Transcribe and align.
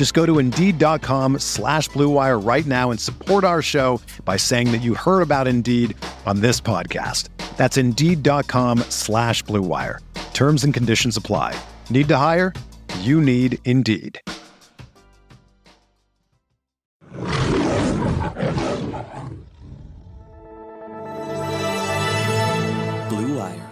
Just 0.00 0.14
go 0.14 0.24
to 0.24 0.38
Indeed.com 0.38 1.40
slash 1.40 1.90
BlueWire 1.90 2.42
right 2.42 2.64
now 2.64 2.90
and 2.90 2.98
support 2.98 3.44
our 3.44 3.60
show 3.60 4.00
by 4.24 4.38
saying 4.38 4.72
that 4.72 4.78
you 4.78 4.94
heard 4.94 5.20
about 5.20 5.46
Indeed 5.46 5.94
on 6.24 6.40
this 6.40 6.58
podcast. 6.58 7.28
That's 7.58 7.76
Indeed.com 7.76 8.78
slash 8.88 9.44
BlueWire. 9.44 9.98
Terms 10.32 10.64
and 10.64 10.72
conditions 10.72 11.18
apply. 11.18 11.54
Need 11.90 12.08
to 12.08 12.16
hire? 12.16 12.54
You 13.00 13.20
need 13.20 13.58
Indeed. 13.66 14.18
Blue 23.10 23.36
Wire. 23.36 23.70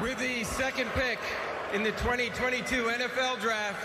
With 0.00 0.16
the 0.20 0.44
second 0.44 0.90
pick 0.90 1.18
in 1.72 1.82
the 1.82 1.90
2022 1.90 2.84
NFL 2.84 3.40
Draft, 3.40 3.84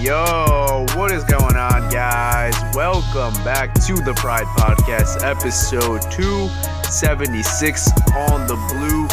Yo, 0.00 0.86
what 0.94 1.10
is 1.10 1.24
going 1.24 1.56
on, 1.56 1.90
guys? 1.90 2.54
Welcome 2.72 3.34
back 3.42 3.74
to 3.86 3.94
the 3.94 4.14
Pride 4.14 4.46
Podcast, 4.56 5.24
episode 5.24 6.02
276 6.12 7.90
on 8.16 8.46
the 8.46 8.54
Blue 8.68 9.08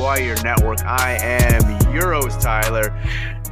Wire 0.00 0.36
Network. 0.44 0.84
I 0.84 1.18
am 1.20 1.92
your 1.92 2.12
host, 2.12 2.40
Tyler, 2.40 2.96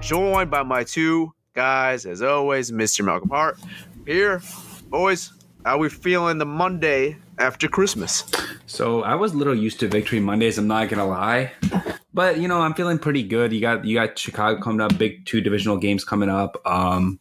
joined 0.01 0.53
by 0.53 0.63
my 0.63 0.85
two 0.85 1.35
guys, 1.55 2.07
as 2.07 2.23
always, 2.23 2.71
Mr. 2.71 3.05
Malcolm 3.05 3.31
Hart. 3.31 3.59
Here, 4.07 4.41
boys, 4.89 5.33
how 5.65 5.79
we 5.79 5.89
feeling 5.89 6.39
the 6.39 6.47
Monday 6.47 7.17
after 7.39 7.67
Christmas? 7.67 8.31
So 8.67 9.03
I 9.03 9.17
was 9.17 9.33
a 9.33 9.37
little 9.37 9.57
used 9.57 9.81
to 9.81 9.89
Victory 9.89 10.21
Mondays. 10.21 10.57
I'm 10.57 10.69
not 10.69 10.89
gonna 10.89 11.09
lie, 11.09 11.51
but 12.13 12.39
you 12.39 12.49
know 12.49 12.61
I'm 12.61 12.75
feeling 12.75 12.99
pretty 12.99 13.23
good. 13.23 13.53
You 13.53 13.61
got 13.61 13.85
you 13.85 13.95
got 13.95 14.19
Chicago 14.19 14.61
coming 14.61 14.81
up, 14.81 14.97
big 14.99 15.27
two 15.27 15.41
divisional 15.41 15.77
games 15.77 16.05
coming 16.05 16.29
up. 16.29 16.61
Um, 16.67 17.19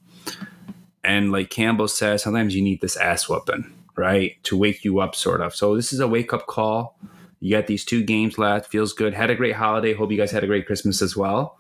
and 1.03 1.31
like 1.31 1.50
Campbell 1.50 1.88
says, 1.88 2.23
sometimes 2.23 2.55
you 2.55 2.61
need 2.61 2.81
this 2.81 2.97
ass 2.97 3.29
whooping, 3.29 3.72
right, 3.95 4.35
to 4.44 4.57
wake 4.57 4.83
you 4.83 5.00
up, 5.00 5.16
sort 5.16 5.41
of. 5.41 5.55
So 5.55 5.75
this 5.75 5.94
is 5.94 6.00
a 6.00 6.07
wake 6.07 6.33
up 6.33 6.47
call. 6.47 6.97
You 7.39 7.55
got 7.55 7.67
these 7.67 7.85
two 7.85 8.03
games 8.03 8.38
left. 8.38 8.69
Feels 8.69 8.91
good. 8.91 9.13
Had 9.13 9.29
a 9.29 9.35
great 9.35 9.55
holiday. 9.55 9.94
Hope 9.94 10.11
you 10.11 10.17
guys 10.17 10.31
had 10.31 10.44
a 10.44 10.47
great 10.47 10.66
Christmas 10.66 11.01
as 11.01 11.16
well. 11.16 11.57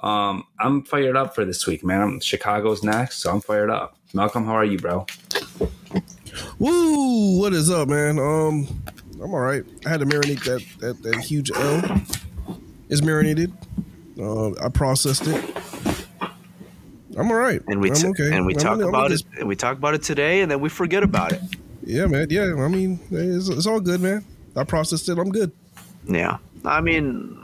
Um, 0.00 0.44
I'm 0.58 0.82
fired 0.84 1.16
up 1.16 1.34
for 1.34 1.44
this 1.44 1.66
week, 1.66 1.84
man. 1.84 2.20
Chicago's 2.20 2.82
next, 2.82 3.18
so 3.18 3.30
I'm 3.30 3.40
fired 3.40 3.70
up. 3.70 3.96
Malcolm, 4.12 4.44
how 4.44 4.52
are 4.52 4.64
you, 4.64 4.78
bro? 4.78 5.06
Woo! 6.58 7.38
What 7.38 7.52
is 7.52 7.70
up, 7.70 7.88
man? 7.88 8.18
Um, 8.18 8.82
I'm 9.14 9.32
all 9.32 9.40
right. 9.40 9.64
I 9.86 9.88
had 9.88 10.00
to 10.00 10.06
marinate 10.06 10.44
that 10.44 10.64
that, 10.80 11.02
that 11.02 11.20
huge 11.20 11.50
L. 11.54 12.02
It's 12.88 13.02
marinated. 13.02 13.52
Uh, 14.18 14.50
I 14.62 14.68
processed 14.68 15.26
it. 15.26 15.54
I'm 17.16 17.30
all 17.30 17.36
right. 17.36 17.60
And 17.68 17.80
we 17.80 17.90
t- 17.90 18.06
okay. 18.08 18.34
and 18.34 18.46
we 18.46 18.54
I'm 18.54 18.60
talk 18.60 18.78
gonna- 18.78 18.88
about 18.88 19.06
it 19.10 19.14
just- 19.14 19.26
and 19.38 19.46
we 19.48 19.56
talk 19.56 19.76
about 19.76 19.94
it 19.94 20.02
today, 20.02 20.40
and 20.40 20.50
then 20.50 20.60
we 20.60 20.68
forget 20.68 21.02
about 21.02 21.32
it. 21.32 21.40
Yeah, 21.84 22.06
man. 22.06 22.28
Yeah, 22.30 22.54
I 22.58 22.68
mean, 22.68 22.98
it's, 23.10 23.48
it's 23.48 23.66
all 23.66 23.80
good, 23.80 24.00
man. 24.00 24.24
I 24.56 24.64
processed 24.64 25.08
it. 25.08 25.18
I'm 25.18 25.30
good. 25.30 25.50
Yeah, 26.08 26.38
I 26.64 26.80
mean, 26.80 27.38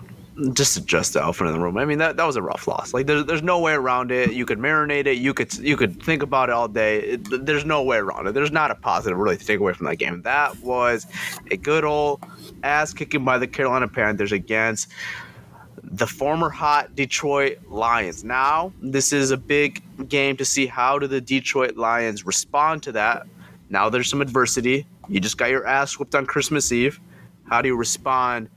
just 0.54 0.76
adjust 0.76 1.14
the 1.14 1.22
elephant 1.22 1.48
in 1.50 1.56
the 1.56 1.60
room. 1.62 1.76
I 1.76 1.84
mean, 1.84 1.98
that, 1.98 2.16
that 2.16 2.24
was 2.24 2.36
a 2.36 2.42
rough 2.42 2.66
loss. 2.68 2.94
Like, 2.94 3.06
there's 3.06 3.24
there's 3.26 3.42
no 3.42 3.58
way 3.58 3.72
around 3.72 4.10
it. 4.12 4.32
You 4.32 4.46
could 4.46 4.58
marinate 4.58 5.06
it. 5.06 5.18
You 5.18 5.34
could 5.34 5.52
you 5.58 5.76
could 5.76 6.02
think 6.02 6.22
about 6.22 6.48
it 6.48 6.52
all 6.52 6.68
day. 6.68 7.00
It, 7.00 7.44
there's 7.46 7.64
no 7.64 7.82
way 7.82 7.98
around 7.98 8.26
it. 8.28 8.32
There's 8.34 8.52
not 8.52 8.70
a 8.70 8.74
positive 8.74 9.18
really 9.18 9.36
to 9.36 9.44
take 9.44 9.58
away 9.60 9.72
from 9.72 9.86
that 9.86 9.96
game. 9.96 10.22
That 10.22 10.58
was 10.60 11.06
a 11.50 11.56
good 11.56 11.84
old 11.84 12.24
ass 12.62 12.92
kicking 12.94 13.24
by 13.24 13.38
the 13.38 13.46
Carolina 13.46 13.88
Panthers 13.88 14.32
against 14.32 14.88
the 15.82 16.06
former 16.06 16.48
hot 16.50 16.94
Detroit 16.94 17.58
Lions. 17.68 18.24
Now, 18.24 18.72
this 18.80 19.12
is 19.12 19.30
a 19.30 19.36
big 19.36 19.82
game 20.08 20.36
to 20.36 20.44
see 20.44 20.66
how 20.66 20.98
do 20.98 21.06
the 21.06 21.20
Detroit 21.20 21.76
Lions 21.76 22.26
respond 22.26 22.82
to 22.84 22.92
that. 22.92 23.26
Now 23.70 23.88
there's 23.88 24.08
some 24.08 24.20
adversity. 24.20 24.86
You 25.08 25.20
just 25.20 25.38
got 25.38 25.50
your 25.50 25.66
ass 25.66 25.98
whooped 25.98 26.14
on 26.14 26.26
Christmas 26.26 26.72
Eve. 26.72 27.00
How 27.44 27.62
do 27.62 27.68
you 27.68 27.76
respond 27.76 28.50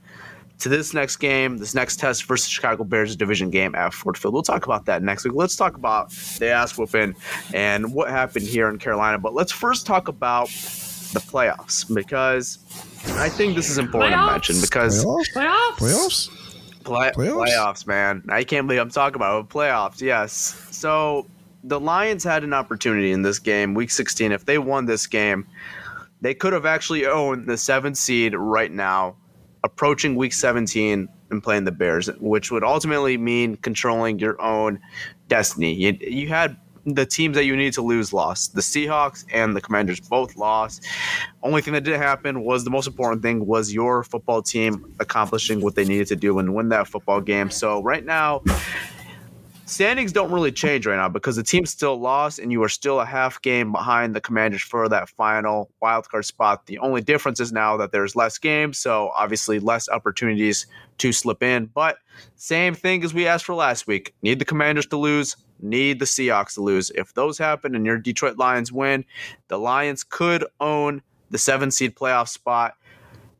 to 0.58 0.68
this 0.68 0.94
next 0.94 1.16
game, 1.16 1.58
this 1.58 1.74
next 1.74 1.98
test 1.98 2.24
versus 2.24 2.48
Chicago 2.48 2.84
Bears 2.84 3.16
division 3.16 3.50
game 3.50 3.74
at 3.74 3.92
Ford 3.92 4.16
Field? 4.16 4.34
We'll 4.34 4.42
talk 4.42 4.64
about 4.64 4.86
that 4.86 5.02
next 5.02 5.24
week. 5.24 5.34
Let's 5.34 5.56
talk 5.56 5.76
about 5.76 6.10
the 6.38 6.50
ass 6.50 6.76
whooping 6.76 7.14
and 7.52 7.92
what 7.92 8.10
happened 8.10 8.46
here 8.46 8.68
in 8.68 8.78
Carolina. 8.78 9.18
But 9.18 9.34
let's 9.34 9.52
first 9.52 9.86
talk 9.86 10.08
about 10.08 10.48
the 10.48 11.20
playoffs 11.20 11.92
because 11.92 12.58
I 13.18 13.28
think 13.28 13.54
this 13.54 13.68
is 13.68 13.78
important 13.78 14.14
to 14.14 14.26
mention 14.26 14.60
because 14.60 15.04
Playoffs? 15.04 15.76
Playoffs? 15.76 16.41
Play- 16.84 17.10
Playoffs? 17.10 17.48
playoffs? 17.48 17.86
man. 17.86 18.22
I 18.28 18.44
can't 18.44 18.66
believe 18.66 18.80
I'm 18.80 18.90
talking 18.90 19.16
about 19.16 19.44
it. 19.44 19.48
playoffs. 19.48 20.00
Yes. 20.00 20.32
So 20.70 21.26
the 21.64 21.78
Lions 21.80 22.24
had 22.24 22.44
an 22.44 22.52
opportunity 22.52 23.12
in 23.12 23.22
this 23.22 23.38
game, 23.38 23.74
Week 23.74 23.90
16. 23.90 24.32
If 24.32 24.44
they 24.44 24.58
won 24.58 24.86
this 24.86 25.06
game, 25.06 25.46
they 26.20 26.34
could 26.34 26.52
have 26.52 26.66
actually 26.66 27.06
owned 27.06 27.48
the 27.48 27.56
seventh 27.56 27.96
seed 27.96 28.34
right 28.34 28.70
now, 28.70 29.16
approaching 29.64 30.16
Week 30.16 30.32
17 30.32 31.08
and 31.30 31.42
playing 31.42 31.64
the 31.64 31.72
Bears, 31.72 32.08
which 32.20 32.50
would 32.50 32.64
ultimately 32.64 33.16
mean 33.16 33.56
controlling 33.56 34.18
your 34.18 34.40
own 34.40 34.78
destiny. 35.28 35.72
You, 35.72 35.96
you 36.00 36.28
had 36.28 36.56
the 36.84 37.06
teams 37.06 37.36
that 37.36 37.44
you 37.44 37.56
need 37.56 37.72
to 37.74 37.82
lose 37.82 38.12
lost. 38.12 38.54
The 38.54 38.60
Seahawks 38.60 39.24
and 39.32 39.54
the 39.54 39.60
Commanders 39.60 40.00
both 40.00 40.36
lost. 40.36 40.84
Only 41.42 41.62
thing 41.62 41.74
that 41.74 41.84
didn't 41.84 42.00
happen 42.00 42.42
was 42.42 42.64
the 42.64 42.70
most 42.70 42.86
important 42.86 43.22
thing 43.22 43.46
was 43.46 43.72
your 43.72 44.02
football 44.04 44.42
team 44.42 44.94
accomplishing 45.00 45.60
what 45.60 45.74
they 45.74 45.84
needed 45.84 46.08
to 46.08 46.16
do 46.16 46.38
and 46.38 46.54
win 46.54 46.68
that 46.70 46.88
football 46.88 47.20
game. 47.20 47.50
So 47.50 47.82
right 47.82 48.04
now, 48.04 48.42
standings 49.66 50.12
don't 50.12 50.32
really 50.32 50.52
change 50.52 50.86
right 50.86 50.96
now 50.96 51.08
because 51.08 51.36
the 51.36 51.42
team 51.42 51.66
still 51.66 51.96
lost 51.98 52.38
and 52.38 52.52
you 52.52 52.62
are 52.62 52.68
still 52.68 53.00
a 53.00 53.06
half 53.06 53.40
game 53.42 53.72
behind 53.72 54.14
the 54.14 54.20
Commanders 54.20 54.62
for 54.62 54.88
that 54.88 55.08
final 55.08 55.70
wildcard 55.82 56.24
spot. 56.24 56.66
The 56.66 56.78
only 56.78 57.00
difference 57.00 57.40
is 57.40 57.52
now 57.52 57.76
that 57.76 57.92
there's 57.92 58.16
less 58.16 58.38
games, 58.38 58.78
so 58.78 59.10
obviously 59.16 59.58
less 59.58 59.88
opportunities 59.88 60.66
to 60.98 61.12
slip 61.12 61.42
in. 61.42 61.66
But 61.66 61.98
same 62.36 62.74
thing 62.74 63.04
as 63.04 63.14
we 63.14 63.26
asked 63.26 63.44
for 63.44 63.54
last 63.54 63.86
week. 63.86 64.14
Need 64.22 64.38
the 64.38 64.44
Commanders 64.44 64.86
to 64.86 64.96
lose, 64.96 65.36
need 65.60 65.98
the 65.98 66.04
Seahawks 66.04 66.54
to 66.54 66.60
lose. 66.60 66.90
If 66.90 67.14
those 67.14 67.38
happen 67.38 67.74
and 67.74 67.86
your 67.86 67.98
Detroit 67.98 68.38
Lions 68.38 68.72
win, 68.72 69.04
the 69.48 69.58
Lions 69.58 70.04
could 70.04 70.44
own 70.60 71.02
the 71.30 71.38
seven 71.38 71.70
seed 71.70 71.96
playoff 71.96 72.28
spot 72.28 72.74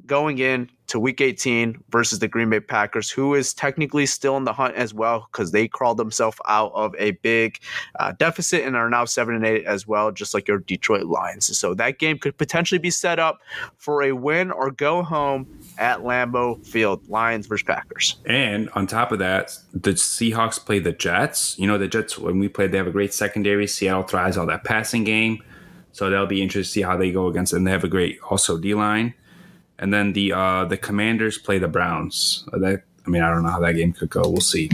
going 0.07 0.39
in 0.39 0.69
to 0.93 1.01
Week 1.01 1.23
18 1.23 1.83
versus 1.89 2.19
the 2.19 2.29
Green 2.29 2.51
Bay 2.51 2.61
Packers, 2.61 3.11
who 3.11 3.35
is 3.35 3.55
technically 3.55 4.05
still 4.05 4.37
in 4.37 4.45
the 4.45 4.53
hunt 4.53 4.75
as 4.75 4.93
well 4.93 5.27
because 5.33 5.51
they 5.51 5.67
crawled 5.67 5.97
themselves 5.97 6.37
out 6.47 6.71
of 6.75 6.95
a 6.99 7.13
big 7.13 7.59
uh, 7.99 8.13
deficit 8.19 8.63
and 8.63 8.77
are 8.77 8.91
now 8.91 9.07
seven 9.07 9.35
and 9.35 9.47
eight 9.47 9.65
as 9.65 9.87
well, 9.89 10.13
just 10.13 10.35
like 10.35 10.47
your 10.47 10.59
Detroit 10.59 11.07
Lions. 11.07 11.57
So 11.57 11.73
that 11.75 11.99
game 11.99 12.19
could 12.19 12.37
potentially 12.37 12.79
be 12.79 12.91
set 12.91 13.19
up 13.19 13.41
for 13.79 14.03
a 14.03 14.13
win 14.13 14.51
or 14.51 14.71
go 14.71 15.03
home 15.03 15.47
at 15.79 16.01
Lambeau 16.01 16.65
Field, 16.67 17.09
Lions 17.09 17.47
versus 17.47 17.65
Packers. 17.65 18.17
And 18.27 18.69
on 18.75 18.87
top 18.87 19.13
of 19.13 19.19
that, 19.21 19.57
the 19.73 19.93
Seahawks 19.93 20.63
play 20.63 20.79
the 20.79 20.93
Jets. 20.93 21.59
You 21.59 21.67
know, 21.67 21.79
the 21.79 21.89
Jets 21.89 22.19
when 22.19 22.39
we 22.39 22.49
played, 22.49 22.71
they 22.71 22.77
have 22.77 22.87
a 22.87 22.93
great 22.93 23.15
secondary. 23.15 23.67
Seattle 23.67 24.03
thrives 24.03 24.37
on 24.37 24.47
that 24.49 24.65
passing 24.65 25.05
game. 25.05 25.43
So 25.93 26.11
that'll 26.11 26.27
be 26.27 26.43
interesting 26.43 26.69
to 26.69 26.71
see 26.71 26.83
how 26.83 26.99
they 26.99 27.13
go 27.13 27.29
against 27.29 27.53
them. 27.53 27.65
They 27.65 27.71
have 27.71 27.85
a 27.85 27.89
great 27.89 28.19
also 28.29 28.59
D 28.59 28.75
line. 28.75 29.15
And 29.83 29.93
then 29.93 30.13
the 30.15 30.33
uh 30.33 30.65
the 30.65 30.77
Commanders 30.79 31.37
play 31.39 31.59
the 31.59 31.69
Browns. 31.69 32.45
Uh, 32.53 32.59
That 32.59 32.83
I 33.07 33.11
mean, 33.11 33.23
I 33.23 33.29
don't 33.31 33.43
know 33.43 33.51
how 33.51 33.61
that 33.61 33.75
game 33.75 33.93
could 33.93 34.11
go. 34.11 34.23
We'll 34.23 34.41
see. 34.41 34.71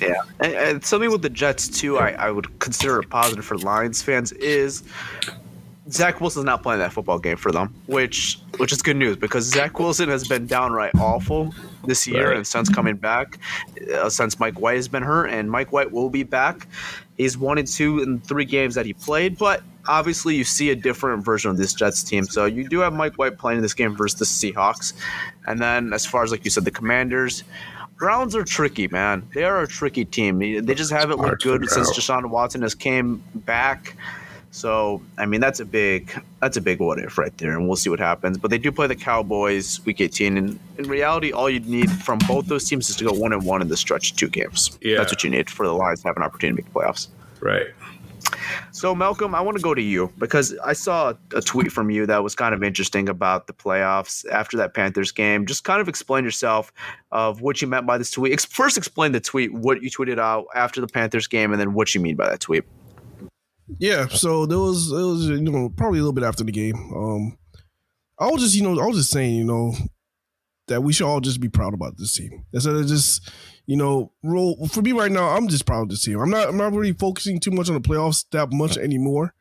Yeah, 0.00 0.14
and, 0.40 0.52
and 0.54 0.84
something 0.84 1.10
with 1.12 1.22
the 1.22 1.30
Jets 1.30 1.68
too, 1.68 1.98
I, 1.98 2.10
I 2.12 2.30
would 2.32 2.58
consider 2.58 2.98
a 2.98 3.02
positive 3.04 3.44
for 3.44 3.56
Lions 3.58 4.02
fans 4.02 4.32
is 4.32 4.82
Zach 5.90 6.20
Wilson's 6.20 6.44
not 6.46 6.62
playing 6.62 6.80
that 6.80 6.92
football 6.92 7.18
game 7.18 7.36
for 7.36 7.52
them, 7.52 7.72
which 7.86 8.38
which 8.56 8.72
is 8.72 8.80
good 8.82 8.96
news 8.96 9.16
because 9.16 9.44
Zach 9.44 9.78
Wilson 9.78 10.08
has 10.08 10.26
been 10.26 10.46
downright 10.46 10.94
awful 10.98 11.54
this 11.86 12.06
year 12.06 12.28
Right. 12.28 12.36
and 12.38 12.46
since 12.46 12.68
coming 12.68 12.96
back, 12.96 13.38
uh, 13.94 14.08
since 14.08 14.40
Mike 14.40 14.58
White 14.58 14.76
has 14.76 14.88
been 14.88 15.02
hurt, 15.02 15.26
and 15.26 15.50
Mike 15.50 15.70
White 15.72 15.92
will 15.92 16.08
be 16.10 16.22
back. 16.22 16.66
He's 17.18 17.36
one 17.36 17.58
and 17.58 17.68
two 17.68 18.00
in 18.00 18.20
three 18.20 18.44
games 18.46 18.74
that 18.74 18.86
he 18.86 18.94
played, 18.94 19.36
but 19.38 19.62
obviously 19.86 20.34
you 20.34 20.44
see 20.44 20.70
a 20.70 20.76
different 20.76 21.24
version 21.24 21.50
of 21.50 21.56
this 21.56 21.74
Jets 21.74 22.02
team. 22.02 22.24
So 22.24 22.46
you 22.46 22.68
do 22.68 22.80
have 22.80 22.92
Mike 22.92 23.14
White 23.14 23.38
playing 23.38 23.62
this 23.62 23.74
game 23.74 23.96
versus 23.96 24.18
the 24.18 24.24
Seahawks, 24.24 24.92
and 25.46 25.60
then 25.60 25.92
as 25.92 26.06
far 26.06 26.22
as 26.22 26.30
like 26.30 26.44
you 26.44 26.50
said, 26.50 26.64
the 26.64 26.70
Commanders. 26.70 27.44
Browns 27.98 28.34
are 28.34 28.42
tricky, 28.42 28.88
man. 28.88 29.28
They 29.32 29.44
are 29.44 29.62
a 29.62 29.68
tricky 29.68 30.04
team. 30.04 30.40
They 30.40 30.74
just 30.74 30.90
haven't 30.90 31.20
looked 31.20 31.44
good 31.44 31.68
since. 31.70 31.96
Deshaun 31.96 32.30
Watson 32.30 32.62
has 32.62 32.74
came 32.74 33.22
back. 33.32 33.96
So 34.52 35.00
I 35.16 35.24
mean 35.24 35.40
that's 35.40 35.60
a 35.60 35.64
big 35.64 36.12
that's 36.40 36.58
a 36.58 36.60
big 36.60 36.78
what 36.78 36.98
if 36.98 37.16
right 37.16 37.36
there, 37.38 37.52
and 37.52 37.66
we'll 37.66 37.76
see 37.76 37.88
what 37.88 37.98
happens. 37.98 38.36
But 38.36 38.50
they 38.50 38.58
do 38.58 38.70
play 38.70 38.86
the 38.86 38.94
Cowboys 38.94 39.84
week 39.86 40.00
18, 40.00 40.36
and 40.36 40.58
in 40.78 40.88
reality, 40.88 41.32
all 41.32 41.48
you 41.48 41.60
need 41.60 41.90
from 41.90 42.18
both 42.28 42.46
those 42.46 42.68
teams 42.68 42.90
is 42.90 42.96
to 42.96 43.04
go 43.04 43.12
one 43.12 43.32
and 43.32 43.44
one 43.46 43.62
in 43.62 43.68
the 43.68 43.76
stretch 43.78 44.14
two 44.14 44.28
games. 44.28 44.78
Yeah. 44.82 44.98
That's 44.98 45.10
what 45.10 45.24
you 45.24 45.30
need 45.30 45.48
for 45.48 45.66
the 45.66 45.72
Lions 45.72 46.02
to 46.02 46.08
have 46.08 46.18
an 46.18 46.22
opportunity 46.22 46.62
to 46.62 46.66
make 46.66 46.72
the 46.72 46.80
playoffs. 46.80 47.08
Right. 47.40 47.68
So 48.72 48.94
Malcolm, 48.94 49.34
I 49.34 49.40
want 49.40 49.56
to 49.56 49.62
go 49.62 49.74
to 49.74 49.82
you 49.82 50.12
because 50.18 50.56
I 50.64 50.72
saw 50.72 51.14
a 51.34 51.40
tweet 51.40 51.72
from 51.72 51.90
you 51.90 52.06
that 52.06 52.22
was 52.22 52.34
kind 52.34 52.54
of 52.54 52.62
interesting 52.62 53.08
about 53.08 53.46
the 53.46 53.52
playoffs 53.52 54.28
after 54.30 54.56
that 54.58 54.74
Panthers 54.74 55.12
game. 55.12 55.46
Just 55.46 55.64
kind 55.64 55.80
of 55.80 55.88
explain 55.88 56.24
yourself 56.24 56.72
of 57.10 57.40
what 57.40 57.62
you 57.62 57.68
meant 57.68 57.86
by 57.86 57.98
this 57.98 58.10
tweet. 58.10 58.40
First, 58.40 58.76
explain 58.76 59.12
the 59.12 59.20
tweet, 59.20 59.52
what 59.52 59.82
you 59.82 59.90
tweeted 59.90 60.18
out 60.18 60.46
after 60.54 60.80
the 60.80 60.86
Panthers 60.86 61.26
game, 61.26 61.52
and 61.52 61.60
then 61.60 61.74
what 61.74 61.94
you 61.94 62.00
mean 62.00 62.16
by 62.16 62.28
that 62.28 62.40
tweet. 62.40 62.64
Yeah, 63.78 64.08
so 64.08 64.46
there 64.46 64.58
was 64.58 64.90
it 64.90 64.94
was 64.94 65.28
you 65.28 65.40
know 65.40 65.70
probably 65.70 65.98
a 65.98 66.02
little 66.02 66.12
bit 66.12 66.24
after 66.24 66.44
the 66.44 66.52
game. 66.52 66.76
Um, 66.94 67.38
I 68.18 68.26
was 68.26 68.42
just 68.42 68.54
you 68.54 68.62
know 68.62 68.80
I 68.80 68.86
was 68.86 68.96
just 68.96 69.10
saying 69.10 69.34
you 69.34 69.44
know 69.44 69.74
that 70.72 70.82
we 70.82 70.92
should 70.92 71.06
all 71.06 71.20
just 71.20 71.40
be 71.40 71.48
proud 71.48 71.74
about 71.74 71.98
this 71.98 72.14
team 72.14 72.44
instead 72.52 72.74
of 72.74 72.86
just 72.86 73.30
you 73.66 73.76
know 73.76 74.10
roll 74.22 74.66
for 74.68 74.82
me 74.82 74.92
right 74.92 75.12
now. 75.12 75.28
I'm 75.28 75.48
just 75.48 75.66
proud 75.66 75.82
of 75.82 75.88
this 75.90 76.04
team. 76.04 76.18
I'm 76.18 76.30
not 76.30 76.48
I'm 76.48 76.56
not 76.56 76.72
really 76.72 76.92
focusing 76.92 77.38
too 77.38 77.50
much 77.50 77.68
on 77.68 77.74
the 77.74 77.80
playoffs 77.80 78.24
that 78.30 78.52
much 78.52 78.76
anymore. 78.78 79.34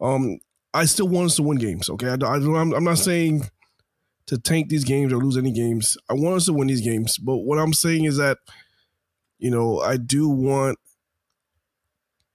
Um, 0.00 0.38
I 0.74 0.84
still 0.86 1.08
want 1.08 1.26
us 1.26 1.36
to 1.36 1.42
win 1.42 1.58
games. 1.58 1.88
Okay, 1.88 2.08
I, 2.08 2.14
I, 2.14 2.34
I'm, 2.34 2.72
I'm 2.74 2.84
not 2.84 2.98
saying 2.98 3.44
to 4.26 4.38
tank 4.38 4.68
these 4.68 4.84
games 4.84 5.12
or 5.12 5.18
lose 5.18 5.36
any 5.36 5.52
games. 5.52 5.96
I 6.10 6.14
want 6.14 6.36
us 6.36 6.46
to 6.46 6.52
win 6.52 6.68
these 6.68 6.80
games, 6.80 7.18
but 7.18 7.38
what 7.38 7.58
I'm 7.58 7.72
saying 7.72 8.04
is 8.04 8.16
that 8.16 8.38
you 9.38 9.50
know 9.50 9.80
I 9.80 9.96
do 9.96 10.28
want 10.28 10.78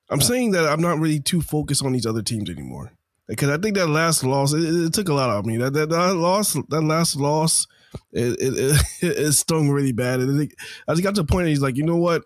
I'm 0.09 0.21
saying 0.21 0.51
that 0.51 0.65
I'm 0.65 0.81
not 0.81 0.99
really 0.99 1.19
too 1.19 1.41
focused 1.41 1.83
on 1.83 1.91
these 1.91 2.05
other 2.05 2.21
teams 2.21 2.49
anymore 2.49 2.93
because 3.27 3.49
I 3.49 3.57
think 3.57 3.75
that 3.75 3.87
last 3.87 4.23
loss 4.23 4.53
it, 4.53 4.63
it 4.63 4.93
took 4.93 5.09
a 5.09 5.13
lot 5.13 5.29
out 5.29 5.39
of 5.39 5.45
me. 5.45 5.57
That 5.57 5.73
that, 5.73 5.89
that 5.89 6.15
loss, 6.15 6.53
that 6.53 6.81
last 6.81 7.17
loss, 7.17 7.67
it 8.11 8.37
it, 8.39 8.81
it, 9.01 9.17
it 9.17 9.31
stung 9.33 9.69
really 9.69 9.91
bad. 9.91 10.19
And 10.19 10.35
I 10.35 10.37
think 10.37 10.55
I 10.87 10.93
just 10.93 11.03
got 11.03 11.15
to 11.15 11.23
the 11.23 11.27
point. 11.27 11.47
He's 11.47 11.61
like, 11.61 11.77
you 11.77 11.83
know 11.83 11.97
what? 11.97 12.23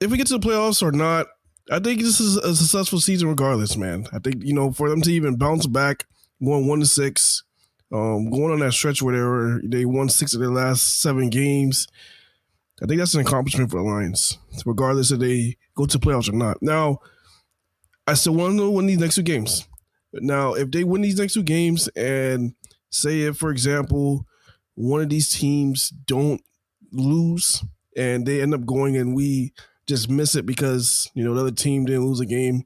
If 0.00 0.10
we 0.10 0.16
get 0.16 0.26
to 0.28 0.38
the 0.38 0.46
playoffs 0.46 0.82
or 0.82 0.92
not, 0.92 1.26
I 1.70 1.80
think 1.80 2.00
this 2.00 2.20
is 2.20 2.36
a 2.36 2.54
successful 2.54 3.00
season 3.00 3.28
regardless, 3.28 3.76
man. 3.76 4.06
I 4.12 4.18
think 4.18 4.44
you 4.44 4.54
know 4.54 4.72
for 4.72 4.88
them 4.88 5.02
to 5.02 5.12
even 5.12 5.36
bounce 5.36 5.66
back, 5.66 6.06
going 6.42 6.66
one 6.66 6.80
to 6.80 6.86
six, 6.86 7.42
um, 7.92 8.30
going 8.30 8.52
on 8.52 8.60
that 8.60 8.72
stretch 8.72 9.02
where 9.02 9.14
they 9.14 9.22
were 9.22 9.60
they 9.64 9.84
won 9.84 10.08
six 10.08 10.34
of 10.34 10.40
their 10.40 10.50
last 10.50 11.00
seven 11.00 11.30
games. 11.30 11.86
I 12.82 12.86
think 12.86 13.00
that's 13.00 13.14
an 13.14 13.20
accomplishment 13.20 13.70
for 13.70 13.78
the 13.78 13.82
Lions, 13.82 14.38
regardless 14.64 15.10
if 15.10 15.18
they 15.18 15.56
go 15.74 15.86
to 15.86 15.98
playoffs 15.98 16.28
or 16.28 16.36
not. 16.36 16.58
Now, 16.62 17.00
I 18.06 18.14
still 18.14 18.34
want 18.34 18.56
to 18.58 18.70
win 18.70 18.86
these 18.86 18.98
next 18.98 19.16
two 19.16 19.22
games. 19.22 19.66
Now, 20.12 20.54
if 20.54 20.70
they 20.70 20.84
win 20.84 21.02
these 21.02 21.18
next 21.18 21.34
two 21.34 21.42
games, 21.42 21.88
and 21.88 22.54
say 22.90 23.22
if, 23.22 23.36
for 23.36 23.50
example, 23.50 24.26
one 24.74 25.00
of 25.00 25.08
these 25.08 25.28
teams 25.28 25.90
don't 25.90 26.42
lose 26.92 27.64
and 27.96 28.26
they 28.26 28.40
end 28.40 28.54
up 28.54 28.64
going 28.64 28.96
and 28.96 29.14
we 29.14 29.52
just 29.86 30.08
miss 30.08 30.34
it 30.34 30.46
because 30.46 31.10
you 31.14 31.24
know 31.24 31.34
the 31.34 31.40
other 31.40 31.50
team 31.50 31.84
didn't 31.84 32.06
lose 32.06 32.20
a 32.20 32.26
game, 32.26 32.62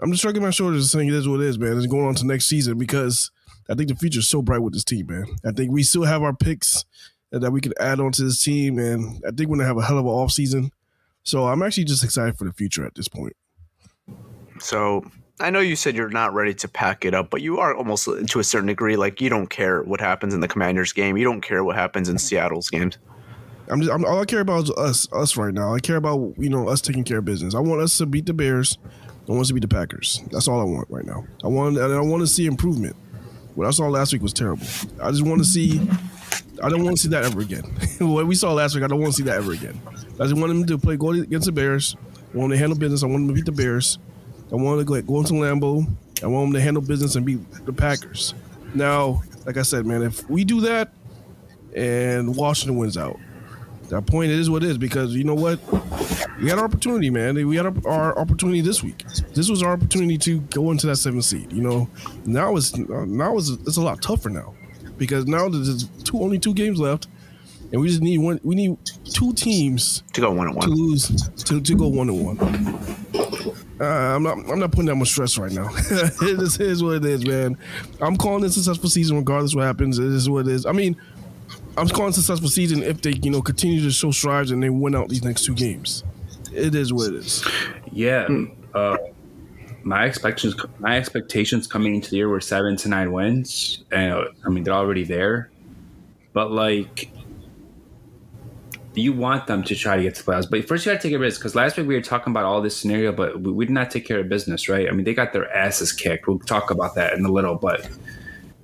I'm 0.00 0.10
just 0.10 0.22
shrugging 0.22 0.42
my 0.42 0.50
shoulders 0.50 0.82
and 0.82 0.90
saying 0.90 1.08
it 1.08 1.14
is 1.14 1.28
what 1.28 1.40
it 1.40 1.46
is, 1.46 1.58
man. 1.58 1.76
It's 1.76 1.86
going 1.86 2.06
on 2.06 2.14
to 2.16 2.26
next 2.26 2.46
season 2.46 2.78
because 2.78 3.30
I 3.68 3.74
think 3.74 3.88
the 3.88 3.96
future 3.96 4.20
is 4.20 4.28
so 4.28 4.42
bright 4.42 4.62
with 4.62 4.72
this 4.72 4.84
team, 4.84 5.06
man. 5.08 5.26
I 5.44 5.52
think 5.52 5.72
we 5.72 5.82
still 5.82 6.04
have 6.04 6.22
our 6.22 6.34
picks 6.34 6.84
that 7.32 7.50
we 7.50 7.60
could 7.60 7.74
add 7.78 8.00
on 8.00 8.12
to 8.12 8.24
this 8.24 8.42
team, 8.42 8.78
and 8.78 9.22
I 9.26 9.30
think 9.30 9.48
we're 9.48 9.56
gonna 9.56 9.68
have 9.68 9.78
a 9.78 9.82
hell 9.82 9.98
of 9.98 10.06
an 10.06 10.10
offseason. 10.10 10.70
So 11.22 11.46
I'm 11.46 11.62
actually 11.62 11.84
just 11.84 12.02
excited 12.02 12.36
for 12.38 12.44
the 12.44 12.52
future 12.52 12.84
at 12.84 12.94
this 12.94 13.08
point. 13.08 13.36
So 14.58 15.04
I 15.40 15.50
know 15.50 15.60
you 15.60 15.74
said 15.74 15.96
you're 15.96 16.10
not 16.10 16.34
ready 16.34 16.54
to 16.54 16.68
pack 16.68 17.04
it 17.04 17.14
up, 17.14 17.30
but 17.30 17.40
you 17.40 17.58
are 17.58 17.74
almost 17.74 18.04
to 18.04 18.38
a 18.38 18.44
certain 18.44 18.66
degree. 18.66 18.96
Like 18.96 19.20
you 19.20 19.30
don't 19.30 19.48
care 19.48 19.82
what 19.82 20.00
happens 20.00 20.34
in 20.34 20.40
the 20.40 20.48
Commanders 20.48 20.92
game. 20.92 21.16
You 21.16 21.24
don't 21.24 21.40
care 21.40 21.64
what 21.64 21.76
happens 21.76 22.08
in 22.08 22.18
Seattle's 22.18 22.68
games. 22.68 22.98
I'm 23.68 23.80
just 23.80 23.92
I'm, 23.92 24.04
all 24.04 24.20
I 24.20 24.24
care 24.24 24.40
about 24.40 24.64
is 24.64 24.70
us 24.72 25.12
us 25.12 25.36
right 25.36 25.54
now. 25.54 25.74
I 25.74 25.80
care 25.80 25.96
about 25.96 26.34
you 26.36 26.50
know 26.50 26.68
us 26.68 26.80
taking 26.80 27.04
care 27.04 27.18
of 27.18 27.24
business. 27.24 27.54
I 27.54 27.60
want 27.60 27.80
us 27.80 27.96
to 27.98 28.06
beat 28.06 28.26
the 28.26 28.34
Bears. 28.34 28.78
I 29.28 29.32
want 29.32 29.42
us 29.42 29.48
to 29.48 29.54
beat 29.54 29.60
the 29.60 29.68
Packers. 29.68 30.22
That's 30.30 30.48
all 30.48 30.60
I 30.60 30.64
want 30.64 30.90
right 30.90 31.04
now. 31.04 31.24
I 31.44 31.48
want 31.48 31.78
and 31.78 31.92
I 31.92 32.00
want 32.00 32.20
to 32.20 32.26
see 32.26 32.46
improvement. 32.46 32.96
What 33.54 33.66
I 33.66 33.70
saw 33.70 33.88
last 33.88 34.12
week 34.12 34.22
was 34.22 34.32
terrible. 34.32 34.66
I 35.02 35.10
just 35.10 35.24
want 35.24 35.38
to 35.38 35.44
see. 35.44 35.80
I 36.62 36.68
don't 36.68 36.84
want 36.84 36.96
to 36.96 37.02
see 37.02 37.08
that 37.08 37.24
ever 37.24 37.40
again. 37.40 37.62
what 38.00 38.26
we 38.26 38.34
saw 38.34 38.52
last 38.52 38.74
week, 38.74 38.84
I 38.84 38.86
don't 38.86 39.00
want 39.00 39.14
to 39.14 39.16
see 39.16 39.22
that 39.24 39.36
ever 39.36 39.52
again. 39.52 39.80
I 40.18 40.24
just 40.24 40.36
want 40.36 40.48
them 40.48 40.66
to 40.66 40.78
play 40.78 40.96
go 40.96 41.10
against 41.12 41.46
the 41.46 41.52
Bears. 41.52 41.96
I 42.34 42.36
want 42.36 42.50
them 42.50 42.50
to 42.50 42.56
handle 42.58 42.78
business. 42.78 43.02
I 43.02 43.06
want 43.06 43.26
them 43.26 43.28
to 43.28 43.34
beat 43.34 43.46
the 43.46 43.52
Bears. 43.52 43.98
I 44.52 44.56
want 44.56 44.80
to 44.80 44.84
go, 44.84 45.00
go 45.02 45.18
into 45.20 45.32
Lambeau. 45.34 45.86
I 46.22 46.26
want 46.26 46.46
them 46.48 46.52
to 46.54 46.60
handle 46.60 46.82
business 46.82 47.14
and 47.14 47.24
beat 47.24 47.38
the 47.64 47.72
Packers. 47.72 48.34
Now, 48.74 49.22
like 49.46 49.56
I 49.56 49.62
said, 49.62 49.86
man, 49.86 50.02
if 50.02 50.28
we 50.28 50.44
do 50.44 50.60
that 50.62 50.92
and 51.74 52.34
Washington 52.36 52.76
wins 52.78 52.96
out, 52.96 53.18
that 53.88 54.06
point 54.06 54.30
is 54.30 54.48
what 54.50 54.62
it 54.62 54.70
is 54.70 54.78
because 54.78 55.14
you 55.14 55.24
know 55.24 55.34
what 55.34 55.58
we 56.40 56.48
had 56.48 56.58
our 56.60 56.64
opportunity 56.64 57.10
man 57.10 57.34
we 57.48 57.56
had 57.56 57.66
our, 57.66 57.88
our 57.88 58.16
opportunity 58.20 58.60
this 58.60 58.84
week 58.84 59.04
this 59.34 59.50
was 59.50 59.64
our 59.64 59.72
opportunity 59.72 60.16
to 60.16 60.38
go 60.42 60.70
into 60.70 60.86
that 60.86 60.94
seventh 60.94 61.24
seed 61.24 61.52
you 61.52 61.60
know 61.60 61.88
now 62.24 62.54
it's 62.54 62.76
now 62.76 63.36
it's, 63.36 63.50
it's 63.50 63.78
a 63.78 63.82
lot 63.82 64.00
tougher 64.00 64.30
now 64.30 64.54
because 64.96 65.26
now 65.26 65.48
there's 65.48 65.88
two 66.04 66.20
only 66.22 66.38
two 66.38 66.54
games 66.54 66.78
left 66.78 67.08
and 67.72 67.80
we 67.80 67.88
just 67.88 68.00
need 68.00 68.18
one 68.18 68.38
we 68.44 68.54
need 68.54 68.76
two 69.02 69.32
teams 69.32 70.04
To 70.12 70.20
go 70.20 70.30
one 70.30 70.46
and 70.46 70.62
to 70.62 70.68
one. 70.70 70.78
lose 70.78 71.28
to, 71.42 71.60
to 71.60 71.74
go 71.74 71.88
one 71.88 72.08
and 72.10 72.24
one 72.24 72.36
uh, 73.80 73.84
I'm 73.84 74.22
not. 74.22 74.38
I'm 74.50 74.58
not 74.58 74.72
putting 74.72 74.86
that 74.86 74.96
much 74.96 75.08
stress 75.08 75.38
right 75.38 75.52
now. 75.52 75.68
it 75.74 76.60
is, 76.60 76.82
what 76.82 76.96
it 76.96 77.04
is, 77.04 77.26
man. 77.26 77.56
I'm 78.00 78.16
calling 78.16 78.44
it 78.44 78.48
a 78.48 78.50
successful 78.50 78.90
season, 78.90 79.16
regardless 79.16 79.54
what 79.54 79.64
happens. 79.64 79.98
It 79.98 80.06
is 80.06 80.28
what 80.28 80.46
it 80.46 80.52
is. 80.52 80.66
I 80.66 80.72
mean, 80.72 80.96
I'm 81.76 81.88
calling 81.88 82.12
successful 82.12 82.48
season 82.48 82.82
if 82.82 83.00
they, 83.00 83.12
you 83.22 83.30
know, 83.30 83.40
continue 83.40 83.80
to 83.82 83.90
show 83.90 84.10
strides 84.10 84.50
and 84.50 84.62
they 84.62 84.70
win 84.70 84.94
out 84.94 85.08
these 85.08 85.24
next 85.24 85.44
two 85.44 85.54
games. 85.54 86.04
It 86.52 86.74
is 86.74 86.92
what 86.92 87.08
it 87.08 87.14
is. 87.14 87.48
Yeah. 87.92 88.28
Uh, 88.74 88.96
my 89.82 90.04
expectations, 90.04 90.56
my 90.78 90.98
expectations 90.98 91.66
coming 91.66 91.94
into 91.94 92.10
the 92.10 92.16
year 92.16 92.28
were 92.28 92.40
seven 92.40 92.76
to 92.76 92.88
nine 92.88 93.12
wins, 93.12 93.84
and 93.90 94.12
uh, 94.12 94.24
I 94.44 94.50
mean 94.50 94.64
they're 94.64 94.74
already 94.74 95.04
there. 95.04 95.50
But 96.32 96.50
like, 96.50 97.10
you 99.00 99.12
want 99.12 99.46
them 99.46 99.62
to 99.64 99.74
try 99.74 99.96
to 99.96 100.02
get 100.02 100.14
to 100.14 100.24
the 100.24 100.32
playoffs, 100.32 100.50
but 100.50 100.66
first 100.66 100.84
you 100.84 100.92
got 100.92 101.00
to 101.00 101.08
take 101.08 101.14
a 101.14 101.18
risk. 101.18 101.40
Because 101.40 101.54
last 101.54 101.76
week 101.76 101.86
we 101.86 101.94
were 101.94 102.00
talking 102.00 102.30
about 102.30 102.44
all 102.44 102.60
this 102.60 102.76
scenario, 102.76 103.12
but 103.12 103.40
we, 103.40 103.52
we 103.52 103.66
did 103.66 103.72
not 103.72 103.90
take 103.90 104.06
care 104.06 104.20
of 104.20 104.28
business, 104.28 104.68
right? 104.68 104.88
I 104.88 104.92
mean, 104.92 105.04
they 105.04 105.14
got 105.14 105.32
their 105.32 105.50
asses 105.54 105.92
kicked. 105.92 106.26
We'll 106.26 106.38
talk 106.38 106.70
about 106.70 106.94
that 106.94 107.14
in 107.14 107.24
a 107.24 107.32
little, 107.32 107.56
but 107.56 107.88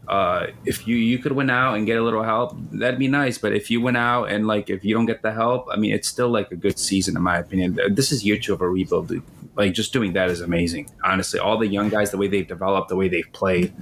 uh, 0.08 0.46
if 0.64 0.86
you 0.86 0.96
you 0.96 1.18
could 1.18 1.32
win 1.32 1.50
out 1.50 1.74
and 1.74 1.86
get 1.86 1.98
a 1.98 2.02
little 2.02 2.22
help, 2.22 2.56
that'd 2.72 2.98
be 2.98 3.08
nice. 3.08 3.38
But 3.38 3.52
if 3.52 3.70
you 3.70 3.80
win 3.80 3.96
out 3.96 4.30
and 4.30 4.46
like 4.46 4.70
if 4.70 4.84
you 4.84 4.94
don't 4.94 5.06
get 5.06 5.22
the 5.22 5.32
help, 5.32 5.66
I 5.70 5.76
mean, 5.76 5.92
it's 5.92 6.08
still 6.08 6.28
like 6.28 6.52
a 6.52 6.56
good 6.56 6.78
season 6.78 7.16
in 7.16 7.22
my 7.22 7.38
opinion. 7.38 7.78
This 7.90 8.12
is 8.12 8.24
year 8.24 8.38
two 8.38 8.52
of 8.52 8.60
a 8.60 8.68
rebuild. 8.68 9.12
Like 9.56 9.72
just 9.72 9.92
doing 9.92 10.12
that 10.12 10.30
is 10.30 10.40
amazing. 10.40 10.90
Honestly, 11.02 11.40
all 11.40 11.58
the 11.58 11.66
young 11.66 11.88
guys, 11.88 12.10
the 12.10 12.18
way 12.18 12.28
they've 12.28 12.46
developed, 12.46 12.88
the 12.88 12.96
way 12.96 13.08
they've 13.08 13.30
played, 13.32 13.72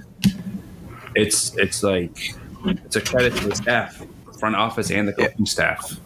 it's 1.15 1.55
it's 1.57 1.83
like 1.83 2.35
it's 2.65 2.95
a 2.95 3.01
credit 3.01 3.35
to 3.35 3.49
the 3.49 3.55
staff, 3.55 4.03
front 4.39 4.55
office, 4.55 4.89
and 4.89 5.07
the 5.07 5.13
coaching 5.13 5.45
staff. 5.45 5.99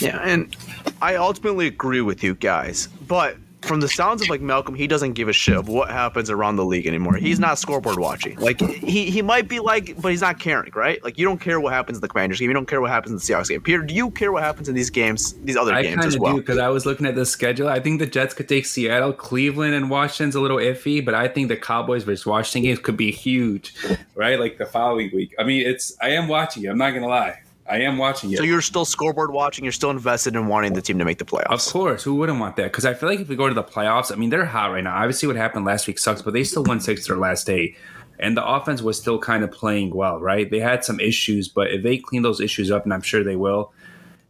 Yeah, 0.00 0.20
and 0.22 0.54
I 1.02 1.16
ultimately 1.16 1.66
agree 1.66 2.00
with 2.00 2.22
you 2.22 2.34
guys, 2.34 2.88
but 3.06 3.36
from 3.62 3.80
the 3.80 3.88
sounds 3.88 4.22
of 4.22 4.28
like 4.28 4.40
Malcolm, 4.40 4.74
he 4.74 4.86
doesn't 4.86 5.14
give 5.14 5.28
a 5.28 5.32
shit 5.32 5.56
of 5.56 5.68
what 5.68 5.90
happens 5.90 6.30
around 6.30 6.56
the 6.56 6.64
league 6.64 6.86
anymore. 6.86 7.16
He's 7.16 7.40
not 7.40 7.58
scoreboard 7.58 7.98
watching. 7.98 8.38
Like 8.38 8.60
he 8.60 9.10
he 9.10 9.20
might 9.20 9.48
be 9.48 9.60
like, 9.60 10.00
but 10.00 10.10
he's 10.10 10.20
not 10.20 10.38
caring, 10.38 10.72
right? 10.74 11.02
Like 11.02 11.18
you 11.18 11.24
don't 11.24 11.40
care 11.40 11.60
what 11.60 11.72
happens 11.72 11.98
in 11.98 12.02
the 12.02 12.08
Commanders 12.08 12.38
game. 12.38 12.48
You 12.48 12.54
don't 12.54 12.68
care 12.68 12.80
what 12.80 12.90
happens 12.90 13.10
in 13.10 13.16
the 13.16 13.22
Seahawks 13.22 13.48
game. 13.48 13.60
Peter, 13.60 13.82
do 13.82 13.94
you 13.94 14.10
care 14.10 14.32
what 14.32 14.42
happens 14.42 14.68
in 14.68 14.74
these 14.74 14.90
games, 14.90 15.34
these 15.44 15.56
other 15.56 15.72
games? 15.72 15.78
I 15.78 15.82
games 15.82 15.96
kind 15.96 16.06
as 16.06 16.14
of 16.14 16.20
well? 16.20 16.34
do 16.34 16.40
because 16.40 16.58
I 16.58 16.68
was 16.68 16.86
looking 16.86 17.06
at 17.06 17.14
the 17.14 17.26
schedule. 17.26 17.68
I 17.68 17.80
think 17.80 17.98
the 17.98 18.06
Jets 18.06 18.32
could 18.32 18.48
take 18.48 18.64
Seattle, 18.64 19.12
Cleveland, 19.12 19.74
and 19.74 19.90
Washington's 19.90 20.34
a 20.34 20.40
little 20.40 20.58
iffy, 20.58 21.04
but 21.04 21.14
I 21.14 21.28
think 21.28 21.48
the 21.48 21.56
Cowboys 21.56 22.04
versus 22.04 22.24
Washington 22.24 22.62
games 22.62 22.78
could 22.78 22.96
be 22.96 23.10
huge, 23.10 23.74
right? 24.14 24.38
Like 24.38 24.58
the 24.58 24.66
following 24.66 25.10
week. 25.12 25.34
I 25.38 25.44
mean, 25.44 25.66
it's 25.66 25.96
I 26.00 26.10
am 26.10 26.28
watching. 26.28 26.66
I'm 26.66 26.78
not 26.78 26.92
gonna 26.92 27.08
lie. 27.08 27.42
I 27.68 27.80
am 27.82 27.98
watching 27.98 28.32
it. 28.32 28.38
So 28.38 28.44
you're 28.44 28.62
still 28.62 28.84
scoreboard 28.84 29.30
watching. 29.30 29.64
You're 29.64 29.72
still 29.72 29.90
invested 29.90 30.34
in 30.34 30.46
wanting 30.46 30.72
the 30.72 30.82
team 30.82 30.98
to 30.98 31.04
make 31.04 31.18
the 31.18 31.24
playoffs. 31.24 31.66
Of 31.66 31.72
course, 31.72 32.02
who 32.02 32.14
wouldn't 32.14 32.40
want 32.40 32.56
that? 32.56 32.64
Because 32.64 32.84
I 32.84 32.94
feel 32.94 33.08
like 33.08 33.20
if 33.20 33.28
we 33.28 33.36
go 33.36 33.48
to 33.48 33.54
the 33.54 33.62
playoffs, 33.62 34.10
I 34.10 34.16
mean, 34.16 34.30
they're 34.30 34.46
hot 34.46 34.72
right 34.72 34.82
now. 34.82 34.96
Obviously, 34.96 35.26
what 35.26 35.36
happened 35.36 35.64
last 35.64 35.86
week 35.86 35.98
sucks, 35.98 36.22
but 36.22 36.32
they 36.32 36.44
still 36.44 36.64
won 36.64 36.80
six 36.80 37.06
their 37.06 37.16
last 37.16 37.48
eight. 37.50 37.76
And 38.18 38.36
the 38.36 38.46
offense 38.46 38.82
was 38.82 38.98
still 38.98 39.18
kind 39.18 39.44
of 39.44 39.52
playing 39.52 39.94
well, 39.94 40.18
right? 40.18 40.50
They 40.50 40.60
had 40.60 40.84
some 40.84 40.98
issues, 40.98 41.46
but 41.46 41.70
if 41.70 41.82
they 41.82 41.98
clean 41.98 42.22
those 42.22 42.40
issues 42.40 42.70
up, 42.70 42.84
and 42.84 42.92
I'm 42.92 43.02
sure 43.02 43.22
they 43.22 43.36
will, 43.36 43.72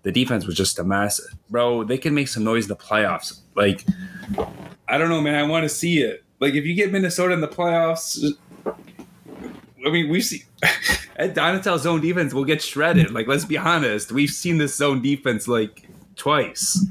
the 0.02 0.12
defense 0.12 0.46
was 0.46 0.56
just 0.56 0.78
a 0.78 0.84
mess. 0.84 1.20
Bro, 1.48 1.84
they 1.84 1.96
can 1.96 2.14
make 2.14 2.28
some 2.28 2.44
noise 2.44 2.64
in 2.64 2.68
the 2.68 2.76
playoffs. 2.76 3.40
Like, 3.54 3.84
I 4.86 4.98
don't 4.98 5.08
know, 5.08 5.20
man. 5.20 5.36
I 5.36 5.44
want 5.44 5.62
to 5.64 5.68
see 5.68 6.02
it. 6.02 6.24
Like, 6.40 6.54
if 6.54 6.66
you 6.66 6.74
get 6.74 6.92
Minnesota 6.92 7.32
in 7.34 7.40
the 7.40 7.48
playoffs, 7.48 8.22
I 9.86 9.90
mean, 9.90 10.08
we 10.08 10.20
see 10.20 10.44
at 11.16 11.34
Donatell 11.34 11.78
zone 11.78 12.00
defense 12.00 12.34
will 12.34 12.44
get 12.44 12.62
shredded. 12.62 13.10
Like, 13.10 13.26
let's 13.26 13.44
be 13.44 13.58
honest. 13.58 14.12
We've 14.12 14.30
seen 14.30 14.58
this 14.58 14.74
zone 14.74 15.02
defense 15.02 15.48
like 15.48 15.88
twice. 16.16 16.84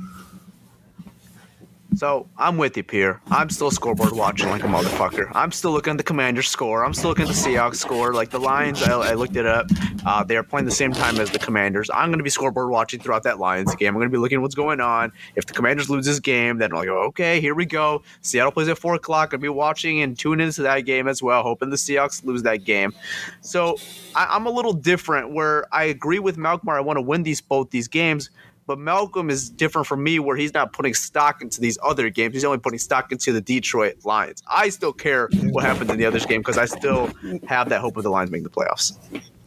So 1.96 2.28
I'm 2.38 2.58
with 2.58 2.78
you, 2.78 2.84
Pierre. 2.84 3.22
I'm 3.32 3.50
still 3.50 3.72
scoreboard 3.72 4.12
watching 4.12 4.50
like 4.50 4.64
a 4.64 4.68
motherfucker. 4.68 5.32
I'm 5.34 5.52
still 5.52 5.72
looking 5.72 5.92
at 5.92 5.98
the 5.98 6.04
Commanders 6.04 6.50
score. 6.50 6.86
I'm 6.86 6.94
still 6.94 7.10
looking 7.10 7.24
at 7.24 7.30
the 7.30 7.34
Seahawks 7.34 7.78
score. 7.78 8.14
Like 8.14 8.30
the 8.30 8.40
Lions, 8.40 8.84
I, 8.84 8.92
I 8.92 9.14
looked 9.14 9.36
it 9.36 9.46
up. 9.46 9.68
Uh, 10.06 10.24
they 10.24 10.38
are 10.38 10.44
playing 10.44 10.66
the 10.66 10.72
same 10.72 10.92
time 10.92 11.20
as 11.20 11.32
the 11.32 11.40
Commanders. 11.40 11.90
I'm 11.94 12.10
going 12.10 12.20
to 12.20 12.24
be 12.24 12.30
scoreboard 12.30 12.70
watching 12.70 13.00
throughout 13.00 13.24
that 13.24 13.40
Lions 13.40 13.74
game. 13.76 13.90
I'm 13.90 13.96
going 13.96 14.10
to 14.10 14.16
be 14.16 14.20
looking 14.20 14.38
at 14.38 14.42
what's 14.42 14.54
going 14.54 14.80
on. 14.80 15.12
If 15.36 15.48
the 15.48 15.54
Commanders 15.54 15.90
lose 15.90 16.06
this 16.06 16.20
game, 16.20 16.60
then 16.60 16.72
I'm 16.72 16.78
like, 16.78 16.88
okay, 16.88 17.42
here 17.42 17.56
we 17.56 17.66
go. 17.66 18.04
Seattle 18.22 18.52
plays 18.52 18.68
at 18.68 18.78
four 18.78 18.94
o'clock. 18.94 19.34
I'll 19.34 19.40
be 19.40 19.50
watching 19.50 20.02
and 20.02 20.18
tune 20.18 20.40
into 20.40 20.62
that 20.64 20.82
game 20.82 21.08
as 21.08 21.24
well, 21.24 21.42
hoping 21.42 21.70
the 21.70 21.78
Seahawks 21.78 22.24
lose 22.24 22.44
that 22.44 22.64
game. 22.64 22.94
So 23.42 23.78
I, 24.16 24.28
I'm 24.30 24.46
a 24.46 24.52
little 24.52 24.74
different. 24.74 25.34
Where 25.34 25.66
I 25.74 25.86
agree 25.86 26.20
with 26.20 26.38
Malcolm. 26.38 26.70
I 26.70 26.80
want 26.82 26.98
to 26.98 27.02
win 27.02 27.24
these 27.24 27.42
both 27.42 27.72
these 27.72 27.88
games. 27.88 28.30
But 28.68 28.78
Malcolm 28.80 29.30
is 29.30 29.50
different 29.50 29.88
from 29.88 30.04
me, 30.04 30.20
where 30.20 30.36
he's 30.38 30.54
not 30.54 30.74
putting 30.74 30.94
stock 30.94 31.42
into 31.42 31.62
these 31.62 31.78
other 31.84 32.10
games. 32.10 32.34
He's 32.34 32.44
only 32.44 32.58
putting 32.60 32.80
stock 32.80 33.12
into 33.14 33.32
the 33.32 33.40
Detroit 33.42 33.96
Lions. 34.04 34.44
I 34.52 34.70
still 34.70 34.92
care 34.94 35.30
what 35.52 35.64
happens 35.64 35.90
in 35.90 35.98
the 35.98 36.06
other 36.06 36.20
game 36.20 36.42
because 36.42 36.58
I 36.58 36.66
still 36.66 37.10
have 37.48 37.70
that 37.70 37.80
hope 37.82 37.96
of 37.98 38.04
the 38.04 38.10
Lions 38.10 38.30
making 38.30 38.44
the 38.44 38.50
playoffs. 38.50 38.98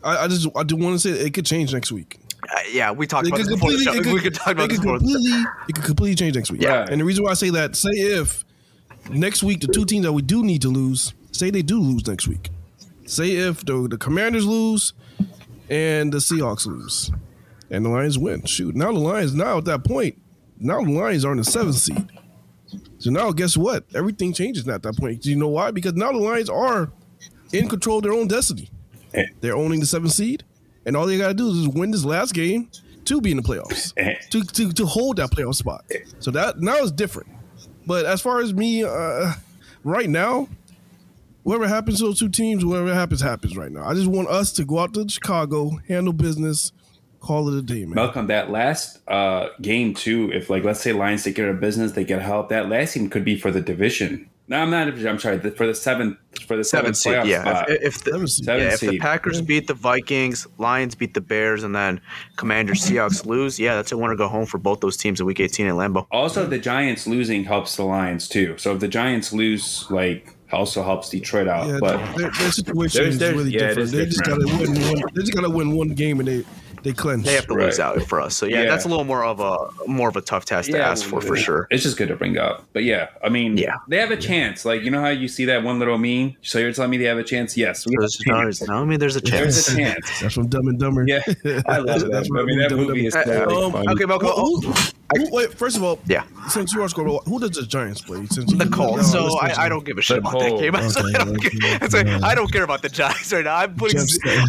I, 0.02 0.24
I 0.24 0.28
just 0.28 0.48
I 0.56 0.62
do 0.62 0.74
want 0.76 0.98
to 0.98 1.14
say 1.14 1.20
it 1.26 1.34
could 1.34 1.44
change 1.46 1.72
next 1.74 1.92
week. 1.92 2.18
Uh, 2.42 2.58
yeah, 2.72 2.90
we 2.90 3.06
talked 3.06 3.26
It 3.26 3.32
about 3.34 3.36
could 3.40 3.46
this 3.48 3.54
before 3.54 3.70
the 3.72 3.78
show. 3.78 3.92
it 3.92 4.06
we 4.14 4.20
could 4.20 4.34
talk 4.34 4.54
about 4.54 4.64
it 4.64 4.68
this 4.70 4.78
could 4.78 4.84
before. 4.84 4.98
the 4.98 5.04
completely, 5.04 5.44
it 5.68 5.74
could 5.74 5.84
completely 5.84 6.14
change 6.14 6.34
next 6.36 6.50
week. 6.50 6.62
Yeah. 6.62 6.86
And 6.90 6.98
the 7.00 7.04
reason 7.04 7.22
why 7.22 7.32
I 7.32 7.34
say 7.34 7.50
that, 7.50 7.76
say 7.76 7.90
if 7.90 8.46
next 9.10 9.42
week 9.42 9.60
the 9.60 9.66
two 9.66 9.84
teams 9.84 10.06
that 10.06 10.12
we 10.14 10.22
do 10.22 10.42
need 10.42 10.62
to 10.62 10.68
lose, 10.70 11.12
say 11.32 11.50
they 11.50 11.60
do 11.62 11.78
lose 11.78 12.06
next 12.06 12.26
week. 12.26 12.48
Say 13.04 13.32
if 13.36 13.66
the 13.66 13.86
the 13.88 13.98
Commanders 13.98 14.46
lose 14.46 14.94
and 15.68 16.10
the 16.10 16.18
Seahawks 16.18 16.64
lose, 16.66 17.10
and 17.70 17.84
the 17.84 17.88
Lions 17.88 18.18
win. 18.18 18.44
Shoot, 18.44 18.74
now 18.74 18.92
the 18.92 18.98
Lions 18.98 19.34
now 19.34 19.58
at 19.58 19.64
that 19.66 19.84
point, 19.84 20.20
now 20.58 20.82
the 20.82 20.90
Lions 20.90 21.24
are 21.24 21.32
in 21.32 21.38
the 21.38 21.44
seventh 21.44 21.76
seed. 21.76 22.10
So 22.98 23.10
now 23.10 23.32
guess 23.32 23.56
what? 23.56 23.84
Everything 23.94 24.32
changes 24.32 24.68
at 24.68 24.82
that 24.82 24.96
point. 24.96 25.22
Do 25.22 25.30
you 25.30 25.36
know 25.36 25.48
why? 25.48 25.70
Because 25.70 25.94
now 25.94 26.12
the 26.12 26.18
Lions 26.18 26.50
are 26.50 26.92
in 27.52 27.68
control 27.68 27.98
of 27.98 28.04
their 28.04 28.12
own 28.12 28.28
destiny. 28.28 28.70
They're 29.40 29.56
owning 29.56 29.80
the 29.80 29.86
seventh 29.86 30.12
seed, 30.12 30.44
and 30.86 30.96
all 30.96 31.06
they 31.06 31.18
got 31.18 31.28
to 31.28 31.34
do 31.34 31.48
is 31.48 31.66
win 31.66 31.90
this 31.90 32.04
last 32.04 32.32
game 32.32 32.70
to 33.06 33.20
be 33.20 33.32
in 33.32 33.38
the 33.38 33.42
playoffs, 33.42 33.92
to, 34.30 34.44
to 34.44 34.72
to 34.72 34.86
hold 34.86 35.16
that 35.16 35.30
playoff 35.30 35.56
spot. 35.56 35.84
So 36.20 36.30
that 36.30 36.60
now 36.60 36.76
is 36.76 36.92
different. 36.92 37.28
But 37.86 38.06
as 38.06 38.20
far 38.20 38.40
as 38.40 38.54
me, 38.54 38.84
uh, 38.84 39.32
right 39.82 40.08
now, 40.08 40.48
whatever 41.42 41.66
happens 41.66 41.98
to 41.98 42.04
those 42.04 42.20
two 42.20 42.28
teams, 42.28 42.64
whatever 42.64 42.94
happens, 42.94 43.20
happens 43.20 43.56
right 43.56 43.72
now. 43.72 43.84
I 43.84 43.94
just 43.94 44.06
want 44.06 44.28
us 44.28 44.52
to 44.52 44.64
go 44.64 44.78
out 44.78 44.94
to 44.94 45.08
Chicago, 45.08 45.80
handle 45.88 46.12
business, 46.12 46.72
call 47.20 47.48
it 47.48 47.58
a 47.58 47.62
day, 47.62 47.84
man. 47.84 47.94
Malcolm, 47.94 48.26
that 48.28 48.50
last 48.50 48.98
uh, 49.08 49.48
game 49.62 49.94
too. 49.94 50.30
If 50.32 50.50
like 50.50 50.64
let's 50.64 50.80
say 50.80 50.92
Lions 50.92 51.22
take 51.24 51.36
care 51.36 51.48
of 51.50 51.60
business, 51.60 51.92
they 51.92 52.04
get 52.04 52.22
help. 52.22 52.48
That 52.48 52.68
last 52.68 52.94
game 52.94 53.08
could 53.10 53.24
be 53.24 53.38
for 53.38 53.50
the 53.50 53.60
division. 53.60 54.28
No, 54.48 54.58
I'm 54.58 54.70
not. 54.70 54.88
I'm 54.88 55.18
sorry. 55.20 55.36
the- 55.36 55.52
For 55.52 55.64
the 55.64 55.74
seventh, 55.76 56.16
for 56.48 56.56
the 56.56 56.64
Seventh 56.64 56.96
seventh 56.96 57.22
seed, 57.24 57.30
yeah. 57.30 57.42
spot. 57.42 57.70
If, 57.70 57.82
if 57.82 58.02
the, 58.02 58.10
Seventh 58.10 58.30
seed. 58.30 58.46
Yeah, 58.48 58.54
if 58.54 58.80
the 58.80 58.88
seed. 58.88 59.00
Packers 59.00 59.40
beat 59.40 59.68
the 59.68 59.74
Vikings, 59.74 60.48
Lions 60.58 60.96
beat 60.96 61.14
the 61.14 61.20
Bears, 61.20 61.62
and 61.62 61.72
then 61.72 62.00
Commanders 62.36 62.80
Seahawks 62.80 63.24
lose, 63.32 63.60
yeah, 63.60 63.76
that's 63.76 63.92
a 63.92 63.96
winner 63.96 64.16
go 64.16 64.26
home 64.26 64.46
for 64.46 64.58
both 64.58 64.80
those 64.80 64.96
teams 64.96 65.20
in 65.20 65.26
Week 65.26 65.38
18 65.38 65.66
in 65.68 65.74
Lambeau. 65.76 66.04
Also, 66.10 66.44
the 66.46 66.58
Giants 66.58 67.06
losing 67.06 67.44
helps 67.44 67.76
the 67.76 67.84
Lions 67.84 68.26
too. 68.28 68.58
So 68.58 68.74
if 68.74 68.80
the 68.80 68.88
Giants 68.88 69.32
lose, 69.32 69.86
like 69.88 70.34
also 70.50 70.82
helps 70.82 71.10
Detroit 71.10 71.46
out. 71.46 71.68
Yeah, 71.68 71.78
but 71.80 72.16
their, 72.16 72.30
their 72.32 72.50
situation 72.50 73.02
There's- 73.02 73.14
is 73.14 73.32
really 73.38 73.52
yeah, 73.52 73.68
different. 73.68 73.78
is 73.84 73.92
They 73.92 74.06
just 74.06 74.24
gotta 74.24 74.46
win 74.46 74.82
one. 74.82 75.02
They 75.14 75.20
just 75.22 75.32
gotta 75.32 75.50
win 75.50 75.76
one 75.76 75.90
game, 75.90 76.18
and 76.18 76.26
they 76.26 76.44
they 76.82 76.92
clinch. 76.92 77.24
They 77.26 77.34
have 77.34 77.46
to 77.46 77.54
lose 77.54 77.78
out 77.80 78.00
for 78.02 78.20
us. 78.20 78.36
So 78.36 78.46
yeah, 78.46 78.62
Yeah. 78.62 78.70
that's 78.70 78.84
a 78.84 78.88
little 78.88 79.04
more 79.04 79.24
of 79.24 79.40
a 79.40 79.56
more 79.88 80.08
of 80.08 80.16
a 80.16 80.20
tough 80.20 80.44
test 80.44 80.70
to 80.70 80.80
ask 80.80 81.04
for 81.04 81.20
for 81.20 81.36
sure. 81.36 81.66
It's 81.70 81.82
just 81.82 81.96
good 81.96 82.08
to 82.08 82.16
bring 82.16 82.38
up. 82.38 82.64
But 82.72 82.84
yeah, 82.84 83.08
I 83.22 83.28
mean, 83.28 83.56
Yeah. 83.58 83.76
they 83.88 83.98
have 83.98 84.10
a 84.10 84.16
chance. 84.16 84.64
Like 84.64 84.82
you 84.82 84.90
know 84.90 85.00
how 85.00 85.08
you 85.08 85.28
see 85.28 85.44
that 85.46 85.62
one 85.62 85.78
little 85.78 85.98
meme. 85.98 86.36
So 86.42 86.58
you're 86.58 86.72
telling 86.72 86.90
me 86.90 86.96
they 86.98 87.04
have 87.04 87.18
a 87.18 87.24
chance? 87.24 87.56
Yes, 87.56 87.86
we 87.86 87.94
have 87.94 88.00
There's, 88.00 88.20
a 88.20 88.24
chance. 88.24 88.62
no, 88.68 88.74
I 88.74 88.84
mean, 88.84 88.98
there's 88.98 89.16
a 89.16 89.20
There's 89.20 89.66
chance. 89.66 89.68
a 89.68 89.76
chance. 89.76 90.20
That's 90.20 90.34
from 90.34 90.48
Dumb 90.48 90.68
and 90.68 90.78
Dumber. 90.78 91.04
Yeah, 91.06 91.20
I 91.66 91.78
love 91.78 92.00
that. 92.10 92.28
I 92.36 92.42
mean, 92.44 92.58
that 92.58 92.70
movie 92.72 93.06
is 93.06 93.14
Dumber. 93.14 93.50
so 93.50 93.68
like, 93.68 93.86
Um. 93.86 93.92
Okay, 93.94 94.04
Malcolm. 94.04 94.30
Oh, 94.32 94.60
who- 94.60 94.72
who- 94.72 95.30
wait, 95.32 95.52
first 95.54 95.76
of 95.76 95.82
all, 95.82 95.98
Yeah. 96.06 96.22
since 96.48 96.72
you 96.72 96.80
are 96.82 96.88
scoring, 96.88 97.18
who 97.26 97.40
does 97.40 97.50
the 97.50 97.62
Giants 97.66 98.00
play? 98.00 98.24
Since 98.30 98.52
the 98.54 98.66
Colts. 98.66 99.10
So 99.10 99.38
I, 99.40 99.64
I 99.64 99.68
don't 99.68 99.84
give 99.84 99.98
a 99.98 100.02
shit 100.02 100.22
The 100.22 100.28
about 100.28 100.38
that 100.40 100.48
Colts. 100.50 100.62
game. 100.62 100.74
I, 101.14 101.24
don't 101.24 101.36
okay, 101.36 101.50
care. 101.50 101.78
Okay. 101.82 102.14
I 102.24 102.34
don't 102.36 102.52
care 102.52 102.62
about 102.62 102.82
the 102.82 102.88
Giants 102.88 103.32
right 103.32 103.44
now. 103.44 103.56
I'm 103.56 103.74
putting 103.74 104.00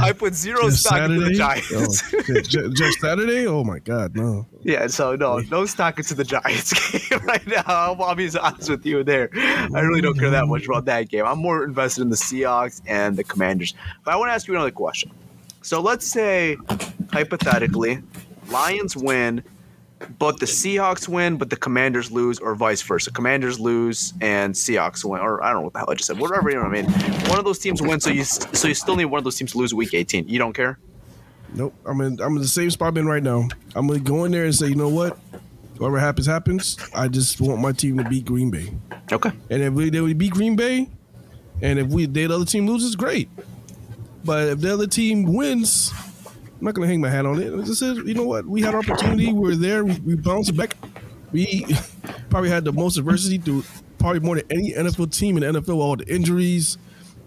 I 0.01 0.11
put 0.13 0.35
zero 0.35 0.61
Just 0.65 0.81
stock 0.85 1.09
in 1.09 1.17
the 1.17 1.31
Giants. 1.31 2.03
Oh, 2.13 2.20
shit. 2.25 2.47
Ju- 2.47 2.73
just 2.73 2.99
Saturday? 2.99 3.47
Oh 3.47 3.63
my 3.63 3.79
God, 3.79 4.15
no. 4.15 4.45
Yeah, 4.63 4.87
so 4.87 5.15
no, 5.15 5.39
no 5.51 5.65
stock 5.65 5.97
into 5.97 6.13
the 6.13 6.23
Giants 6.23 6.73
game 7.09 7.19
right 7.23 7.45
now. 7.47 7.63
I'll, 7.65 8.01
I'll 8.01 8.15
be 8.15 8.29
honest 8.37 8.69
with 8.69 8.85
you 8.85 9.03
there. 9.03 9.29
I 9.35 9.81
really 9.81 10.01
don't 10.01 10.17
care 10.17 10.29
that 10.29 10.47
much 10.47 10.65
about 10.65 10.85
that 10.85 11.09
game. 11.09 11.25
I'm 11.25 11.39
more 11.39 11.63
invested 11.63 12.01
in 12.01 12.09
the 12.09 12.15
Seahawks 12.15 12.81
and 12.87 13.17
the 13.17 13.23
Commanders. 13.23 13.73
But 14.03 14.13
I 14.13 14.17
want 14.17 14.29
to 14.29 14.33
ask 14.33 14.47
you 14.47 14.53
another 14.53 14.71
question. 14.71 15.11
So 15.61 15.79
let's 15.81 16.07
say, 16.07 16.57
hypothetically, 17.11 18.01
Lions 18.49 18.97
win, 18.97 19.43
but 20.17 20.39
the 20.39 20.45
Seahawks 20.45 21.07
win, 21.07 21.37
but 21.37 21.49
the 21.49 21.55
Commanders 21.55 22.11
lose, 22.11 22.39
or 22.39 22.55
vice 22.55 22.81
versa. 22.81 23.11
Commanders 23.11 23.59
lose 23.59 24.13
and 24.21 24.53
Seahawks 24.53 25.05
win, 25.05 25.21
or 25.21 25.43
I 25.43 25.51
don't 25.51 25.57
know 25.57 25.65
what 25.65 25.73
the 25.73 25.79
hell 25.79 25.91
I 25.91 25.93
just 25.93 26.07
said. 26.07 26.19
Whatever 26.19 26.49
you 26.49 26.55
know 26.55 26.63
what 26.63 26.77
I 26.77 26.81
mean. 26.81 26.91
One 27.29 27.37
of 27.37 27.45
those 27.45 27.59
teams 27.59 27.81
wins, 27.81 28.03
so 28.03 28.09
you 28.09 28.23
so 28.23 28.67
you 28.67 28.73
still 28.73 28.95
need 28.95 29.05
one 29.05 29.19
of 29.19 29.23
those 29.23 29.35
teams 29.35 29.51
to 29.51 29.57
lose 29.57 29.73
week 29.73 29.93
18. 29.93 30.27
You 30.27 30.39
don't 30.39 30.53
care. 30.53 30.79
Nope. 31.53 31.73
I'm 31.85 32.01
in. 32.01 32.21
I'm 32.21 32.35
in 32.35 32.41
the 32.41 32.47
same 32.47 32.69
spot 32.69 32.89
I'm 32.89 32.97
in 32.97 33.07
right 33.07 33.23
now. 33.23 33.47
I'm 33.75 33.87
gonna 33.87 33.99
go 33.99 34.25
in 34.25 34.31
there 34.31 34.45
and 34.45 34.55
say, 34.55 34.67
you 34.67 34.75
know 34.75 34.89
what? 34.89 35.17
Whatever 35.77 35.99
happens, 35.99 36.27
happens. 36.27 36.77
I 36.93 37.07
just 37.07 37.41
want 37.41 37.59
my 37.59 37.71
team 37.71 37.97
to 37.97 38.03
beat 38.03 38.25
Green 38.25 38.51
Bay. 38.51 38.71
Okay. 39.11 39.31
And 39.49 39.61
if 39.61 39.73
we 39.73 39.89
they 39.89 39.99
would 39.99 40.17
beat 40.17 40.31
Green 40.31 40.55
Bay, 40.55 40.87
and 41.61 41.79
if 41.79 41.87
we 41.87 42.05
the 42.05 42.25
other 42.25 42.45
team 42.45 42.67
loses, 42.67 42.95
great. 42.95 43.29
But 44.23 44.49
if 44.49 44.61
the 44.61 44.73
other 44.73 44.87
team 44.87 45.33
wins, 45.33 45.91
I'm 46.25 46.65
not 46.65 46.75
gonna 46.75 46.87
hang 46.87 47.01
my 47.01 47.09
hat 47.09 47.25
on 47.25 47.41
it. 47.41 47.53
I 47.53 47.63
just 47.63 47.79
said, 47.79 47.97
you 47.97 48.13
know 48.13 48.23
what? 48.23 48.45
We 48.45 48.61
had 48.61 48.75
our 48.75 48.79
opportunity. 48.79 49.33
We're 49.33 49.55
there. 49.55 49.83
We, 49.83 49.99
we 50.01 50.15
bounced 50.15 50.55
back. 50.55 50.77
We 51.31 51.65
probably 52.29 52.49
had 52.49 52.63
the 52.63 52.73
most 52.73 52.97
adversity 52.97 53.39
through 53.39 53.63
probably 53.97 54.19
more 54.19 54.35
than 54.35 54.45
any 54.51 54.73
NFL 54.73 55.17
team 55.17 55.37
in 55.37 55.53
the 55.53 55.59
NFL. 55.59 55.77
All 55.77 55.95
the 55.95 56.07
injuries 56.13 56.77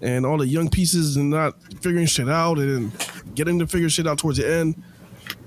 and 0.00 0.24
all 0.24 0.38
the 0.38 0.46
young 0.46 0.68
pieces 0.70 1.16
and 1.16 1.30
not 1.30 1.60
figuring 1.80 2.06
shit 2.06 2.28
out 2.28 2.58
and 2.58 2.92
getting 3.34 3.58
to 3.58 3.66
figure 3.66 3.88
shit 3.88 4.06
out 4.06 4.18
towards 4.18 4.38
the 4.38 4.50
end. 4.50 4.82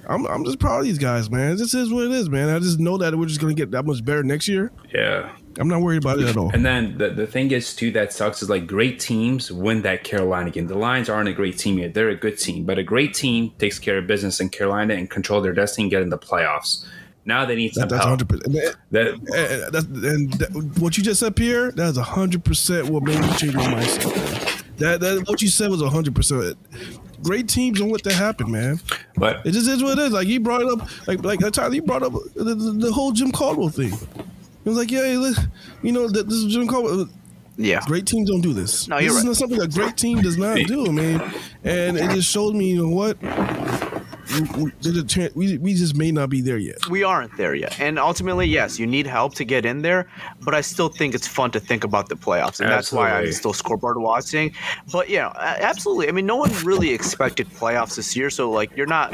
I'm, 0.07 0.25
I'm 0.25 0.45
just 0.45 0.59
proud 0.59 0.79
of 0.79 0.85
these 0.85 0.97
guys, 0.97 1.29
man. 1.29 1.57
This 1.57 1.73
is 1.73 1.91
what 1.91 2.05
it 2.05 2.11
is, 2.11 2.29
man. 2.29 2.49
I 2.49 2.59
just 2.59 2.79
know 2.79 2.97
that 2.97 3.15
we're 3.15 3.25
just 3.25 3.41
gonna 3.41 3.53
get 3.53 3.71
that 3.71 3.85
much 3.85 4.03
better 4.03 4.23
next 4.23 4.47
year. 4.47 4.71
yeah. 4.93 5.35
I'm 5.59 5.67
not 5.67 5.81
worried 5.81 6.03
about 6.03 6.19
it 6.19 6.27
at 6.27 6.37
all. 6.37 6.51
And 6.53 6.63
then 6.63 6.99
the, 6.99 7.09
the 7.09 7.25
thing 7.25 7.49
is 7.49 7.75
too 7.75 7.91
that 7.93 8.13
sucks 8.13 8.43
is 8.43 8.49
like 8.49 8.67
great 8.67 8.99
teams 8.99 9.51
win 9.51 9.81
that 9.81 10.03
Carolina 10.03 10.51
game. 10.51 10.67
The 10.67 10.77
Lions 10.77 11.09
aren't 11.09 11.29
a 11.29 11.33
great 11.33 11.57
team 11.57 11.79
yet; 11.79 11.95
they're 11.95 12.09
a 12.09 12.15
good 12.15 12.37
team, 12.37 12.63
but 12.63 12.77
a 12.77 12.83
great 12.83 13.15
team 13.15 13.51
takes 13.57 13.79
care 13.79 13.97
of 13.97 14.05
business 14.05 14.39
in 14.39 14.49
Carolina 14.49 14.93
and 14.93 15.09
control 15.09 15.41
their 15.41 15.53
destiny 15.53 15.85
and 15.85 15.91
get 15.91 16.03
in 16.03 16.09
the 16.09 16.17
playoffs. 16.17 16.85
Now 17.25 17.43
they 17.45 17.55
need 17.55 17.73
some 17.73 17.89
That, 17.89 17.95
that's 17.95 18.05
help. 18.05 18.21
100. 18.21 18.29
percent 18.29 18.77
That 18.91 19.07
And, 19.07 19.63
and 19.63 19.73
that's, 19.73 19.85
and 19.85 20.33
that, 20.33 20.79
what 20.79 20.95
you 20.97 21.03
just 21.03 21.19
said, 21.19 21.35
Pierre, 21.35 21.71
that's 21.71 21.97
hundred 21.97 22.45
percent 22.45 22.89
what 22.89 23.03
made 23.03 23.19
me 23.19 23.33
change 23.33 23.55
my 23.55 23.63
mindset. 23.63 24.63
That, 24.77 24.99
that 24.99 25.27
what 25.27 25.41
you 25.41 25.47
said 25.47 25.71
was 25.71 25.81
hundred 25.81 26.15
percent. 26.15 26.55
Great 27.23 27.47
teams 27.49 27.79
don't 27.79 27.89
let 27.89 28.03
that 28.03 28.13
happen, 28.13 28.51
man. 28.51 28.79
But 29.15 29.45
It 29.45 29.51
just 29.51 29.67
is 29.67 29.83
what 29.83 29.97
it 29.97 30.03
is. 30.03 30.11
Like 30.11 30.27
he 30.27 30.37
brought 30.37 30.61
it 30.61 30.69
up, 30.69 31.07
like 31.07 31.23
like 31.23 31.39
Tyler, 31.51 31.73
he 31.73 31.79
brought 31.79 32.03
up 32.03 32.13
the, 32.35 32.43
the, 32.55 32.55
the 32.55 32.91
whole 32.91 33.11
Jim 33.11 33.31
Caldwell 33.31 33.69
thing. 33.69 33.91
He 33.91 34.69
was 34.69 34.77
like, 34.77 34.91
yeah, 34.91 35.01
look, 35.17 35.37
you 35.81 35.91
know, 35.91 36.07
that 36.09 36.27
this 36.27 36.39
is 36.39 36.53
Jim 36.53 36.67
Caldwell. 36.67 37.07
Yeah. 37.59 37.81
Great 37.87 38.05
teams 38.05 38.29
don't 38.29 38.41
do 38.41 38.53
this. 38.53 38.87
No, 38.87 38.97
this 38.97 39.05
you're 39.05 39.11
is 39.13 39.17
right. 39.17 39.25
not 39.25 39.35
something 39.35 39.61
a 39.61 39.67
great 39.67 39.97
team 39.97 40.21
does 40.21 40.37
not 40.37 40.57
do, 40.67 40.91
man. 40.91 41.33
And 41.63 41.97
it 41.97 42.11
just 42.11 42.29
showed 42.29 42.53
me, 42.53 42.69
you 42.71 42.83
know 42.83 42.89
what? 42.95 43.17
We- 44.33 44.63
we- 44.63 44.71
There's 44.81 44.97
a 44.97 45.03
chance 45.03 45.33
we, 45.35 45.57
we 45.57 45.73
just 45.73 45.95
may 45.95 46.11
not 46.11 46.29
be 46.29 46.41
there 46.41 46.57
yet. 46.57 46.87
we 46.89 47.03
aren't 47.03 47.35
there 47.37 47.55
yet. 47.55 47.79
And 47.79 47.97
ultimately, 47.99 48.47
yes, 48.47 48.77
you 48.79 48.85
need 48.87 49.07
help 49.07 49.35
to 49.35 49.43
get 49.45 49.65
in 49.65 49.81
there, 49.81 50.07
but 50.41 50.53
I 50.53 50.61
still 50.61 50.89
think 50.89 51.15
it's 51.15 51.27
fun 51.27 51.51
to 51.51 51.59
think 51.59 51.83
about 51.83 52.09
the 52.09 52.15
playoffs. 52.15 52.59
And 52.59 52.69
that's 52.69 52.91
why 52.91 53.09
I'm 53.11 53.31
still 53.33 53.53
scoreboard 53.53 53.97
watching. 53.97 54.53
But, 54.91 55.09
yeah, 55.09 55.31
absolutely. 55.37 56.09
I 56.09 56.11
mean, 56.11 56.25
no 56.25 56.35
one 56.35 56.51
really 56.63 56.89
expected 56.91 57.47
playoffs 57.49 57.95
this 57.95 58.15
year. 58.15 58.29
So, 58.29 58.51
like, 58.51 58.75
you're 58.75 58.85
not. 58.87 59.13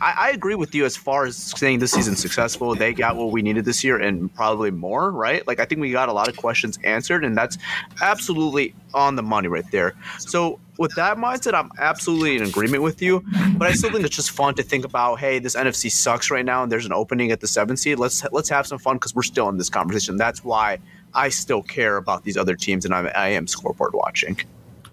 I, 0.00 0.14
I 0.16 0.30
agree 0.30 0.54
with 0.54 0.74
you 0.74 0.84
as 0.86 0.96
far 0.96 1.26
as 1.26 1.36
saying 1.36 1.78
this 1.80 1.92
season 1.92 2.16
successful. 2.16 2.74
They 2.74 2.92
got 2.94 3.14
what 3.16 3.30
we 3.30 3.42
needed 3.42 3.66
this 3.66 3.84
year 3.84 3.98
and 4.00 4.34
probably 4.34 4.70
more, 4.70 5.10
right? 5.12 5.46
Like, 5.46 5.60
I 5.60 5.64
think 5.66 5.80
we 5.82 5.92
got 5.92 6.08
a 6.08 6.12
lot 6.12 6.28
of 6.28 6.36
questions 6.36 6.78
answered, 6.82 7.24
and 7.24 7.36
that's 7.36 7.58
absolutely 8.00 8.74
on 8.94 9.16
the 9.16 9.22
money 9.22 9.48
right 9.48 9.70
there. 9.70 9.94
So, 10.18 10.58
with 10.78 10.94
that 10.96 11.16
mindset, 11.18 11.54
I'm 11.54 11.70
absolutely 11.78 12.36
in 12.36 12.42
agreement 12.42 12.82
with 12.82 13.02
you. 13.02 13.22
But 13.56 13.68
I 13.68 13.72
still 13.72 13.90
think 13.92 14.04
it's 14.04 14.16
just 14.16 14.30
fun 14.30 14.54
to 14.54 14.62
think 14.62 14.84
about, 14.84 15.16
hey, 15.20 15.38
this 15.38 15.54
NFC 15.54 15.90
sucks 15.90 16.30
right 16.30 16.44
now, 16.44 16.62
and 16.62 16.72
there's 16.72 16.86
an 16.86 16.92
opening 16.92 17.30
at 17.30 17.40
the 17.40 17.46
seven 17.46 17.76
seed. 17.76 17.98
Let's 17.98 18.24
let's 18.32 18.48
have 18.48 18.66
some 18.66 18.78
fun 18.78 18.96
because 18.96 19.14
we're 19.14 19.22
still 19.22 19.48
in 19.48 19.58
this 19.58 19.68
conversation. 19.70 20.16
That's 20.16 20.42
why 20.44 20.78
I 21.14 21.28
still 21.28 21.62
care 21.62 21.98
about 21.98 22.24
these 22.24 22.36
other 22.36 22.56
teams, 22.56 22.84
and 22.84 22.94
I'm, 22.94 23.08
I 23.14 23.28
am 23.28 23.46
scoreboard 23.46 23.92
watching. 23.94 24.38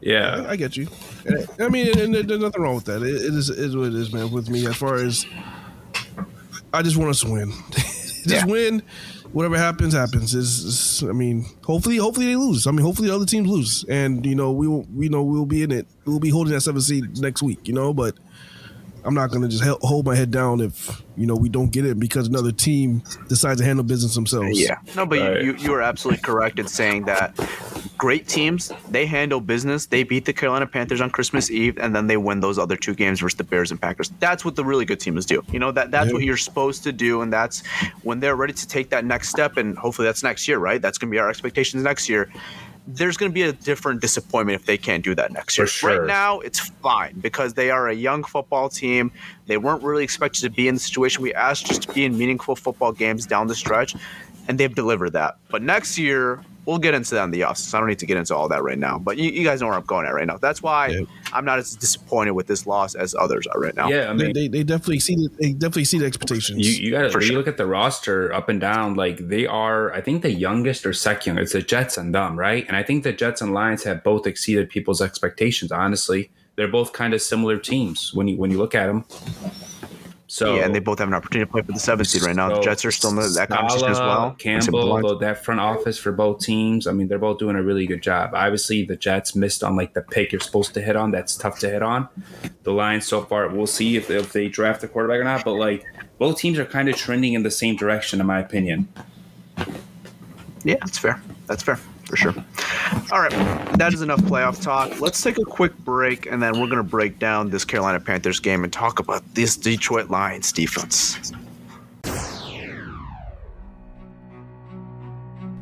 yeah, 0.01 0.45
I 0.48 0.55
get 0.57 0.75
you. 0.77 0.88
I 1.59 1.69
mean, 1.69 1.98
and 2.00 2.13
there- 2.13 2.24
there's 2.24 2.41
nothing 2.41 2.62
wrong 2.62 2.75
with 2.75 2.86
that. 2.86 3.01
It, 3.01 3.15
it 3.15 3.33
is, 3.33 3.50
it 3.50 3.59
is 3.59 3.75
what 3.75 3.88
it 3.88 3.95
is, 3.95 4.12
man. 4.13 4.31
With 4.31 4.50
me, 4.50 4.65
as 4.67 4.75
far 4.75 4.95
as 4.95 5.25
I 6.74 6.81
just 6.81 6.98
want 6.98 7.09
us 7.09 7.21
to 7.21 7.31
win, 7.31 7.51
just 7.71 8.25
Yeah. 8.25 8.45
win. 8.45 8.83
Whatever 9.31 9.57
happens, 9.57 9.93
happens. 9.93 10.33
Is 10.33 10.63
is- 10.63 11.03
I 11.07 11.12
mean, 11.13 11.45
hopefully, 11.63 11.98
hopefully 11.98 12.25
they 12.27 12.36
lose. 12.36 12.65
I 12.65 12.71
mean, 12.71 12.83
hopefully 12.86 13.09
the 13.09 13.15
other 13.15 13.25
teams 13.27 13.48
lose, 13.48 13.86
and 13.88 14.25
you 14.25 14.33
know 14.36 14.51
we 14.51 14.67
will. 14.67 14.86
We 14.95 15.07
know 15.09 15.21
we'll 15.24 15.45
be 15.45 15.62
in 15.63 15.71
it. 15.71 15.88
We'll 16.05 16.19
be 16.19 16.29
holding 16.31 16.53
that 16.53 16.62
seventh 16.62 16.86
seed 16.86 17.19
next 17.19 17.43
week. 17.43 17.67
You 17.67 17.74
know, 17.75 17.93
but 17.93 18.15
I'm 19.05 19.13
not 19.13 19.29
gonna 19.31 19.48
just 19.48 19.63
hel- 19.63 19.77
hold 19.81 20.05
my 20.07 20.15
head 20.15 20.31
down 20.31 20.62
if 20.62 21.03
you 21.15 21.27
know 21.27 21.36
we 21.36 21.48
don't 21.48 21.71
get 21.71 21.86
it 21.86 22.00
because 22.00 22.27
another 22.27 22.51
team 22.51 23.03
decides 23.27 23.59
to 23.62 23.65
handle 23.65 23.83
business 23.86 24.15
themselves. 24.15 24.59
Yeah, 24.59 24.77
no, 24.95 25.05
but 25.05 25.19
Right. 25.19 25.43
you, 25.43 25.51
you 25.53 25.57
you 25.59 25.74
are 25.74 25.81
absolutely 25.81 26.21
correct 26.24 26.57
in 26.57 26.67
saying 26.67 27.05
that 27.05 27.36
great 28.00 28.27
teams 28.27 28.72
they 28.89 29.06
handle 29.06 29.41
business. 29.41 29.86
They 29.86 30.03
beat 30.03 30.24
the 30.25 30.34
Carolina 30.34 30.65
Panthers 30.65 31.01
on 31.01 31.12
Christmas 31.12 31.51
Eve, 31.51 31.77
and 31.77 31.94
then 31.96 32.08
they 32.08 32.18
win 32.18 32.39
those 32.39 32.58
other 32.58 32.77
two 32.77 32.96
games 32.96 33.20
versus 33.20 33.38
the 33.38 33.44
Bears 33.44 33.70
and 33.72 33.79
Packers. 33.79 34.10
That's 34.20 34.44
what 34.44 34.56
the 34.56 34.63
really 34.65 34.86
good 34.86 35.01
teams 35.01 35.25
do. 35.25 35.44
You 35.51 35.60
know 35.60 35.72
that 35.74 35.91
that's 35.91 36.08
Yeah. 36.08 36.13
what 36.13 36.24
you're 36.24 36.38
supposed 36.38 36.82
to 36.84 36.91
do, 36.94 37.22
and 37.22 37.32
that's 37.32 37.62
when 38.01 38.22
they're 38.22 38.38
ready 38.38 38.53
to 38.53 38.68
take 38.68 38.89
that 38.89 39.03
next 39.06 39.29
step. 39.29 39.58
And 39.58 39.77
hopefully 39.77 40.08
that's 40.08 40.24
next 40.24 40.48
year, 40.48 40.58
right? 40.58 40.82
That's 40.82 40.98
going 40.98 41.12
to 41.12 41.12
be 41.12 41.20
our 41.20 41.29
expectations 41.29 41.84
next 41.84 42.08
year. 42.10 42.32
There's 42.88 43.18
going 43.18 43.32
to 43.32 43.34
be 43.34 43.44
a 43.44 43.51
different 43.51 44.00
disappointment 44.01 44.60
if 44.62 44.65
they 44.65 44.77
can't 44.77 45.03
do 45.03 45.13
that 45.15 45.32
next 45.34 45.58
year. 45.58 45.68
Sure. 45.68 46.00
Right 46.00 46.08
now, 46.08 46.39
it's 46.39 46.60
fine 46.60 47.20
because 47.20 47.53
they 47.53 47.70
are 47.70 47.89
a 47.89 47.94
young 47.94 48.24
football 48.24 48.70
team. 48.70 49.12
They 49.46 49.58
weren't 49.58 49.84
really 49.84 50.06
expected 50.06 50.41
to 50.41 50.50
be 50.50 50.70
in 50.70 50.75
the 50.75 50.79
situation 50.79 51.22
we 51.22 51.34
asked 51.34 51.68
just 51.68 51.82
to 51.84 51.94
be 51.94 52.06
in 52.06 52.18
meaningful 52.18 52.56
football 52.56 52.94
games 52.94 53.25
down 53.27 53.46
the 53.48 53.56
stretch, 53.56 53.94
and 54.48 54.58
they've 54.58 54.74
delivered 54.74 55.12
that. 55.13 55.36
But 55.50 55.62
next 55.62 56.00
year, 56.00 56.41
we'll 56.69 56.79
get 56.79 56.93
into 56.93 57.15
that 57.15 57.23
in 57.25 57.31
the 57.31 57.41
offseason. 57.41 57.73
I 57.73 57.79
don't 57.79 57.89
need 57.89 57.99
to 57.99 58.05
get 58.05 58.17
into 58.17 58.35
all 58.35 58.47
that 58.49 58.63
right 58.63 58.77
now, 58.77 58.99
but 58.99 59.17
you, 59.17 59.31
you 59.31 59.43
guys 59.43 59.59
know 59.61 59.67
where 59.67 59.75
I'm 59.75 59.83
going 59.85 60.05
at 60.05 60.13
right 60.13 60.27
now. 60.27 60.38
That's 60.38 60.61
why 60.61 60.88
Yeah. 60.88 61.01
I'm 61.33 61.43
not 61.45 61.59
as 61.59 61.75
disappointed 61.75 62.31
with 62.31 62.47
this 62.47 62.65
loss 62.67 62.95
as 62.95 63.15
others 63.15 63.47
are 63.47 63.59
right 63.59 63.75
now. 63.75 63.89
yeah. 63.89 64.11
I 64.11 64.15
They, 64.15 64.23
mean, 64.25 64.33
they, 64.33 64.47
they 64.47 64.63
definitely 64.63 64.95
exceeded. 64.95 65.31
They 65.39 65.51
definitely 65.53 65.81
exceeded 65.83 66.07
expectations. 66.07 66.59
You 66.65 66.85
you 66.85 66.91
got 66.91 67.11
For 67.11 67.19
to 67.19 67.25
you 67.25 67.29
sure. 67.31 67.38
look 67.38 67.47
at 67.47 67.57
the 67.57 67.65
roster 67.65 68.31
up 68.33 68.49
and 68.49 68.61
down. 68.61 68.95
Like 68.95 69.27
they 69.27 69.45
are, 69.47 69.91
I 69.93 70.01
think 70.01 70.21
the 70.21 70.31
youngest 70.31 70.85
or 70.85 70.93
second. 70.93 71.38
It's 71.39 71.53
the 71.53 71.61
Jets 71.61 71.97
and 71.97 72.13
them, 72.15 72.38
right? 72.39 72.65
And 72.67 72.77
I 72.77 72.83
think 72.83 73.03
the 73.03 73.13
Jets 73.13 73.41
and 73.41 73.53
Lions 73.53 73.83
have 73.83 74.03
both 74.03 74.25
exceeded 74.27 74.69
people's 74.69 75.01
expectations. 75.01 75.71
Honestly, 75.71 76.31
they're 76.55 76.67
both 76.67 76.93
kind 76.93 77.13
of 77.13 77.21
similar 77.21 77.57
teams 77.57 78.13
when 78.13 78.27
you 78.27 78.38
when 78.38 78.51
you 78.51 78.57
look 78.57 78.75
at 78.75 78.88
them. 78.88 79.05
So 80.31 80.55
yeah, 80.55 80.65
and 80.65 80.75
they 80.75 80.79
both 80.79 81.00
have 81.00 81.07
an 81.07 81.15
opportunity 81.15 81.48
to 81.48 81.51
play 81.51 81.63
for 81.63 81.71
the 81.71 81.79
seventh 81.79 82.07
seed 82.07 82.21
right 82.21 82.36
now. 82.36 82.50
The 82.50 82.62
Jets 82.62 82.86
are 82.86 82.91
still 82.91 83.10
in 83.10 83.15
that 83.15 83.49
competition 83.49 83.89
as 83.89 83.99
well. 83.99 84.36
Campbell, 84.38 85.17
that 85.17 85.43
front 85.43 85.60
office 85.60 85.97
for 85.97 86.12
both 86.12 86.39
teams. 86.39 86.86
I 86.86 86.91
mean, 86.91 87.08
they're 87.08 87.17
both 87.17 87.39
doing 87.39 87.56
a 87.56 87.63
really 87.63 87.88
good 87.88 88.04
job. 88.04 88.36
Obviously, 88.36 88.86
the 88.86 88.95
Jets 88.95 89.36
missed 89.36 89.63
on 89.63 89.75
like 89.75 89.95
the 89.95 90.04
pick 90.04 90.32
you're 90.32 90.39
supposed 90.39 90.75
to 90.75 90.82
hit 90.82 90.95
on. 90.95 91.10
That's 91.10 91.36
tough 91.36 91.58
to 91.62 91.69
hit 91.69 91.82
on. 91.82 92.08
The 92.62 92.71
Lions 92.71 93.08
so 93.08 93.23
far, 93.23 93.49
we'll 93.49 93.65
see 93.65 93.97
if, 93.97 94.12
if 94.12 94.32
they 94.32 94.49
draft 94.49 94.84
a 94.84 94.88
quarterback 94.88 95.19
or 95.19 95.23
not. 95.23 95.43
But 95.43 95.54
like 95.54 95.84
both 96.19 96.38
teams 96.38 96.60
are 96.60 96.65
kind 96.65 96.89
of 96.89 96.95
trending 96.95 97.34
in 97.34 97.41
the 97.41 97.49
same 97.49 97.75
direction, 97.75 98.21
in 98.21 98.27
my 98.27 98.39
opinion. 98.39 98.88
Yeah, 100.63 100.75
that's 100.80 100.99
fair. 100.99 101.19
That's 101.47 101.63
fair 101.63 101.80
for 102.10 102.15
sure. 102.15 102.34
All 103.12 103.22
right, 103.22 103.32
that 103.78 103.93
is 103.93 104.02
enough 104.02 104.19
playoff 104.22 104.62
talk. 104.62 105.00
Let's 105.00 105.22
take 105.22 105.38
a 105.38 105.45
quick 105.45 105.78
break, 105.78 106.26
and 106.26 106.41
then 106.41 106.54
we're 106.60 106.65
going 106.65 106.78
to 106.78 106.84
break 106.84 107.19
down 107.19 107.52
this 107.52 107.63
Carolina 107.63 108.00
Panthers 108.00 108.39
game 108.39 108.63
and 108.63 108.74
talk 108.74 109.00
about 109.00 109.24
this 109.36 109.56
Detroit 109.56 110.10
Lions 110.10 110.52
defense. 110.52 111.32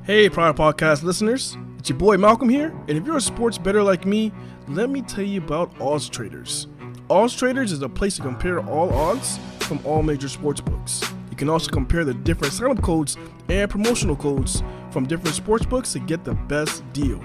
Hey, 0.06 0.30
Pride 0.30 0.56
Podcast 0.56 1.04
listeners, 1.04 1.58
it's 1.78 1.90
your 1.90 1.98
boy 1.98 2.16
Malcolm 2.16 2.48
here, 2.48 2.74
and 2.88 2.98
if 2.98 3.06
you're 3.06 3.18
a 3.18 3.22
sports 3.22 3.58
bettor 3.58 3.84
like 3.84 4.06
me, 4.06 4.32
let 4.70 4.90
me 4.90 5.02
tell 5.02 5.26
you 5.26 5.42
about 5.42 5.70
Odds 5.82 6.08
Traders. 6.08 6.68
Odds 7.10 7.36
Traders 7.36 7.74
is 7.74 7.82
a 7.82 7.90
place 7.90 8.16
to 8.16 8.22
compare 8.22 8.62
all 8.62 8.94
odds 8.94 9.38
from 9.60 9.86
all 9.86 10.02
major 10.02 10.30
sports 10.30 10.62
books. 10.62 11.02
You 11.30 11.36
can 11.36 11.50
also 11.50 11.70
compare 11.70 12.06
the 12.06 12.14
different 12.14 12.54
sign-up 12.54 12.82
codes 12.82 13.18
and 13.50 13.70
promotional 13.70 14.16
codes 14.16 14.64
from 14.98 15.06
different 15.06 15.36
sports 15.36 15.64
books 15.64 15.94
to 15.94 16.00
get 16.00 16.24
the 16.24 16.34
best 16.34 16.82
deal. 16.92 17.24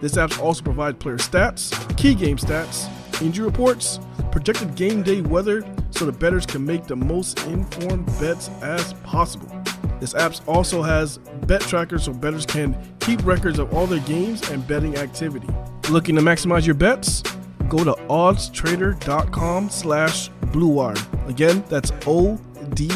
This 0.00 0.16
app 0.16 0.40
also 0.40 0.62
provides 0.62 0.96
player 0.96 1.18
stats, 1.18 1.70
key 1.98 2.14
game 2.14 2.38
stats, 2.38 2.88
injury 3.20 3.44
reports, 3.44 4.00
projected 4.32 4.74
game 4.74 5.02
day 5.02 5.20
weather, 5.20 5.62
so 5.90 6.06
the 6.06 6.12
bettors 6.12 6.46
can 6.46 6.64
make 6.64 6.86
the 6.86 6.96
most 6.96 7.38
informed 7.44 8.06
bets 8.18 8.48
as 8.62 8.94
possible. 9.04 9.54
This 10.00 10.14
app 10.14 10.32
also 10.48 10.80
has 10.80 11.18
bet 11.46 11.60
trackers 11.60 12.04
so 12.04 12.14
bettors 12.14 12.46
can 12.46 12.74
keep 13.00 13.22
records 13.22 13.58
of 13.58 13.74
all 13.74 13.86
their 13.86 14.00
games 14.00 14.48
and 14.48 14.66
betting 14.66 14.96
activity. 14.96 15.48
Looking 15.90 16.14
to 16.16 16.22
maximize 16.22 16.64
your 16.64 16.74
bets? 16.74 17.22
Go 17.68 17.84
to 17.84 17.92
oddstrader.com 18.08 19.68
slash 19.68 20.30
bluewire. 20.46 21.28
Again, 21.28 21.62
that's 21.68 21.92
O-D-D-S-T-R-A-D-E-R 22.06 22.90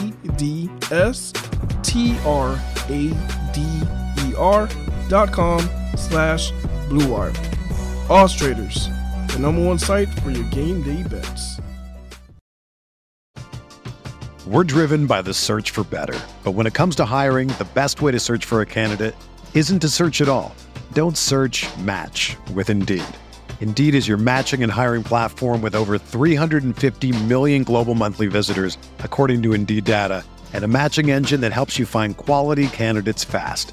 dot 4.34 5.32
com 5.32 5.60
slash 5.96 6.52
bluewire. 6.88 7.32
Odds 8.10 8.34
Traders, 8.34 8.88
the 9.28 9.38
number 9.40 9.64
one 9.64 9.78
site 9.78 10.08
for 10.20 10.30
your 10.30 10.48
game 10.50 10.82
day 10.82 11.02
bets. 11.02 11.60
We're 14.46 14.64
driven 14.64 15.06
by 15.06 15.22
the 15.22 15.32
search 15.32 15.70
for 15.70 15.84
better. 15.84 16.20
But 16.44 16.52
when 16.52 16.66
it 16.66 16.74
comes 16.74 16.96
to 16.96 17.06
hiring, 17.06 17.48
the 17.48 17.66
best 17.72 18.02
way 18.02 18.12
to 18.12 18.20
search 18.20 18.44
for 18.44 18.60
a 18.60 18.66
candidate 18.66 19.14
isn't 19.54 19.78
to 19.80 19.88
search 19.88 20.20
at 20.20 20.28
all. 20.28 20.54
Don't 20.92 21.16
search 21.16 21.64
match 21.78 22.36
with 22.52 22.68
Indeed. 22.68 23.02
Indeed 23.60 23.94
is 23.94 24.06
your 24.06 24.18
matching 24.18 24.62
and 24.62 24.70
hiring 24.70 25.02
platform 25.02 25.62
with 25.62 25.74
over 25.74 25.96
350 25.96 27.24
million 27.24 27.62
global 27.62 27.94
monthly 27.94 28.26
visitors, 28.26 28.76
according 28.98 29.42
to 29.44 29.54
Indeed 29.54 29.84
data, 29.84 30.22
and 30.52 30.62
a 30.62 30.68
matching 30.68 31.10
engine 31.10 31.40
that 31.40 31.54
helps 31.54 31.78
you 31.78 31.86
find 31.86 32.14
quality 32.14 32.66
candidates 32.66 33.24
fast. 33.24 33.72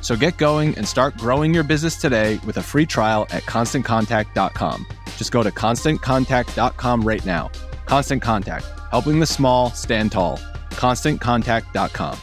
So 0.00 0.16
get 0.16 0.36
going 0.38 0.76
and 0.76 0.86
start 0.86 1.16
growing 1.16 1.54
your 1.54 1.64
business 1.64 1.96
today 1.96 2.40
with 2.46 2.56
a 2.56 2.62
free 2.62 2.86
trial 2.86 3.26
at 3.30 3.42
constantcontact.com. 3.44 4.86
Just 5.16 5.32
go 5.32 5.42
to 5.42 5.50
constantcontact.com 5.50 7.02
right 7.02 7.24
now. 7.26 7.50
Constant 7.86 8.22
Contact, 8.22 8.64
helping 8.90 9.18
the 9.18 9.26
small 9.26 9.70
stand 9.70 10.12
tall. 10.12 10.38
ConstantContact.com. 10.70 12.18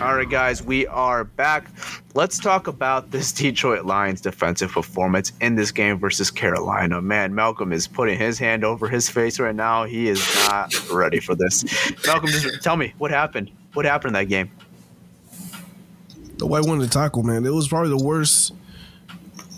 All 0.00 0.16
right, 0.16 0.28
guys, 0.28 0.62
we 0.62 0.86
are 0.88 1.24
back. 1.24 1.70
Let's 2.14 2.38
talk 2.38 2.66
about 2.66 3.10
this 3.10 3.32
Detroit 3.32 3.84
Lions 3.84 4.20
defensive 4.20 4.72
performance 4.72 5.32
in 5.40 5.54
this 5.54 5.70
game 5.70 5.98
versus 5.98 6.30
Carolina. 6.30 7.00
Man, 7.00 7.34
Malcolm 7.34 7.72
is 7.72 7.86
putting 7.86 8.18
his 8.18 8.38
hand 8.38 8.64
over 8.64 8.88
his 8.88 9.08
face 9.08 9.38
right 9.38 9.54
now. 9.54 9.84
He 9.84 10.08
is 10.08 10.22
not 10.48 10.74
ready 10.90 11.20
for 11.20 11.34
this. 11.34 11.64
Malcolm, 12.06 12.28
just 12.28 12.62
tell 12.62 12.76
me 12.76 12.92
what 12.98 13.12
happened. 13.12 13.50
What 13.74 13.84
happened 13.84 14.16
in 14.16 14.22
that 14.22 14.28
game? 14.28 14.50
The 16.38 16.46
white 16.46 16.64
one 16.64 16.80
to 16.80 16.88
tackle, 16.88 17.22
man. 17.22 17.46
It 17.46 17.52
was 17.52 17.68
probably 17.68 17.90
the 17.90 18.04
worst. 18.04 18.52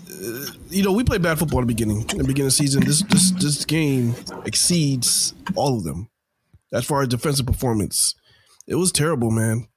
Uh, 0.09 0.45
you 0.69 0.83
know, 0.83 0.91
we 0.91 1.03
played 1.03 1.21
bad 1.21 1.39
football 1.39 1.59
in 1.59 1.67
the 1.67 1.73
beginning. 1.73 2.01
In 2.11 2.17
the 2.17 2.23
beginning 2.23 2.47
of 2.47 2.51
the 2.51 2.51
season, 2.51 2.83
this 2.83 3.01
this 3.03 3.31
this 3.31 3.65
game 3.65 4.15
exceeds 4.45 5.33
all 5.55 5.77
of 5.77 5.83
them 5.83 6.09
as 6.71 6.85
far 6.85 7.01
as 7.01 7.07
defensive 7.07 7.45
performance. 7.45 8.15
It 8.67 8.75
was 8.75 8.91
terrible, 8.91 9.31
man. 9.31 9.67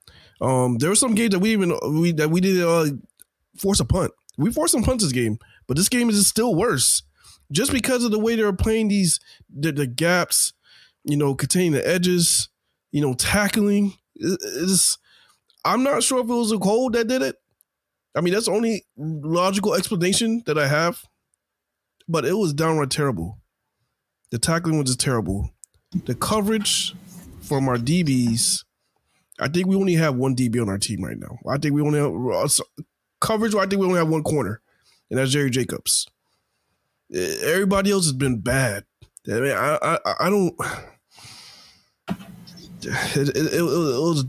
Um, 0.40 0.78
there 0.78 0.88
were 0.88 0.96
some 0.96 1.14
games 1.14 1.30
that 1.30 1.38
we 1.38 1.52
even 1.52 1.76
we 1.92 2.12
that 2.12 2.30
we 2.30 2.40
did 2.40 2.62
uh, 2.62 2.86
force 3.58 3.80
a 3.80 3.84
punt. 3.84 4.12
We 4.38 4.52
forced 4.52 4.72
some 4.72 4.82
punts 4.82 5.04
this 5.04 5.12
game, 5.12 5.38
but 5.66 5.76
this 5.76 5.88
game 5.88 6.08
is 6.08 6.26
still 6.26 6.54
worse, 6.54 7.02
just 7.52 7.72
because 7.72 8.04
of 8.04 8.10
the 8.10 8.18
way 8.18 8.36
they're 8.36 8.52
playing 8.52 8.88
these 8.88 9.20
the, 9.54 9.72
the 9.72 9.86
gaps, 9.86 10.52
you 11.04 11.16
know, 11.16 11.34
containing 11.34 11.72
the 11.72 11.86
edges, 11.86 12.48
you 12.90 13.00
know, 13.00 13.14
tackling. 13.14 13.94
It's, 14.16 14.98
I'm 15.64 15.82
not 15.82 16.02
sure 16.02 16.20
if 16.20 16.24
it 16.24 16.32
was 16.32 16.52
a 16.52 16.58
cold 16.58 16.94
that 16.94 17.08
did 17.08 17.22
it. 17.22 17.36
I 18.14 18.20
mean, 18.20 18.34
that's 18.34 18.46
the 18.46 18.52
only 18.52 18.84
logical 18.96 19.74
explanation 19.74 20.42
that 20.46 20.58
I 20.58 20.66
have, 20.66 21.02
but 22.08 22.24
it 22.24 22.34
was 22.34 22.52
downright 22.52 22.90
terrible. 22.90 23.38
The 24.30 24.38
tackling 24.38 24.78
was 24.78 24.86
just 24.86 25.00
terrible. 25.00 25.50
The 26.06 26.14
coverage 26.14 26.94
from 27.40 27.68
our 27.68 27.76
DBs 27.76 28.64
I 29.40 29.48
think 29.48 29.66
we 29.66 29.76
only 29.76 29.94
have 29.94 30.16
one 30.16 30.36
DB 30.36 30.60
on 30.60 30.68
our 30.68 30.78
team 30.78 31.02
right 31.02 31.18
now. 31.18 31.38
I 31.48 31.56
think 31.56 31.74
we 31.74 31.80
only 31.80 31.98
have 31.98 32.12
uh, 32.14 32.48
coverage. 33.20 33.54
I 33.54 33.66
think 33.66 33.80
we 33.80 33.86
only 33.86 33.98
have 33.98 34.08
one 34.08 34.22
corner, 34.22 34.60
and 35.08 35.18
that's 35.18 35.30
Jerry 35.30 35.50
Jacobs. 35.50 36.06
Everybody 37.12 37.90
else 37.90 38.04
has 38.04 38.12
been 38.12 38.40
bad. 38.40 38.84
I 39.26 39.40
mean, 39.40 39.52
I 39.52 39.78
I, 39.82 40.14
I 40.20 40.30
don't. 40.30 40.54
It, 42.82 43.28
it, 43.28 43.36
it, 43.36 43.54
it, 43.56 43.62
was 43.62 44.24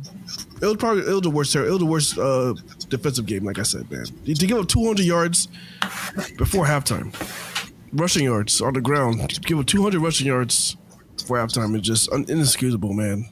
it 0.62 0.66
was 0.66 0.78
probably 0.78 1.04
it 1.04 1.10
was 1.10 1.22
the 1.22 1.30
worst 1.30 1.56
it 1.56 1.70
was 1.70 1.80
the 1.80 1.86
worst 1.86 2.18
uh, 2.18 2.54
defensive 2.90 3.26
game. 3.26 3.44
Like 3.44 3.60
I 3.60 3.64
said, 3.64 3.90
man, 3.90 4.06
to 4.06 4.34
give 4.34 4.58
up 4.58 4.68
200 4.68 5.04
yards 5.04 5.48
before 6.38 6.66
halftime, 6.66 7.14
rushing 7.94 8.26
yards 8.26 8.62
on 8.62 8.74
the 8.74 8.82
ground, 8.82 9.30
to 9.30 9.42
give 9.42 9.60
up 9.60 9.66
200 9.66 10.00
rushing 10.00 10.28
yards 10.28 10.78
before 11.18 11.38
halftime 11.38 11.76
is 11.76 11.82
just 11.82 12.12
inexcusable, 12.14 12.94
man. 12.94 13.28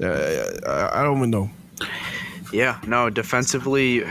I, 0.00 0.90
I 0.92 1.02
don't 1.02 1.18
even 1.18 1.30
know. 1.30 1.50
Yeah, 2.52 2.78
no, 2.86 3.08
defensively, 3.10 4.04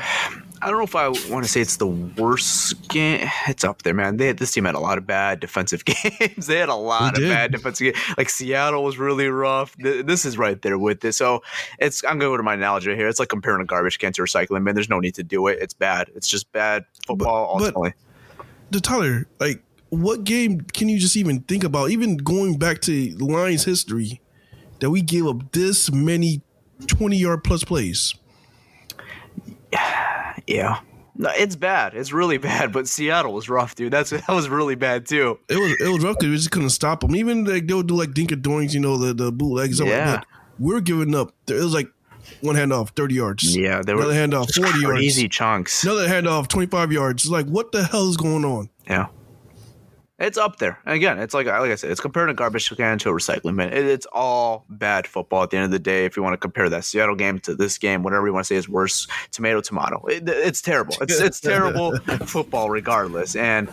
I 0.64 0.68
don't 0.68 0.78
know 0.78 0.84
if 0.84 0.96
I 0.96 1.08
want 1.08 1.44
to 1.44 1.48
say 1.48 1.60
it's 1.60 1.78
the 1.78 1.88
worst 1.88 2.88
game. 2.88 3.28
It's 3.48 3.64
up 3.64 3.82
there, 3.82 3.96
man. 3.96 4.18
They 4.18 4.28
had, 4.28 4.38
this 4.38 4.52
team 4.52 4.66
had 4.66 4.76
a 4.76 4.80
lot 4.80 5.00
of 5.00 5.08
bad 5.08 5.40
defensive 5.40 5.84
games. 5.86 6.46
they 6.46 6.58
had 6.58 6.70
a 6.70 6.76
lot 6.76 7.18
of 7.18 7.24
bad 7.24 7.52
defensive 7.52 7.94
games. 7.94 7.98
Like 8.16 8.30
Seattle 8.30 8.84
was 8.84 9.00
really 9.00 9.28
rough. 9.28 9.76
This 9.78 10.24
is 10.24 10.38
right 10.38 10.62
there 10.62 10.78
with 10.78 11.00
this. 11.02 11.18
So 11.18 11.42
it's 11.80 12.04
I'm 12.04 12.20
going 12.20 12.32
to 12.32 12.34
go 12.34 12.38
to 12.38 12.44
my 12.44 12.54
analogy 12.54 12.96
here. 12.96 13.08
It's 13.08 13.20
like 13.20 13.30
comparing 13.30 13.62
a 13.62 13.66
garbage 13.66 13.98
can 13.98 14.14
to 14.14 14.22
recycling. 14.22 14.62
Man, 14.62 14.76
there's 14.76 14.90
no 14.90 15.00
need 15.00 15.16
to 15.16 15.24
do 15.24 15.48
it. 15.48 15.58
It's 15.60 15.74
bad. 15.74 16.12
It's 16.16 16.28
just 16.28 16.52
bad 16.52 16.86
football 17.08 17.58
but, 17.58 17.66
ultimately. 17.66 17.94
But 18.38 18.46
the 18.70 18.82
Tyler, 18.82 19.28
like, 19.40 19.64
what 19.90 20.24
game 20.24 20.62
can 20.62 20.90
you 20.90 21.00
just 21.00 21.18
even 21.18 21.42
think 21.42 21.64
about? 21.64 21.90
Even 21.90 22.18
going 22.18 22.60
back 22.60 22.82
to 22.82 23.16
the 23.16 23.26
Lions 23.26 23.66
history 23.66 24.22
that 24.80 24.92
we 24.92 25.02
gave 25.02 25.26
up 25.26 25.52
this 25.54 25.92
many 25.92 26.42
20 26.86 27.18
yard 27.18 27.44
plus 27.44 27.64
plays. 27.64 28.14
Yeah. 29.74 30.21
No, 31.16 31.30
it's 31.36 31.56
bad. 31.56 31.94
It's 31.94 32.12
really 32.14 32.38
bad. 32.50 32.72
But 32.72 32.88
Seattle 32.88 33.34
was 33.34 33.50
rough, 33.50 33.76
dude. 33.76 33.92
That's 33.94 34.12
that 34.12 34.28
was 34.30 34.50
really 34.50 34.76
bad 34.76 35.06
too. 35.06 35.40
It 35.50 35.58
was 35.58 35.76
it 35.80 35.92
was 35.92 36.04
rough 36.04 36.18
because 36.18 36.30
we 36.30 36.36
just 36.38 36.52
couldn't 36.52 36.70
stop 36.70 37.02
them. 37.02 37.16
Even 37.16 37.46
like 37.46 37.68
they 37.68 37.74
would 37.74 37.88
do 37.88 37.96
like 37.96 38.10
dinker 38.10 38.42
doings, 38.42 38.74
you 38.74 38.80
know, 38.80 38.98
the 38.98 39.14
the 39.14 39.32
bootlegs. 39.32 39.80
Yeah. 39.80 40.14
Like 40.16 40.26
we're 40.60 40.82
giving 40.82 41.14
up. 41.16 41.34
It 41.48 41.54
was 41.54 41.74
like 41.74 41.90
one 42.42 42.56
handoff, 42.56 42.90
thirty 42.90 43.16
yards. 43.16 43.56
Yeah, 43.56 43.82
they 43.82 43.94
were 43.94 44.02
another 44.02 44.16
handoff, 44.16 44.54
forty 44.56 44.80
yards, 44.80 45.02
easy 45.02 45.28
chunks. 45.28 45.84
Another 45.84 46.08
handoff, 46.08 46.48
twenty 46.48 46.68
five 46.68 46.92
yards. 46.92 47.24
It's 47.24 47.32
like 47.32 47.48
what 47.48 47.72
the 47.72 47.84
hell 47.84 48.10
is 48.10 48.18
going 48.18 48.46
on? 48.46 48.70
Yeah. 48.88 49.08
It's 50.22 50.38
up 50.38 50.58
there. 50.58 50.78
And 50.86 50.96
again, 50.96 51.18
it's 51.18 51.34
like 51.34 51.48
like 51.48 51.72
I 51.72 51.76
said, 51.76 51.90
it's 51.90 52.00
comparing 52.00 52.30
a 52.30 52.34
garbage 52.34 52.70
can 52.70 53.00
to 53.00 53.10
a 53.10 53.14
recycling 53.14 53.58
bin. 53.58 53.74
It, 53.74 53.86
it's 53.86 54.06
all 54.12 54.66
bad 54.70 55.08
football 55.08 55.44
at 55.44 55.50
the 55.50 55.58
end 55.58 55.66
of 55.66 55.72
the 55.72 55.80
day. 55.80 56.06
If 56.06 56.16
you 56.16 56.22
want 56.22 56.34
to 56.34 56.38
compare 56.38 56.70
that 56.70 56.86
Seattle 56.86 57.16
game 57.16 57.40
to 57.40 57.56
this 57.56 57.78
game, 57.80 58.04
whatever 58.04 58.28
you 58.28 58.34
want 58.34 58.46
to 58.46 58.48
say 58.48 58.56
is 58.56 58.70
worse, 58.70 59.08
tomato 59.32 59.62
tomato. 59.62 60.06
It, 60.06 60.30
it's 60.30 60.62
terrible. 60.62 60.96
It's 61.02 61.20
it's 61.20 61.40
terrible 61.42 61.98
football 62.28 62.70
regardless. 62.70 63.36
And 63.36 63.68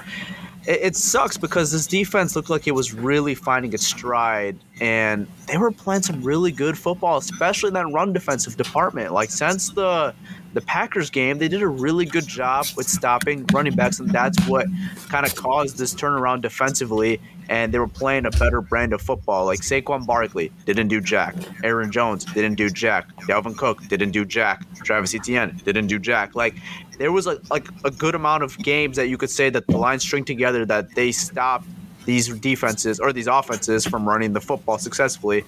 it, 0.68 0.80
it 0.82 0.96
sucks 0.96 1.38
because 1.38 1.72
this 1.72 1.86
defense 1.86 2.36
looked 2.36 2.50
like 2.50 2.68
it 2.68 2.74
was 2.74 2.92
really 2.92 3.34
finding 3.34 3.72
its 3.72 3.86
stride, 3.86 4.58
and 4.80 5.26
they 5.46 5.56
were 5.56 5.70
playing 5.70 6.02
some 6.02 6.22
really 6.22 6.52
good 6.52 6.76
football, 6.76 7.16
especially 7.16 7.68
in 7.68 7.74
that 7.74 7.86
run 7.86 8.12
defensive 8.12 8.56
department. 8.56 9.12
Like 9.12 9.30
since 9.30 9.70
the 9.70 10.14
the 10.54 10.60
Packers 10.62 11.10
game, 11.10 11.38
they 11.38 11.48
did 11.48 11.62
a 11.62 11.68
really 11.68 12.04
good 12.04 12.26
job 12.26 12.66
with 12.76 12.88
stopping 12.88 13.46
running 13.52 13.74
backs, 13.74 13.98
and 13.98 14.10
that's 14.10 14.38
what 14.46 14.66
kind 15.08 15.24
of 15.24 15.34
caused 15.34 15.78
this 15.78 15.94
turnaround 15.94 16.42
defensively. 16.42 17.20
And 17.50 17.72
they 17.72 17.78
were 17.78 17.88
playing 17.88 18.26
a 18.26 18.30
better 18.30 18.60
brand 18.60 18.92
of 18.92 19.00
football. 19.00 19.46
Like 19.46 19.60
Saquon 19.60 20.04
Barkley 20.04 20.52
didn't 20.66 20.88
do 20.88 21.00
jack. 21.00 21.34
Aaron 21.64 21.90
Jones 21.90 22.26
didn't 22.26 22.56
do 22.56 22.68
jack. 22.68 23.08
Dalvin 23.22 23.56
Cook 23.56 23.88
didn't 23.88 24.10
do 24.10 24.26
jack. 24.26 24.66
Travis 24.84 25.14
Etienne 25.14 25.58
didn't 25.64 25.86
do 25.86 25.98
jack. 25.98 26.34
Like 26.34 26.56
there 26.98 27.12
was 27.12 27.26
a, 27.26 27.40
like 27.50 27.68
a 27.84 27.90
good 27.90 28.14
amount 28.14 28.42
of 28.42 28.58
games 28.58 28.96
that 28.96 29.08
you 29.08 29.16
could 29.16 29.30
say 29.30 29.50
that 29.50 29.66
the 29.66 29.78
line 29.78 30.00
string 30.00 30.24
together 30.24 30.66
that 30.66 30.94
they 30.94 31.12
stopped 31.12 31.66
these 32.04 32.28
defenses 32.28 33.00
or 33.00 33.12
these 33.12 33.26
offenses 33.26 33.86
from 33.86 34.08
running 34.08 34.32
the 34.32 34.40
football 34.40 34.78
successfully. 34.78 35.44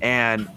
And 0.00 0.48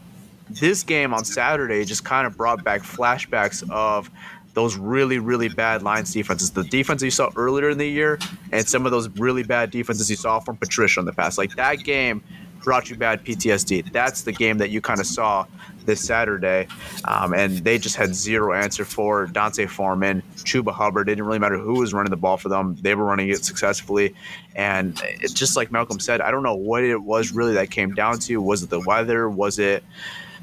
this 0.50 0.84
game 0.84 1.14
on 1.14 1.26
Saturday 1.26 1.84
just 1.84 2.04
kind 2.04 2.26
of 2.26 2.38
brought 2.38 2.64
back 2.64 2.82
flashbacks 2.82 3.70
of 3.70 4.10
those 4.54 4.78
really, 4.78 5.20
really 5.20 5.50
bad 5.50 5.84
Lions 5.84 6.14
defenses. 6.14 6.52
The 6.52 6.64
defense 6.64 7.04
you 7.04 7.12
saw 7.12 7.30
earlier 7.36 7.70
in 7.70 7.78
the 7.78 7.88
year 7.88 8.18
and 8.52 8.68
some 8.68 8.86
of 8.86 8.92
those 8.92 9.10
really 9.20 9.44
bad 9.44 9.70
defenses 9.70 10.10
you 10.10 10.16
saw 10.16 10.40
from 10.40 10.58
Patricia 10.58 11.00
in 11.00 11.06
the 11.06 11.14
past. 11.14 11.38
Like 11.38 11.56
that 11.58 11.84
game 11.84 12.24
brought 12.68 12.90
you 12.90 12.98
bad 12.98 13.24
PTSD. 13.24 13.94
That's 13.94 14.24
the 14.24 14.34
game 14.34 14.58
that 14.58 14.72
you 14.72 14.82
kind 14.82 15.00
of 15.00 15.06
saw 15.06 15.46
this 15.86 16.02
Saturday. 16.02 16.68
Um, 17.06 17.34
and 17.34 17.60
they 17.60 17.78
just 17.78 17.96
had 17.96 18.14
zero 18.14 18.52
answer 18.52 18.84
for 18.84 19.28
D'Onta 19.28 19.70
Foreman, 19.70 20.22
Chuba 20.40 20.74
Hubbard. 20.74 21.08
It 21.08 21.14
didn't 21.14 21.28
really 21.28 21.40
matter 21.40 21.58
who 21.58 21.80
was 21.80 21.94
running 21.94 22.10
the 22.10 22.18
ball 22.18 22.36
for 22.36 22.50
them. 22.50 22.76
They 22.82 22.94
were 22.94 23.06
running 23.06 23.30
it 23.30 23.46
successfully. 23.46 24.14
And 24.54 25.02
it's 25.06 25.32
just 25.32 25.56
like 25.56 25.72
Malcolm 25.72 26.02
said, 26.02 26.20
I 26.20 26.30
don't 26.30 26.44
know 26.44 26.56
what 26.56 26.84
it 26.84 27.02
was 27.02 27.32
really 27.32 27.54
that 27.54 27.72
came 27.72 27.96
down 27.96 28.20
to. 28.20 28.42
Was 28.42 28.64
it 28.64 28.70
the 28.70 28.82
weather? 28.82 29.30
Was 29.30 29.60
it 29.60 29.82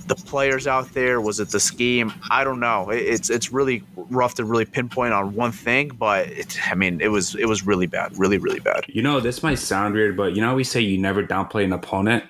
the 0.06 0.14
players 0.14 0.66
out 0.66 0.92
there? 0.92 1.20
Was 1.20 1.40
it 1.40 1.50
the 1.50 1.60
scheme? 1.60 2.12
I 2.30 2.44
don't 2.44 2.60
know. 2.60 2.90
It's 2.90 3.30
it's 3.30 3.52
really 3.52 3.82
rough 3.96 4.34
to 4.34 4.44
really 4.44 4.64
pinpoint 4.64 5.12
on 5.12 5.34
one 5.34 5.52
thing, 5.52 5.88
but 5.88 6.28
it, 6.28 6.58
I 6.70 6.74
mean, 6.74 7.00
it 7.00 7.08
was 7.08 7.34
it 7.34 7.46
was 7.46 7.66
really 7.66 7.86
bad, 7.86 8.16
really 8.18 8.38
really 8.38 8.60
bad. 8.60 8.84
You 8.88 9.02
know, 9.02 9.20
this 9.20 9.42
might 9.42 9.58
sound 9.58 9.94
weird, 9.94 10.16
but 10.16 10.34
you 10.34 10.40
know, 10.40 10.54
we 10.54 10.64
say 10.64 10.80
you 10.80 10.98
never 10.98 11.22
downplay 11.22 11.64
an 11.64 11.72
opponent. 11.72 12.24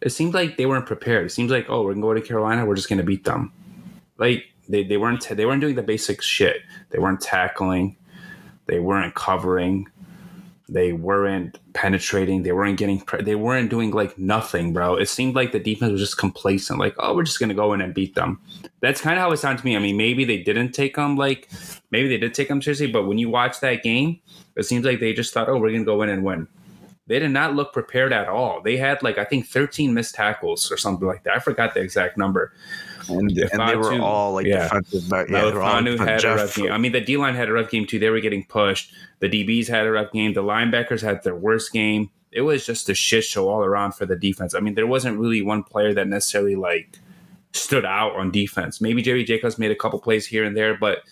It 0.00 0.10
seems 0.10 0.34
like 0.34 0.56
they 0.56 0.66
weren't 0.66 0.86
prepared. 0.86 1.26
It 1.26 1.30
seems 1.30 1.50
like 1.50 1.66
oh, 1.68 1.82
we're 1.82 1.94
gonna 1.94 2.02
go 2.02 2.14
to 2.14 2.20
Carolina, 2.20 2.64
we're 2.64 2.76
just 2.76 2.88
gonna 2.88 3.02
beat 3.02 3.24
them. 3.24 3.52
Like 4.18 4.44
they, 4.68 4.84
they 4.84 4.96
weren't 4.96 5.26
they 5.28 5.46
weren't 5.46 5.60
doing 5.60 5.74
the 5.74 5.82
basic 5.82 6.22
shit. 6.22 6.62
They 6.90 6.98
weren't 6.98 7.20
tackling. 7.20 7.96
They 8.66 8.80
weren't 8.80 9.14
covering. 9.14 9.88
They 10.68 10.92
weren't 10.92 11.58
penetrating. 11.74 12.42
They 12.42 12.50
weren't 12.50 12.76
getting. 12.76 13.00
Pre- 13.00 13.22
they 13.22 13.36
weren't 13.36 13.70
doing 13.70 13.92
like 13.92 14.18
nothing, 14.18 14.72
bro. 14.72 14.96
It 14.96 15.08
seemed 15.08 15.36
like 15.36 15.52
the 15.52 15.60
defense 15.60 15.92
was 15.92 16.00
just 16.00 16.18
complacent. 16.18 16.80
Like, 16.80 16.96
oh, 16.98 17.14
we're 17.14 17.22
just 17.22 17.38
gonna 17.38 17.54
go 17.54 17.72
in 17.72 17.80
and 17.80 17.94
beat 17.94 18.16
them. 18.16 18.40
That's 18.80 19.00
kind 19.00 19.16
of 19.16 19.22
how 19.22 19.30
it 19.30 19.36
sounded 19.36 19.60
to 19.60 19.64
me. 19.64 19.76
I 19.76 19.78
mean, 19.78 19.96
maybe 19.96 20.24
they 20.24 20.42
didn't 20.42 20.72
take 20.72 20.96
them 20.96 21.16
like, 21.16 21.48
maybe 21.92 22.08
they 22.08 22.18
did 22.18 22.34
take 22.34 22.48
them 22.48 22.60
seriously. 22.60 22.88
But 22.88 23.06
when 23.06 23.18
you 23.18 23.30
watch 23.30 23.60
that 23.60 23.84
game, 23.84 24.20
it 24.56 24.64
seems 24.64 24.84
like 24.84 24.98
they 24.98 25.12
just 25.12 25.32
thought, 25.32 25.48
oh, 25.48 25.56
we're 25.56 25.70
gonna 25.70 25.84
go 25.84 26.02
in 26.02 26.08
and 26.08 26.24
win. 26.24 26.48
They 27.06 27.20
did 27.20 27.30
not 27.30 27.54
look 27.54 27.72
prepared 27.72 28.12
at 28.12 28.28
all. 28.28 28.60
They 28.60 28.76
had 28.76 29.02
like 29.04 29.18
I 29.18 29.24
think 29.24 29.46
13 29.46 29.94
missed 29.94 30.16
tackles 30.16 30.72
or 30.72 30.76
something 30.76 31.06
like 31.06 31.22
that. 31.24 31.36
I 31.36 31.38
forgot 31.38 31.74
the 31.74 31.80
exact 31.80 32.16
number. 32.18 32.52
And, 33.08 33.30
and 33.30 33.68
they 33.68 33.76
were 33.76 34.00
all 34.00 34.34
like 34.34 34.46
yeah. 34.46 34.64
defensive. 34.64 35.08
But 35.08 35.30
yeah, 35.30 35.44
they 35.44 35.52
were 35.52 35.62
all 35.62 35.82
had 35.82 35.86
a 35.86 36.18
Jeff- 36.18 36.36
rough 36.36 36.56
game. 36.56 36.72
I 36.72 36.78
mean, 36.78 36.92
the 36.92 37.00
D 37.00 37.16
line 37.16 37.34
had 37.34 37.48
a 37.48 37.52
rough 37.52 37.70
game 37.70 37.86
too. 37.86 37.98
They 37.98 38.10
were 38.10 38.20
getting 38.20 38.44
pushed. 38.44 38.92
The 39.20 39.28
DBs 39.28 39.68
had 39.68 39.86
a 39.86 39.90
rough 39.90 40.12
game. 40.12 40.32
The 40.34 40.42
linebackers 40.42 41.02
had 41.02 41.22
their 41.22 41.36
worst 41.36 41.72
game. 41.72 42.10
It 42.32 42.42
was 42.42 42.66
just 42.66 42.88
a 42.88 42.94
shit 42.94 43.24
show 43.24 43.48
all 43.48 43.64
around 43.64 43.92
for 43.92 44.04
the 44.04 44.16
defense. 44.16 44.54
I 44.54 44.60
mean, 44.60 44.74
there 44.74 44.86
wasn't 44.86 45.18
really 45.18 45.42
one 45.42 45.62
player 45.62 45.94
that 45.94 46.06
necessarily 46.08 46.54
like 46.54 46.98
stood 47.52 47.84
out 47.84 48.14
on 48.16 48.30
defense. 48.30 48.80
Maybe 48.80 49.02
Jerry 49.02 49.24
Jacobs 49.24 49.58
made 49.58 49.70
a 49.70 49.76
couple 49.76 49.98
plays 49.98 50.26
here 50.26 50.44
and 50.44 50.56
there, 50.56 50.76
but 50.76 51.02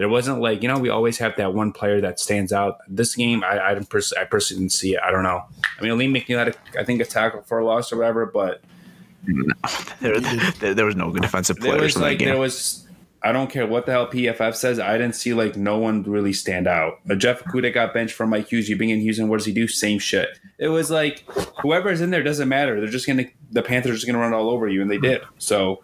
there 0.00 0.08
wasn't 0.08 0.40
like 0.40 0.62
you 0.62 0.68
know 0.68 0.78
we 0.78 0.88
always 0.88 1.18
have 1.18 1.36
that 1.36 1.52
one 1.52 1.72
player 1.72 2.00
that 2.00 2.18
stands 2.18 2.52
out. 2.52 2.78
This 2.88 3.14
game, 3.14 3.44
I 3.44 3.72
I, 3.72 3.74
pers- 3.80 4.14
I 4.14 4.24
personally 4.24 4.62
didn't 4.62 4.72
see 4.72 4.94
it. 4.94 5.00
I 5.04 5.10
don't 5.10 5.22
know. 5.22 5.44
I 5.78 5.82
mean, 5.82 5.98
Lee 5.98 6.08
McNeill 6.08 6.38
had 6.38 6.48
a, 6.48 6.80
I 6.80 6.84
think 6.84 7.02
a 7.02 7.04
tackle 7.04 7.42
for 7.42 7.58
a 7.58 7.64
loss 7.66 7.92
or 7.92 7.98
whatever, 7.98 8.24
but 8.24 8.62
there, 10.00 10.20
there, 10.20 10.74
there 10.74 10.86
was 10.86 10.96
no 10.96 11.10
good 11.10 11.22
defensive 11.22 11.58
there 11.58 11.72
players 11.72 11.82
was 11.82 11.96
in 11.96 12.02
that 12.02 12.08
like 12.08 12.18
game. 12.18 12.28
there 12.28 12.38
was 12.38 12.86
I 13.22 13.32
don't 13.32 13.50
care 13.50 13.66
what 13.66 13.84
the 13.84 13.92
hell 13.92 14.06
PFF 14.06 14.54
says. 14.54 14.78
I 14.78 14.96
didn't 14.96 15.14
see 15.14 15.34
like 15.34 15.56
no 15.56 15.78
one 15.78 16.02
really 16.04 16.32
stand 16.32 16.66
out. 16.66 17.00
Uh, 17.08 17.14
Jeff 17.14 17.44
Okudah 17.44 17.72
got 17.72 17.92
benched 17.92 18.14
from 18.14 18.30
Mike 18.30 18.48
Hughes. 18.48 18.68
You 18.68 18.76
bring 18.76 18.88
in 18.88 19.00
Hughes, 19.00 19.18
and 19.18 19.28
what 19.28 19.38
does 19.38 19.46
he 19.46 19.52
do? 19.52 19.68
Same 19.68 19.98
shit. 19.98 20.38
It 20.58 20.68
was 20.68 20.90
like 20.90 21.24
whoever's 21.60 22.00
in 22.00 22.10
there 22.10 22.22
doesn't 22.22 22.48
matter. 22.48 22.80
They're 22.80 22.88
just 22.88 23.06
gonna 23.06 23.26
the 23.50 23.62
Panthers 23.62 23.90
are 23.90 23.94
just 23.94 24.06
gonna 24.06 24.18
run 24.18 24.32
all 24.32 24.48
over 24.48 24.68
you, 24.68 24.80
and 24.80 24.90
they 24.90 24.98
did. 24.98 25.20
So, 25.38 25.82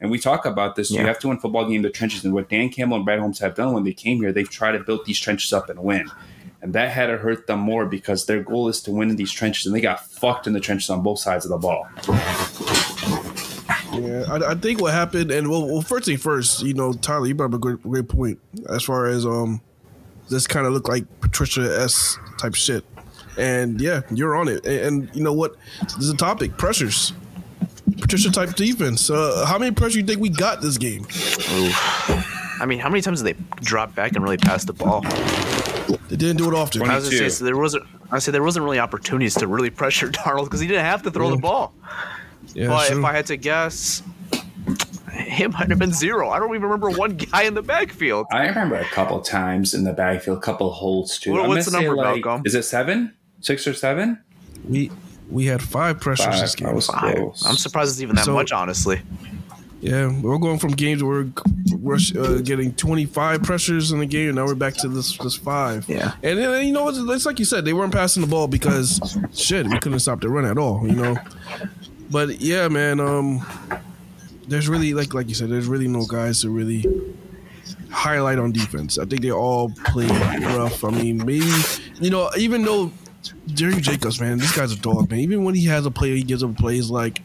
and 0.00 0.10
we 0.10 0.18
talk 0.18 0.44
about 0.44 0.74
this. 0.74 0.90
You 0.90 1.00
have 1.00 1.20
to 1.20 1.28
win 1.28 1.38
football 1.38 1.68
game 1.68 1.82
the 1.82 1.90
trenches, 1.90 2.24
and 2.24 2.34
what 2.34 2.48
Dan 2.48 2.68
Campbell 2.68 2.96
and 2.96 3.04
Brad 3.04 3.20
Holmes 3.20 3.38
have 3.38 3.54
done 3.54 3.72
when 3.72 3.84
they 3.84 3.92
came 3.92 4.18
here, 4.18 4.32
they've 4.32 4.50
tried 4.50 4.72
to 4.72 4.80
build 4.80 5.06
these 5.06 5.20
trenches 5.20 5.52
up 5.52 5.70
and 5.70 5.78
win. 5.78 6.10
And 6.62 6.72
that 6.74 6.92
had 6.92 7.06
to 7.06 7.18
hurt 7.18 7.48
them 7.48 7.58
more 7.58 7.86
because 7.86 8.26
their 8.26 8.42
goal 8.42 8.68
is 8.68 8.80
to 8.82 8.92
win 8.92 9.10
in 9.10 9.16
these 9.16 9.32
trenches, 9.32 9.66
and 9.66 9.74
they 9.74 9.80
got 9.80 10.06
fucked 10.06 10.46
in 10.46 10.52
the 10.52 10.60
trenches 10.60 10.88
on 10.90 11.02
both 11.02 11.18
sides 11.18 11.44
of 11.44 11.50
the 11.50 11.58
ball. 11.58 11.88
Yeah, 13.92 14.24
I, 14.30 14.52
I 14.52 14.54
think 14.54 14.80
what 14.80 14.94
happened, 14.94 15.30
and 15.32 15.48
well, 15.48 15.66
well, 15.66 15.82
first 15.82 16.06
thing 16.06 16.16
first, 16.16 16.62
you 16.62 16.72
know, 16.72 16.92
Tyler, 16.92 17.26
you 17.26 17.34
brought 17.34 17.46
up 17.46 17.54
a 17.54 17.58
great, 17.58 17.82
great 17.82 18.08
point 18.08 18.38
as 18.70 18.84
far 18.84 19.06
as 19.06 19.26
um, 19.26 19.60
this 20.30 20.46
kind 20.46 20.66
of 20.66 20.72
looked 20.72 20.88
like 20.88 21.04
Patricia 21.20 21.62
S 21.80 22.16
type 22.38 22.54
shit, 22.54 22.84
and 23.36 23.80
yeah, 23.80 24.02
you're 24.10 24.36
on 24.36 24.48
it. 24.48 24.64
And, 24.64 24.80
and 24.80 25.16
you 25.16 25.22
know 25.22 25.32
what? 25.32 25.56
This 25.82 25.98
is 25.98 26.10
a 26.10 26.16
topic: 26.16 26.56
pressures. 26.56 27.12
Patricia 28.00 28.30
type 28.30 28.54
defense. 28.54 29.10
Uh, 29.10 29.44
how 29.46 29.58
many 29.58 29.72
pressure 29.72 29.98
you 29.98 30.04
think 30.04 30.20
we 30.20 30.30
got 30.30 30.62
this 30.62 30.78
game? 30.78 31.06
I 32.60 32.64
mean, 32.66 32.78
how 32.78 32.88
many 32.88 33.02
times 33.02 33.22
did 33.22 33.36
they 33.36 33.44
drop 33.56 33.94
back 33.94 34.12
and 34.14 34.22
really 34.22 34.38
pass 34.38 34.64
the 34.64 34.72
ball? 34.72 35.02
They 36.08 36.16
didn't 36.16 36.36
do 36.36 36.48
it 36.48 36.54
often. 36.54 36.82
I 36.82 36.96
was 36.96 37.04
gonna 37.04 37.16
say 37.18 37.28
so 37.28 37.44
there 37.44 37.56
wasn't. 37.56 37.84
I 38.10 38.18
said 38.18 38.34
there 38.34 38.42
wasn't 38.42 38.64
really 38.64 38.78
opportunities 38.78 39.34
to 39.36 39.46
really 39.46 39.70
pressure 39.82 40.08
Darnold 40.08 40.44
because 40.44 40.60
he 40.60 40.66
didn't 40.66 40.84
have 40.84 41.02
to 41.02 41.10
throw 41.10 41.30
the 41.30 41.36
ball. 41.36 41.72
Yeah, 42.54 42.68
but 42.68 42.86
sure. 42.88 42.98
if 42.98 43.04
I 43.04 43.12
had 43.12 43.26
to 43.26 43.36
guess, 43.36 44.02
it 45.12 45.50
might 45.52 45.70
have 45.70 45.78
been 45.78 45.92
zero. 45.92 46.30
I 46.30 46.38
don't 46.38 46.50
even 46.50 46.62
remember 46.62 46.90
one 46.90 47.16
guy 47.16 47.42
in 47.44 47.54
the 47.54 47.62
backfield. 47.62 48.26
I 48.32 48.46
remember 48.46 48.76
a 48.76 48.84
couple 48.86 49.20
times 49.20 49.74
in 49.74 49.84
the 49.84 49.92
backfield, 49.92 50.38
a 50.38 50.40
couple 50.40 50.70
holds 50.70 51.18
too. 51.18 51.32
What- 51.32 51.48
what's 51.48 51.66
the 51.66 51.72
number, 51.80 51.96
like, 51.96 52.22
Malcolm? 52.24 52.42
Is 52.44 52.54
it 52.54 52.64
seven, 52.64 53.14
six 53.40 53.66
or 53.66 53.74
seven? 53.74 54.18
we 54.68 54.90
we 55.30 55.46
had 55.46 55.62
five 55.62 55.98
pressures 55.98 56.26
Five. 56.26 56.40
this 56.40 56.54
game. 56.54 56.68
I 56.68 56.72
was 56.72 56.90
I, 56.90 57.14
close. 57.14 57.42
I'm 57.46 57.56
surprised 57.56 57.92
it's 57.92 58.02
even 58.02 58.16
that 58.16 58.26
So- 58.26 58.34
much, 58.34 58.52
honestly. 58.52 59.00
Yeah, 59.82 60.16
we're 60.20 60.38
going 60.38 60.60
from 60.60 60.70
games 60.70 61.02
where 61.02 61.26
we're, 61.76 61.98
uh, 62.16 62.38
getting 62.38 62.72
25 62.72 63.42
pressures 63.42 63.90
in 63.90 63.98
the 63.98 64.06
game, 64.06 64.28
and 64.28 64.36
now 64.36 64.46
we're 64.46 64.54
back 64.54 64.74
to 64.74 64.88
this 64.88 65.18
this 65.18 65.34
five. 65.34 65.88
Yeah. 65.88 66.12
and 66.22 66.38
then, 66.38 66.64
you 66.64 66.72
know 66.72 66.88
it's, 66.88 66.98
it's 66.98 67.26
like 67.26 67.40
you 67.40 67.44
said, 67.44 67.64
they 67.64 67.72
weren't 67.72 67.92
passing 67.92 68.20
the 68.20 68.28
ball 68.28 68.46
because 68.46 69.18
shit, 69.34 69.66
we 69.66 69.76
couldn't 69.80 69.98
stop 69.98 70.20
the 70.20 70.28
run 70.28 70.44
at 70.44 70.56
all. 70.56 70.86
You 70.86 70.94
know, 70.94 71.16
but 72.12 72.40
yeah, 72.40 72.68
man, 72.68 73.00
um, 73.00 73.44
there's 74.46 74.68
really 74.68 74.94
like 74.94 75.14
like 75.14 75.28
you 75.28 75.34
said, 75.34 75.50
there's 75.50 75.66
really 75.66 75.88
no 75.88 76.06
guys 76.06 76.42
to 76.42 76.50
really 76.50 76.84
highlight 77.90 78.38
on 78.38 78.52
defense. 78.52 78.98
I 78.98 79.04
think 79.04 79.22
they 79.22 79.32
all 79.32 79.70
played 79.84 80.10
rough. 80.10 80.84
I 80.84 80.90
mean, 80.90 81.18
maybe 81.18 81.50
you 82.00 82.10
know, 82.10 82.30
even 82.38 82.62
though 82.62 82.92
Jerry 83.48 83.80
Jacobs, 83.80 84.20
man, 84.20 84.38
this 84.38 84.56
guy's 84.56 84.72
a 84.72 84.78
dog, 84.78 85.10
man. 85.10 85.18
Even 85.18 85.42
when 85.42 85.56
he 85.56 85.66
has 85.66 85.86
a 85.86 85.90
play, 85.90 86.14
he 86.14 86.22
gives 86.22 86.44
up 86.44 86.56
plays 86.56 86.88
like 86.88 87.20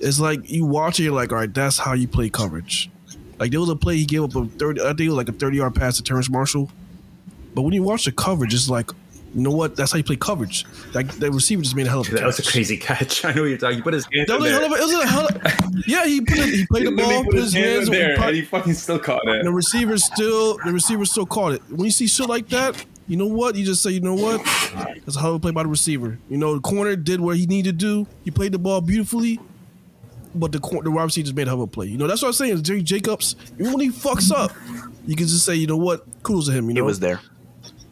it's 0.00 0.20
like 0.20 0.48
you 0.50 0.64
watch 0.66 1.00
it, 1.00 1.04
you're 1.04 1.12
like, 1.14 1.32
all 1.32 1.38
right, 1.38 1.52
that's 1.52 1.78
how 1.78 1.92
you 1.92 2.08
play 2.08 2.28
coverage. 2.28 2.90
Like 3.38 3.50
there 3.50 3.60
was 3.60 3.68
a 3.68 3.76
play 3.76 3.96
he 3.96 4.04
gave 4.06 4.22
up 4.22 4.34
a 4.34 4.46
thirty, 4.46 4.80
I 4.80 4.88
think 4.88 5.00
it 5.00 5.08
was 5.08 5.16
like 5.16 5.28
a 5.28 5.32
thirty 5.32 5.58
yard 5.58 5.74
pass 5.74 5.96
to 5.96 6.02
Terrace 6.02 6.30
Marshall. 6.30 6.70
But 7.54 7.62
when 7.62 7.72
you 7.72 7.82
watch 7.82 8.04
the 8.04 8.12
coverage, 8.12 8.52
it's 8.54 8.68
like, 8.68 8.90
you 9.34 9.42
know 9.42 9.50
what? 9.50 9.76
That's 9.76 9.92
how 9.92 9.98
you 9.98 10.04
play 10.04 10.16
coverage. 10.16 10.64
Like 10.94 11.08
the 11.18 11.30
receiver 11.30 11.62
just 11.62 11.76
made 11.76 11.86
a 11.86 11.90
hell 11.90 12.00
of 12.00 12.06
a 12.06 12.10
catch. 12.10 12.20
That 12.20 12.26
was 12.26 12.38
a 12.38 12.42
crazy 12.50 12.76
catch. 12.76 13.24
I 13.24 13.32
know 13.32 13.42
what 13.42 13.48
you're 13.48 13.58
talking. 13.58 13.76
He 13.76 13.82
put 13.82 13.94
his 13.94 14.06
hands 14.12 14.28
That 14.28 14.40
was 14.40 14.50
hell 14.50 14.64
of 14.64 14.72
it 14.72 14.80
was 14.80 14.92
a 14.92 15.06
hell 15.06 15.26
of, 15.26 15.86
yeah, 15.86 16.06
he 16.06 16.20
put 16.20 16.38
it, 16.38 16.54
he 16.54 16.66
played 16.66 16.84
He 16.84 16.90
the 16.90 16.96
ball, 16.96 17.24
put 17.24 17.34
his 17.34 17.52
hands, 17.52 17.88
in 17.88 17.92
there, 17.92 18.14
and 18.14 18.24
and 18.24 18.36
he 18.36 18.42
fucking 18.42 18.72
still 18.74 18.98
caught 18.98 19.26
it. 19.26 19.44
the 19.44 19.52
receiver 19.52 19.98
still 19.98 20.58
the 20.64 20.72
receiver 20.72 21.04
still 21.04 21.26
caught 21.26 21.52
it. 21.52 21.62
When 21.68 21.84
you 21.84 21.90
see 21.90 22.06
shit 22.06 22.28
like 22.28 22.48
that, 22.48 22.82
you 23.08 23.16
know 23.16 23.26
what? 23.26 23.54
You 23.56 23.64
just 23.64 23.82
say, 23.82 23.90
you 23.90 24.00
know 24.00 24.14
what? 24.14 24.42
That's 25.04 25.16
a 25.16 25.20
hell 25.20 25.30
of 25.30 25.36
a 25.36 25.40
play 25.40 25.50
by 25.52 25.62
the 25.62 25.68
receiver. 25.68 26.18
You 26.30 26.38
know, 26.38 26.54
the 26.54 26.60
corner 26.60 26.96
did 26.96 27.20
what 27.20 27.36
he 27.36 27.46
needed 27.46 27.78
to 27.78 27.86
do. 28.04 28.06
He 28.24 28.30
played 28.30 28.52
the 28.52 28.58
ball 28.58 28.80
beautifully, 28.80 29.38
but 30.38 30.52
the 30.52 30.60
cor- 30.60 30.82
the 30.82 30.90
wide 30.90 31.04
receiver 31.04 31.24
just 31.24 31.36
made 31.36 31.46
a 31.46 31.50
hell 31.50 31.56
of 31.62 31.62
a 31.62 31.66
play. 31.66 31.86
You 31.86 31.98
know, 31.98 32.06
that's 32.06 32.22
what 32.22 32.28
I'm 32.28 32.34
saying. 32.34 32.62
Jerry 32.62 32.82
Jacobs, 32.82 33.36
even 33.58 33.72
when 33.72 33.80
he 33.80 33.88
fucks 33.90 34.30
up, 34.32 34.52
you 35.06 35.16
can 35.16 35.26
just 35.26 35.44
say, 35.44 35.54
you 35.54 35.66
know 35.66 35.76
what? 35.76 36.04
Kudos 36.22 36.46
to 36.46 36.52
him. 36.52 36.64
You 36.64 36.70
He 36.70 36.74
know, 36.80 36.84
was 36.84 37.00
there. 37.00 37.20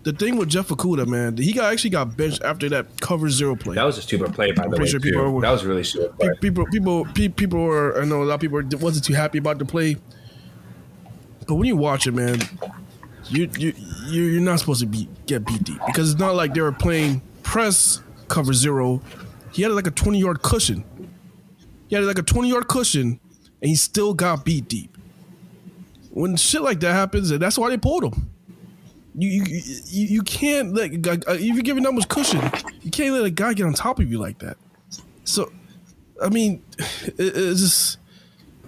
the 0.02 0.12
thing 0.12 0.36
with 0.36 0.48
Jeff 0.48 0.68
Okudah, 0.68 1.06
man, 1.06 1.36
he 1.36 1.52
got 1.52 1.72
actually 1.72 1.90
got 1.90 2.16
benched 2.16 2.42
after 2.42 2.68
that 2.68 3.00
cover 3.00 3.30
zero 3.30 3.56
play. 3.56 3.74
That 3.74 3.84
was 3.84 3.96
a 3.98 4.02
stupid 4.02 4.34
play, 4.34 4.52
by 4.52 4.66
the 4.68 4.76
way. 4.76 4.86
sure 4.86 5.00
people 5.00 5.22
too. 5.22 5.36
are- 5.38 5.40
That 5.40 5.50
was 5.52 5.64
really 5.64 5.84
stupid 5.84 6.18
play. 6.18 6.30
People 6.40 6.66
people 6.70 7.04
people 7.36 7.60
were 7.60 8.00
I 8.00 8.04
know 8.04 8.22
a 8.22 8.24
lot 8.24 8.34
of 8.34 8.40
people 8.40 8.56
were- 8.56 8.68
wasn't 8.78 9.04
too 9.04 9.14
happy 9.14 9.38
about 9.38 9.58
the 9.58 9.64
play, 9.64 9.96
but 11.46 11.54
when 11.54 11.66
you 11.66 11.76
watch 11.76 12.06
it, 12.06 12.12
man, 12.12 12.38
you 13.30 13.48
you 13.58 13.72
you- 14.08 14.22
you're 14.24 14.40
not 14.40 14.58
supposed 14.60 14.80
to 14.80 14.86
be 14.86 15.08
get 15.26 15.46
beat 15.46 15.64
deep 15.64 15.80
because 15.86 16.10
it's 16.10 16.20
not 16.20 16.34
like 16.34 16.54
they 16.54 16.60
were 16.60 16.72
playing 16.72 17.22
press 17.42 18.00
cover 18.28 18.52
zero. 18.52 19.00
He 19.52 19.62
had 19.62 19.72
like 19.72 19.86
a 19.86 19.90
20 19.90 20.18
yard 20.18 20.42
cushion. 20.42 20.84
He 21.94 22.00
had 22.00 22.08
like 22.08 22.18
a 22.18 22.22
20 22.22 22.48
yard 22.48 22.66
cushion, 22.66 23.20
and 23.62 23.68
he 23.68 23.76
still 23.76 24.14
got 24.14 24.44
beat 24.44 24.66
deep. 24.66 24.98
When 26.10 26.34
shit 26.34 26.60
like 26.60 26.80
that 26.80 26.92
happens, 26.92 27.30
and 27.30 27.40
that's 27.40 27.56
why 27.56 27.70
they 27.70 27.78
pulled 27.78 28.02
him. 28.02 28.30
You 29.14 29.28
you 29.28 29.62
you, 29.86 30.06
you 30.06 30.22
can't 30.22 30.74
let 30.74 30.90
uh, 31.06 31.34
if 31.34 31.40
you're 31.40 31.62
giving 31.62 31.84
that 31.84 31.92
much 31.92 32.08
cushion, 32.08 32.40
you 32.82 32.90
can't 32.90 33.14
let 33.14 33.24
a 33.24 33.30
guy 33.30 33.54
get 33.54 33.64
on 33.64 33.74
top 33.74 34.00
of 34.00 34.10
you 34.10 34.18
like 34.18 34.40
that. 34.40 34.56
So, 35.22 35.52
I 36.20 36.30
mean, 36.30 36.64
it, 36.78 37.14
it's 37.16 37.60
just 37.60 37.98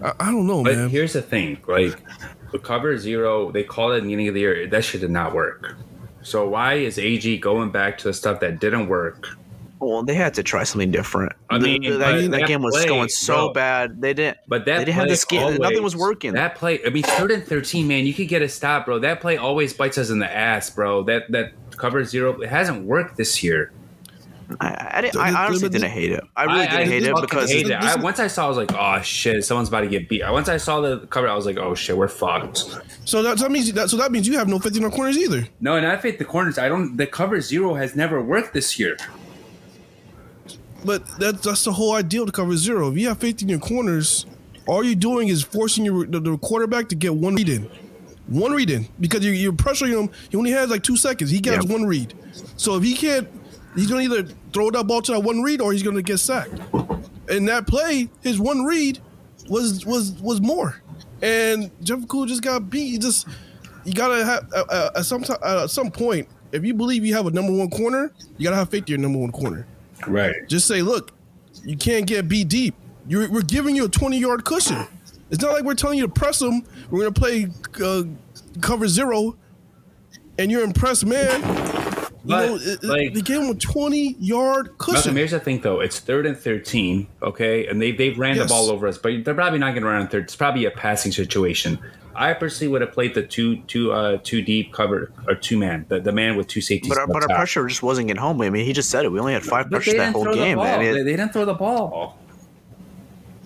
I, 0.01 0.13
I 0.21 0.27
don't 0.27 0.47
know, 0.47 0.63
But 0.63 0.77
man. 0.77 0.89
here's 0.89 1.15
the 1.15 1.23
thing, 1.23 1.59
like 1.67 1.99
the 2.53 2.61
cover 2.61 2.97
zero, 2.97 3.51
they 3.51 3.65
call 3.65 3.91
it 3.91 3.97
the 3.97 4.03
beginning 4.03 4.29
of 4.29 4.35
the 4.35 4.41
year. 4.41 4.69
That 4.69 4.85
shit 4.85 5.01
did 5.01 5.11
not 5.11 5.35
work. 5.35 5.77
So 6.23 6.49
why 6.49 6.75
is 6.75 6.97
AG 6.97 7.39
going 7.39 7.71
back 7.73 7.99
to 7.99 8.05
the 8.05 8.15
stuff 8.15 8.39
that 8.39 8.61
didn't 8.61 8.87
work? 8.87 9.37
Well, 9.87 10.03
they 10.03 10.15
had 10.15 10.35
to 10.35 10.43
try 10.43 10.65
something 10.65 10.91
different. 10.91 11.33
I 11.49 11.59
mean, 11.61 11.83
the- 11.83 11.91
but 11.91 11.99
that, 11.99 12.21
that 12.23 12.31
that 12.33 12.49
game 12.49 12.61
was 12.61 12.75
play, 12.75 12.87
going 12.87 13.09
so 13.09 13.35
bro. 13.35 13.53
bad. 13.53 14.01
They 14.01 14.15
didn't. 14.15 14.39
But 14.49 14.65
that 14.65 14.79
they 14.79 14.85
didn't 14.87 14.95
have 14.97 15.05
play 15.05 15.13
the 15.13 15.17
skill. 15.17 15.53
Nothing 15.53 15.83
was 15.85 15.95
working. 15.95 16.33
That 16.33 16.57
play, 16.57 16.85
I 16.85 16.91
mean, 16.91 17.05
third 17.05 17.31
and 17.31 17.47
thirteen, 17.47 17.87
man, 17.87 18.05
you 18.05 18.13
could 18.13 18.27
get 18.27 18.43
a 18.43 18.49
stop, 18.49 18.87
bro. 18.87 18.99
That 18.99 19.21
play 19.21 19.37
always 19.37 19.73
bites 19.73 19.97
us 19.97 20.11
in 20.11 20.19
the 20.19 20.29
ass, 20.31 20.71
bro. 20.71 21.05
That 21.05 21.31
that 21.31 21.53
cover 21.77 22.03
zero, 22.05 22.41
it 22.41 22.49
hasn't 22.49 22.85
worked 22.85 23.17
this 23.17 23.45
year. 23.45 23.73
I, 24.61 24.91
I, 24.93 25.01
didn't, 25.01 25.17
I 25.17 25.47
honestly 25.47 25.69
didn't 25.69 25.91
hate 25.91 26.13
it. 26.13 26.23
I 26.37 26.45
really 26.45 26.67
didn't 26.67 26.89
hate 26.89 27.03
it 27.03 27.15
because 27.21 27.51
hate 27.51 27.67
it. 27.67 27.73
I, 27.73 28.01
once 28.01 28.21
I 28.21 28.29
saw, 28.29 28.47
I 28.47 28.49
was 28.49 28.57
like, 28.57 28.73
oh 28.75 29.03
shit, 29.03 29.45
someone's 29.45 29.69
about 29.69 29.81
to 29.81 29.89
get 29.89 30.09
beat. 30.09 30.23
Once 30.29 30.49
I 30.49 30.57
saw 30.57 30.81
the 30.81 31.01
cover, 31.09 31.29
I 31.29 31.35
was 31.35 31.47
like, 31.47 31.59
oh 31.59 31.75
shit, 31.75 31.97
we're 31.97 32.07
fucked. 32.09 32.59
So 33.05 33.23
that, 33.23 33.39
that 33.39 33.51
means 33.51 33.73
that 33.73 33.91
so 33.91 33.97
that 33.97 34.13
means 34.13 34.27
you 34.27 34.37
have 34.39 34.49
no 34.49 34.59
50 34.59 34.85
on 34.85 34.91
corners 34.91 35.17
either. 35.17 35.47
No, 35.61 35.77
and 35.77 35.87
I 35.87 35.97
think 35.97 36.19
the 36.19 36.25
corners. 36.25 36.59
I 36.59 36.69
don't. 36.69 36.97
The 36.97 37.07
cover 37.07 37.41
zero 37.41 37.75
has 37.75 37.95
never 37.95 38.21
worked 38.23 38.53
this 38.53 38.79
year. 38.79 38.97
But 40.87 41.03
that's 41.19 41.43
that's 41.43 41.65
the 41.65 41.73
whole 41.73 41.95
idea 41.95 42.25
the 42.25 42.33
cover 42.33 42.57
zero. 42.57 42.91
If 42.91 42.97
you 42.99 43.09
have 43.09 43.19
faith 43.19 43.43
in 43.43 43.49
your 43.49 43.59
corners, 43.59 44.25
all 44.67 44.85
you're 44.85 44.95
doing 44.95 45.29
is 45.29 45.43
forcing 45.43 45.85
your 45.85 46.07
the, 46.07 46.21
the 46.21 46.39
quarterback 46.39 46.89
to 46.91 46.95
get 46.95 47.15
one 47.15 47.35
read 47.35 47.49
in, 47.49 47.69
one 48.29 48.53
read 48.53 48.71
in 48.71 48.87
because 49.01 49.25
you're, 49.25 49.35
you're 49.35 49.53
pressuring 49.53 50.01
him. 50.01 50.11
He 50.31 50.37
only 50.37 50.53
has 50.53 50.71
like 50.71 50.83
two 50.83 50.97
seconds. 50.97 51.31
He 51.31 51.41
gets 51.41 51.65
Yep. 51.65 51.73
one 51.73 51.85
read. 51.87 52.15
So 52.57 52.77
if 52.77 52.85
he 52.85 52.95
can't, 52.95 53.29
he's 53.75 53.89
gonna 53.91 54.03
either 54.03 54.29
throw 54.53 54.71
that 54.71 54.87
ball 54.87 55.03
to 55.03 55.13
that 55.13 55.21
one 55.21 55.43
read 55.43 55.61
or 55.61 55.73
he's 55.73 55.83
gonna 55.83 56.03
get 56.03 56.19
sacked. 56.19 56.61
And 57.29 57.49
that 57.49 57.67
play, 57.67 58.09
his 58.23 58.39
one 58.39 58.65
read 58.65 59.01
was 59.49 59.85
was 59.85 60.13
was 60.23 60.41
more. 60.41 60.81
And 61.23 61.71
Jeff 61.83 62.07
Cool 62.09 62.27
just 62.27 62.43
got 62.43 62.71
beat. 62.71 62.91
He 62.91 62.99
just 62.99 63.27
you 63.85 63.93
gotta 63.93 64.25
have 64.25 64.49
uh, 64.55 64.65
uh, 64.69 64.91
at 64.97 65.05
some 65.05 65.23
time 65.23 65.39
uh, 65.43 65.65
at 65.65 65.71
some 65.71 65.91
point. 65.91 66.29
if 66.53 66.65
you 66.65 66.75
believe 66.75 67.05
you 67.05 67.15
have 67.15 67.27
a 67.27 67.31
number 67.31 67.53
one 67.53 67.71
corner, 67.71 68.13
you 68.39 68.45
gotta 68.45 68.57
have 68.57 68.71
faith 68.71 68.85
in 68.85 68.89
your 68.89 68.99
number 68.99 69.19
one 69.19 69.33
corner. 69.33 69.67
Right. 70.07 70.35
Just 70.49 70.67
say, 70.67 70.83
look, 70.83 71.13
you 71.65 71.77
can't 71.77 72.07
get 72.07 72.29
beat 72.29 72.49
deep. 72.49 72.75
You're, 73.09 73.31
we're 73.31 73.43
giving 73.43 73.77
you 73.77 73.85
a 73.85 73.89
20 73.89 74.19
yard 74.19 74.45
cushion. 74.45 74.87
It's 75.31 75.43
not 75.43 75.53
like 75.53 75.65
we're 75.65 75.75
telling 75.75 75.99
you 75.99 76.07
to 76.07 76.13
press 76.13 76.39
them. 76.39 76.63
We're 76.91 77.01
gonna 77.11 77.13
play 77.13 77.49
uh, 77.83 78.03
cover 78.61 78.87
zero, 78.89 79.37
and 80.39 80.51
you're 80.51 80.63
impressed, 80.63 81.05
man. 81.07 81.41
You 81.41 82.33
But, 82.33 82.47
know, 82.47 82.57
it- 82.57 82.63
it- 82.67 82.85
like- 82.85 83.15
they 83.15 83.21
gave 83.23 83.41
him 83.43 83.51
a 83.51 83.55
20 83.55 84.17
yard 84.19 84.67
Malcolm, 84.67 84.77
cushion. 84.95 85.17
here's 85.17 85.31
the 85.33 85.41
thing, 85.41 85.61
though. 85.61 85.81
It's 85.81 85.99
third 86.01 86.27
and 86.27 86.37
thirteen, 86.37 87.07
okay, 87.23 87.67
and 87.67 87.81
they 87.81 87.93
they've 87.93 88.19
ran 88.19 88.37
Yes. 88.37 88.45
the 88.49 88.49
ball 88.55 88.71
over 88.71 88.87
us, 88.89 88.99
but 88.99 89.25
they're 89.25 89.35
probably 89.35 89.59
not 89.61 89.71
going 89.73 89.83
to 89.83 89.89
run 89.89 90.03
on 90.03 90.09
third. 90.09 90.25
It's 90.25 90.37
probably 90.37 90.65
a 90.65 90.71
passing 90.73 91.13
situation. 91.13 91.79
I 92.17 92.33
personally 92.35 92.71
would 92.73 92.81
have 92.81 92.93
played 92.93 93.15
the 93.15 93.23
two 93.23 93.57
two 93.63 93.93
uh 93.93 94.19
two 94.25 94.43
deep 94.43 94.73
cover 94.73 95.13
or 95.29 95.35
two 95.35 95.59
man, 95.59 95.87
the, 95.89 96.01
the 96.01 96.13
man 96.13 96.37
with 96.37 96.49
two 96.49 96.61
safeties. 96.61 96.89
But 96.89 96.99
our, 96.99 97.07
but 97.07 97.23
our 97.23 97.29
top. 97.29 97.37
pressure 97.37 97.67
just 97.67 97.83
wasn't 97.83 98.09
getting 98.09 98.21
home. 98.21 98.41
I 98.41 98.51
mean, 98.51 98.65
he 98.65 98.73
just 98.73 98.91
said 98.91 99.05
it. 99.05 99.13
We 99.13 99.19
only 99.21 99.33
had 99.35 99.43
five 99.45 99.71
But 99.71 99.77
pressures 99.83 99.95
that 99.95 100.13
whole 100.13 100.25
throw 100.25 100.33
the 100.35 100.39
game. 100.39 100.59
man. 100.59 100.81
They, 100.81 100.93
they 101.03 101.11
didn't 101.17 101.33
throw 101.33 101.45
the 101.45 101.55
ball. 101.55 102.19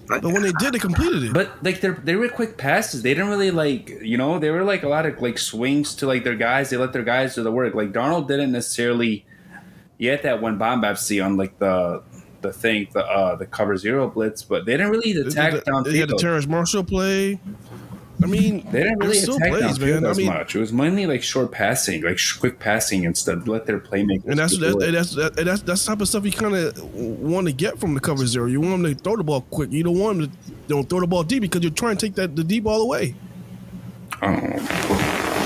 but 0.09 0.24
when 0.24 0.42
they 0.42 0.52
did, 0.52 0.72
they 0.74 0.78
completed 0.78 1.22
it. 1.24 1.33
But 1.33 1.62
like 1.62 1.80
they're 1.80 1.92
they 1.92 2.16
were 2.16 2.28
quick 2.28 2.56
passes. 2.56 3.02
They 3.02 3.14
didn't 3.14 3.28
really 3.28 3.50
like 3.50 3.90
you 4.02 4.16
know 4.16 4.38
they 4.38 4.50
were 4.50 4.64
like 4.64 4.83
a 4.83 4.88
lot 4.88 5.06
of 5.06 5.20
like 5.20 5.38
swings 5.38 5.94
to 5.96 6.06
like 6.06 6.24
their 6.24 6.37
guys. 6.37 6.70
They 6.70 6.76
let 6.76 6.92
their 6.92 7.04
guys 7.04 7.35
do 7.35 7.42
the 7.42 7.52
work. 7.52 7.74
Like 7.74 7.92
Darnold 7.92 8.28
didn't 8.28 8.52
necessarily. 8.52 9.24
He 9.98 10.06
had 10.06 10.22
that 10.22 10.40
one 10.40 10.59
bomb 10.59 10.96
see 10.96 11.20
on 11.20 11.37
like 11.37 11.59
the 11.59 12.02
the 12.40 12.52
thing 12.52 12.88
the 12.92 13.04
uh 13.04 13.37
the 13.37 13.46
cover 13.46 13.76
zero 13.76 14.09
blitz, 14.09 14.42
but 14.42 14.64
they 14.64 14.72
didn't 14.72 14.90
really 14.90 15.12
They- 15.12 15.20
attack 15.28 15.52
they, 15.52 15.61
downfield. 15.61 15.92
they 15.92 15.98
had 15.98 16.09
the 16.09 16.16
Terrace 16.16 16.46
Marshall 16.46 16.85
play. 16.85 17.38
I 18.22 18.26
mean, 18.26 18.66
They 18.70 18.83
didn't 18.83 18.98
really 18.98 19.18
attack 19.18 19.48
plays, 19.50 19.78
downfield 19.78 19.80
man. 19.94 20.04
I 20.06 20.11
as 20.11 20.18
mean, 20.18 20.26
much. 20.26 20.54
It 20.54 20.61
was 20.61 20.72
mainly 20.72 21.06
like 21.06 21.22
short 21.22 21.50
passing, 21.52 22.02
like 22.02 22.18
quick 22.38 22.59
passing 22.59 23.04
instead. 23.04 23.48
Let 23.48 23.66
their 23.66 23.80
playmakers. 23.80 24.26
and 24.26 24.38
that's 24.38 24.56
do 24.56 24.72
that, 24.72 24.83
it. 24.83 24.88
and 24.88 24.96
that's 24.96 25.14
that, 25.14 25.38
and 25.38 25.48
that's 25.48 25.62
that's 25.62 25.85
the 25.85 25.90
type 25.92 26.00
of 26.00 26.09
stuff 26.09 26.24
you 26.24 26.33
kind 26.33 26.54
of 26.54 26.94
want 26.94 27.46
to 27.46 27.52
get 27.52 27.78
from 27.78 27.94
the 27.94 28.00
cover 28.00 28.26
zero. 28.26 28.46
You 28.46 28.61
want 28.61 28.83
them 28.83 28.94
to 28.94 29.02
throw 29.02 29.16
the 29.16 29.24
ball 29.24 29.42
quick. 29.42 29.70
You 29.72 29.85
don't 29.85 29.98
want 29.98 30.18
them 30.18 30.30
to 30.30 30.37
don't 30.68 30.88
throw 30.88 31.00
the 31.00 31.06
ball 31.06 31.22
deep 31.22 31.42
because 31.42 31.62
you're 31.62 31.70
trying 31.72 31.96
to 31.96 32.06
take 32.06 32.14
that 32.16 32.37
the 32.37 32.44
deep 32.44 32.64
ball 32.64 32.83
away. 32.83 33.14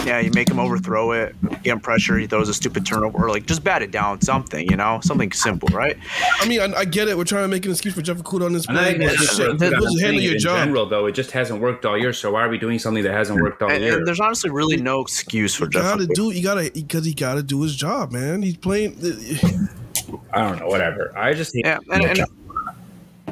Yeah, 0.05 0.21
you 0.21 0.31
make 0.33 0.51
him 0.51 0.59
overthrow 0.59 1.13
it, 1.13 1.35
get 1.63 1.67
him 1.73 1.81
pressure. 1.81 2.19
He 2.19 2.27
throws 2.27 2.49
a 2.51 2.55
stupid 2.55 2.85
turnover, 2.85 3.25
or 3.25 3.31
like 3.31 3.47
just 3.47 3.65
bat 3.65 3.81
it 3.83 3.91
down, 3.91 4.21
something, 4.21 4.69
you 4.71 4.77
know, 4.77 5.01
something 5.03 5.33
simple, 5.33 5.69
right? 5.73 5.97
I 6.41 6.47
mean, 6.47 6.61
I, 6.61 6.81
I 6.81 6.85
get 6.85 7.09
it. 7.09 7.17
We're 7.17 7.25
trying 7.25 7.45
to 7.45 7.49
make 7.49 7.65
an 7.65 7.71
excuse 7.71 7.95
for 7.95 8.03
Jeff 8.03 8.19
Okudah 8.19 8.45
on 8.45 8.53
this 8.53 8.69
I'm 8.69 8.75
not 8.75 8.85
play, 8.85 8.93
but 8.99 9.01
gonna 9.07 9.17
shit, 9.17 9.27
just 9.27 9.63
handle 9.63 9.89
saying 9.97 10.21
your 10.23 10.33
in 10.35 10.39
job. 10.39 10.59
general, 10.59 10.87
though, 10.87 11.07
it 11.07 11.13
just 11.13 11.31
hasn't 11.31 11.61
worked 11.63 11.87
all 11.87 11.97
year. 11.99 12.13
So 12.13 12.33
why 12.33 12.43
are 12.43 12.49
we 12.51 12.59
doing 12.59 12.79
something 12.79 13.03
that 13.03 13.13
hasn't 13.15 13.41
worked 13.41 13.63
all 13.63 13.71
And, 13.71 13.83
year? 13.83 13.97
and 13.97 14.07
there's 14.07 14.21
honestly 14.21 14.51
really 14.51 14.77
no 14.77 15.01
excuse 15.01 15.55
for 15.55 15.65
You 15.65 15.71
Jeff. 15.71 15.83
gotta 15.83 16.03
Okudah. 16.05 16.15
do. 16.15 16.31
You 16.33 16.43
gotta 16.43 16.71
because 16.75 17.07
he 17.07 17.15
gotta 17.15 17.43
do 17.43 17.63
his 17.63 17.75
job, 17.75 18.13
man. 18.13 18.43
He's 18.43 18.57
playing. 18.59 18.99
Uh, 19.03 20.17
I 20.35 20.43
don't 20.51 20.59
know, 20.61 20.67
whatever. 20.69 21.17
I 21.17 21.33
just 21.33 21.55
hate 21.55 21.65
Yeah, 21.65 21.79
and, 21.91 22.05
and, 22.05 22.19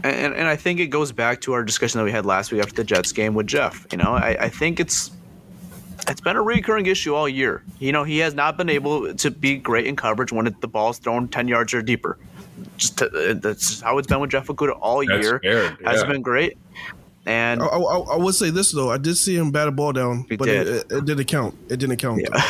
and 0.04 0.35
and 0.35 0.48
I 0.48 0.56
think 0.56 0.80
it 0.80 0.87
goes 0.87 1.12
back 1.12 1.40
to 1.42 1.52
our 1.52 1.62
discussion 1.64 1.98
that 1.98 2.04
we 2.04 2.12
had 2.12 2.24
last 2.24 2.50
week 2.50 2.62
after 2.62 2.74
the 2.74 2.85
Jets 2.85 3.12
game 3.12 3.35
with 3.35 3.46
Jeff. 3.46 3.87
You 3.92 3.98
know, 3.98 4.12
I, 4.14 4.37
I 4.40 4.48
think 4.48 4.80
it's 4.80 5.11
it's 6.08 6.20
been 6.20 6.36
a 6.36 6.42
recurring 6.42 6.86
issue 6.86 7.14
all 7.14 7.28
year. 7.28 7.62
You 7.78 7.92
know, 7.92 8.04
he 8.04 8.18
has 8.18 8.34
not 8.34 8.56
been 8.56 8.68
able 8.68 9.14
to 9.14 9.30
be 9.30 9.56
great 9.56 9.86
in 9.86 9.96
coverage 9.96 10.32
when 10.32 10.46
it, 10.46 10.60
the 10.60 10.68
ball's 10.68 10.98
thrown 10.98 11.28
ten 11.28 11.48
yards 11.48 11.72
or 11.74 11.82
deeper. 11.82 12.18
Just 12.76 12.98
to, 12.98 13.06
uh, 13.30 13.34
that's 13.34 13.80
how 13.80 13.98
it's 13.98 14.06
been 14.06 14.20
with 14.20 14.30
Jeff 14.30 14.46
Okudah 14.46 14.78
all 14.80 15.04
That's 15.06 15.22
year. 15.24 15.40
fair, 15.40 15.76
Hasn't 15.84 16.10
been 16.10 16.22
great. 16.22 16.56
And 17.24 17.62
I, 17.62 17.66
I, 17.66 17.98
I 18.14 18.16
would 18.16 18.34
say 18.34 18.50
this 18.50 18.72
though. 18.72 18.90
I 18.90 18.98
did 18.98 19.16
see 19.16 19.36
him 19.36 19.50
bat 19.52 19.68
a 19.68 19.70
ball 19.70 19.92
down, 19.92 20.26
but 20.28 20.42
did. 20.46 20.66
It, 20.66 20.86
it, 20.90 20.92
it 20.92 21.04
didn't 21.04 21.24
count. 21.26 21.54
It 21.68 21.76
didn't 21.76 21.96
count. 21.98 22.20
yeah, 22.20 22.28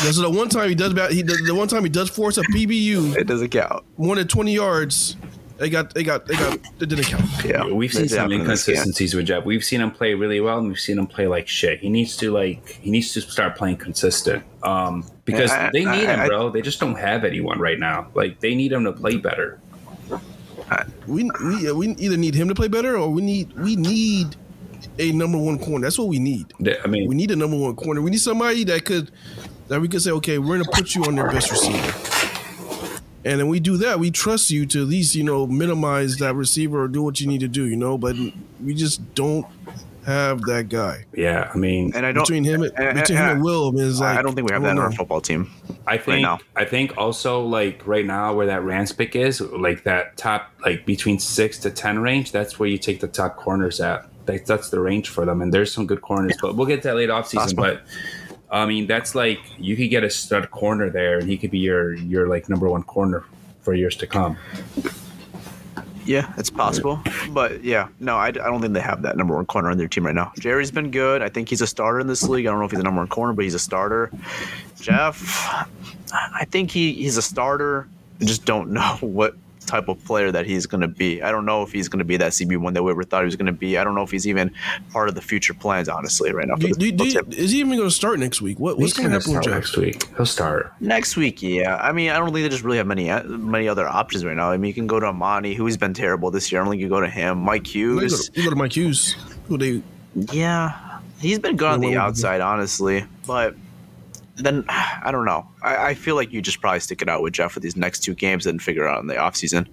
Because 0.00 0.16
the 0.16 0.30
one 0.30 0.48
time 0.48 0.68
he 0.68 0.74
does 0.74 0.92
bat, 0.94 1.10
he 1.12 1.22
does, 1.22 1.42
the 1.46 1.54
one 1.54 1.68
time 1.68 1.82
he 1.82 1.88
does 1.90 2.10
force 2.10 2.36
a 2.36 2.42
PBU 2.42 3.16
it 3.16 3.26
doesn't 3.26 3.48
count. 3.50 3.84
more 3.96 4.14
than 4.16 4.28
twenty 4.28 4.54
yards. 4.54 5.16
They 5.58 5.70
got, 5.70 5.94
they 5.94 6.02
got, 6.02 6.26
they 6.26 6.34
got. 6.34 6.54
It 6.54 6.88
didn't 6.88 7.04
count. 7.04 7.24
Yeah, 7.44 7.64
We've 7.64 7.90
seen 7.92 8.08
some 8.08 8.18
happened 8.18 8.42
in 8.42 8.46
this 8.46 8.66
game. 8.66 8.74
inconsistencies 8.74 9.14
with 9.14 9.26
Jeff. 9.26 9.44
We've 9.46 9.64
seen 9.64 9.80
him 9.80 9.90
play 9.90 10.12
really 10.14 10.38
well, 10.40 10.58
and 10.58 10.68
we've 10.68 10.78
seen 10.78 10.98
him 10.98 11.06
play 11.06 11.26
like 11.26 11.48
shit. 11.48 11.80
He 11.80 11.88
needs 11.88 12.14
to 12.18 12.30
like 12.30 12.68
he 12.68 12.90
needs 12.90 13.12
to 13.14 13.22
start 13.22 13.56
playing 13.56 13.78
consistent. 13.78 14.44
Um, 14.62 15.06
because 15.24 15.50
Yeah, 15.50 15.66
I- 15.68 15.70
they 15.72 15.80
need 15.86 16.06
I- 16.08 16.14
him, 16.14 16.20
I- 16.20 16.26
bro. 16.28 16.50
They 16.50 16.60
just 16.60 16.78
don't 16.78 16.98
have 16.98 17.24
anyone 17.24 17.58
right 17.58 17.78
now. 17.78 18.08
Like 18.14 18.40
they 18.40 18.54
need 18.54 18.72
him 18.72 18.84
to 18.84 18.92
play 18.92 19.16
better. 19.16 19.58
We, 21.06 21.30
we, 21.44 21.72
we 21.72 21.88
either 21.96 22.16
need 22.16 22.34
him 22.34 22.48
to 22.48 22.54
play 22.54 22.66
better, 22.68 22.96
or 22.96 23.08
we 23.08 23.22
need, 23.22 23.52
we 23.56 23.76
need 23.76 24.34
a 24.98 25.12
number 25.12 25.38
one 25.38 25.58
corner. 25.60 25.86
That's 25.86 25.98
what 25.98 26.08
we 26.08 26.18
need. 26.18 26.52
They- 26.58 26.78
I 26.80 26.86
mean, 26.88 27.08
We 27.08 27.14
need 27.14 27.30
a 27.30 27.36
number 27.36 27.56
one 27.56 27.76
corner. 27.76 28.02
We 28.02 28.10
need 28.10 28.20
somebody 28.20 28.64
that 28.64 28.84
could 28.84 29.10
that 29.68 29.80
we 29.80 29.88
could 29.88 30.00
say, 30.02 30.10
okay, 30.12 30.38
we're 30.38 30.58
gonna 30.58 30.70
put 30.72 30.94
you 30.94 31.04
on 31.04 31.14
their 31.16 31.30
best 31.30 31.50
receiver. 31.50 31.92
And 33.26 33.40
then 33.40 33.48
we 33.48 33.58
do 33.58 33.76
that. 33.78 33.98
We 33.98 34.12
trust 34.12 34.52
you 34.52 34.66
to 34.66 34.82
at 34.82 34.88
least, 34.88 35.16
you 35.16 35.24
know, 35.24 35.48
minimize 35.48 36.16
that 36.18 36.34
receiver 36.36 36.84
or 36.84 36.88
do 36.88 37.02
what 37.02 37.20
you 37.20 37.26
need 37.26 37.40
to 37.40 37.48
do, 37.48 37.64
you 37.64 37.74
know. 37.76 37.98
But 37.98 38.14
we 38.62 38.72
just 38.72 39.14
don't 39.16 39.44
have 40.04 40.40
that 40.42 40.68
guy 40.68 41.04
yeah. 41.14 41.50
I 41.52 41.58
mean, 41.58 41.90
And 41.96 42.06
I 42.06 42.12
don't 42.12 42.22
between 42.22 42.44
him, 42.44 42.62
and- 42.62 42.72
eh, 42.78 42.84
eh, 42.84 42.92
between 42.92 43.18
him 43.18 43.28
and 43.28 43.38
eh, 43.40 43.42
Will. 43.42 43.76
Is 43.80 44.00
like 44.00 44.16
I 44.16 44.22
don't 44.22 44.36
think 44.36 44.48
we 44.48 44.54
have 44.54 44.62
I 44.62 44.68
that 44.68 44.74
don't 44.74 44.84
in 44.84 44.92
our 44.92 44.92
football 44.92 45.20
team. 45.20 45.50
I 45.84 45.98
think 45.98 46.22
now. 46.22 46.38
I 46.54 46.64
think 46.64 46.96
also 46.96 47.42
like 47.44 47.84
right 47.84 48.06
now 48.06 48.32
where 48.32 48.46
that 48.46 48.62
Rams 48.62 48.92
pick 48.92 49.16
is, 49.16 49.40
like 49.40 49.82
that 49.82 50.16
top 50.16 50.52
like 50.64 50.86
between 50.86 51.18
six 51.18 51.58
to 51.58 51.70
ten 51.70 51.98
range, 51.98 52.30
that's 52.30 52.60
where 52.60 52.68
you 52.68 52.78
take 52.78 53.00
the 53.00 53.08
top 53.08 53.36
corners 53.36 53.80
at. 53.80 54.06
Like, 54.28 54.44
that's 54.44 54.70
the 54.70 54.80
range 54.80 55.08
for 55.08 55.24
them, 55.24 55.40
and 55.40 55.54
there's 55.54 55.72
some 55.72 55.86
good 55.86 56.02
corners. 56.02 56.36
But 56.40 56.56
we'll 56.56 56.66
get 56.66 56.82
to 56.82 56.88
that 56.88 56.96
late 56.96 57.10
off 57.10 57.28
season. 57.28 57.54
But 57.56 57.82
I 58.50 58.66
mean, 58.66 58.86
that's 58.86 59.14
like 59.14 59.40
you 59.58 59.76
could 59.76 59.90
get 59.90 60.04
a 60.04 60.10
stud 60.10 60.50
corner 60.50 60.88
there, 60.90 61.18
and 61.18 61.28
he 61.28 61.36
could 61.36 61.50
be 61.50 61.58
your 61.58 61.94
your 61.94 62.28
like 62.28 62.48
number 62.48 62.68
one 62.68 62.82
corner 62.82 63.24
for 63.60 63.74
years 63.74 63.96
to 63.96 64.06
come. 64.06 64.36
Yeah, 66.06 66.32
it's 66.38 66.50
possible. 66.50 67.00
But 67.30 67.64
yeah, 67.64 67.88
no, 67.98 68.16
I, 68.16 68.28
I 68.28 68.30
don't 68.30 68.60
think 68.60 68.74
they 68.74 68.80
have 68.80 69.02
that 69.02 69.16
number 69.16 69.34
one 69.34 69.46
corner 69.46 69.70
on 69.70 69.76
their 69.76 69.88
team 69.88 70.06
right 70.06 70.14
now. 70.14 70.32
Jerry's 70.38 70.70
been 70.70 70.92
good. 70.92 71.20
I 71.20 71.28
think 71.28 71.48
he's 71.48 71.60
a 71.60 71.66
starter 71.66 71.98
in 71.98 72.06
this 72.06 72.22
league. 72.22 72.46
I 72.46 72.50
don't 72.50 72.60
know 72.60 72.64
if 72.64 72.70
he's 72.70 72.80
a 72.80 72.84
number 72.84 73.00
one 73.00 73.08
corner, 73.08 73.32
but 73.32 73.42
he's 73.42 73.54
a 73.54 73.58
starter. 73.58 74.12
Jeff, 74.80 75.68
I 76.12 76.44
think 76.48 76.70
he, 76.70 76.92
he's 76.92 77.16
a 77.16 77.22
starter. 77.22 77.88
I 78.20 78.24
just 78.24 78.44
don't 78.44 78.70
know 78.72 78.96
what 79.00 79.34
type 79.66 79.88
of 79.88 80.02
player 80.04 80.30
that 80.32 80.46
he's 80.46 80.66
going 80.66 80.80
to 80.80 80.88
be. 80.88 81.22
I 81.22 81.30
don't 81.30 81.44
know 81.44 81.62
if 81.62 81.72
he's 81.72 81.88
going 81.88 81.98
to 81.98 82.04
be 82.04 82.16
that 82.16 82.32
CB1 82.32 82.74
that 82.74 82.82
we 82.82 82.90
ever 82.90 83.02
thought 83.04 83.22
he 83.22 83.26
was 83.26 83.36
going 83.36 83.46
to 83.46 83.52
be. 83.52 83.78
I 83.78 83.84
don't 83.84 83.94
know 83.94 84.02
if 84.02 84.10
he's 84.10 84.26
even 84.26 84.52
part 84.90 85.08
of 85.08 85.14
the 85.14 85.20
future 85.20 85.54
plans, 85.54 85.88
honestly, 85.88 86.32
right 86.32 86.46
now. 86.46 86.54
for 86.54 86.62
Do, 86.62 86.68
the 86.68 86.74
do, 86.74 86.92
do, 86.92 87.10
football 87.10 87.34
is 87.34 87.50
he 87.50 87.60
even 87.60 87.76
going 87.76 87.88
to 87.88 87.94
start 87.94 88.18
next 88.18 88.40
week? 88.40 88.58
What, 88.58 88.78
what's 88.78 88.92
going 88.92 89.10
to 89.10 89.16
happen 89.16 89.34
with 89.34 89.42
start 89.42 89.56
next 89.56 89.76
week. 89.76 90.08
He'll 90.16 90.26
start. 90.26 90.72
Next 90.80 91.16
week, 91.16 91.42
yeah. 91.42 91.76
I 91.76 91.92
mean, 91.92 92.10
I 92.10 92.18
don't 92.18 92.32
think 92.32 92.44
they 92.44 92.48
just 92.48 92.64
really 92.64 92.78
have 92.78 92.86
many 92.86 93.06
many 93.26 93.68
other 93.68 93.88
options 93.88 94.24
right 94.24 94.36
now. 94.36 94.50
I 94.50 94.56
mean, 94.56 94.68
you 94.68 94.74
can 94.74 94.86
go 94.86 95.00
to 95.00 95.06
Amani, 95.06 95.54
who's 95.54 95.76
been 95.76 95.94
terrible 95.94 96.30
this 96.30 96.50
year. 96.50 96.60
I 96.60 96.64
don't 96.64 96.70
think 96.70 96.82
you 96.82 96.88
go 96.88 97.00
to 97.00 97.08
him. 97.08 97.38
Mike 97.38 97.66
Hughes. 97.66 98.30
to, 98.30 98.40
you 98.40 98.44
go 98.44 98.50
to 98.50 98.56
Mike 98.56 98.76
Hughes, 98.76 99.16
who 99.48 99.58
they 99.58 99.82
Yeah, 100.32 101.00
he's 101.20 101.38
been 101.38 101.56
good 101.56 101.68
on 101.68 101.80
the 101.80 101.96
outside, 101.96 102.40
honestly. 102.40 103.04
But 103.26 103.56
then 104.36 104.64
I 104.68 105.10
don't 105.12 105.24
know. 105.24 105.48
I, 105.62 105.88
I 105.88 105.94
feel 105.94 106.14
like 106.14 106.32
you 106.32 106.40
just 106.42 106.60
probably 106.60 106.80
stick 106.80 107.02
it 107.02 107.08
out 107.08 107.22
with 107.22 107.32
Jeff 107.34 107.52
for 107.52 107.60
these 107.60 107.76
next 107.76 108.00
two 108.00 108.14
games 108.14 108.46
and 108.46 108.62
figure 108.62 108.86
out 108.86 109.00
in 109.00 109.06
the 109.06 109.14
offseason. 109.14 109.66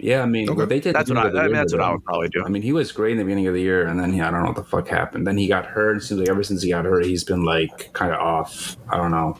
Yeah, 0.00 0.22
I 0.22 0.26
mean, 0.26 0.48
Okay. 0.48 0.64
they 0.64 0.78
did. 0.78 0.94
That's 0.94 1.08
the 1.08 1.14
what 1.16 1.26
I. 1.26 1.30
the 1.30 1.38
I 1.40 1.42
mean, 1.46 1.54
that's 1.54 1.72
what 1.72 1.82
I 1.82 1.90
would 1.90 2.04
probably 2.04 2.28
do. 2.28 2.44
I 2.44 2.48
mean, 2.48 2.62
he 2.62 2.72
was 2.72 2.92
great 2.92 3.12
in 3.12 3.18
the 3.18 3.24
beginning 3.24 3.48
of 3.48 3.54
the 3.54 3.60
year, 3.60 3.84
and 3.88 3.98
then 3.98 4.12
he, 4.12 4.20
I 4.20 4.30
don't 4.30 4.42
know 4.42 4.46
what 4.46 4.54
the 4.56 4.62
fuck 4.62 4.86
happened. 4.86 5.26
Then 5.26 5.36
he 5.36 5.48
got 5.48 5.66
hurt. 5.66 5.96
It 5.96 6.02
seems 6.02 6.20
like 6.20 6.28
ever 6.28 6.44
since 6.44 6.62
he 6.62 6.70
got 6.70 6.84
hurt, 6.84 7.04
he's 7.04 7.24
been 7.24 7.44
like 7.44 7.92
kind 7.94 8.12
of 8.12 8.20
off. 8.20 8.76
I 8.88 8.96
don't 8.96 9.10
know. 9.10 9.36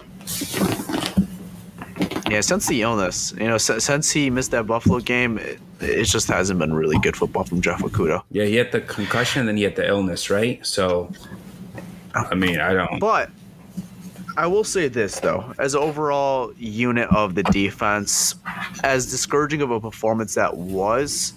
Yeah, 2.29 2.41
since 2.43 2.67
the 2.67 2.83
illness, 2.83 3.33
you 3.39 3.47
know, 3.47 3.57
since, 3.57 3.85
since 3.85 4.11
he 4.11 4.29
missed 4.29 4.51
that 4.51 4.67
Buffalo 4.67 4.99
game, 4.99 5.39
it, 5.39 5.61
it 5.81 6.05
just 6.05 6.29
hasn't 6.29 6.59
been 6.59 6.75
really 6.75 6.99
good 6.99 7.17
football 7.17 7.45
from 7.45 7.61
Jeff 7.63 7.81
Okudah. 7.81 8.23
Yeah, 8.31 8.45
he 8.45 8.57
had 8.57 8.71
the 8.71 8.83
concussion, 8.83 9.47
then 9.47 9.57
he 9.57 9.63
had 9.63 9.77
the 9.77 9.87
illness, 9.87 10.29
right? 10.29 10.65
So, 10.67 11.11
I 12.15 12.35
mean, 12.35 12.59
I 12.61 12.75
don't. 12.75 12.99
But 12.99 13.31
I 14.39 14.47
will 14.47 14.63
say 14.63 14.87
this 14.87 15.19
though, 15.19 15.53
as 15.59 15.75
overall 15.75 16.53
unit 16.57 17.09
of 17.11 17.35
the 17.35 17.43
defense, 17.43 18.37
as 18.85 19.11
discouraging 19.11 19.63
of 19.63 19.73
a 19.73 19.81
performance 19.81 20.37
that 20.37 20.57
was, 20.57 21.33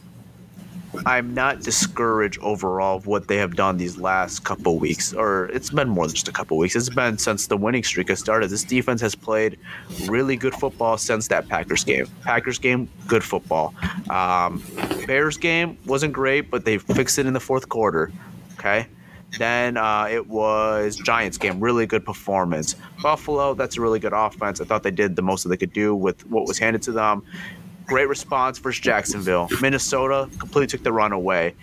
I'm 1.07 1.33
not 1.33 1.61
discouraged 1.61 2.37
overall 2.41 2.97
of 2.97 3.07
what 3.07 3.27
they 3.27 3.37
have 3.37 3.55
done 3.55 3.77
these 3.77 3.97
last 3.97 4.43
couple 4.43 4.77
weeks, 4.77 5.13
or 5.13 5.45
it's 5.45 5.71
been 5.71 5.89
more 5.89 6.05
than 6.05 6.13
just 6.13 6.27
a 6.27 6.31
couple 6.31 6.59
weeks. 6.59 6.75
It's 6.75 6.89
been 6.89 7.17
since 7.17 7.47
the 7.47 7.57
winning 7.57 7.83
streak 7.83 8.09
has 8.09 8.19
started. 8.19 8.51
This 8.51 8.63
defense 8.63 9.01
has 9.01 9.15
played 9.15 9.57
really 10.05 10.35
good 10.35 10.53
football 10.53 10.99
since 10.99 11.27
that 11.29 11.47
Packers 11.47 11.83
game. 11.83 12.05
Packers 12.21 12.59
game, 12.59 12.87
good 13.07 13.23
football. 13.23 13.73
Um, 14.11 14.63
Bears 15.07 15.37
game 15.37 15.75
wasn't 15.87 16.13
great, 16.13 16.51
but 16.51 16.65
they 16.65 16.77
fixed 16.77 17.17
it 17.17 17.25
in 17.25 17.33
the 17.33 17.39
fourth 17.39 17.67
quarter. 17.67 18.11
Okay. 18.59 18.85
Then 19.37 19.77
uh, 19.77 20.07
it 20.09 20.27
was 20.27 20.97
Giants 20.97 21.37
game, 21.37 21.59
really 21.59 21.85
good 21.85 22.05
performance. 22.05 22.75
Buffalo, 23.01 23.53
that's 23.53 23.77
a 23.77 23.81
really 23.81 23.99
good 23.99 24.13
offense. 24.13 24.59
I 24.59 24.65
thought 24.65 24.83
they 24.83 24.91
did 24.91 25.15
the 25.15 25.21
most 25.21 25.43
that 25.43 25.49
they 25.49 25.57
could 25.57 25.73
do 25.73 25.95
with 25.95 26.25
what 26.27 26.47
was 26.47 26.59
handed 26.59 26.81
to 26.83 26.91
them. 26.91 27.23
Great 27.85 28.07
response 28.07 28.57
versus 28.57 28.79
Jacksonville. 28.79 29.49
Minnesota 29.61 30.29
completely 30.37 30.67
took 30.67 30.83
the 30.83 30.93
run 30.93 31.11
away. 31.11 31.55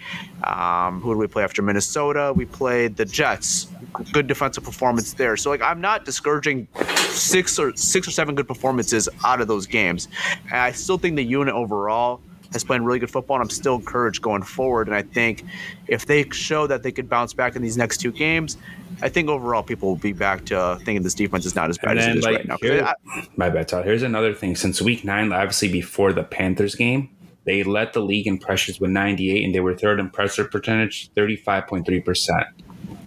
Um, 0.45 1.01
who 1.01 1.11
did 1.11 1.19
we 1.19 1.27
play 1.27 1.43
after 1.43 1.63
Minnesota? 1.63 2.33
We 2.35 2.45
played 2.45 2.97
the 2.97 3.05
Jets. 3.05 3.69
Good 4.13 4.27
defensive 4.27 4.65
performance 4.65 5.15
there. 5.15 5.37
So 5.37 5.49
like 5.49 5.63
I'm 5.63 5.81
not 5.81 6.05
discouraging 6.05 6.69
six 7.11 7.59
or 7.59 7.75
six 7.77 8.07
or 8.07 8.11
seven 8.11 8.35
good 8.35 8.47
performances 8.47 9.09
out 9.25 9.41
of 9.41 9.49
those 9.49 9.67
games. 9.67 10.09
And 10.47 10.57
I 10.57 10.73
still 10.73 10.99
think 10.99 11.17
the 11.17 11.25
unit 11.25 11.55
overall 11.55 12.21
has 12.53 12.65
played 12.65 12.81
really 12.81 12.99
good 12.99 13.11
football, 13.11 13.37
and 13.37 13.43
I'm 13.43 13.51
still 13.51 13.75
encouraged 13.77 14.23
going 14.23 14.43
forward. 14.43 14.87
And 14.87 14.97
I 14.97 15.03
think 15.03 15.45
if 15.87 16.07
they 16.07 16.29
show 16.31 16.67
that 16.67 16.83
they 16.83 16.93
could 16.93 17.09
bounce 17.09 17.33
back 17.35 17.57
in 17.57 17.63
these 17.63 17.77
next 17.77 17.99
two 17.99 18.11
games, 18.13 18.57
I 19.03 19.09
think 19.09 19.29
overall 19.29 19.63
people 19.63 19.89
will 19.91 19.97
be 19.97 20.13
back 20.13 20.45
to 20.47 20.77
thinking 20.85 21.03
this 21.03 21.15
defense 21.15 21.45
is 21.47 21.55
not 21.55 21.69
as 21.71 21.79
bad 21.79 21.99
as 21.99 22.07
it 22.07 22.17
is 22.17 22.25
like, 22.25 22.37
right 22.37 22.49
now. 22.49 22.57
here- 22.61 22.83
I- 22.85 23.29
my 23.37 23.51
bad, 23.51 23.69
Todd. 23.69 23.85
Here's 23.85 24.03
another 24.03 24.33
thing. 24.35 24.57
Since 24.57 24.81
week 24.83 25.05
nine, 25.05 25.33
obviously 25.33 25.71
before 25.71 26.13
the 26.13 26.25
Panthers 26.25 26.75
game, 26.75 27.11
they 27.45 27.63
led 27.63 27.93
the 27.93 28.01
league 28.01 28.27
in 28.27 28.39
pressures 28.39 28.81
with 28.81 28.91
98, 28.91 29.45
and 29.45 29.55
they 29.55 29.61
were 29.61 29.75
third 29.75 30.01
in 30.01 30.11
pressure 30.11 30.45
percentage, 30.45 31.11
35.3%. 31.15 32.45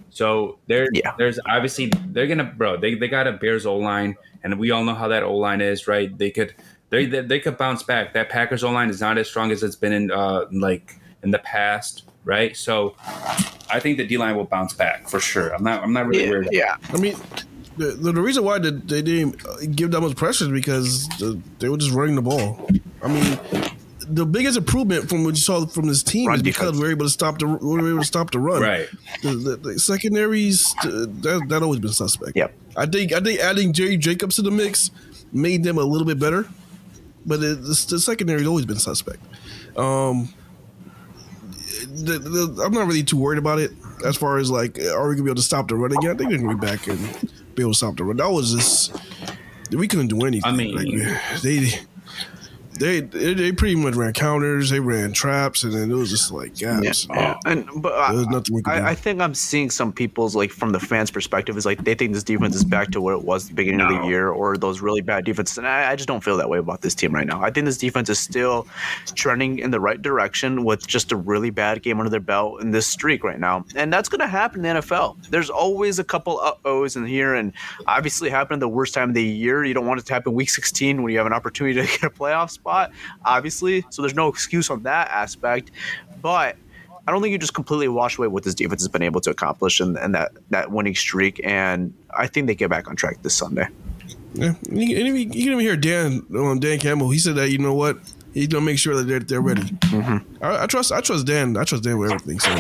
So 0.10 0.58
there, 0.68 0.88
Yeah. 0.94 1.14
there's 1.18 1.40
obviously 1.48 1.92
they're 2.10 2.28
gonna, 2.28 2.44
bro. 2.44 2.78
They, 2.78 2.96
they 2.96 3.08
got 3.08 3.28
a 3.28 3.32
Bears 3.34 3.66
O 3.66 3.78
line, 3.78 4.16
and 4.44 4.60
we 4.60 4.72
all 4.72 4.84
know 4.84 4.94
how 4.96 5.08
that 5.08 5.24
O 5.24 5.36
line 5.38 5.62
is, 5.62 5.88
right? 5.88 6.16
They 6.18 6.32
could 6.32 6.54
they, 6.92 7.08
they 7.08 7.22
they 7.22 7.40
could 7.40 7.58
bounce 7.58 7.82
back. 7.82 8.14
That 8.14 8.30
Packers 8.30 8.64
O 8.64 8.70
line 8.70 8.90
is 8.90 9.02
not 9.02 9.18
as 9.18 9.28
strong 9.28 9.50
as 9.50 9.64
it's 9.64 9.76
been 9.76 9.94
in 9.94 10.12
uh 10.12 10.46
like 10.52 10.96
in 11.24 11.32
the 11.32 11.40
past, 11.40 12.04
right? 12.24 12.56
So 12.56 12.96
I 13.70 13.80
think 13.80 13.98
the 13.98 14.06
D 14.06 14.18
line 14.18 14.36
will 14.36 14.46
bounce 14.46 14.74
back 14.74 15.10
for 15.10 15.20
sure. 15.20 15.56
I'm 15.56 15.64
not 15.64 15.84
I'm 15.84 15.94
not 15.94 16.06
really 16.06 16.26
yeah, 16.26 16.30
worried. 16.30 16.50
yeah. 16.52 16.76
I 16.94 16.98
mean, 16.98 17.16
the, 17.78 17.88
the, 17.88 18.12
the 18.12 18.22
reason 18.22 18.44
why 18.44 18.60
they, 18.60 18.72
they 18.72 19.02
didn't 19.02 19.44
uh, 19.46 19.58
give 19.74 19.92
that 19.92 20.02
much 20.02 20.16
pressure 20.16 20.46
is 20.46 20.52
because 20.52 21.08
the, 21.20 21.42
they 21.60 21.70
were 21.70 21.78
just 21.78 21.92
running 21.92 22.16
the 22.16 22.22
ball. 22.22 22.70
I 23.02 23.08
mean, 23.08 23.40
the 24.08 24.26
biggest 24.26 24.58
improvement 24.58 25.08
from 25.08 25.24
what 25.24 25.32
you 25.32 25.42
saw 25.42 25.66
from 25.66 25.88
this 25.88 26.04
team 26.04 26.28
Run 26.28 26.36
is 26.36 26.44
because 26.44 26.72
defense. 26.72 26.78
we 26.78 26.84
were 26.84 26.92
able 26.92 27.06
to 27.06 27.10
stop 27.10 27.40
the 27.40 27.48
we 27.48 27.82
were 27.82 27.90
able 27.90 28.00
to 28.00 28.06
stop 28.06 28.32
the 28.32 28.40
run. 28.40 28.62
Right. 28.62 28.90
The, 29.24 29.30
the, 29.36 29.56
the 29.56 29.80
secondaries 29.80 30.76
uh, 30.84 31.06
that 31.22 31.46
that 31.48 31.64
always 31.64 31.80
been 31.80 31.94
suspect. 31.94 32.36
Yep. 32.36 32.54
I 32.76 32.86
think 32.86 33.14
I 33.14 33.22
think 33.22 33.40
adding 33.40 33.72
Jerry 33.72 33.98
Jacobs 33.98 34.36
to 34.36 34.42
the 34.42 34.52
mix 34.52 34.92
made 35.32 35.64
them 35.64 35.78
a 35.78 35.84
little 35.84 36.06
bit 36.06 36.20
better, 36.20 36.50
but 37.26 37.40
the, 37.40 37.48
the, 37.56 37.86
the 37.90 38.00
secondary's 38.00 38.48
always 38.48 38.66
been 38.66 38.80
suspect. 38.80 39.20
Um, 39.78 40.34
the, 41.88 42.20
the, 42.20 42.64
I'm 42.66 42.74
not 42.74 42.88
really 42.88 43.04
too 43.04 43.18
worried 43.18 43.40
about 43.40 43.60
it 43.60 43.72
as 44.06 44.18
far 44.18 44.38
as 44.38 44.50
like 44.50 44.80
are 44.80 45.08
we 45.10 45.16
gonna 45.16 45.24
be 45.24 45.30
able 45.30 45.36
to 45.36 45.42
stop 45.42 45.68
the 45.68 45.76
run 45.76 45.92
again? 45.92 46.12
I 46.12 46.16
think 46.16 46.30
they're 46.30 46.40
gonna 46.40 46.56
be 46.56 46.66
back 46.66 46.88
and 46.88 47.00
be 47.56 47.64
able 47.64 47.72
to 47.72 47.78
stop 47.78 47.98
the 47.98 48.04
run. 48.04 48.18
That 48.18 48.30
was 48.32 48.54
just 48.54 48.96
we 49.72 49.88
couldn't 49.88 50.08
do 50.08 50.26
anything. 50.26 50.52
I 50.52 50.56
mean- 50.56 50.76
Like, 50.76 51.42
they. 51.42 51.72
They, 52.82 53.00
they 53.02 53.36
they 53.36 53.52
pretty 53.52 53.76
much 53.76 53.94
ran 53.94 54.12
counters, 54.14 54.72
they 54.72 54.80
ran 54.80 55.14
traps, 55.14 55.64
and 55.64 55.72
then 55.72 55.92
it 55.92 55.94
was 55.94 56.10
just 56.10 56.32
like 56.32 56.56
gaps. 56.56 57.06
Yeah, 57.08 57.38
and 57.46 57.68
but 57.76 57.94
I, 57.94 58.12
nothing 58.14 58.56
we 58.56 58.64
could 58.64 58.72
do. 58.72 58.82
I, 58.82 58.90
I 58.90 58.96
think 58.96 59.22
I'm 59.22 59.36
seeing 59.36 59.70
some 59.70 59.94
people's 59.94 60.36
like 60.36 60.50
from 60.50 60.72
the 60.72 60.80
fans' 60.80 61.12
perspective 61.12 61.56
is 61.58 61.66
like 61.66 61.84
they 61.84 61.94
think 61.94 62.14
this 62.14 62.24
defense 62.24 62.56
is 62.56 62.64
back 62.64 62.90
to 62.94 63.00
what 63.00 63.14
it 63.14 63.24
was 63.24 63.44
at 63.44 63.50
the 63.50 63.54
beginning 63.54 63.82
of 63.82 63.90
the 63.90 64.08
year 64.08 64.30
or 64.30 64.58
those 64.58 64.82
really 64.82 65.02
bad 65.02 65.26
defenses, 65.26 65.60
and 65.60 65.68
I, 65.68 65.92
I 65.92 65.96
just 65.96 66.08
don't 66.08 66.24
feel 66.24 66.38
that 66.38 66.50
way 66.50 66.58
about 66.58 66.82
this 66.82 66.96
team 66.96 67.14
right 67.14 67.28
now. 67.28 67.40
I 67.40 67.52
think 67.52 67.66
this 67.66 67.78
defense 67.78 68.10
is 68.10 68.18
still 68.18 68.66
trending 69.14 69.60
in 69.60 69.70
the 69.70 69.80
right 69.80 70.02
direction 70.02 70.64
with 70.64 70.88
just 70.88 71.12
a 71.12 71.16
really 71.16 71.52
bad 71.52 71.84
game 71.84 72.00
under 72.00 72.10
their 72.10 72.20
belt 72.20 72.62
in 72.62 72.72
this 72.72 72.88
streak 72.88 73.24
right 73.24 73.40
now, 73.40 73.64
and 73.76 73.94
that's 73.94 74.10
going 74.10 74.22
to 74.22 74.28
happen 74.28 74.66
in 74.66 74.76
the 74.76 74.82
NFL. 74.82 75.30
There's 75.30 75.52
always 75.52 76.00
a 76.00 76.04
couple 76.04 76.40
uh 76.40 76.54
ohs 76.66 76.96
in 76.96 77.06
here, 77.06 77.36
and 77.36 77.54
obviously 77.86 78.30
it 78.30 78.32
happened 78.32 78.60
the 78.60 78.68
worst 78.68 78.96
time 78.96 79.10
of 79.10 79.16
the 79.16 79.24
year. 79.24 79.64
You 79.64 79.76
don't 79.76 79.86
want 79.86 80.00
it 80.00 80.08
to 80.08 80.14
happen 80.14 80.34
week 80.34 80.50
16 80.50 81.04
when 81.04 81.12
you 81.12 81.20
have 81.20 81.28
an 81.28 81.34
opportunity 81.34 81.80
to 81.80 81.86
get 82.00 82.04
a 82.04 82.10
playoff 82.10 82.50
spot, 82.50 82.71
obviously. 83.26 83.86
So 83.90 84.02
there's 84.02 84.16
no 84.16 84.28
excuse 84.28 84.70
on 84.70 84.84
that 84.84 85.10
aspect, 85.10 85.72
but. 86.22 86.56
I 87.08 87.12
don't 87.12 87.24
think 87.24 87.32
you 87.32 87.40
just 87.40 87.56
completely 87.56 87.88
wash 87.88 88.20
away 88.20 88.28
what 88.28 88.44
this 88.44 88.54
defense 88.54 88.80
has 88.84 88.88
been 88.88 89.02
able 89.02 89.22
to 89.22 89.32
accomplish 89.32 89.80
and, 89.80 89.98
and 89.98 90.14
that, 90.14 90.34
that 90.52 90.72
winning 90.72 90.94
streak. 90.94 91.42
And 91.44 91.92
I 92.16 92.28
think 92.28 92.46
they 92.46 92.54
get 92.54 92.70
back 92.70 92.88
on 92.88 92.96
track 92.96 93.24
this 93.24 93.34
Sunday. 93.34 93.68
Yeah, 94.36 94.54
you, 94.70 94.96
can- 94.96 95.08
and 95.08 95.18
you 95.18 95.26
can 95.30 95.36
even 95.36 95.60
hear 95.60 95.76
Dan 95.76 96.24
on 96.38 96.60
Dan 96.60 96.78
Campbell. 96.78 97.10
He 97.10 97.18
said 97.18 97.36
that 97.36 97.50
you 97.50 97.58
know 97.58 97.74
what 97.74 97.98
he's 98.36 98.48
gonna 98.48 98.64
make 98.64 98.78
sure 98.78 98.96
that 98.96 99.06
they're 99.08 99.20
they're 99.20 99.42
ready. 99.42 99.64
Mm-hmm. 99.64 100.44
I, 100.44 100.64
I 100.64 100.66
trust 100.68 100.92
I 100.92 101.02
trust 101.02 101.26
Dan. 101.26 101.58
I 101.58 101.64
trust 101.64 101.84
Dan 101.84 101.98
with 101.98 102.12
everything. 102.12 102.40
So 102.40 102.52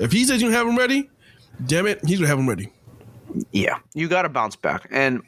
if 0.00 0.10
he 0.10 0.24
says 0.24 0.42
you 0.42 0.50
have 0.50 0.66
him 0.66 0.76
ready, 0.76 1.08
damn 1.64 1.86
it, 1.86 2.04
he's 2.04 2.18
gonna 2.18 2.28
have 2.28 2.38
him 2.38 2.48
ready. 2.48 2.72
Yeah, 3.52 3.78
you 3.94 4.08
got 4.08 4.22
to 4.22 4.28
bounce 4.28 4.56
back. 4.56 4.86
And 4.90 5.22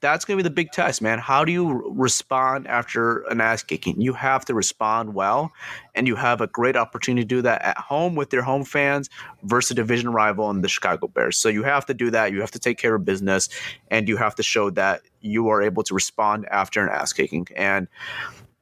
that's 0.00 0.24
going 0.24 0.36
to 0.36 0.42
be 0.42 0.48
the 0.48 0.54
big 0.54 0.72
test, 0.72 1.00
man. 1.00 1.18
How 1.18 1.44
do 1.44 1.52
you 1.52 1.90
respond 1.90 2.66
after 2.66 3.22
an 3.24 3.40
ass 3.40 3.62
kicking? 3.62 4.00
You 4.00 4.12
have 4.12 4.44
to 4.46 4.54
respond 4.54 5.14
well, 5.14 5.52
and 5.94 6.06
you 6.06 6.16
have 6.16 6.40
a 6.40 6.46
great 6.46 6.76
opportunity 6.76 7.22
to 7.22 7.28
do 7.28 7.42
that 7.42 7.62
at 7.62 7.78
home 7.78 8.14
with 8.14 8.32
your 8.32 8.42
home 8.42 8.64
fans 8.64 9.08
versus 9.42 9.70
a 9.70 9.74
division 9.74 10.12
rival 10.12 10.50
in 10.50 10.60
the 10.60 10.68
Chicago 10.68 11.08
Bears. 11.08 11.38
So 11.38 11.48
you 11.48 11.62
have 11.62 11.86
to 11.86 11.94
do 11.94 12.10
that. 12.10 12.32
You 12.32 12.40
have 12.40 12.50
to 12.52 12.58
take 12.58 12.78
care 12.78 12.94
of 12.94 13.04
business, 13.04 13.48
and 13.90 14.08
you 14.08 14.16
have 14.16 14.34
to 14.36 14.42
show 14.42 14.70
that 14.70 15.02
you 15.20 15.48
are 15.48 15.62
able 15.62 15.82
to 15.84 15.94
respond 15.94 16.46
after 16.50 16.82
an 16.82 16.90
ass 16.90 17.12
kicking. 17.12 17.46
And 17.56 17.88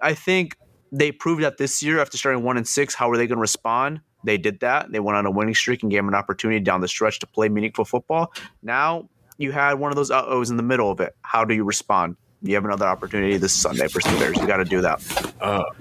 I 0.01 0.15
think 0.15 0.57
they 0.93 1.13
proved 1.13 1.43
that 1.43 1.59
this 1.59 1.83
year 1.83 2.01
after 2.01 2.17
starting 2.17 2.43
one 2.43 2.57
and 2.57 2.67
six. 2.67 2.95
How 2.95 3.11
are 3.11 3.17
they 3.17 3.27
going 3.27 3.37
to 3.37 3.43
respond? 3.43 4.01
They 4.25 4.39
did 4.39 4.61
that. 4.61 4.91
They 4.91 5.01
went 5.01 5.17
on 5.17 5.27
a 5.27 5.31
winning 5.31 5.55
streak 5.55 5.83
and 5.83 5.91
gave 5.91 5.99
them 5.99 6.09
an 6.09 6.15
opportunity 6.15 6.61
down 6.61 6.81
the 6.81 6.89
stretch 6.89 7.19
to 7.21 7.27
play 7.27 7.49
meaningful 7.49 7.85
football. 7.85 8.33
Now 8.63 9.09
you 9.39 9.53
had 9.53 9.75
one 9.75 9.91
of 9.91 9.97
those 9.97 10.11
uh 10.11 10.25
ohs 10.27 10.51
in 10.51 10.57
the 10.57 10.63
middle 10.63 10.91
of 10.91 11.01
it. 11.01 11.17
How 11.23 11.45
do 11.45 11.55
you 11.55 11.65
respond? 11.65 12.17
You 12.43 12.55
have 12.55 12.65
another 12.65 12.87
opportunity 12.87 13.37
this 13.37 13.53
Sunday 13.53 13.89
for 13.89 14.01
the 14.01 14.17
Bears. 14.17 14.37
You 14.37 14.47
got 14.47 14.59
to 14.59 14.65
do 14.65 14.81
that. 14.83 15.01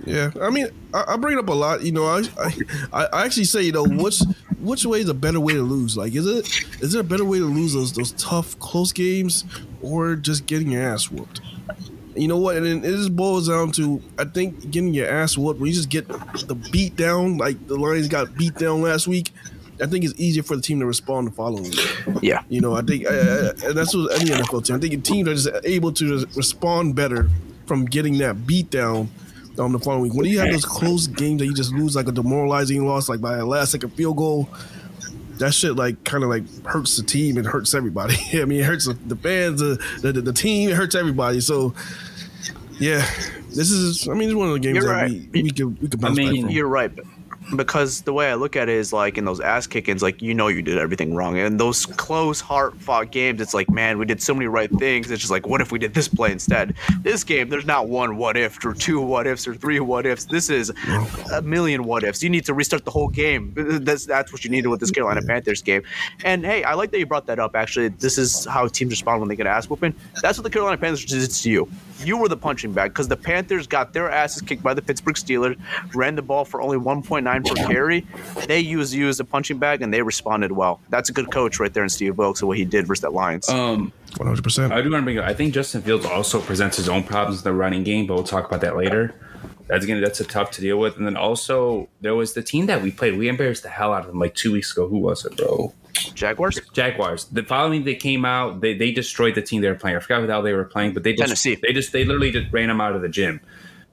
Yeah, 0.06 0.32
I 0.42 0.50
mean, 0.50 0.68
I, 0.92 1.04
I 1.10 1.18
bring 1.18 1.38
it 1.38 1.40
up 1.40 1.50
a 1.50 1.54
lot. 1.54 1.84
You 1.84 1.92
know, 1.92 2.06
I, 2.06 2.24
I 2.92 3.06
I 3.14 3.26
actually 3.26 3.44
say, 3.44 3.62
you 3.62 3.72
know, 3.72 3.84
which 3.84 4.22
which 4.60 4.84
way 4.86 5.02
is 5.02 5.10
a 5.10 5.14
better 5.14 5.40
way 5.40 5.54
to 5.54 5.62
lose? 5.62 5.96
Like, 5.96 6.16
is 6.16 6.26
it 6.26 6.48
is 6.82 6.94
there 6.94 7.02
a 7.02 7.04
better 7.04 7.26
way 7.26 7.38
to 7.38 7.46
lose 7.46 7.74
those 7.74 7.94
those 7.94 8.12
tough 8.14 8.58
close 8.58 8.92
games, 8.92 9.44
or 9.84 10.16
just 10.16 10.48
getting 10.48 10.72
your 10.72 10.82
ass 10.82 11.12
whooped? 11.12 11.42
You 12.16 12.28
know 12.28 12.38
what? 12.38 12.58
And 12.58 12.66
then 12.66 12.84
it 12.84 12.98
just 12.98 13.16
boils 13.16 13.48
down 13.48 13.72
to 13.74 14.02
I 14.18 14.26
think 14.26 14.72
getting 14.72 14.96
your 14.96 15.08
ass 15.08 15.38
whooped 15.38 15.60
when 15.60 15.68
you 15.68 15.76
just 15.76 15.90
get 15.90 16.08
the 16.08 16.56
beat 16.72 16.96
down, 16.96 17.38
like 17.38 17.68
the 17.68 17.76
Lions 17.76 18.08
got 18.08 18.36
beat 18.36 18.56
down 18.56 18.82
last 18.82 19.08
week. 19.08 19.32
I 19.82 19.86
think 19.86 20.06
it's 20.06 20.14
easier 20.20 20.44
for 20.44 20.56
the 20.56 20.62
team 20.62 20.80
to 20.80 20.86
respond 20.86 21.28
the 21.28 21.32
following 21.32 21.64
week. 21.64 21.98
Yeah. 22.22 22.42
You 22.50 22.62
know, 22.62 22.76
I 22.76 22.82
think 22.82 23.06
uh, 23.06 23.10
uh, 23.10 23.74
that's 23.74 23.96
what 23.96 24.20
any 24.20 24.32
NFL 24.32 24.66
team. 24.66 24.76
I 24.76 24.80
think 24.80 25.04
teams 25.04 25.28
are 25.28 25.34
just 25.36 25.66
able 25.66 25.92
to 25.94 26.26
respond 26.36 26.96
better 26.96 27.30
from 27.66 27.86
getting 27.86 28.18
that 28.20 28.48
beat 28.48 28.70
down 28.70 29.10
um, 29.60 29.72
the 29.74 29.80
following 29.80 30.04
week. 30.04 30.14
When 30.14 30.26
you 30.26 30.40
have 30.40 30.52
those 30.52 30.66
close 30.66 31.08
games 31.08 31.40
that 31.40 31.46
you 31.46 31.54
just 31.54 31.74
lose 31.74 31.96
like 31.96 32.08
a 32.08 32.12
demoralizing 32.12 32.86
loss, 32.86 33.10
like 33.10 33.22
by 33.22 33.38
a 33.38 33.46
last 33.46 33.72
second 33.72 33.92
field 33.92 34.18
goal, 34.18 34.50
that 35.38 35.54
shit 35.54 35.76
like 35.76 36.04
kind 36.04 36.24
of 36.24 36.30
like 36.30 36.44
hurts 36.66 36.98
the 36.98 37.04
team 37.04 37.38
and 37.38 37.46
hurts 37.46 37.74
everybody. 37.74 38.16
I 38.34 38.46
mean, 38.46 38.60
it 38.62 38.66
hurts 38.66 38.88
the, 38.88 38.94
the 38.94 39.16
fans, 39.16 39.60
the, 39.60 39.78
the 40.02 40.22
the 40.22 40.34
team, 40.34 40.70
it 40.70 40.76
hurts 40.76 40.96
everybody. 40.96 41.40
So, 41.40 41.74
yeah, 42.80 43.06
this 43.50 43.72
is. 43.72 44.08
I 44.08 44.14
mean, 44.14 44.30
it's 44.30 44.36
one 44.36 44.48
of 44.48 44.54
the 44.54 44.60
games 44.60 44.78
You're 44.78 44.86
that 44.88 44.94
right. 44.94 45.12
we 45.32 45.44
we 45.44 45.52
could 45.52 45.82
we 45.82 45.88
could 45.88 46.04
I 46.04 46.10
mean, 46.10 46.34
back 46.34 46.42
from. 46.42 46.50
You're 46.50 46.68
right. 46.68 46.96
but- 46.96 47.06
Because 47.56 48.02
the 48.02 48.14
way 48.14 48.30
I 48.30 48.36
look 48.36 48.56
at 48.56 48.68
it 48.70 48.76
is 48.76 48.92
like 48.92 49.18
in 49.18 49.26
those 49.26 49.40
ass 49.40 49.68
kickings, 49.68 50.02
like 50.02 50.22
you 50.22 50.34
know 50.34 50.48
you 50.48 50.62
did 50.62 50.78
everything 50.78 51.16
wrong. 51.16 51.38
And 51.38 51.60
those 51.60 51.86
close, 51.86 52.42
hard 52.42 52.76
fought 52.76 53.12
games, 53.12 53.40
it's 53.40 53.54
like, 53.54 53.70
man, 53.70 53.98
we 53.98 54.06
did 54.06 54.22
so 54.22 54.34
many 54.34 54.48
right 54.48 54.70
things. 54.72 55.10
It's 55.10 55.22
just 55.22 55.32
like, 55.32 55.48
what 55.48 55.62
if 55.62 55.72
we 55.72 55.80
did 55.80 55.94
this 55.94 56.08
play 56.08 56.32
instead? 56.32 56.76
This 57.02 57.24
game, 57.24 57.50
there's 57.50 57.66
not 57.66 57.88
one 57.88 58.18
what 58.18 58.36
if 58.36 58.64
or 58.66 58.74
two 58.74 59.00
what 59.02 59.28
ifs 59.28 59.48
or 59.48 59.56
three 59.56 59.80
what 59.80 60.06
ifs. 60.06 60.26
This 60.26 60.50
is 60.50 60.72
a 61.34 61.42
million 61.42 61.86
what 61.86 62.04
ifs. 62.04 62.22
You 62.22 62.30
need 62.30 62.46
to 62.46 62.54
restart 62.54 62.86
the 62.86 62.92
whole 62.92 63.08
game. 63.08 63.54
That's 63.56 64.06
that's 64.06 64.34
what 64.34 64.44
you 64.44 64.50
needed 64.50 64.68
with 64.68 64.80
this 64.80 64.92
Carolina 64.92 65.22
Panthers 65.22 65.62
game. 65.62 65.84
And 66.24 66.46
hey, 66.46 66.64
I 66.64 66.74
like 66.74 66.92
that 66.92 67.00
you 67.00 67.06
brought 67.06 67.28
that 67.28 67.40
up. 67.40 67.56
Actually, 67.56 67.90
this 67.90 68.18
is 68.18 68.46
how 68.46 68.68
teams 68.68 68.92
respond 68.92 69.22
when 69.22 69.30
they 69.30 69.36
get 69.36 69.48
ass 69.48 69.70
whooping. 69.70 69.96
That's 70.22 70.38
what 70.38 70.44
the 70.44 70.50
Carolina 70.50 70.78
Panthers 70.78 71.06
did 71.06 71.30
to 71.30 71.50
you. 71.50 71.70
You 72.04 72.18
were 72.18 72.28
the 72.28 72.38
punching 72.38 72.74
bag 72.74 72.92
because 72.92 73.08
the 73.08 73.18
Panthers 73.18 73.68
got 73.68 73.94
their 73.94 74.10
asses 74.10 74.42
kicked 74.42 74.62
by 74.64 74.74
the 74.74 74.82
Pittsburgh 74.82 75.16
Steelers, 75.16 75.58
ran 75.96 76.16
the 76.16 76.22
ball 76.22 76.46
for 76.46 76.62
only 76.62 76.78
1.9 76.78 77.46
per 77.46 77.68
carry. 77.68 78.06
They 78.48 78.60
used 78.60 78.94
you 78.94 79.08
as 79.10 79.20
a 79.20 79.26
punching 79.26 79.58
bag 79.58 79.82
and 79.82 79.94
they 79.94 80.02
responded 80.02 80.52
well. 80.52 80.80
That's 80.90 81.10
a 81.10 81.14
good 81.14 81.32
coach 81.32 81.60
right 81.60 81.74
there 81.74 81.84
in 81.84 81.90
Steve 81.90 82.18
Wilks 82.18 82.42
and 82.42 82.48
what 82.48 82.58
he 82.58 82.66
did 82.66 82.86
versus 82.88 83.02
that 83.02 83.14
Lions. 83.14 83.50
Um, 83.50 83.92
One 84.18 84.28
hundred 84.28 84.44
percent. 84.44 84.74
I 84.74 84.82
do 84.82 84.92
want 84.92 85.02
to 85.02 85.06
bring 85.06 85.18
up. 85.18 85.26
I 85.26 85.34
think 85.34 85.54
Justin 85.54 85.82
Fields 85.82 86.06
also 86.06 86.40
presents 86.40 86.78
his 86.78 86.88
own 86.90 87.04
problems 87.04 87.40
in 87.40 87.44
the 87.44 87.54
running 87.54 87.84
game, 87.84 88.08
but 88.08 88.14
we'll 88.16 88.24
talk 88.24 88.46
about 88.48 88.62
that 88.62 88.76
later. 88.78 89.14
That's 89.68 89.86
gonna 89.86 90.00
that's 90.00 90.22
a 90.22 90.24
tough 90.24 90.52
to 90.52 90.62
deal 90.62 90.78
with. 90.80 90.96
And 90.98 91.06
then 91.06 91.18
also 91.18 91.90
there 92.02 92.16
was 92.16 92.34
the 92.34 92.42
team 92.42 92.68
that 92.68 92.82
we 92.82 92.90
played. 92.92 93.18
We 93.18 93.28
embarrassed 93.28 93.64
the 93.64 93.70
hell 93.70 93.94
out 93.94 94.02
of 94.02 94.08
them 94.08 94.20
like 94.20 94.34
two 94.34 94.54
weeks 94.54 94.72
ago. 94.72 94.88
Who 94.88 95.00
was 95.00 95.26
it, 95.26 95.36
bro? 95.36 95.74
Jaguars? 96.14 96.60
Jaguars. 96.74 97.26
The 97.26 97.44
following 97.44 97.84
they 97.84 97.96
came 97.96 98.26
out, 98.26 98.62
they, 98.62 98.74
they 98.74 98.92
destroyed 98.92 99.36
the 99.36 99.42
team 99.42 99.62
they 99.62 99.70
were 99.70 99.76
playing. 99.76 99.98
I 99.98 100.00
forgot 100.00 100.20
what 100.22 100.28
the 100.28 100.34
hell 100.34 100.42
they 100.42 100.54
were 100.54 100.64
playing, 100.66 100.94
but 100.94 101.04
they 101.04 101.14
just 101.14 101.28
Tennessee. 101.28 101.58
they 101.62 101.74
just 101.74 101.92
they 101.92 102.06
literally 102.06 102.32
just 102.32 102.52
ran 102.52 102.68
them 102.68 102.82
out 102.82 102.96
of 102.96 103.02
the 103.02 103.10
gym. 103.10 103.40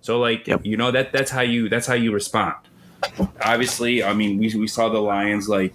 So 0.00 0.18
like 0.18 0.46
Yep. 0.46 0.64
you 0.64 0.76
know 0.76 0.90
that 0.90 1.12
that's 1.12 1.30
how 1.30 1.40
you 1.42 1.68
that's 1.68 1.86
how 1.86 1.94
you 1.94 2.12
respond. 2.12 2.55
Obviously, 3.42 4.02
I 4.02 4.12
mean 4.14 4.38
we, 4.38 4.55
we 4.55 4.66
saw 4.66 4.88
the 4.88 4.98
Lions 5.00 5.48
like 5.48 5.74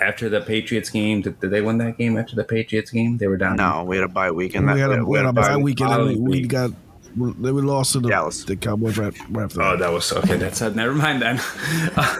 after 0.00 0.28
the 0.28 0.40
Patriots 0.40 0.90
game. 0.90 1.22
Did, 1.22 1.40
did 1.40 1.50
they 1.50 1.60
win 1.60 1.78
that 1.78 1.96
game 1.98 2.18
after 2.18 2.34
the 2.36 2.44
Patriots 2.44 2.90
game? 2.90 3.16
They 3.18 3.26
were 3.28 3.36
down. 3.36 3.56
No, 3.56 3.84
we 3.84 3.96
had 3.96 4.04
a 4.04 4.08
bye 4.08 4.30
week 4.30 4.54
and 4.54 4.68
that 4.68 4.74
we 4.74 4.80
had 4.80 4.92
a, 4.92 5.04
we 5.04 5.16
had 5.18 5.26
a 5.26 5.32
bye 5.32 5.56
week. 5.56 5.64
week 5.78 5.80
and 5.80 6.06
we, 6.06 6.16
we 6.16 6.46
got 6.46 6.70
They 7.16 7.52
we 7.52 7.62
lost 7.62 7.92
to 7.92 8.00
the, 8.00 8.08
Dallas. 8.08 8.44
the 8.44 8.56
Cowboys 8.56 8.98
right, 8.98 9.14
right 9.30 9.44
after. 9.44 9.62
Oh, 9.62 9.70
that. 9.72 9.78
that 9.80 9.92
was 9.92 10.12
okay. 10.12 10.36
That's 10.36 10.60
uh, 10.60 10.70
never 10.70 10.94
mind 10.94 11.22
then. 11.22 11.36
That's 11.96 12.18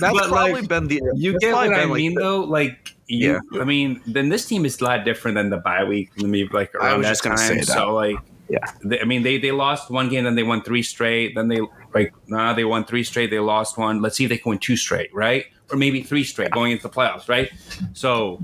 But, 0.00 0.28
probably 0.28 0.52
like, 0.52 0.68
been 0.68 0.88
the. 0.88 1.00
You 1.14 1.38
get 1.38 1.54
what 1.54 1.72
I 1.72 1.80
been, 1.80 1.90
like, 1.90 1.96
mean, 1.98 2.14
though. 2.14 2.40
Like, 2.40 2.94
you, 3.06 3.40
I 3.60 3.64
mean, 3.64 4.00
then 4.06 4.28
this 4.28 4.46
team 4.46 4.64
is 4.64 4.80
a 4.80 4.84
lot 4.84 5.04
different 5.04 5.36
than 5.36 5.50
the 5.50 5.58
bye 5.58 5.84
week. 5.84 6.10
Maybe 6.16 6.48
like 6.52 6.74
around 6.74 6.98
was 6.98 7.06
that 7.06 7.10
just 7.12 7.22
gonna 7.22 7.36
time. 7.36 7.48
say 7.48 7.58
that. 7.60 7.66
So 7.66 7.94
like, 7.94 8.16
Yeah. 8.48 8.58
they, 8.84 9.00
I 9.00 9.04
mean, 9.04 9.22
they 9.22 9.38
they 9.38 9.52
lost 9.52 9.90
one 9.90 10.08
game, 10.08 10.24
then 10.24 10.34
they 10.34 10.42
won 10.42 10.62
three 10.62 10.82
straight. 10.82 11.34
Then 11.34 11.48
they 11.48 11.60
like, 11.94 12.12
nah, 12.28 12.52
they 12.54 12.64
won 12.64 12.84
three 12.84 13.04
straight. 13.04 13.30
They 13.30 13.38
lost 13.38 13.78
one. 13.78 14.00
Let's 14.02 14.16
see 14.16 14.24
if 14.24 14.30
they 14.30 14.38
can 14.38 14.50
win 14.50 14.58
two 14.58 14.76
straight, 14.76 15.14
right? 15.14 15.44
Or 15.72 15.76
maybe 15.76 16.02
three 16.02 16.22
straight 16.22 16.50
going 16.50 16.72
into 16.72 16.82
the 16.82 16.90
playoffs, 16.90 17.28
right? 17.28 17.50
So 17.94 18.40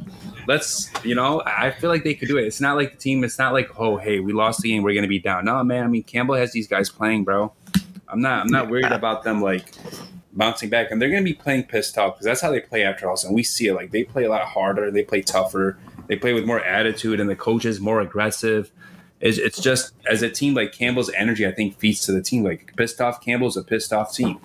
let's, 0.46 0.90
you 1.04 1.14
know, 1.14 1.42
I 1.44 1.70
feel 1.70 1.90
like 1.90 2.04
they 2.04 2.14
could 2.14 2.28
do 2.28 2.38
it. 2.38 2.46
It's 2.46 2.60
not 2.60 2.76
like 2.76 2.92
the 2.92 2.96
team. 2.96 3.22
It's 3.22 3.38
not 3.38 3.52
like, 3.52 3.78
oh, 3.78 3.98
hey, 3.98 4.20
we 4.20 4.32
lost 4.32 4.62
the 4.62 4.70
game, 4.70 4.82
we're 4.82 4.94
gonna 4.94 5.06
be 5.06 5.18
down. 5.18 5.44
No, 5.44 5.62
man. 5.62 5.84
I 5.84 5.88
mean, 5.88 6.04
Campbell 6.04 6.36
has 6.36 6.52
these 6.52 6.66
guys 6.66 6.88
playing, 6.88 7.24
bro. 7.24 7.52
I'm 8.08 8.20
not. 8.20 8.40
I'm 8.40 8.50
not 8.50 8.70
worried 8.70 8.86
about 8.86 9.22
them 9.22 9.42
like 9.42 9.74
bouncing 10.32 10.70
back, 10.70 10.90
and 10.90 11.02
they're 11.02 11.10
going 11.10 11.24
to 11.24 11.30
be 11.30 11.34
playing 11.34 11.64
pissed 11.64 11.98
off 11.98 12.14
because 12.14 12.24
that's 12.24 12.40
how 12.40 12.50
they 12.50 12.60
play 12.60 12.84
after 12.84 13.08
all. 13.08 13.18
And 13.24 13.34
we 13.34 13.42
see 13.42 13.66
it 13.66 13.74
like 13.74 13.90
they 13.90 14.04
play 14.04 14.24
a 14.24 14.30
lot 14.30 14.42
harder, 14.42 14.90
they 14.90 15.02
play 15.02 15.20
tougher, 15.20 15.78
they 16.06 16.16
play 16.16 16.32
with 16.32 16.46
more 16.46 16.60
attitude, 16.60 17.20
and 17.20 17.28
the 17.28 17.36
coach 17.36 17.64
is 17.64 17.80
more 17.80 18.00
aggressive. 18.00 18.70
It's, 19.20 19.36
it's 19.36 19.60
just 19.60 19.94
as 20.06 20.22
a 20.22 20.30
team 20.30 20.54
like 20.54 20.72
Campbell's 20.72 21.10
energy, 21.10 21.46
I 21.46 21.50
think 21.50 21.78
feeds 21.78 22.06
to 22.06 22.12
the 22.12 22.22
team. 22.22 22.44
Like 22.44 22.72
pissed 22.76 23.00
off 23.00 23.20
Campbell's 23.20 23.56
a 23.56 23.64
pissed 23.64 23.92
off 23.92 24.14
team. 24.14 24.38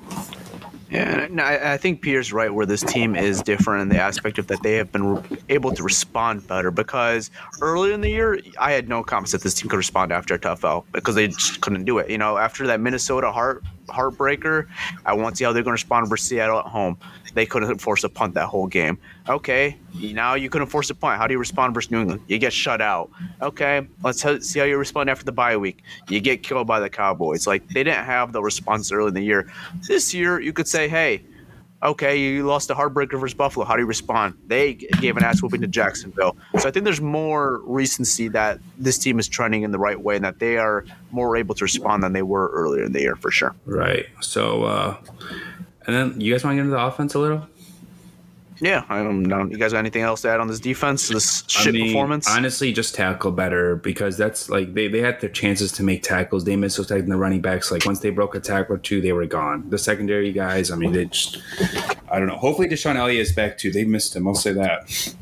Yeah, 0.93 1.27
I, 1.39 1.75
think 1.77 2.01
Peter's 2.01 2.31
right 2.31 2.53
where 2.53 2.67
this 2.67 2.81
team 2.81 3.15
is 3.15 3.41
different 3.41 3.81
in 3.81 3.89
the 3.89 3.99
aspect 3.99 4.37
of 4.37 4.45
that 4.45 4.61
they 4.61 4.75
have 4.75 4.91
been 4.91 5.23
able 5.49 5.73
to 5.73 5.81
respond 5.81 6.47
better 6.47 6.69
because 6.69 7.31
earlier 7.61 7.93
in 7.93 8.01
the 8.01 8.11
year, 8.11 8.39
I 8.59 8.73
had 8.73 8.87
no 8.87 9.01
confidence 9.01 9.31
that 9.31 9.41
this 9.41 9.55
team 9.55 9.69
could 9.69 9.77
respond 9.77 10.11
after 10.11 10.35
a 10.35 10.39
tough 10.39 10.63
L 10.63 10.85
because 10.91 11.15
they 11.15 11.29
just 11.29 11.61
couldn't 11.61 11.85
do 11.85 11.97
it. 11.97 12.11
You 12.11 12.19
know, 12.19 12.37
after 12.37 12.67
that 12.67 12.79
Minnesota 12.79 13.31
heart 13.31 13.63
heartbreaker, 13.87 14.67
I 15.03 15.13
want 15.13 15.33
to 15.33 15.37
see 15.39 15.45
how 15.45 15.51
they're 15.51 15.63
going 15.63 15.71
to 15.75 15.81
respond 15.83 16.09
versus 16.09 16.27
Seattle 16.27 16.59
at 16.59 16.67
home. 16.67 16.95
They 17.33 17.45
couldn't 17.45 17.79
force 17.79 18.03
a 18.03 18.09
punt 18.09 18.35
that 18.35 18.47
whole 18.47 18.67
game. 18.67 18.97
Okay, 19.27 19.77
now 19.95 20.35
you 20.35 20.49
couldn't 20.49 20.67
force 20.67 20.89
a 20.89 20.95
punt. 20.95 21.17
How 21.19 21.27
do 21.27 21.33
you 21.33 21.39
respond 21.39 21.73
versus 21.73 21.91
New 21.91 22.01
England? 22.01 22.21
You 22.27 22.37
get 22.37 22.53
shut 22.53 22.81
out. 22.81 23.09
Okay, 23.41 23.87
let's 24.03 24.21
see 24.47 24.59
how 24.59 24.65
you 24.65 24.77
respond 24.77 25.09
after 25.09 25.25
the 25.25 25.31
bye 25.31 25.57
week. 25.57 25.83
You 26.09 26.19
get 26.19 26.43
killed 26.43 26.67
by 26.67 26.79
the 26.79 26.89
Cowboys. 26.89 27.47
Like 27.47 27.67
they 27.69 27.83
didn't 27.83 28.05
have 28.05 28.33
the 28.33 28.41
response 28.41 28.91
early 28.91 29.09
in 29.09 29.13
the 29.13 29.23
year. 29.23 29.51
This 29.87 30.13
year, 30.13 30.39
you 30.39 30.53
could 30.53 30.67
say, 30.67 30.87
hey, 30.87 31.23
okay, 31.83 32.17
you 32.17 32.45
lost 32.45 32.69
a 32.69 32.75
heartbreaker 32.75 33.19
versus 33.19 33.33
Buffalo. 33.33 33.65
How 33.65 33.75
do 33.75 33.81
you 33.81 33.87
respond? 33.87 34.35
They 34.47 34.73
gave 34.73 35.17
an 35.17 35.23
ass 35.23 35.41
whooping 35.41 35.61
to 35.61 35.67
Jacksonville. 35.67 36.37
So 36.59 36.67
I 36.67 36.71
think 36.71 36.85
there's 36.85 37.01
more 37.01 37.61
recency 37.65 38.29
that 38.29 38.59
this 38.77 38.97
team 38.97 39.19
is 39.19 39.27
trending 39.27 39.63
in 39.63 39.71
the 39.71 39.79
right 39.79 39.99
way 39.99 40.15
and 40.15 40.25
that 40.25 40.39
they 40.39 40.57
are 40.57 40.85
more 41.11 41.35
able 41.35 41.55
to 41.55 41.65
respond 41.65 42.03
than 42.03 42.13
they 42.13 42.21
were 42.21 42.49
earlier 42.49 42.83
in 42.83 42.93
the 42.93 43.01
year 43.01 43.15
for 43.15 43.31
sure. 43.31 43.53
Right. 43.65 44.05
So, 44.21 44.63
uh, 44.63 44.97
and 45.85 45.95
then 45.95 46.21
you 46.21 46.33
guys 46.33 46.43
want 46.43 46.53
to 46.53 46.55
get 46.55 46.65
into 46.65 46.75
the 46.75 46.83
offense 46.83 47.13
a 47.13 47.19
little? 47.19 47.47
Yeah, 48.61 48.85
I 48.87 49.03
don't 49.03 49.23
know. 49.23 49.45
You 49.45 49.57
guys 49.57 49.73
got 49.73 49.79
anything 49.79 50.03
else 50.03 50.21
to 50.21 50.29
add 50.29 50.39
on 50.39 50.47
this 50.47 50.59
defense, 50.59 51.09
this 51.09 51.43
I 51.43 51.63
shit 51.63 51.73
mean, 51.73 51.87
performance? 51.87 52.29
Honestly, 52.29 52.71
just 52.71 52.95
tackle 52.95 53.31
better 53.31 53.75
because 53.75 54.15
that's 54.15 54.49
like 54.49 54.73
they, 54.73 54.87
they 54.87 54.99
had 54.99 55.19
their 55.19 55.29
chances 55.29 55.71
to 55.73 55.83
make 55.83 56.03
tackles. 56.03 56.45
They 56.45 56.55
missed 56.55 56.77
those 56.77 56.87
tackles 56.87 57.03
in 57.03 57.09
the 57.09 57.17
running 57.17 57.41
backs. 57.41 57.71
Like 57.71 57.85
once 57.85 57.99
they 57.99 58.09
broke 58.09 58.35
a 58.35 58.39
tackle 58.39 58.75
or 58.75 58.77
two, 58.77 59.01
they 59.01 59.11
were 59.11 59.25
gone. 59.25 59.69
The 59.69 59.77
secondary 59.77 60.31
guys, 60.31 60.71
I 60.71 60.75
mean, 60.75 60.93
they 60.93 61.05
just 61.05 61.41
I 62.09 62.19
don't 62.19 62.27
know. 62.27 62.37
Hopefully, 62.37 62.69
DeShon 62.69 62.95
Elliott 62.95 63.27
is 63.27 63.33
back 63.33 63.57
too. 63.57 63.71
They 63.71 63.83
missed 63.85 64.15
him. 64.15 64.27
I'll 64.27 64.35
say 64.35 64.53
that. 64.53 65.15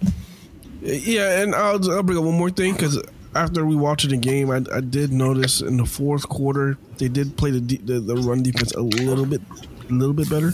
Yeah, 0.81 1.41
and 1.41 1.55
I'll, 1.55 1.91
I'll 1.91 2.03
bring 2.03 2.17
up 2.17 2.25
one 2.25 2.37
more 2.37 2.49
thing 2.49 2.73
because 2.73 3.01
after 3.35 3.65
we 3.65 3.75
watched 3.75 4.09
the 4.09 4.17
game, 4.17 4.51
I, 4.51 4.63
I 4.73 4.81
did 4.81 5.11
notice 5.11 5.61
in 5.61 5.77
the 5.77 5.85
fourth 5.85 6.27
quarter 6.27 6.77
they 6.97 7.07
did 7.07 7.37
play 7.37 7.51
the, 7.51 7.59
the 7.59 7.99
the 7.99 8.15
run 8.17 8.43
defense 8.43 8.73
a 8.73 8.81
little 8.81 9.25
bit, 9.25 9.41
a 9.91 9.99
little 9.99 10.13
bit 10.13 10.29
better, 10.29 10.51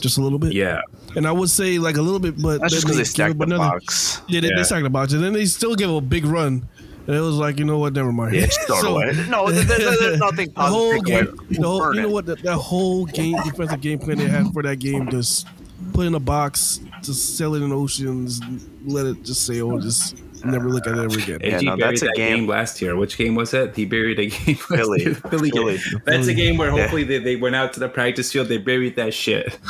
just 0.00 0.18
a 0.18 0.20
little 0.22 0.38
bit. 0.38 0.52
Yeah. 0.52 0.80
And 1.16 1.26
I 1.26 1.32
would 1.32 1.48
say 1.50 1.78
like 1.78 1.96
a 1.96 2.02
little 2.02 2.18
bit, 2.20 2.40
but 2.40 2.60
That's 2.60 2.72
just 2.74 2.84
because 2.84 2.96
they 2.96 3.00
give 3.02 3.08
stacked 3.08 3.30
up 3.32 3.38
the 3.38 3.44
another- 3.44 3.70
box. 3.70 4.20
Yeah, 4.28 4.40
they, 4.40 4.48
Yeah. 4.48 4.56
they 4.56 4.62
stacked 4.64 4.84
the 4.84 4.90
box, 4.90 5.12
and 5.12 5.22
then 5.22 5.32
they 5.32 5.46
still 5.46 5.74
give 5.74 5.90
a 5.90 6.00
big 6.00 6.24
run, 6.26 6.68
and 7.06 7.16
it 7.16 7.20
was 7.20 7.36
like, 7.36 7.58
you 7.58 7.64
know 7.64 7.78
what? 7.78 7.92
Never 7.94 8.12
mind. 8.12 8.34
Yeah, 8.34 8.46
just 8.46 8.60
So- 8.66 8.96
away. 8.96 9.12
No, 9.30 9.50
there- 9.50 9.64
there- 9.64 9.96
there's 9.98 10.18
nothing 10.18 10.52
the 10.56 10.62
whole 10.62 10.92
positive. 11.00 11.04
to 11.04 11.36
take 11.36 11.48
game, 11.50 11.60
the 11.62 11.68
whole, 11.68 11.94
you 11.94 12.02
know 12.02 12.08
what? 12.10 12.26
That, 12.26 12.42
that 12.42 12.56
whole 12.56 13.06
game, 13.06 13.36
defensive 13.44 13.80
game 13.80 13.98
plan 13.98 14.18
they 14.18 14.28
had 14.28 14.52
for 14.52 14.62
that 14.62 14.78
game, 14.78 15.08
just 15.10 15.46
put 15.94 16.06
in 16.06 16.14
a 16.14 16.20
box, 16.20 16.80
just 17.02 17.36
sell 17.36 17.54
it 17.54 17.62
in 17.62 17.72
oceans, 17.72 18.40
let 18.84 19.06
it 19.06 19.22
just 19.22 19.46
sail, 19.46 19.78
just 19.78 20.16
never 20.44 20.68
look 20.68 20.86
at 20.86 20.96
it 20.96 21.04
ever 21.04 21.18
again. 21.18 21.38
AG 21.42 21.50
Yeah, 21.50 21.60
no, 21.70 21.76
buried 21.76 21.82
that's 21.92 22.02
a 22.02 22.06
that 22.06 22.14
game. 22.16 22.36
game- 22.40 22.46
last 22.48 22.82
year. 22.82 22.96
Which 22.96 23.16
game 23.18 23.34
was 23.34 23.52
it? 23.54 23.74
He 23.76 23.84
buried 23.84 24.18
a 24.18 24.26
game. 24.30 24.56
last 24.56 24.62
Philly. 24.68 25.14
Philly. 25.14 25.50
game. 25.50 25.78
Philly. 25.78 25.78
That's 26.04 26.26
a 26.28 26.34
game 26.34 26.56
where 26.56 26.70
Yeah. 26.74 26.80
hopefully 26.82 27.04
they, 27.04 27.18
they 27.18 27.36
went 27.36 27.54
out 27.56 27.72
to 27.74 27.80
the 27.80 27.88
practice 27.88 28.32
field. 28.32 28.48
They 28.48 28.58
buried 28.58 28.96
that 28.96 29.14
shit. 29.14 29.58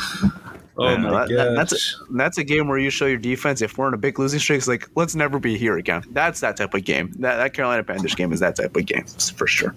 Oh 0.79 0.89
Yeah, 0.89 0.97
my 0.97 1.09
that- 1.09 1.29
that- 1.29 1.35
god. 1.35 1.57
that's 1.57 1.73
a, 1.73 2.13
that's 2.13 2.37
a 2.37 2.43
game 2.43 2.67
where 2.67 2.77
you 2.77 2.91
show 2.91 3.07
your 3.07 3.17
defense. 3.17 3.63
If 3.63 3.79
we're 3.79 3.87
in 3.87 3.95
a 3.95 3.97
big 3.97 4.19
losing 4.19 4.39
streak, 4.39 4.59
it's 4.59 4.67
like 4.67 4.87
let's 4.93 5.15
never 5.15 5.39
be 5.39 5.57
here 5.57 5.75
again. 5.75 6.03
That's 6.11 6.39
that 6.41 6.55
type 6.55 6.75
of 6.75 6.83
game. 6.85 7.13
That, 7.17 7.37
that 7.37 7.55
Carolina 7.55 7.83
Panthers 7.83 8.13
game 8.13 8.31
is 8.31 8.41
that 8.41 8.55
type 8.57 8.75
of 8.75 8.85
game 8.85 9.03
for 9.35 9.47
sure. 9.47 9.73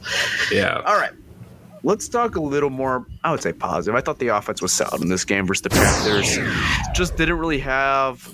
yeah. 0.52 0.82
All 0.84 0.96
right. 0.96 1.12
Let's 1.84 2.06
talk 2.06 2.36
a 2.36 2.40
little 2.42 2.68
more, 2.68 3.06
I 3.24 3.30
would 3.30 3.40
say 3.40 3.54
positive. 3.54 3.96
I 3.96 4.02
thought 4.02 4.18
the 4.18 4.28
offense 4.28 4.60
was 4.60 4.72
solid 4.74 5.00
in 5.00 5.08
this 5.08 5.24
game 5.24 5.46
versus 5.46 5.62
the 5.62 5.70
Panthers. 5.70 6.36
Just 6.94 7.16
didn't 7.16 7.38
really 7.38 7.60
have 7.60 8.30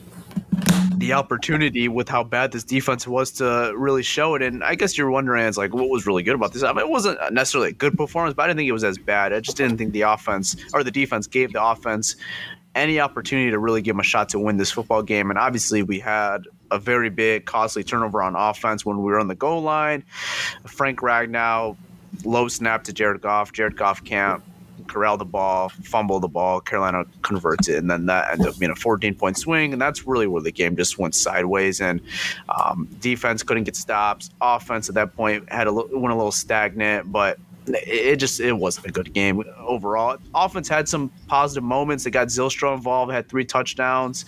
the 0.97 1.13
opportunity 1.13 1.89
with 1.89 2.09
how 2.09 2.25
bad 2.25 2.53
this 2.53 2.65
defense 2.65 3.07
was 3.07 3.31
to 3.33 3.73
really 3.77 4.03
show 4.03 4.35
it. 4.35 4.43
And 4.43 4.65
I 4.65 4.75
guess 4.75 4.97
you're 4.97 5.11
wondering, 5.11 5.47
it's 5.47 5.59
like, 5.59 5.75
what 5.75 5.89
was 5.89 6.07
really 6.07 6.23
good 6.23 6.35
about 6.35 6.53
this? 6.53 6.63
I 6.63 6.73
mean, 6.73 6.81
it 6.81 6.89
wasn't 6.89 7.19
necessarily 7.33 7.71
a 7.71 7.75
good 7.75 7.97
performance, 7.97 8.35
but 8.35 8.45
I 8.45 8.47
didn't 8.47 8.59
think 8.59 8.69
it 8.69 8.73
was 8.73 8.85
as 8.85 8.99
bad. 8.99 9.33
I 9.33 9.41
just 9.41 9.57
didn't 9.57 9.77
think 9.79 9.93
the 9.93 10.03
offense 10.03 10.57
or 10.73 10.83
the 10.83 10.91
defense 10.91 11.27
gave 11.27 11.53
the 11.53 11.63
offense 11.63 12.17
any 12.75 13.01
opportunity 13.01 13.51
to 13.51 13.59
really 13.59 13.83
give 13.83 13.95
them 13.95 14.01
a 14.01 14.05
shot 14.05 14.29
to 14.31 14.39
win 14.39 14.57
this 14.57 14.71
football 14.71 15.03
game. 15.03 15.31
And 15.31 15.39
obviously, 15.39 15.83
we 15.83 15.99
had 15.99 16.47
a 16.71 16.79
very 16.79 17.11
big, 17.11 17.45
costly 17.45 17.85
turnover 17.85 18.23
on 18.23 18.35
offense 18.35 18.85
when 18.85 18.99
we 18.99 19.05
were 19.05 19.19
on 19.19 19.29
the 19.29 19.35
goal 19.35 19.63
line. 19.63 20.03
Frank 20.67 21.01
Ragnow, 21.01 21.77
low 22.25 22.49
snap 22.49 22.85
to 22.85 22.93
Jared 22.93 23.21
Goff. 23.21 23.53
Jared 23.53 23.77
Goff 23.77 24.05
can't 24.05 24.43
corral 24.87 25.17
the 25.17 25.25
ball, 25.25 25.69
fumble 25.69 26.21
the 26.21 26.29
ball. 26.29 26.61
Carolina 26.61 27.05
converts 27.23 27.69
it, 27.69 27.79
and 27.79 27.91
then 27.91 28.07
that 28.07 28.33
ended 28.33 28.47
up 28.47 28.59
being 28.59 28.73
a 28.73 28.77
14 28.77 29.15
point 29.15 29.37
swing. 29.37 29.73
And 29.73 29.81
that's 29.81 30.07
really 30.07 30.27
where 30.27 30.43
the 30.43 30.53
game 30.53 30.77
just 30.77 30.99
went 30.99 31.15
sideways. 31.15 31.81
And 31.81 32.01
um, 32.49 32.89
defense 33.01 33.43
couldn't 33.43 33.65
get 33.65 33.77
stops. 33.77 34.31
Offense 34.41 34.89
at 34.89 34.95
that 34.95 35.15
point 35.17 35.51
had 35.53 35.67
a 35.67 35.71
little, 35.71 36.01
went 36.01 36.13
a 36.13 36.17
little 36.17 36.33
stagnant, 36.33 37.11
but 37.11 37.39
it 37.69 38.17
just 38.17 38.41
it 38.41 38.53
wasn't 38.53 38.87
a 38.87 38.91
good 38.91 39.13
game 39.13 39.43
overall. 39.59 40.19
Offense 40.35 40.69
had 40.69 40.89
some 40.89 41.11
positive 41.27 41.65
moments. 41.65 42.05
They 42.05 42.11
got 42.11 42.29
Zylstra 42.29 42.75
involved, 42.75 43.13
had 43.13 43.29
three 43.29 43.45
touchdowns. 43.45 44.25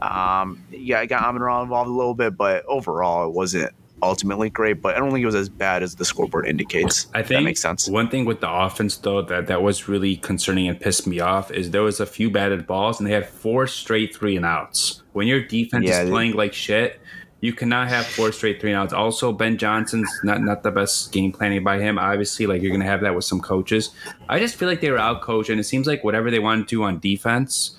Um, 0.00 0.62
yeah, 0.70 1.04
got 1.06 1.22
Amon 1.22 1.42
Ra 1.42 1.62
involved 1.62 1.88
a 1.88 1.92
little 1.92 2.14
bit, 2.14 2.36
but 2.36 2.64
overall 2.66 3.28
it 3.28 3.32
wasn't 3.32 3.72
ultimately 4.02 4.50
great. 4.50 4.80
But 4.82 4.96
I 4.96 4.98
don't 4.98 5.10
think 5.10 5.22
it 5.22 5.26
was 5.26 5.34
as 5.34 5.48
bad 5.48 5.82
as 5.82 5.94
the 5.96 6.04
scoreboard 6.04 6.46
indicates. 6.46 7.06
I 7.14 7.22
think 7.22 7.40
that 7.40 7.42
makes 7.44 7.60
sense. 7.60 7.88
One 7.88 8.08
thing 8.08 8.24
with 8.24 8.40
the 8.40 8.50
offense 8.50 8.96
though 8.96 9.22
that 9.22 9.46
that 9.46 9.62
was 9.62 9.88
really 9.88 10.16
concerning 10.16 10.68
and 10.68 10.80
pissed 10.80 11.06
me 11.06 11.20
off 11.20 11.50
is 11.50 11.70
there 11.70 11.82
was 11.82 12.00
a 12.00 12.06
few 12.06 12.30
batted 12.30 12.66
balls 12.66 13.00
and 13.00 13.08
they 13.08 13.12
had 13.14 13.28
four 13.28 13.66
straight 13.66 14.14
three 14.14 14.36
and 14.36 14.46
outs. 14.46 15.02
When 15.12 15.26
your 15.26 15.42
defense 15.42 15.86
Yeah, 15.86 16.02
is 16.02 16.10
playing 16.10 16.34
like 16.34 16.52
shit, 16.52 17.00
you 17.40 17.52
cannot 17.54 17.88
have 17.88 18.06
four 18.06 18.32
straight 18.32 18.60
three 18.60 18.70
and 18.72 18.78
outs. 18.80 18.92
Also, 18.92 19.32
Ben 19.32 19.56
Johnson's 19.56 20.10
not 20.22 20.42
not 20.42 20.62
the 20.62 20.70
best 20.70 21.10
game 21.12 21.32
planning 21.32 21.64
by 21.64 21.78
him. 21.78 21.98
Obviously, 21.98 22.46
like 22.46 22.62
you're 22.62 22.72
gonna 22.72 22.84
have 22.84 23.00
that 23.00 23.14
with 23.14 23.24
some 23.24 23.40
coaches. 23.40 23.90
I 24.28 24.38
just 24.38 24.56
feel 24.56 24.68
like 24.68 24.80
they 24.80 24.90
were 24.90 24.98
out 24.98 25.22
coached, 25.22 25.50
and 25.50 25.58
it 25.58 25.64
seems 25.64 25.86
like 25.86 26.04
whatever 26.04 26.30
they 26.30 26.38
want 26.38 26.68
to 26.68 26.74
do 26.76 26.82
on 26.82 26.98
defense, 27.00 27.78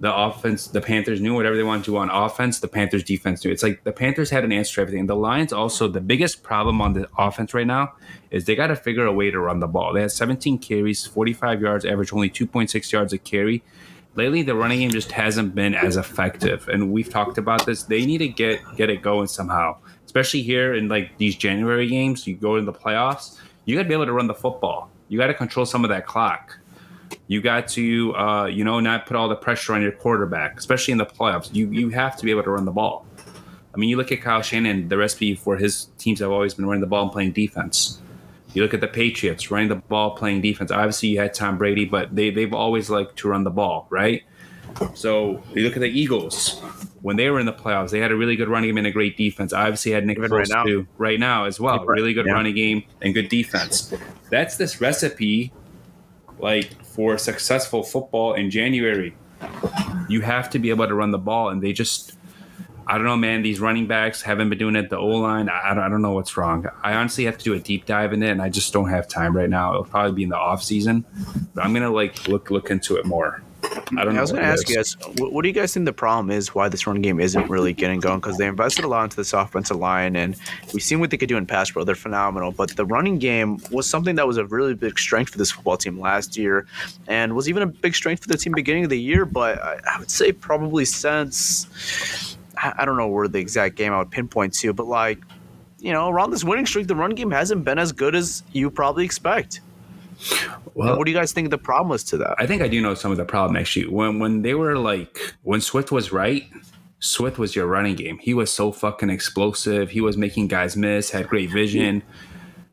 the 0.00 0.14
offense, 0.14 0.68
the 0.68 0.80
Panthers 0.80 1.20
knew 1.20 1.34
whatever 1.34 1.56
they 1.56 1.64
wanted 1.64 1.84
to 1.86 1.96
on 1.96 2.08
offense, 2.08 2.60
the 2.60 2.68
Panthers 2.68 3.02
defense 3.02 3.44
knew. 3.44 3.50
It's 3.50 3.64
like 3.64 3.82
the 3.82 3.92
Panthers 3.92 4.30
had 4.30 4.44
an 4.44 4.52
answer 4.52 4.76
to 4.76 4.80
everything. 4.82 5.06
The 5.06 5.16
Lions 5.16 5.52
also, 5.52 5.88
the 5.88 6.00
biggest 6.00 6.42
problem 6.44 6.80
on 6.80 6.92
the 6.92 7.08
offense 7.18 7.52
right 7.52 7.66
now 7.66 7.94
is 8.30 8.44
they 8.44 8.54
got 8.54 8.68
to 8.68 8.76
figure 8.76 9.04
a 9.06 9.12
way 9.12 9.30
to 9.30 9.40
run 9.40 9.58
the 9.58 9.66
ball. 9.66 9.92
They 9.92 10.02
had 10.02 10.12
17 10.12 10.58
carries, 10.58 11.04
45 11.04 11.60
yards, 11.60 11.84
average 11.84 12.12
only 12.12 12.30
2.6 12.30 12.92
yards 12.92 13.12
a 13.12 13.18
carry. 13.18 13.64
Lately, 14.14 14.42
the 14.42 14.54
running 14.54 14.80
game 14.80 14.90
just 14.90 15.12
hasn't 15.12 15.54
been 15.54 15.74
as 15.74 15.96
effective, 15.96 16.68
and 16.68 16.92
we've 16.92 17.08
talked 17.08 17.38
about 17.38 17.66
this. 17.66 17.84
They 17.84 18.04
need 18.04 18.18
to 18.18 18.28
get 18.28 18.60
get 18.76 18.90
it 18.90 19.00
going 19.00 19.28
somehow, 19.28 19.76
especially 20.06 20.42
here 20.42 20.74
in 20.74 20.88
like 20.88 21.16
these 21.18 21.36
January 21.36 21.86
games. 21.86 22.26
You 22.26 22.34
go 22.34 22.56
in 22.56 22.64
the 22.64 22.72
playoffs, 22.72 23.38
you 23.64 23.76
got 23.76 23.82
to 23.82 23.88
be 23.88 23.94
able 23.94 24.06
to 24.06 24.12
run 24.12 24.26
the 24.26 24.34
football. 24.34 24.90
You 25.08 25.18
got 25.18 25.28
to 25.28 25.34
control 25.34 25.66
some 25.66 25.84
of 25.84 25.90
that 25.90 26.06
clock. 26.06 26.57
You 27.26 27.40
got 27.40 27.68
to, 27.68 28.14
uh, 28.16 28.46
you 28.46 28.64
know, 28.64 28.80
not 28.80 29.06
put 29.06 29.16
all 29.16 29.28
the 29.28 29.36
pressure 29.36 29.74
on 29.74 29.82
your 29.82 29.92
quarterback, 29.92 30.58
especially 30.58 30.92
in 30.92 30.98
the 30.98 31.06
playoffs. 31.06 31.54
You 31.54 31.70
you 31.70 31.90
have 31.90 32.16
to 32.16 32.24
be 32.24 32.30
able 32.30 32.42
to 32.44 32.50
run 32.50 32.64
the 32.64 32.72
ball. 32.72 33.06
I 33.74 33.76
mean, 33.78 33.90
you 33.90 33.96
look 33.96 34.10
at 34.12 34.22
Kyle 34.22 34.42
Shanahan. 34.42 34.88
The 34.88 34.96
recipe 34.96 35.34
for 35.34 35.56
his 35.56 35.88
teams 35.98 36.20
have 36.20 36.30
always 36.30 36.54
been 36.54 36.66
running 36.66 36.80
the 36.80 36.86
ball 36.86 37.04
and 37.04 37.12
playing 37.12 37.32
defense. 37.32 38.00
You 38.54 38.62
look 38.62 38.74
at 38.74 38.80
the 38.80 38.88
Patriots, 38.88 39.50
running 39.50 39.68
the 39.68 39.76
ball, 39.76 40.16
playing 40.16 40.40
defense. 40.40 40.70
Obviously, 40.70 41.10
you 41.10 41.20
had 41.20 41.34
Tom 41.34 41.58
Brady, 41.58 41.84
but 41.84 42.14
they 42.14 42.30
they've 42.30 42.54
always 42.54 42.90
liked 42.90 43.16
to 43.18 43.28
run 43.28 43.44
the 43.44 43.50
ball, 43.50 43.86
right? 43.90 44.22
So 44.94 45.42
you 45.54 45.64
look 45.64 45.74
at 45.74 45.80
the 45.80 45.88
Eagles 45.88 46.60
when 47.02 47.16
they 47.16 47.30
were 47.30 47.40
in 47.40 47.46
the 47.46 47.52
playoffs, 47.52 47.90
they 47.90 48.00
had 48.00 48.10
a 48.10 48.16
really 48.16 48.36
good 48.36 48.48
running 48.48 48.70
game 48.70 48.78
and 48.78 48.86
a 48.86 48.90
great 48.90 49.16
defense. 49.16 49.52
Obviously, 49.52 49.92
had 49.92 50.06
Nick 50.06 50.18
Foles 50.18 50.30
right 50.30 50.48
now. 50.48 50.64
too 50.64 50.86
right 50.98 51.18
now 51.18 51.44
as 51.44 51.60
well. 51.60 51.84
Really 51.84 52.12
good 52.12 52.26
yeah. 52.26 52.32
running 52.32 52.54
game 52.54 52.82
and 53.02 53.14
good 53.14 53.28
defense. 53.28 53.94
That's 54.30 54.56
this 54.56 54.80
recipe, 54.80 55.52
like 56.40 56.84
for 56.84 57.18
successful 57.18 57.82
football 57.82 58.34
in 58.34 58.50
January. 58.50 59.14
You 60.08 60.20
have 60.22 60.50
to 60.50 60.58
be 60.58 60.70
able 60.70 60.88
to 60.88 60.94
run 60.94 61.10
the 61.10 61.18
ball, 61.18 61.48
and 61.50 61.62
they 61.62 61.72
just. 61.72 62.14
I 62.90 62.94
don't 62.94 63.04
know, 63.04 63.18
man. 63.18 63.42
These 63.42 63.60
running 63.60 63.86
backs 63.86 64.22
haven't 64.22 64.48
been 64.48 64.58
doing 64.58 64.74
it. 64.74 64.88
The 64.88 64.96
O 64.96 65.08
line, 65.08 65.50
I, 65.50 65.72
I 65.72 65.74
don't, 65.74 66.00
know 66.00 66.12
what's 66.12 66.38
wrong. 66.38 66.66
I 66.82 66.94
honestly 66.94 67.26
have 67.26 67.36
to 67.36 67.44
do 67.44 67.52
a 67.52 67.58
deep 67.58 67.84
dive 67.84 68.14
in 68.14 68.22
it, 68.22 68.30
and 68.30 68.40
I 68.40 68.48
just 68.48 68.72
don't 68.72 68.88
have 68.88 69.06
time 69.06 69.36
right 69.36 69.50
now. 69.50 69.72
It'll 69.72 69.84
probably 69.84 70.12
be 70.12 70.22
in 70.22 70.30
the 70.30 70.38
off 70.38 70.62
season, 70.62 71.04
but 71.54 71.64
I'm 71.64 71.74
gonna 71.74 71.90
like 71.90 72.28
look 72.28 72.50
look 72.50 72.70
into 72.70 72.96
it 72.96 73.04
more. 73.04 73.42
I 73.96 74.04
don't 74.04 74.14
know. 74.14 74.18
I 74.18 74.22
was 74.22 74.32
going 74.32 74.42
to 74.42 74.48
ask 74.48 74.68
you 74.68 74.76
guys, 74.76 74.96
what, 75.16 75.32
what 75.32 75.42
do 75.42 75.48
you 75.48 75.54
guys 75.54 75.74
think 75.74 75.86
the 75.86 75.92
problem 75.92 76.30
is? 76.30 76.54
Why 76.54 76.68
this 76.68 76.86
run 76.86 77.00
game 77.00 77.20
isn't 77.20 77.48
really 77.48 77.72
getting 77.72 78.00
going? 78.00 78.20
Because 78.20 78.36
they 78.38 78.46
invested 78.46 78.84
a 78.84 78.88
lot 78.88 79.04
into 79.04 79.16
this 79.16 79.32
offensive 79.32 79.76
line, 79.76 80.16
and 80.16 80.36
we've 80.72 80.82
seen 80.82 81.00
what 81.00 81.10
they 81.10 81.16
could 81.16 81.28
do 81.28 81.36
in 81.36 81.46
pass 81.46 81.70
pro. 81.70 81.84
They're 81.84 81.94
phenomenal, 81.94 82.52
but 82.52 82.76
the 82.76 82.84
running 82.84 83.18
game 83.18 83.58
was 83.70 83.88
something 83.88 84.16
that 84.16 84.26
was 84.26 84.36
a 84.36 84.46
really 84.46 84.74
big 84.74 84.98
strength 84.98 85.32
for 85.32 85.38
this 85.38 85.50
football 85.50 85.76
team 85.76 85.98
last 85.98 86.36
year, 86.36 86.66
and 87.06 87.34
was 87.34 87.48
even 87.48 87.62
a 87.62 87.66
big 87.66 87.94
strength 87.94 88.22
for 88.22 88.28
the 88.28 88.36
team 88.36 88.52
beginning 88.54 88.84
of 88.84 88.90
the 88.90 89.00
year. 89.00 89.24
But 89.24 89.62
I, 89.62 89.78
I 89.94 89.98
would 89.98 90.10
say 90.10 90.32
probably 90.32 90.84
since 90.84 92.36
I, 92.56 92.74
I 92.78 92.84
don't 92.84 92.96
know 92.96 93.08
where 93.08 93.28
the 93.28 93.38
exact 93.38 93.76
game 93.76 93.92
I 93.92 93.98
would 93.98 94.10
pinpoint 94.10 94.54
to, 94.54 94.72
but 94.72 94.86
like 94.86 95.18
you 95.80 95.92
know, 95.92 96.08
around 96.08 96.30
this 96.30 96.44
winning 96.44 96.66
streak, 96.66 96.86
the 96.88 96.96
run 96.96 97.14
game 97.14 97.30
hasn't 97.30 97.64
been 97.64 97.78
as 97.78 97.92
good 97.92 98.14
as 98.14 98.42
you 98.52 98.70
probably 98.70 99.04
expect. 99.04 99.60
Well, 100.74 100.96
what 100.96 101.04
do 101.06 101.10
you 101.12 101.16
guys 101.16 101.32
think 101.32 101.50
the 101.50 101.58
problem 101.58 101.88
was 101.88 102.04
to 102.04 102.16
that? 102.18 102.34
I 102.38 102.46
think 102.46 102.62
I 102.62 102.68
do 102.68 102.80
know 102.80 102.94
some 102.94 103.10
of 103.10 103.16
the 103.16 103.24
problem 103.24 103.56
actually. 103.56 103.86
When 103.86 104.18
when 104.18 104.42
they 104.42 104.54
were 104.54 104.76
like 104.76 105.18
when 105.42 105.60
Swift 105.60 105.90
was 105.92 106.12
right, 106.12 106.44
Swift 107.00 107.38
was 107.38 107.54
your 107.56 107.66
running 107.66 107.94
game. 107.96 108.18
He 108.18 108.34
was 108.34 108.52
so 108.52 108.72
fucking 108.72 109.10
explosive. 109.10 109.90
He 109.90 110.00
was 110.00 110.16
making 110.16 110.48
guys 110.48 110.76
miss, 110.76 111.10
had 111.10 111.28
great 111.28 111.50
vision. 111.50 112.02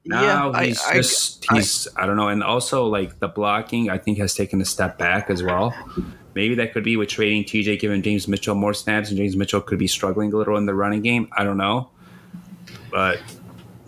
Now 0.06 0.52
I- 0.52 0.68
he's 0.68 0.84
I- 0.84 0.94
just 0.96 1.46
I- 1.52 1.56
he's 1.56 1.88
I, 1.96 2.06
don't 2.06 2.16
know, 2.18 2.28
and 2.28 2.44
also 2.44 2.86
like 2.86 3.20
the 3.20 3.28
blocking 3.28 3.90
I 3.90 3.98
think 3.98 4.18
has 4.20 4.34
taken 4.36 4.62
a 4.62 4.66
step 4.66 4.98
back 4.98 5.30
as 5.30 5.42
well. 5.42 5.74
Maybe 6.36 6.54
that 6.56 6.74
could 6.74 6.84
be 6.84 6.98
with 6.98 7.10
trading 7.10 7.44
TJ, 7.46 7.80
giving 7.80 8.02
James 8.02 8.28
Mitchell 8.28 8.56
more 8.56 8.74
snaps, 8.74 9.10
and 9.10 9.18
James 9.18 9.36
Mitchell 9.38 9.62
could 9.62 9.80
be 9.80 9.88
struggling 9.88 10.34
a 10.34 10.38
little 10.38 10.58
in 10.58 10.66
the 10.66 10.74
running 10.76 11.02
game. 11.02 11.28
I 11.32 11.44
don't 11.44 11.58
know, 11.58 11.90
but 12.92 13.20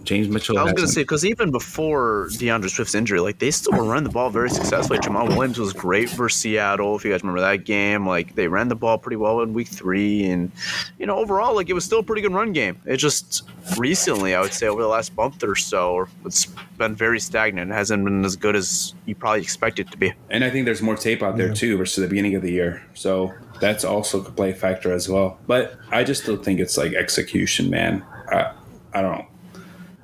James 0.07 0.29
Mitchell. 0.29 0.57
I 0.57 0.63
was 0.63 0.71
going 0.71 0.87
to 0.87 0.91
say 0.91 1.01
because 1.01 1.25
even 1.25 1.51
before 1.51 2.29
D'Andre 2.37 2.69
Swift's 2.69 2.95
injury, 2.95 3.19
like 3.19 3.39
they 3.39 3.51
still 3.51 3.77
were 3.77 3.83
running 3.83 4.05
the 4.05 4.09
ball 4.09 4.29
very 4.29 4.49
successfully. 4.49 4.99
Jamaal 4.99 5.27
Williams 5.27 5.59
was 5.59 5.73
great 5.73 6.09
for 6.09 6.29
Seattle. 6.29 6.95
If 6.95 7.03
you 7.03 7.11
guys 7.11 7.21
remember 7.21 7.41
that 7.41 7.65
game, 7.65 8.07
like 8.07 8.33
they 8.33 8.47
ran 8.47 8.69
the 8.69 8.75
ball 8.75 8.97
pretty 8.97 9.17
well 9.17 9.41
in 9.41 9.53
Week 9.53 9.67
Three, 9.67 10.25
and 10.25 10.51
you 10.97 11.05
know 11.05 11.17
overall, 11.17 11.53
like 11.53 11.69
it 11.69 11.73
was 11.73 11.83
still 11.83 11.99
a 11.99 12.03
pretty 12.03 12.21
good 12.21 12.31
run 12.31 12.53
game. 12.53 12.79
It 12.85 12.97
just 12.97 13.43
recently, 13.77 14.33
I 14.33 14.39
would 14.39 14.53
say, 14.53 14.67
over 14.67 14.81
the 14.81 14.87
last 14.87 15.15
month 15.17 15.43
or 15.43 15.55
so, 15.55 16.07
it's 16.25 16.45
been 16.77 16.95
very 16.95 17.19
stagnant. 17.19 17.69
It 17.69 17.73
hasn't 17.73 18.03
been 18.05 18.23
as 18.23 18.37
good 18.37 18.55
as 18.55 18.93
you 19.05 19.13
probably 19.13 19.41
expect 19.41 19.77
it 19.79 19.91
to 19.91 19.97
be. 19.97 20.13
And 20.29 20.43
I 20.45 20.49
think 20.49 20.63
there's 20.63 20.81
more 20.81 20.95
tape 20.95 21.21
out 21.21 21.35
there 21.35 21.53
too 21.53 21.77
versus 21.77 22.01
the 22.01 22.07
beginning 22.07 22.35
of 22.35 22.41
the 22.41 22.51
year. 22.51 22.85
So 22.93 23.33
that's 23.59 23.83
also 23.83 24.21
could 24.21 24.37
play 24.37 24.51
a 24.51 24.55
factor 24.55 24.93
as 24.93 25.09
well. 25.09 25.37
But 25.47 25.75
I 25.91 26.05
just 26.05 26.23
still 26.23 26.37
think 26.37 26.61
it's 26.61 26.77
like 26.77 26.93
execution, 26.93 27.69
man. 27.69 28.05
I, 28.31 28.53
I 28.93 29.01
don't 29.01 29.17
know. 29.17 29.27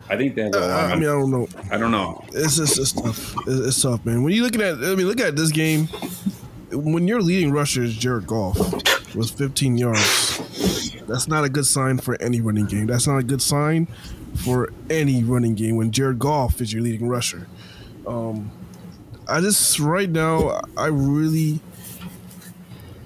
I 0.10 0.18
think 0.18 0.38
have 0.38 0.54
a 0.54 0.58
I, 0.58 0.90
lot. 0.90 1.00
mean, 1.00 1.10
I 1.10 1.14
don't 1.14 1.32
know. 1.32 1.48
I 1.72 1.78
don't 1.78 1.92
know. 1.92 2.24
It's 2.34 2.58
just 2.58 2.78
it's 2.78 2.92
tough. 2.92 3.36
It's, 3.48 3.68
it's 3.68 3.82
tough, 3.82 4.06
man. 4.06 4.24
When 4.24 4.34
you 4.34 4.44
looking 4.44 4.62
at, 4.62 4.76
I 4.76 4.96
mean, 4.96 5.08
look 5.08 5.20
at 5.22 5.36
this 5.36 5.52
game. 5.52 5.88
When 6.72 7.08
your 7.08 7.22
leading 7.22 7.52
rusher 7.52 7.84
is 7.84 7.96
Jared 7.96 8.26
Goff 8.28 8.58
was 9.16 9.30
15 9.30 9.78
yards, 9.78 10.92
that's 11.08 11.28
not 11.28 11.44
a 11.44 11.50
good 11.50 11.66
sign 11.66 12.00
for 12.00 12.20
any 12.22 12.42
running 12.42 12.66
game. 12.66 12.88
That's 12.88 13.08
not 13.08 13.18
a 13.18 13.24
good 13.24 13.42
sign 13.42 13.88
for 14.44 14.74
any 14.90 15.24
running 15.24 15.54
game 15.54 15.76
when 15.76 15.92
Jared 15.92 16.20
Goff 16.20 16.62
is 16.62 16.74
your 16.74 16.82
leading 16.82 17.08
rusher. 17.08 17.48
Um, 18.08 18.52
I 19.28 19.40
just 19.40 19.80
right 19.80 20.10
now, 20.10 20.62
I 20.76 20.88
really 20.88 21.60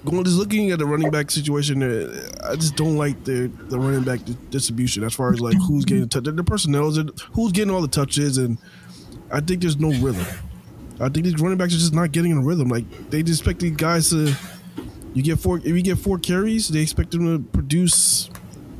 going 0.04 0.24
just 0.24 0.36
looking 0.36 0.70
at 0.70 0.78
the 0.78 0.86
running 0.86 1.10
back 1.10 1.30
situation. 1.30 1.82
uh, 1.82 2.28
I 2.48 2.56
just 2.56 2.76
don't 2.76 2.96
like 2.96 3.24
the 3.24 3.48
the 3.68 3.78
running 3.78 4.02
back 4.02 4.20
distribution 4.50 5.04
as 5.04 5.14
far 5.14 5.32
as 5.32 5.40
like 5.40 5.56
who's 5.66 5.84
getting 5.84 6.02
the, 6.02 6.08
touch, 6.08 6.24
the 6.24 6.44
personnel, 6.44 6.90
who's 7.32 7.52
getting 7.52 7.72
all 7.72 7.82
the 7.82 7.88
touches, 7.88 8.38
and 8.38 8.58
I 9.32 9.40
think 9.40 9.60
there's 9.62 9.78
no 9.78 9.90
rhythm. 10.00 10.26
I 11.00 11.08
think 11.08 11.24
these 11.24 11.40
running 11.40 11.58
backs 11.58 11.74
are 11.74 11.78
just 11.78 11.94
not 11.94 12.12
getting 12.12 12.32
in 12.32 12.38
a 12.38 12.42
rhythm. 12.42 12.68
Like 12.68 13.10
they 13.10 13.22
just 13.22 13.40
expect 13.40 13.60
these 13.60 13.76
guys 13.76 14.10
to. 14.10 14.34
You 15.14 15.22
get 15.22 15.38
four. 15.38 15.58
If 15.58 15.66
you 15.66 15.82
get 15.82 15.98
four 15.98 16.18
carries, 16.18 16.68
they 16.68 16.80
expect 16.80 17.10
them 17.12 17.24
to 17.24 17.50
produce 17.50 18.30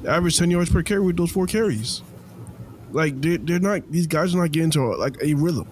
average 0.06 0.38
ten 0.38 0.50
yards 0.50 0.70
per 0.70 0.82
carry 0.82 1.00
with 1.00 1.16
those 1.16 1.30
four 1.32 1.46
carries. 1.46 2.02
Like 2.92 3.20
they're, 3.20 3.38
they're 3.38 3.58
not. 3.58 3.90
These 3.90 4.06
guys 4.06 4.34
are 4.34 4.38
not 4.38 4.52
getting 4.52 4.70
to 4.72 4.94
like 4.96 5.16
a 5.22 5.34
rhythm. 5.34 5.68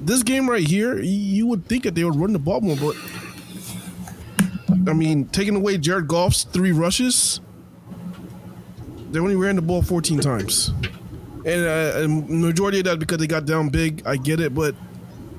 This 0.00 0.22
game 0.22 0.48
right 0.48 0.66
here, 0.66 1.00
you 1.00 1.46
would 1.46 1.66
think 1.66 1.84
that 1.84 1.94
they 1.94 2.04
would 2.04 2.16
run 2.16 2.32
the 2.32 2.38
ball 2.38 2.60
more, 2.60 2.76
but 2.76 2.96
I 4.86 4.92
mean, 4.92 5.26
taking 5.26 5.56
away 5.56 5.78
Jared 5.78 6.08
Goff's 6.08 6.44
three 6.44 6.72
rushes, 6.72 7.40
they 9.10 9.18
only 9.18 9.36
ran 9.36 9.56
the 9.56 9.62
ball 9.62 9.82
14 9.82 10.20
times. 10.20 10.72
And, 11.44 11.66
uh, 11.66 12.06
majority 12.28 12.78
of 12.80 12.84
that 12.84 12.98
because 12.98 13.18
they 13.18 13.26
got 13.26 13.46
down 13.46 13.68
big. 13.68 14.02
I 14.06 14.16
get 14.16 14.40
it, 14.40 14.54
but 14.54 14.74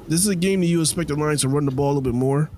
this 0.08 0.20
is 0.20 0.28
a 0.28 0.36
game 0.36 0.60
that 0.62 0.66
you 0.68 0.82
expect 0.82 1.10
the 1.10 1.16
Lions 1.16 1.42
to 1.42 1.50
run 1.50 1.66
the 1.66 1.72
ball 1.72 1.88
a 1.88 1.94
little 1.94 2.02
bit 2.02 2.14
more. 2.14 2.50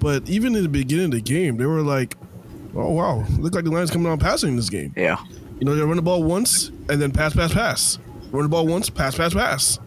But 0.00 0.28
even 0.28 0.54
in 0.54 0.62
the 0.62 0.68
beginning 0.68 1.06
of 1.06 1.10
the 1.12 1.20
game, 1.20 1.56
they 1.56 1.66
were 1.66 1.82
like, 1.82 2.16
"Oh 2.74 2.92
wow, 2.92 3.24
look 3.38 3.54
like 3.54 3.64
the 3.64 3.70
Lions 3.70 3.90
coming 3.90 4.06
on 4.06 4.18
passing 4.18 4.56
this 4.56 4.68
game." 4.70 4.92
Yeah. 4.96 5.18
You 5.58 5.64
know, 5.64 5.74
they 5.74 5.82
run 5.82 5.96
the 5.96 6.02
ball 6.02 6.22
once 6.22 6.68
and 6.88 7.00
then 7.02 7.10
pass, 7.10 7.34
pass, 7.34 7.52
pass. 7.52 7.98
Run 8.30 8.44
the 8.44 8.48
ball 8.48 8.66
once, 8.66 8.90
pass, 8.90 9.16
pass, 9.16 9.34
pass. 9.34 9.78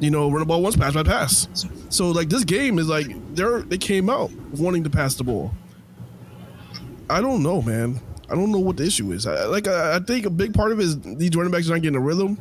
You 0.00 0.10
know, 0.10 0.30
run 0.30 0.40
the 0.40 0.46
ball 0.46 0.62
once, 0.62 0.76
pass, 0.76 0.94
pass, 0.94 1.06
pass. 1.06 1.66
So 1.88 2.10
like 2.10 2.28
this 2.28 2.44
game 2.44 2.78
is 2.78 2.88
like 2.88 3.06
they're 3.34 3.62
they 3.62 3.78
came 3.78 4.08
out 4.10 4.32
wanting 4.56 4.82
to 4.84 4.90
pass 4.90 5.14
the 5.14 5.24
ball. 5.24 5.52
I 7.10 7.20
don't 7.20 7.42
know, 7.42 7.60
man. 7.60 8.00
I 8.28 8.34
don't 8.34 8.52
know 8.52 8.60
what 8.60 8.76
the 8.76 8.84
issue 8.84 9.10
is. 9.12 9.26
I, 9.26 9.44
like 9.46 9.66
I, 9.66 9.96
I 9.96 9.98
think 9.98 10.24
a 10.24 10.30
big 10.30 10.54
part 10.54 10.72
of 10.72 10.78
it 10.78 10.84
is 10.84 11.00
these 11.00 11.34
running 11.34 11.50
backs 11.50 11.68
are 11.68 11.72
not 11.72 11.82
getting 11.82 11.96
a 11.96 12.00
rhythm. 12.00 12.38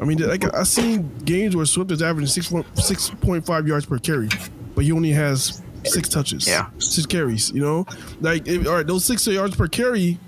I 0.00 0.04
mean, 0.04 0.18
like 0.18 0.52
I 0.54 0.62
seen 0.62 1.10
games 1.24 1.54
where 1.54 1.66
Swift 1.66 1.90
is 1.90 2.02
averaging 2.02 2.28
six 2.28 2.52
six 2.74 3.10
point 3.10 3.44
five 3.44 3.68
yards 3.68 3.86
per 3.86 3.98
carry, 3.98 4.28
but 4.74 4.84
he 4.84 4.92
only 4.92 5.10
has 5.10 5.62
six 5.84 6.08
touches. 6.08 6.46
Yeah. 6.46 6.70
six 6.78 7.06
carries. 7.06 7.50
You 7.52 7.60
know, 7.60 7.86
like 8.20 8.46
if, 8.48 8.66
all 8.66 8.74
right, 8.74 8.86
those 8.86 9.04
six 9.04 9.26
yards 9.26 9.54
per 9.54 9.68
carry, 9.68 10.18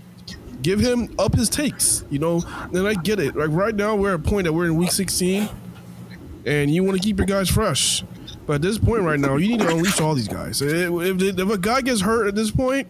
give 0.63 0.81
him 0.81 1.15
up 1.19 1.35
his 1.35 1.49
takes. 1.49 2.05
You 2.11 2.19
know, 2.19 2.41
then 2.73 2.87
I 2.87 2.95
get 2.95 3.19
it. 3.21 3.37
Like 3.37 3.51
right 3.51 3.75
now, 3.75 3.97
we're 3.97 4.15
at 4.15 4.21
a 4.21 4.23
point 4.23 4.45
that 4.45 4.53
we're 4.53 4.67
in 4.67 4.77
week 4.77 4.93
sixteen, 4.93 5.49
and 6.45 6.71
you 6.71 6.85
want 6.85 6.97
to 6.99 7.03
keep 7.03 7.19
your 7.19 7.27
guys 7.27 7.49
fresh. 7.49 8.05
But 8.47 8.57
at 8.57 8.63
this 8.63 8.79
point 8.79 9.03
right 9.03 9.19
now, 9.19 9.37
you 9.37 9.49
need 9.49 9.61
to 9.61 9.69
unleash 9.69 10.01
all 10.01 10.15
these 10.15 10.29
guys. 10.29 10.61
If, 10.61 10.71
if, 10.71 11.39
if 11.39 11.51
a 11.51 11.57
guy 11.59 11.81
gets 11.81 12.03
hurt 12.03 12.27
at 12.27 12.35
this 12.35 12.51
point, 12.51 12.89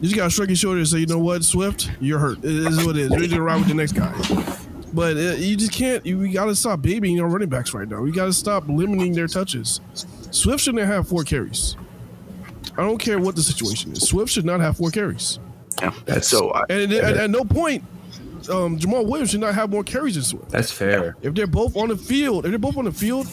you 0.00 0.08
just 0.08 0.16
gotta 0.16 0.30
shrug 0.30 0.48
your 0.48 0.56
shoulders 0.56 0.92
and 0.92 0.98
say, 0.98 1.00
you 1.00 1.06
know 1.06 1.22
what, 1.22 1.44
Swift, 1.44 1.90
you're 2.00 2.18
hurt. 2.18 2.38
It 2.38 2.44
is 2.44 2.84
what 2.84 2.96
it 2.96 3.02
is. 3.02 3.10
We're 3.10 3.28
gonna 3.28 3.42
ride 3.42 3.58
with 3.58 3.68
the 3.68 3.74
next 3.74 3.92
guy. 3.92 4.12
But 4.92 5.16
uh, 5.16 5.20
you 5.36 5.56
just 5.56 5.72
can't. 5.72 6.04
You, 6.04 6.18
we 6.18 6.32
gotta 6.32 6.54
stop 6.56 6.82
babying 6.82 7.20
our 7.20 7.28
running 7.28 7.48
backs 7.48 7.72
right 7.74 7.88
now. 7.88 8.00
We 8.00 8.10
gotta 8.10 8.32
stop 8.32 8.66
limiting 8.68 9.12
their 9.12 9.28
touches. 9.28 9.80
Swift 10.30 10.64
shouldn't 10.64 10.84
have 10.84 11.06
four 11.08 11.22
carries. 11.22 11.76
I 12.76 12.82
don't 12.82 12.98
care 12.98 13.18
what 13.18 13.36
the 13.36 13.42
situation 13.42 13.92
is. 13.92 14.08
Swift 14.08 14.32
should 14.32 14.44
not 14.44 14.60
have 14.60 14.76
four 14.76 14.90
carries. 14.90 15.38
Yeah. 15.80 15.92
That's- 16.06 16.28
so 16.28 16.50
I, 16.50 16.64
And 16.70 16.92
at, 16.92 17.16
at 17.16 17.30
no 17.30 17.44
point, 17.44 17.84
um, 18.50 18.78
Jamaal 18.78 19.06
Williams 19.06 19.30
should 19.30 19.40
not 19.40 19.54
have 19.54 19.70
more 19.70 19.84
carries 19.84 20.14
than 20.14 20.24
Swift. 20.24 20.48
That's 20.50 20.72
fair. 20.72 21.16
If 21.22 21.34
they're 21.34 21.46
both 21.46 21.76
on 21.76 21.88
the 21.88 21.96
field, 21.96 22.44
if 22.46 22.50
they're 22.50 22.58
both 22.58 22.76
on 22.76 22.84
the 22.86 22.92
field, 22.92 23.26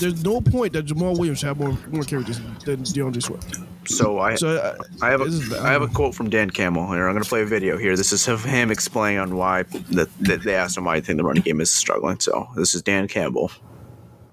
there's 0.00 0.22
no 0.24 0.40
point 0.40 0.72
that 0.74 0.86
Jamaal 0.86 1.18
Williams 1.18 1.40
should 1.40 1.48
have 1.48 1.58
more 1.58 1.76
more 1.90 2.04
carries 2.04 2.40
than 2.64 2.82
D'Andre 2.82 3.20
Swift. 3.20 3.58
So 3.88 4.18
I 4.18 4.34
So 4.34 4.56
uh, 4.56 4.76
I 5.02 5.10
have 5.10 5.20
a, 5.20 5.24
is 5.24 5.48
bad. 5.48 5.60
I 5.60 5.72
have 5.72 5.82
a 5.82 5.88
quote 5.88 6.14
from 6.14 6.30
Dan 6.30 6.50
Campbell 6.50 6.90
here. 6.92 7.06
I'm 7.06 7.14
going 7.14 7.22
to 7.22 7.28
play 7.28 7.42
a 7.42 7.46
video 7.46 7.76
here. 7.76 7.96
This 7.96 8.12
is 8.12 8.26
of 8.28 8.44
him 8.44 8.70
explaining 8.70 9.18
on 9.18 9.36
why 9.36 9.62
that, 9.90 10.08
that 10.20 10.42
they 10.42 10.54
asked 10.54 10.76
him 10.76 10.84
why 10.84 10.96
I 10.96 11.00
think 11.00 11.18
the 11.18 11.24
running 11.24 11.42
game 11.42 11.60
is 11.60 11.70
struggling. 11.70 12.20
So 12.20 12.48
this 12.56 12.74
is 12.74 12.82
Dan 12.82 13.08
Campbell. 13.08 13.50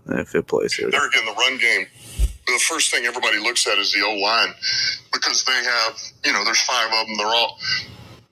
If 0.07 0.35
it 0.35 0.47
plays 0.47 0.73
here, 0.73 0.89
they're 0.89 1.05
in 1.05 1.25
the 1.25 1.33
run 1.33 1.57
game. 1.57 1.85
The 2.47 2.59
first 2.67 2.91
thing 2.91 3.05
everybody 3.05 3.39
looks 3.39 3.67
at 3.67 3.77
is 3.77 3.93
the 3.93 4.01
O 4.03 4.15
line 4.15 4.53
because 5.13 5.43
they 5.43 5.53
have, 5.53 5.99
you 6.25 6.33
know, 6.33 6.43
there's 6.43 6.61
five 6.61 6.87
of 6.87 7.07
them. 7.07 7.17
They're 7.17 7.27
all, 7.27 7.57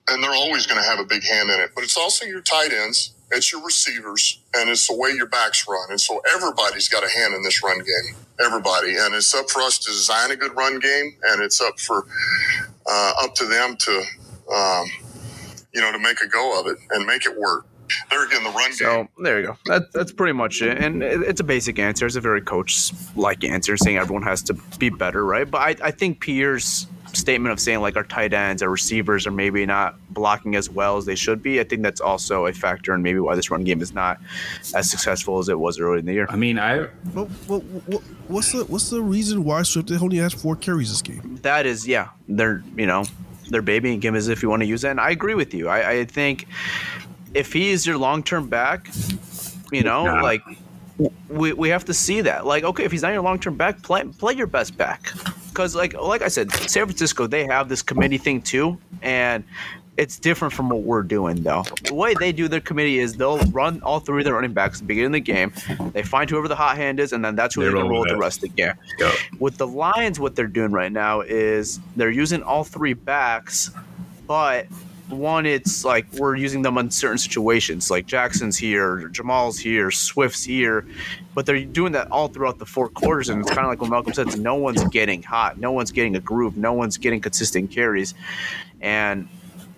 and 0.08 0.22
they're 0.22 0.32
always 0.34 0.66
going 0.66 0.82
to 0.82 0.86
have 0.86 0.98
a 0.98 1.04
big 1.04 1.22
hand 1.22 1.48
in 1.48 1.60
it. 1.60 1.70
But 1.74 1.84
it's 1.84 1.96
also 1.96 2.26
your 2.26 2.42
tight 2.42 2.72
ends, 2.72 3.14
it's 3.32 3.52
your 3.52 3.62
receivers, 3.64 4.40
and 4.54 4.68
it's 4.70 4.88
the 4.88 4.96
way 4.96 5.10
your 5.10 5.26
backs 5.26 5.66
run. 5.68 5.90
And 5.90 6.00
so 6.00 6.20
everybody's 6.34 6.88
got 6.88 7.04
a 7.04 7.08
hand 7.08 7.34
in 7.34 7.42
this 7.42 7.62
run 7.62 7.78
game. 7.78 8.16
Everybody, 8.44 8.96
and 8.98 9.14
it's 9.14 9.34
up 9.34 9.50
for 9.50 9.60
us 9.62 9.78
to 9.78 9.90
design 9.90 10.30
a 10.30 10.36
good 10.36 10.56
run 10.56 10.78
game, 10.80 11.16
and 11.24 11.42
it's 11.42 11.60
up 11.60 11.78
for 11.78 12.06
uh, 12.86 13.12
up 13.22 13.34
to 13.36 13.46
them 13.46 13.76
to, 13.76 13.92
um, 14.54 14.86
you 15.74 15.80
know, 15.80 15.92
to 15.92 15.98
make 15.98 16.20
a 16.22 16.26
go 16.28 16.58
of 16.60 16.66
it 16.66 16.78
and 16.90 17.06
make 17.06 17.26
it 17.26 17.38
work. 17.38 17.66
There 18.10 18.24
again, 18.24 18.44
the 18.44 18.50
run 18.50 18.72
So 18.72 18.96
game. 18.96 19.08
there 19.18 19.40
you 19.40 19.46
go. 19.48 19.58
That, 19.66 19.92
that's 19.92 20.12
pretty 20.12 20.32
much 20.32 20.62
it. 20.62 20.78
And 20.78 21.02
it, 21.02 21.22
it's 21.22 21.40
a 21.40 21.44
basic 21.44 21.78
answer. 21.78 22.06
It's 22.06 22.16
a 22.16 22.20
very 22.20 22.40
coach 22.40 22.92
like 23.16 23.44
answer, 23.44 23.76
saying 23.76 23.98
everyone 23.98 24.22
has 24.22 24.42
to 24.44 24.54
be 24.78 24.90
better, 24.90 25.24
right? 25.24 25.50
But 25.50 25.58
I, 25.82 25.88
I 25.88 25.90
think 25.90 26.20
Pierre's 26.20 26.86
statement 27.12 27.52
of 27.52 27.60
saying 27.60 27.80
like 27.80 27.96
our 27.96 28.04
tight 28.04 28.32
ends, 28.32 28.62
our 28.62 28.68
receivers 28.70 29.26
are 29.26 29.30
maybe 29.30 29.66
not 29.66 29.96
blocking 30.10 30.54
as 30.56 30.70
well 30.70 30.96
as 30.96 31.04
they 31.06 31.14
should 31.14 31.42
be. 31.42 31.60
I 31.60 31.64
think 31.64 31.82
that's 31.82 32.00
also 32.00 32.46
a 32.46 32.52
factor 32.52 32.94
in 32.94 33.02
maybe 33.02 33.18
why 33.20 33.34
this 33.36 33.50
run 33.50 33.64
game 33.64 33.80
is 33.82 33.92
not 33.92 34.18
as 34.74 34.90
successful 34.90 35.38
as 35.38 35.48
it 35.48 35.58
was 35.58 35.78
early 35.80 35.98
in 36.00 36.06
the 36.06 36.12
year. 36.12 36.26
I 36.30 36.36
mean, 36.36 36.58
I 36.58 36.86
But, 37.14 37.28
but, 37.48 37.58
what, 37.62 38.02
what's 38.28 38.52
the 38.52 38.64
what's 38.64 38.90
the 38.90 39.02
reason 39.02 39.44
why 39.44 39.62
Swift 39.62 39.90
only 39.92 40.18
has 40.18 40.32
four 40.34 40.56
carries 40.56 40.90
this 40.90 41.02
game? 41.02 41.38
that 41.42 41.64
is 41.66 41.86
yeah 41.88 42.08
they're 42.28 42.62
you 42.76 42.86
know 42.86 43.04
they're 43.48 43.62
babying 43.62 44.00
him 44.02 44.14
as 44.14 44.28
if 44.28 44.42
you 44.42 44.48
want 44.50 44.60
to 44.60 44.66
use 44.66 44.82
that 44.82 44.90
and 44.90 45.00
i 45.00 45.10
agree 45.10 45.34
with 45.34 45.54
you 45.54 45.68
i, 45.68 45.90
I 46.00 46.04
think 46.04 46.46
if 47.34 47.52
he 47.52 47.70
is 47.70 47.86
your 47.86 47.96
long-term 47.96 48.48
back 48.48 48.88
you 49.72 49.82
know 49.82 50.04
Nah. 50.04 50.22
like 50.22 50.42
we, 51.28 51.52
we 51.54 51.70
have 51.70 51.84
to 51.86 51.94
see 51.94 52.20
that 52.20 52.44
like 52.46 52.62
okay 52.64 52.84
if 52.84 52.92
he's 52.92 53.02
not 53.02 53.12
your 53.12 53.22
long-term 53.22 53.56
back 53.56 53.82
play 53.82 54.04
play 54.04 54.34
your 54.34 54.46
best 54.46 54.76
back 54.76 55.12
because 55.50 55.74
like 55.74 55.92
like 55.94 56.22
i 56.22 56.28
said 56.28 56.50
san 56.52 56.86
francisco 56.86 57.26
they 57.26 57.44
have 57.44 57.68
this 57.68 57.82
committee 57.82 58.18
thing 58.18 58.40
too 58.40 58.78
and 59.02 59.44
it's 60.00 60.18
different 60.18 60.54
from 60.54 60.70
what 60.70 60.80
we're 60.80 61.02
doing 61.02 61.42
though. 61.42 61.62
The 61.84 61.92
way 61.92 62.14
they 62.14 62.32
do 62.32 62.48
their 62.48 62.60
committee 62.60 62.98
is 62.98 63.16
they'll 63.16 63.38
run 63.50 63.82
all 63.82 64.00
three 64.00 64.22
of 64.22 64.24
their 64.24 64.32
running 64.32 64.54
backs 64.54 64.78
at 64.78 64.80
the 64.80 64.86
beginning 64.86 65.08
of 65.08 65.12
the 65.12 65.20
game. 65.20 65.52
They 65.92 66.02
find 66.02 66.30
whoever 66.30 66.48
the 66.48 66.56
hot 66.56 66.76
hand 66.76 66.98
is 67.00 67.12
and 67.12 67.22
then 67.22 67.36
that's 67.36 67.54
who 67.54 67.60
They 67.60 67.66
they're 67.66 67.74
going 67.74 67.90
roll 67.90 67.90
to 67.90 67.92
roll 67.92 68.00
with 68.04 68.10
the 68.12 68.16
rest 68.16 68.38
of 68.38 68.42
the 68.42 68.48
game. 68.48 68.72
Yep. 68.98 69.14
with 69.38 69.58
the 69.58 69.66
Lions, 69.66 70.18
what 70.18 70.36
they're 70.36 70.46
doing 70.46 70.72
right 70.72 70.90
now 70.90 71.20
is 71.20 71.80
they're 71.96 72.10
using 72.10 72.42
all 72.42 72.64
three 72.64 72.94
backs, 72.94 73.72
but 74.26 74.66
one, 75.10 75.46
it's 75.46 75.84
like 75.84 76.06
we're 76.14 76.36
using 76.36 76.62
them 76.62 76.78
in 76.78 76.90
certain 76.90 77.18
situations. 77.18 77.90
Like 77.90 78.06
Jackson's 78.06 78.56
here, 78.56 79.08
Jamal's 79.08 79.58
here, 79.58 79.90
Swift's 79.90 80.44
here, 80.44 80.86
but 81.34 81.46
they're 81.46 81.64
doing 81.64 81.92
that 81.92 82.10
all 82.10 82.28
throughout 82.28 82.58
the 82.58 82.66
four 82.66 82.88
quarters. 82.88 83.28
And 83.28 83.40
it's 83.40 83.50
kind 83.50 83.60
of 83.60 83.68
like 83.68 83.80
what 83.80 83.90
Malcolm 83.90 84.12
said: 84.12 84.38
no 84.38 84.54
one's 84.54 84.82
getting 84.84 85.22
hot, 85.22 85.58
no 85.58 85.72
one's 85.72 85.90
getting 85.90 86.16
a 86.16 86.20
groove, 86.20 86.56
no 86.56 86.72
one's 86.72 86.96
getting 86.96 87.20
consistent 87.20 87.70
carries, 87.70 88.14
and 88.80 89.28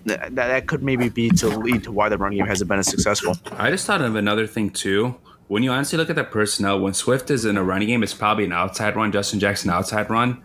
th- 0.07 0.21
that 0.21 0.35
that 0.35 0.67
could 0.67 0.83
maybe 0.83 1.09
be 1.09 1.31
to 1.31 1.49
lead 1.49 1.85
to 1.85 1.93
why 1.93 2.09
the 2.09 2.19
run 2.19 2.35
game 2.35 2.47
hasn't 2.47 2.69
been 2.69 2.79
as 2.79 2.89
successful. 2.89 3.37
I 3.53 3.71
just 3.71 3.87
thought 3.87 4.03
of 4.03 4.17
another 4.17 4.47
thing 4.47 4.71
too. 4.71 5.17
When 5.49 5.63
you 5.63 5.71
honestly 5.71 5.99
look 5.99 6.09
at 6.09 6.17
the 6.17 6.25
personnel, 6.25 6.81
when 6.81 6.95
Swift 6.95 7.31
is 7.31 7.45
in 7.45 7.57
a 7.57 7.63
running 7.63 7.89
game, 7.89 8.03
it's 8.03 8.15
probably 8.15 8.45
an 8.45 8.53
outside 8.53 8.97
run. 8.97 9.13
Justin 9.13 9.39
Jackson 9.39 9.71
outside 9.71 10.09
run. 10.09 10.43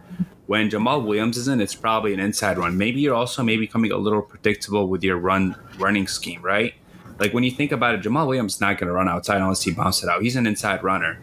When 0.47 0.69
Jamaal 0.69 1.05
Williams 1.05 1.37
is 1.37 1.49
in, 1.49 1.59
it's 1.59 1.75
probably 1.75 2.13
an 2.13 2.19
inside 2.21 2.57
run. 2.57 2.77
Maybe 2.77 3.01
you're 3.01 3.15
also 3.15 3.43
maybe 3.43 3.65
becoming 3.65 3.91
a 3.91 3.97
little 3.97 4.21
predictable 4.21 4.87
with 4.87 5.03
your 5.03 5.17
run 5.17 5.55
running 5.77 6.07
scheme, 6.07 6.41
right? 6.41 6.73
Like 7.19 7.33
when 7.33 7.43
you 7.43 7.51
think 7.51 7.71
about 7.71 7.95
it, 7.95 8.01
Jamaal 8.01 8.27
Williams 8.27 8.55
is 8.55 8.61
not 8.61 8.77
going 8.77 8.87
to 8.87 8.93
run 8.93 9.09
outside 9.09 9.41
unless 9.41 9.63
he 9.63 9.71
bounces 9.71 10.05
it 10.05 10.09
out. 10.09 10.21
He's 10.21 10.35
an 10.35 10.47
inside 10.47 10.83
runner. 10.83 11.19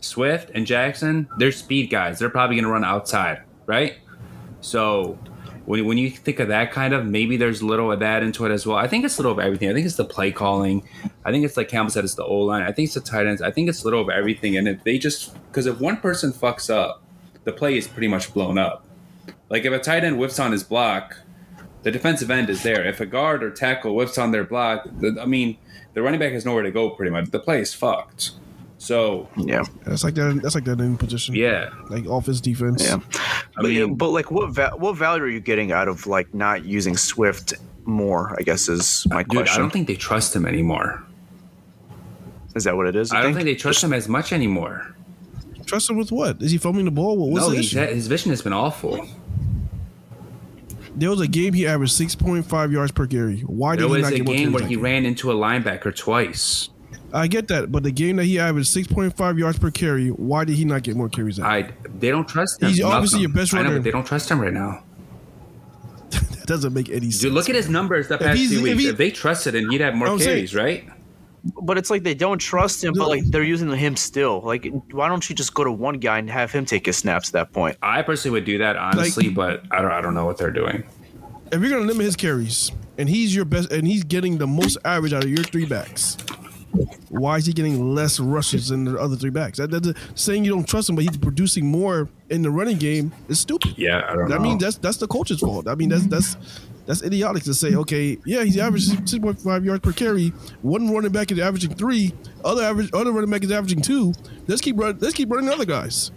Swift 0.00 0.50
and 0.54 0.64
Jackson, 0.64 1.28
they're 1.38 1.50
speed 1.50 1.90
guys. 1.90 2.18
They're 2.18 2.30
probably 2.30 2.54
going 2.54 2.66
to 2.66 2.70
run 2.70 2.84
outside, 2.84 3.42
right? 3.66 3.96
So 4.60 5.18
when, 5.64 5.84
when 5.84 5.98
you 5.98 6.10
think 6.10 6.38
of 6.38 6.46
that 6.48 6.70
kind 6.70 6.94
of, 6.94 7.04
maybe 7.04 7.36
there's 7.36 7.62
a 7.62 7.66
little 7.66 7.90
of 7.90 7.98
that 7.98 8.22
into 8.22 8.44
it 8.46 8.52
as 8.52 8.64
well. 8.64 8.76
I 8.76 8.86
think 8.86 9.04
it's 9.04 9.18
a 9.18 9.22
little 9.22 9.32
of 9.32 9.40
everything. 9.40 9.70
I 9.70 9.74
think 9.74 9.86
it's 9.86 9.96
the 9.96 10.04
play 10.04 10.30
calling. 10.30 10.88
I 11.24 11.32
think 11.32 11.44
it's 11.44 11.56
like 11.56 11.68
Campbell 11.68 11.90
said, 11.90 12.04
it's 12.04 12.14
the 12.14 12.24
O 12.24 12.38
line. 12.38 12.62
I 12.62 12.70
think 12.70 12.86
it's 12.86 12.94
the 12.94 13.00
tight 13.00 13.26
ends. 13.26 13.42
I 13.42 13.50
think 13.50 13.68
it's 13.68 13.82
a 13.82 13.84
little 13.84 14.02
of 14.02 14.08
everything. 14.08 14.56
And 14.56 14.68
if 14.68 14.84
they 14.84 14.98
just, 14.98 15.34
because 15.48 15.66
if 15.66 15.80
one 15.80 15.96
person 15.96 16.32
fucks 16.32 16.72
up, 16.72 17.02
the 17.48 17.52
play 17.54 17.78
is 17.78 17.88
pretty 17.88 18.08
much 18.08 18.34
blown 18.34 18.58
up. 18.58 18.84
Like 19.48 19.64
if 19.64 19.72
a 19.72 19.78
tight 19.78 20.04
end 20.04 20.18
whips 20.18 20.38
on 20.38 20.52
his 20.52 20.62
block, 20.62 21.16
the 21.82 21.90
defensive 21.90 22.30
end 22.30 22.50
is 22.50 22.62
there. 22.62 22.84
If 22.86 23.00
a 23.00 23.06
guard 23.06 23.42
or 23.42 23.50
tackle 23.50 23.94
whips 23.94 24.18
on 24.18 24.32
their 24.32 24.44
block, 24.44 24.86
the, 25.00 25.16
I 25.18 25.24
mean, 25.24 25.56
the 25.94 26.02
running 26.02 26.20
back 26.20 26.32
has 26.32 26.44
nowhere 26.44 26.62
to 26.64 26.70
go 26.70 26.90
pretty 26.90 27.10
much. 27.10 27.30
The 27.30 27.38
play 27.38 27.60
is 27.62 27.72
fucked. 27.72 28.32
So, 28.76 29.28
Yeah. 29.36 29.64
That's 29.86 30.04
like 30.04 30.14
that. 30.16 30.40
That's 30.42 30.54
like 30.54 30.64
that 30.64 30.78
in 30.80 30.98
position. 30.98 31.34
yeah. 31.34 31.70
Like 31.88 32.04
offense, 32.04 32.40
defense. 32.42 32.84
Yeah. 32.84 33.00
I 33.56 33.62
but, 33.62 33.64
mean- 33.64 33.94
but 33.94 34.10
like, 34.10 34.30
what 34.30 34.50
va- 34.50 34.74
what 34.76 34.94
value 34.96 35.22
are 35.24 35.28
you 35.28 35.40
getting 35.40 35.72
out 35.72 35.88
of 35.88 36.06
like 36.06 36.32
not 36.34 36.64
using 36.66 36.96
Swift 36.98 37.54
more? 37.86 38.36
I 38.38 38.42
guess 38.42 38.68
is 38.68 39.06
my 39.08 39.22
Dude, 39.22 39.30
question. 39.38 39.56
I 39.56 39.58
don't 39.62 39.72
think 39.72 39.86
they 39.88 39.96
trust 39.96 40.36
him 40.36 40.44
anymore. 40.44 41.02
is 42.54 42.64
that 42.64 42.76
what 42.76 42.86
it 42.86 42.94
is? 42.96 43.10
you 43.12 43.18
I 43.18 43.22
don't 43.22 43.32
think 43.34 43.46
they 43.46 43.54
trust 43.54 43.82
him 43.82 43.92
as 43.94 44.08
much 44.08 44.32
anymore. 44.32 44.94
Trust 45.68 45.90
him 45.90 45.96
with 45.98 46.10
what? 46.10 46.40
Is 46.42 46.50
he 46.50 46.58
filming 46.58 46.86
the 46.86 46.90
ball? 46.90 47.16
What, 47.18 47.30
what's 47.30 47.44
no, 47.46 47.50
the 47.50 47.56
he's, 47.58 47.74
issue? 47.76 47.94
his 47.94 48.06
vision 48.06 48.30
has 48.30 48.40
been 48.42 48.52
awful. 48.54 49.06
There 50.96 51.10
was 51.10 51.20
a 51.20 51.28
game 51.28 51.52
he 51.52 51.66
averaged 51.66 51.92
six 51.92 52.14
point 52.14 52.44
five 52.46 52.72
yards 52.72 52.90
per 52.90 53.06
carry. 53.06 53.40
Why 53.40 53.76
did 53.76 53.82
There 53.82 53.88
he 53.88 53.92
was 53.94 54.02
not 54.02 54.12
a 54.12 54.16
get 54.16 54.26
more 54.26 54.34
game 54.34 54.48
carries 54.50 54.54
where 54.60 54.68
he 54.68 54.74
game? 54.74 54.84
ran 54.84 55.06
into 55.06 55.30
a 55.30 55.34
linebacker 55.34 55.94
twice. 55.94 56.70
I 57.12 57.26
get 57.26 57.48
that, 57.48 57.70
but 57.70 57.82
the 57.84 57.90
game 57.90 58.16
that 58.16 58.24
he 58.24 58.38
averaged 58.38 58.68
six 58.68 58.86
point 58.88 59.16
five 59.16 59.38
yards 59.38 59.58
per 59.58 59.70
carry, 59.70 60.08
why 60.08 60.44
did 60.44 60.56
he 60.56 60.64
not 60.64 60.82
get 60.82 60.96
more 60.96 61.08
carries? 61.08 61.38
I 61.38 61.70
they 61.98 62.10
don't 62.10 62.26
trust 62.28 62.62
him. 62.62 62.68
He's 62.70 62.82
obviously 62.82 63.20
your 63.20 63.30
best 63.30 63.54
I 63.54 63.62
know, 63.62 63.78
they 63.78 63.90
don't 63.90 64.06
trust 64.06 64.30
him 64.30 64.40
right 64.40 64.52
now. 64.52 64.82
that 66.10 66.44
doesn't 66.46 66.72
make 66.72 66.88
any 66.88 67.10
sense. 67.10 67.20
Dude, 67.20 67.32
look 67.34 67.48
at 67.48 67.54
his 67.54 67.68
numbers 67.68 68.08
the 68.08 68.18
past 68.18 68.38
few 68.38 68.66
if 68.66 68.78
he- 68.78 68.88
If, 68.88 68.96
they 68.96 69.10
trusted 69.10 69.54
him, 69.54 69.70
he'd 69.70 69.80
have 69.82 69.94
more 69.94 70.08
I'm 70.08 70.18
saying- 70.18 70.36
carries, 70.36 70.54
right? 70.54 70.88
But 71.62 71.78
it's 71.78 71.90
like 71.90 72.02
they 72.02 72.14
don't 72.14 72.38
trust 72.38 72.82
him, 72.82 72.94
but 72.96 73.08
like 73.08 73.24
they're 73.26 73.42
using 73.42 73.70
him 73.70 73.96
still. 73.96 74.40
Like, 74.42 74.66
why 74.90 75.08
don't 75.08 75.28
you 75.28 75.34
just 75.36 75.54
go 75.54 75.64
to 75.64 75.72
one 75.72 75.98
guy 75.98 76.18
and 76.18 76.28
have 76.30 76.50
him 76.52 76.64
take 76.64 76.86
his 76.86 76.96
snaps 76.96 77.28
at 77.30 77.32
that 77.34 77.52
point? 77.52 77.76
I 77.82 78.02
personally 78.02 78.34
would 78.40 78.44
do 78.44 78.58
that 78.58 78.76
honestly, 78.76 79.28
but 79.28 79.62
I 79.70 79.80
don't. 79.80 79.90
I 79.92 80.00
don't 80.00 80.14
know 80.14 80.26
what 80.26 80.36
they're 80.38 80.50
doing. 80.50 80.84
if 81.52 81.60
you're 81.60 81.70
gonna 81.70 81.86
limit 81.86 82.04
his 82.06 82.16
carries, 82.16 82.72
and 82.98 83.08
he's 83.08 83.34
your 83.34 83.44
best, 83.44 83.72
and 83.72 83.86
he's 83.86 84.04
getting 84.04 84.38
the 84.38 84.46
most 84.46 84.78
average 84.84 85.12
out 85.12 85.24
of 85.24 85.30
your 85.30 85.44
three 85.44 85.64
backs, 85.66 86.16
why 87.08 87.36
is 87.36 87.46
he 87.46 87.52
getting 87.52 87.94
less 87.94 88.20
rushes 88.20 88.68
than 88.68 88.84
the 88.84 88.98
other 88.98 89.16
three 89.16 89.30
backs? 89.30 89.58
That, 89.58 89.70
that's 89.70 89.92
saying 90.14 90.44
you 90.44 90.50
don't 90.50 90.68
trust 90.68 90.88
him, 90.90 90.96
but 90.96 91.04
he's 91.04 91.16
producing 91.16 91.66
more 91.66 92.08
in 92.30 92.42
the 92.42 92.50
running 92.50 92.76
game 92.76 93.12
is 93.28 93.40
stupid. 93.40 93.74
Yeah, 93.78 94.04
I 94.08 94.14
don't 94.14 94.30
I 94.32 94.36
know. 94.36 94.42
mean, 94.42 94.58
that's 94.58 94.76
that's 94.76 94.98
the 94.98 95.06
coach's 95.06 95.40
fault. 95.40 95.66
I 95.68 95.74
mean, 95.76 95.88
that's 95.88 96.06
that's 96.06 96.36
that's 96.88 97.02
idiotic 97.02 97.42
to 97.42 97.52
say. 97.52 97.74
Okay, 97.74 98.16
yeah, 98.24 98.42
he's 98.42 98.56
averaging 98.56 99.06
six 99.06 99.22
point 99.22 99.38
five 99.38 99.62
yards 99.62 99.82
per 99.82 99.92
carry. 99.92 100.30
One 100.62 100.90
running 100.90 101.12
back 101.12 101.30
is 101.30 101.38
averaging 101.38 101.74
three. 101.74 102.14
Other 102.42 102.64
average, 102.64 102.88
other 102.94 103.12
running 103.12 103.28
back 103.28 103.44
is 103.44 103.52
averaging 103.52 103.82
two. 103.82 104.14
Let's 104.46 104.62
keep 104.62 104.78
running. 104.78 104.98
let's 104.98 105.12
keep 105.12 105.30
running 105.30 105.50
other 105.50 105.66
guys. 105.66 106.10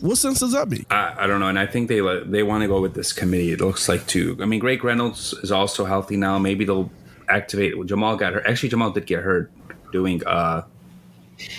What 0.00 0.18
sense 0.18 0.40
does 0.40 0.50
that 0.50 0.68
make? 0.68 0.92
I, 0.92 1.14
I 1.20 1.26
don't 1.28 1.38
know, 1.38 1.46
and 1.46 1.60
I 1.60 1.66
think 1.66 1.88
they 1.88 2.00
they 2.24 2.42
want 2.42 2.62
to 2.62 2.68
go 2.68 2.80
with 2.80 2.94
this 2.94 3.12
committee. 3.12 3.52
It 3.52 3.60
looks 3.60 3.88
like 3.88 4.04
too. 4.08 4.36
I 4.40 4.46
mean, 4.46 4.58
Craig 4.58 4.82
Reynolds 4.82 5.32
is 5.34 5.52
also 5.52 5.84
healthy 5.84 6.16
now. 6.16 6.40
Maybe 6.40 6.64
they'll 6.64 6.90
activate. 7.28 7.74
Jamal 7.86 8.16
got 8.16 8.32
hurt. 8.32 8.46
Actually, 8.46 8.70
Jamal 8.70 8.90
did 8.90 9.06
get 9.06 9.22
hurt 9.22 9.52
doing 9.92 10.26
uh 10.26 10.62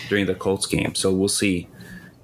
during 0.10 0.26
the 0.26 0.36
Colts 0.36 0.66
game, 0.66 0.94
so 0.94 1.14
we'll 1.14 1.30
see. 1.30 1.70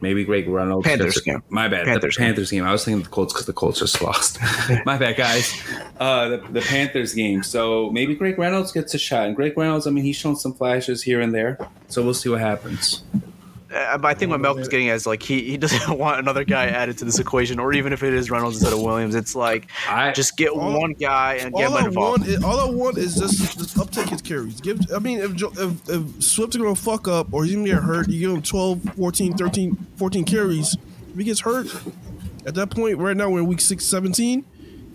Maybe 0.03 0.25
Craig 0.25 0.49
Reynolds. 0.49 0.85
Panthers 0.85 1.21
game. 1.21 1.41
My 1.47 1.69
bad. 1.69 1.85
Panthers 1.85 2.15
the 2.15 2.19
game. 2.19 2.27
Panthers 2.27 2.51
game. 2.51 2.63
I 2.65 2.73
was 2.73 2.83
thinking 2.83 3.01
the 3.03 3.09
Colts 3.09 3.31
because 3.31 3.45
the 3.45 3.53
Colts 3.53 3.79
just 3.79 4.01
lost. 4.03 4.37
my 4.85 4.97
bad, 4.97 5.15
guys. 5.15 5.57
Uh, 5.97 6.27
the, 6.27 6.37
the 6.51 6.61
Panthers 6.61 7.13
game. 7.13 7.41
So 7.41 7.89
maybe 7.89 8.13
Craig 8.13 8.37
Reynolds 8.37 8.73
gets 8.73 8.93
a 8.93 8.97
shot. 8.99 9.27
And 9.27 9.35
Craig 9.35 9.57
Reynolds, 9.57 9.87
I 9.87 9.91
mean, 9.91 10.03
he's 10.03 10.17
shown 10.17 10.35
some 10.35 10.53
flashes 10.53 11.01
here 11.03 11.21
and 11.21 11.33
there. 11.33 11.57
So 11.87 12.03
we'll 12.03 12.13
see 12.13 12.27
what 12.27 12.41
happens. 12.41 13.03
Uh, 13.73 13.97
but 13.97 14.07
I 14.07 14.13
think 14.13 14.29
what 14.29 14.39
Malcolm's 14.39 14.67
getting 14.67 14.89
at 14.89 14.95
is 14.95 15.07
like 15.07 15.23
he, 15.23 15.41
he 15.41 15.57
doesn't 15.57 15.97
want 15.97 16.19
another 16.19 16.43
guy 16.43 16.67
added 16.67 16.97
to 16.99 17.05
this 17.05 17.17
equation, 17.19 17.59
or 17.59 17.73
even 17.73 17.91
if 17.91 18.03
it 18.03 18.13
is 18.13 18.29
Reynolds 18.29 18.57
instead 18.57 18.73
of 18.73 18.81
Williams, 18.83 19.15
it's 19.15 19.35
like 19.35 19.67
I 19.89 20.11
just 20.11 20.37
get 20.37 20.49
All- 20.51 20.79
one 20.79 20.93
guy 20.93 21.35
and 21.35 21.53
get 21.55 21.71
all 21.71 21.77
him 21.77 21.85
involved. 21.87 22.27
is, 22.27 22.43
all 22.43 22.59
I 22.59 22.69
want 22.69 22.97
is 22.97 23.15
just, 23.15 23.57
just 23.57 23.77
uptake 23.79 24.09
his 24.09 24.21
carries. 24.21 24.61
Give, 24.61 24.79
I 24.93 24.99
mean, 24.99 25.19
if, 25.19 25.41
if, 25.41 25.89
if 25.89 26.23
Swift's 26.23 26.55
gonna 26.57 26.75
fuck 26.75 27.07
up 27.07 27.33
or 27.33 27.45
he's 27.45 27.55
gonna 27.55 27.67
get 27.67 27.81
hurt, 27.81 28.07
you 28.09 28.19
give 28.19 28.31
him 28.31 28.41
12, 28.43 28.95
14, 28.95 29.37
13, 29.37 29.75
14 29.95 30.23
carries. 30.25 30.75
If 31.11 31.17
he 31.17 31.23
gets 31.23 31.39
hurt, 31.41 31.67
at 32.45 32.55
that 32.55 32.69
point, 32.69 32.97
right 32.97 33.15
now 33.17 33.29
we're 33.29 33.39
in 33.39 33.47
week 33.47 33.61
six, 33.61 33.85
17, 33.85 34.45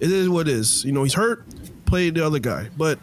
it 0.00 0.12
is 0.12 0.28
what 0.28 0.48
it 0.48 0.52
is. 0.52 0.84
You 0.84 0.92
know, 0.92 1.02
he's 1.02 1.14
hurt, 1.14 1.44
play 1.86 2.10
the 2.10 2.24
other 2.24 2.38
guy. 2.38 2.68
But 2.76 2.98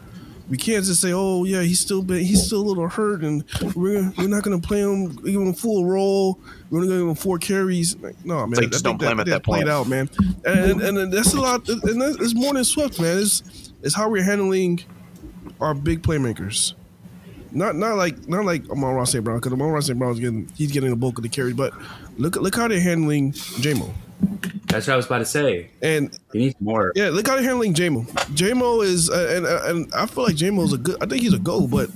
we 0.48 0.56
can't 0.56 0.84
just 0.84 1.00
say, 1.00 1.12
oh 1.12 1.44
yeah, 1.44 1.62
he's 1.62 1.80
still 1.80 2.02
been, 2.02 2.24
he's 2.24 2.46
still 2.46 2.60
a 2.60 2.66
little 2.66 2.88
hurt, 2.88 3.22
and 3.22 3.44
we're 3.74 4.12
we're 4.16 4.28
not 4.28 4.42
gonna 4.42 4.60
play 4.60 4.80
him, 4.80 5.16
give 5.16 5.34
him 5.34 5.48
a 5.48 5.52
full 5.52 5.84
role. 5.84 6.38
We're 6.70 6.80
gonna 6.80 6.92
give 6.92 7.08
him 7.08 7.14
four 7.14 7.38
carries. 7.38 7.96
Like, 7.96 8.22
no, 8.24 8.46
man, 8.46 8.60
like, 8.60 8.74
I 8.74 8.78
don't 8.78 9.02
I 9.02 9.10
at 9.10 9.16
that 9.16 9.28
it's 9.28 9.44
played 9.44 9.68
out, 9.68 9.88
man. 9.88 10.08
And, 10.44 10.80
and 10.80 10.98
and 10.98 11.12
that's 11.12 11.34
a 11.34 11.40
lot. 11.40 11.68
And 11.68 12.00
that's, 12.00 12.16
it's 12.16 12.34
more 12.34 12.54
than 12.54 12.64
Swift, 12.64 13.00
man. 13.00 13.18
It's 13.18 13.72
it's 13.82 13.94
how 13.94 14.08
we're 14.08 14.22
handling 14.22 14.84
our 15.60 15.74
big 15.74 16.02
playmakers. 16.02 16.74
Not 17.52 17.74
not 17.74 17.96
like 17.96 18.28
not 18.28 18.44
like 18.44 18.68
Amon 18.70 18.94
Ross 18.94 19.12
St. 19.12 19.24
Brown 19.24 19.38
because 19.38 19.52
Amon 19.52 19.70
Ross 19.70 19.86
St. 19.86 19.98
Brown's 19.98 20.20
getting 20.20 20.48
he's 20.56 20.70
getting 20.70 20.90
the 20.90 20.96
bulk 20.96 21.18
of 21.18 21.22
the 21.22 21.28
carries, 21.28 21.54
but 21.54 21.72
look 22.18 22.36
look 22.36 22.54
how 22.54 22.68
they're 22.68 22.80
handling 22.80 23.32
JMO. 23.32 23.90
That's 24.66 24.86
what 24.88 24.94
I 24.94 24.96
was 24.96 25.06
about 25.06 25.18
to 25.18 25.24
say. 25.24 25.70
And 25.82 26.18
He 26.32 26.38
needs 26.38 26.54
more. 26.60 26.92
yeah, 26.96 27.10
look 27.10 27.26
how 27.28 27.34
they're 27.36 27.44
handling 27.44 27.74
JMO. 27.74 28.06
JMO 28.34 28.84
is 28.84 29.08
uh, 29.10 29.32
and 29.36 29.46
uh, 29.46 29.60
and 29.66 29.92
I 29.94 30.06
feel 30.06 30.24
like 30.24 30.36
JMO 30.36 30.64
is 30.64 30.72
a 30.72 30.78
good. 30.78 30.96
I 31.02 31.06
think 31.06 31.22
he's 31.22 31.32
a 31.34 31.38
go, 31.38 31.66
but 31.66 31.90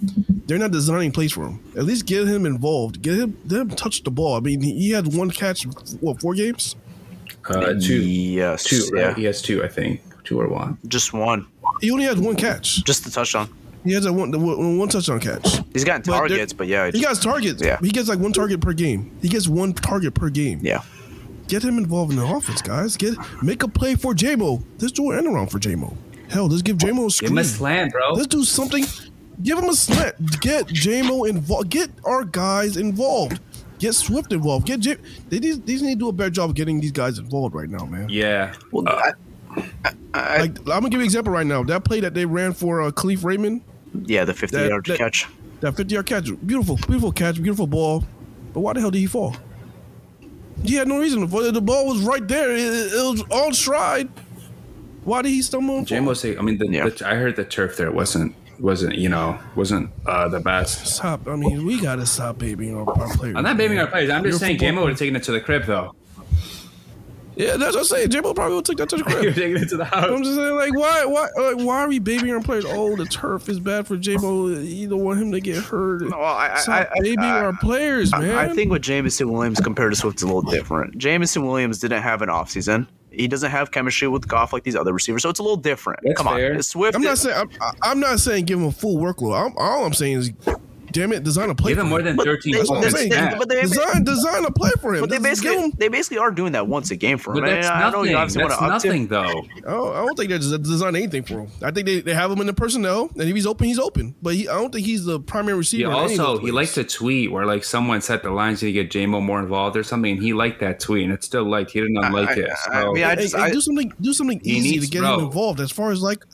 they're 0.47 0.59
not 0.59 0.71
designing 0.71 1.11
plays 1.13 1.33
for 1.33 1.47
him. 1.47 1.61
At 1.77 1.85
least 1.85 2.07
get 2.07 2.27
him 2.29 2.47
involved. 2.47 3.03
Get 3.03 3.15
him 3.19 3.37
let 3.49 3.63
him 3.63 3.71
touch 3.71 4.03
the 4.05 4.11
ball. 4.11 4.37
I 4.37 4.41
mean, 4.41 4.61
he, 4.63 4.73
he 4.79 4.91
had 4.91 5.15
one 5.15 5.31
catch. 5.31 5.65
What 6.01 6.21
four 6.21 6.35
games? 6.35 6.77
Uh, 7.49 7.75
two, 7.81 8.01
Yes, 8.03 8.65
two, 8.65 8.89
right? 8.93 9.01
yeah, 9.03 9.15
He 9.15 9.25
has 9.25 9.41
two, 9.43 9.65
I 9.65 9.69
think, 9.69 10.03
two 10.25 10.39
or 10.41 10.47
one. 10.49 10.77
just 10.89 11.13
one, 11.15 11.47
He 11.81 11.91
only 11.91 12.05
had 12.05 12.19
one 12.19 12.37
catch. 12.37 12.85
just 12.85 13.03
the 13.05 13.11
touchdown. 13.11 13.49
He 13.85 13.93
has 13.93 14.05
a 14.07 14.13
one, 14.13 14.31
the 14.31 14.39
one, 14.39 14.79
one 14.79 14.89
touchdown 14.89 15.21
catch. 15.21 15.59
He's 15.73 15.85
gotten 15.85 16.03
But 16.03 16.13
there- 16.21 16.29
targets, 16.29 16.53
but 16.53 16.67
yeah, 16.67 16.91
He 16.91 17.01
gets 17.01 17.19
targets. 17.21 17.63
Yeah. 17.63 17.79
He 17.81 17.89
gets 17.91 18.09
like 18.09 18.19
one 18.19 18.33
target 18.33 18.61
per 18.61 18.73
game. 18.75 19.11
He 19.23 19.29
gets 19.29 19.49
one 19.49 19.73
target 19.73 20.15
per 20.15 20.29
game. 20.31 20.61
yeah. 20.63 20.83
Get 21.49 21.65
him 21.65 21.79
involved 21.79 22.13
in 22.13 22.19
the 22.19 22.25
offense, 22.27 22.63
guys. 22.63 22.97
Get 22.97 23.15
make 23.43 23.63
a 23.65 23.69
play 23.69 23.97
for 23.97 24.15
JMO. 24.15 24.63
Let's 24.79 24.93
do 24.93 25.11
an 25.11 25.19
end 25.19 25.27
around 25.27 25.49
for 25.49 25.59
JMO. 25.59 25.97
Hell, 26.29 26.47
let's 26.47 26.63
give 26.63 26.77
JMO 26.77 27.07
a 27.07 27.11
screen. 27.11 27.31
Give 27.31 27.39
him 27.39 27.39
a 27.39 27.45
slant, 27.45 27.93
bro. 27.93 28.13
Let's 28.13 28.29
do 28.29 28.45
something. 28.45 28.85
Give 29.43 29.59
him 29.59 29.65
a 29.69 29.75
slant. 29.75 30.41
Get 30.41 30.67
JMO 30.69 31.29
involved. 31.29 31.71
Get 31.71 31.91
our 32.05 32.23
guys 32.25 32.77
involved. 32.77 33.41
Get 33.81 33.95
Swift 33.97 34.33
involved. 34.33 34.67
Get 34.67 34.79
J- 34.81 34.99
they 35.29 35.39
these, 35.41 35.59
these 35.63 35.83
need 35.83 35.95
to 35.95 35.99
do 35.99 36.09
a 36.09 36.13
better 36.13 36.31
job 36.31 36.51
of 36.51 36.55
getting 36.57 36.81
these 36.81 36.93
guys 36.93 37.19
involved 37.19 37.55
right 37.57 37.69
now, 37.69 37.85
man. 37.87 38.09
Yeah. 38.11 38.55
Well, 38.71 38.87
Uh, 38.89 39.13
I, 40.15 40.39
Like 40.43 40.59
I'm 40.61 40.65
gonna 40.65 40.83
give 40.91 40.93
you 40.95 40.99
an 41.01 41.05
example 41.07 41.33
right 41.33 41.47
now. 41.47 41.65
That 41.65 41.85
play 41.85 41.99
that 42.01 42.15
they 42.15 42.27
ran 42.27 42.53
for 42.53 42.83
uh, 42.83 42.91
Kalif 42.93 43.25
Raymond, 43.25 43.63
yeah, 44.07 44.25
the 44.25 44.35
50 44.35 44.57
that- 44.57 44.69
yard 44.69 44.87
that- 44.87 44.99
catch. 44.99 45.27
that 45.61 45.77
50 45.77 45.95
yard 45.95 46.07
catch, 46.07 46.25
beautiful, 46.47 46.77
beautiful 46.77 47.13
catch, 47.13 47.37
beautiful 47.37 47.67
ball. 47.67 48.05
But 48.53 48.61
why 48.61 48.73
the 48.73 48.81
hell 48.81 48.91
did 48.91 48.99
he 48.99 49.07
fall? 49.07 49.37
He 50.65 50.75
had 50.75 50.89
no 50.89 50.99
reason 50.99 51.21
to 51.23 51.29
fall. 51.29 51.51
The 51.53 51.61
ball 51.61 51.87
was 51.87 52.01
right 52.03 52.27
there. 52.27 52.51
It, 52.53 52.59
it 52.93 53.11
was 53.11 53.23
on 53.31 53.55
stride. 53.55 54.09
Why 55.05 55.23
did 55.23 55.31
he 55.31 55.41
stumble? 55.43 55.79
and 55.79 55.89
fall? 55.89 55.99
Jamo 55.99 56.17
say, 56.17 56.37
I 56.37 56.43
mean, 56.43 56.59
the, 56.59 56.67
Yeah. 56.69 56.89
the, 56.89 57.09
I 57.09 57.15
heard 57.15 57.37
the 57.37 57.45
turf 57.45 57.77
there 57.77 57.91
wasn't 57.91 58.35
wasn't 58.59 58.95
you 58.97 59.09
know 59.09 59.39
wasn't 59.57 59.89
uh, 60.07 60.29
the 60.29 60.41
best. 60.41 60.87
Stop. 60.87 61.27
I 61.27 61.37
mean, 61.37 61.65
we 61.65 61.81
gotta 61.81 62.05
stop 62.05 62.37
babying 62.39 62.77
our, 62.77 62.87
our 63.01 63.09
players. 63.17 63.35
I'm 63.37 63.43
not 63.45 63.57
blaming 63.57 63.79
our 63.79 63.87
players. 63.87 64.11
I'm 64.11 64.23
just 64.23 64.33
You're 64.33 64.39
saying 64.49 64.59
football- 64.59 64.75
Jamo 64.75 64.83
would 64.83 64.91
have 64.91 64.99
taken 64.99 65.17
it 65.17 65.23
to 65.23 65.33
the 65.33 65.41
crib 65.41 65.65
though. 65.65 65.95
Yeah, 67.37 67.57
that's 67.57 67.75
what 67.75 67.81
I'm 67.81 67.85
saying. 67.85 68.11
J-Bo 68.11 68.35
probably 68.35 68.57
would 68.57 68.65
take 68.65 68.77
that 68.79 68.89
to 68.91 68.97
the 68.97 69.11
You're 69.23 69.33
taking 69.33 69.63
it 69.63 69.69
to 69.71 69.77
the 69.77 69.85
house. 69.85 70.05
I'm 70.05 70.23
just 70.23 70.37
saying, 70.37 70.55
like, 70.55 70.75
why, 70.75 71.05
why, 71.05 71.29
like, 71.37 71.65
why 71.65 71.81
are 71.81 71.89
we 71.89 71.99
babying 71.99 72.35
our 72.35 72.41
players? 72.41 72.65
Oh, 72.67 72.97
the 72.97 73.05
turf 73.07 73.49
is 73.49 73.61
bad 73.61 73.87
for 73.87 73.97
J-Bo. 73.97 74.49
You 74.49 74.89
don't 74.89 75.05
want 75.05 75.21
him 75.21 75.33
to 75.33 75.41
get 75.41 75.57
hurt. 75.63 76.03
Well, 76.11 76.23
I, 76.23 76.55
I, 76.55 76.59
Stop 76.59 76.75
I, 76.75 76.83
I, 76.83 77.01
babying 77.01 77.21
our 77.21 77.57
players, 77.57 78.13
man. 78.13 78.37
I 78.37 78.53
think 78.53 78.71
with 78.71 78.83
Jameson 78.83 79.31
Williams 79.31 79.61
compared 79.61 79.93
to 79.93 79.97
Swift 79.97 80.19
is 80.19 80.23
a 80.23 80.27
little 80.27 80.43
different. 80.43 80.99
Jameson 80.99 81.47
Williams 81.47 81.79
didn't 81.79 82.03
have 82.03 82.23
an 82.23 82.29
offseason. 82.29 82.87
He 83.11 83.27
doesn't 83.27 83.51
have 83.51 83.71
chemistry 83.73 84.07
with 84.09 84.29
Goff 84.29 84.53
like 84.53 84.63
these 84.63 84.77
other 84.77 84.93
receivers, 84.93 85.23
so 85.23 85.31
it's 85.31 85.41
a 85.41 85.43
little 85.43 85.57
different. 85.57 86.01
That's 86.05 86.17
Come 86.17 86.29
fair. 86.35 86.55
on, 86.55 86.63
Swift. 86.63 86.95
I'm 86.95 87.03
not 87.03 87.19
saying 87.19 87.37
I'm, 87.37 87.73
I'm 87.83 88.01
not 88.01 88.21
saying 88.21 88.45
give 88.45 88.61
him 88.61 88.67
a 88.67 88.73
full 88.73 88.99
workload. 88.99 89.47
I'm, 89.47 89.53
all 89.57 89.85
I'm 89.85 89.93
saying 89.95 90.19
is, 90.19 90.33
damn 90.93 91.13
it, 91.13 91.23
design 91.25 91.51
a 91.51 91.55
play. 91.55 91.71
Give 91.73 91.79
for 91.79 91.85
him 91.85 91.89
more 91.91 92.03
than 92.03 92.17
But 92.17 92.27
13 92.27 92.53
they- 92.53 92.59
That's 92.59 92.71
what 92.71 92.77
I'm 92.79 92.83
fucking 92.85 92.97
saying. 92.97 93.13
snaps. 93.13 93.37
but 93.39 93.49
they- 93.49 93.61
design, 93.63 94.05
design 94.05 94.45
a 94.45 94.51
play 94.51 94.71
for 94.81 94.95
him. 94.95 95.01
but 95.01 95.11
they 95.11 95.19
basically 95.19 95.57
him- 95.59 95.73
they 95.79 95.89
basically 95.89 96.19
are 96.19 96.31
doing 96.31 96.53
that 96.53 96.67
once 96.67 96.91
a 96.91 96.97
game 96.97 97.19
for 97.19 97.33
him. 97.35 97.41
But 97.43 97.51
that's 97.51 97.67
And 97.69 97.77
I 97.85 97.91
know 97.91 98.03
you 98.03 98.13
nothing. 98.13 98.43
obviously 98.43 98.43
That's 98.49 98.85
nothing 98.85 99.07
though. 99.09 99.19
I 99.21 99.33
don't, 99.71 99.97
I 99.97 100.05
don't 100.07 100.17
think 100.17 100.29
they're 100.31 100.39
designing 100.39 101.03
anything 101.03 101.23
for 101.25 101.41
him. 101.41 101.49
I 101.63 101.71
think 101.71 101.87
they, 101.87 102.01
they 102.01 102.15
have 102.15 102.31
him 102.31 102.41
in 102.41 102.47
the 102.47 102.53
personnel, 102.53 103.11
and 103.15 103.23
if 103.29 103.35
he's 103.35 103.47
open, 103.47 103.67
he's 103.67 103.79
open. 103.79 104.15
But 104.23 104.35
he, 104.35 104.49
I 104.49 104.55
don't 104.55 104.73
think 104.73 104.87
he's 104.87 105.05
the 105.05 105.21
primary 105.21 105.57
receiver. 105.59 105.89
in 105.91 105.93
also 105.95 106.35
he 106.35 106.41
plays. 106.51 106.53
liked 106.53 106.75
to 106.75 106.85
tweet 106.85 107.31
where 107.33 107.47
like 107.47 107.65
someone 107.65 108.01
set 108.01 108.23
the 108.23 108.31
lines 108.31 108.61
to 108.61 108.73
get 108.73 108.91
Jamo 108.91 109.23
more 109.23 109.41
involved 109.41 109.77
or 109.77 109.83
something, 109.83 110.13
and 110.15 110.23
he 110.23 110.33
liked 110.33 110.61
that 110.61 110.81
tweet, 110.81 111.05
and 111.05 111.13
it's 111.13 111.27
still 111.27 111.45
liked. 111.45 111.71
He 111.71 111.81
didn't 111.81 111.97
unlike 112.03 112.37
it. 112.37 112.51
So. 112.65 112.71
I 112.73 112.93
mean, 112.93 113.05
I 113.05 113.15
just 113.15 113.35
hey, 113.37 113.43
I, 113.43 113.51
do 113.51 113.61
something. 113.61 113.93
Do 114.01 114.13
something 114.13 114.41
He 114.43 114.53
easy 114.57 114.71
needs- 114.73 114.87
to 114.87 114.91
get 114.91 115.01
bro. 115.01 115.19
him 115.19 115.25
involved. 115.27 115.61
As 115.61 115.71
far 115.71 115.91
as 115.93 116.03
like 116.03 116.25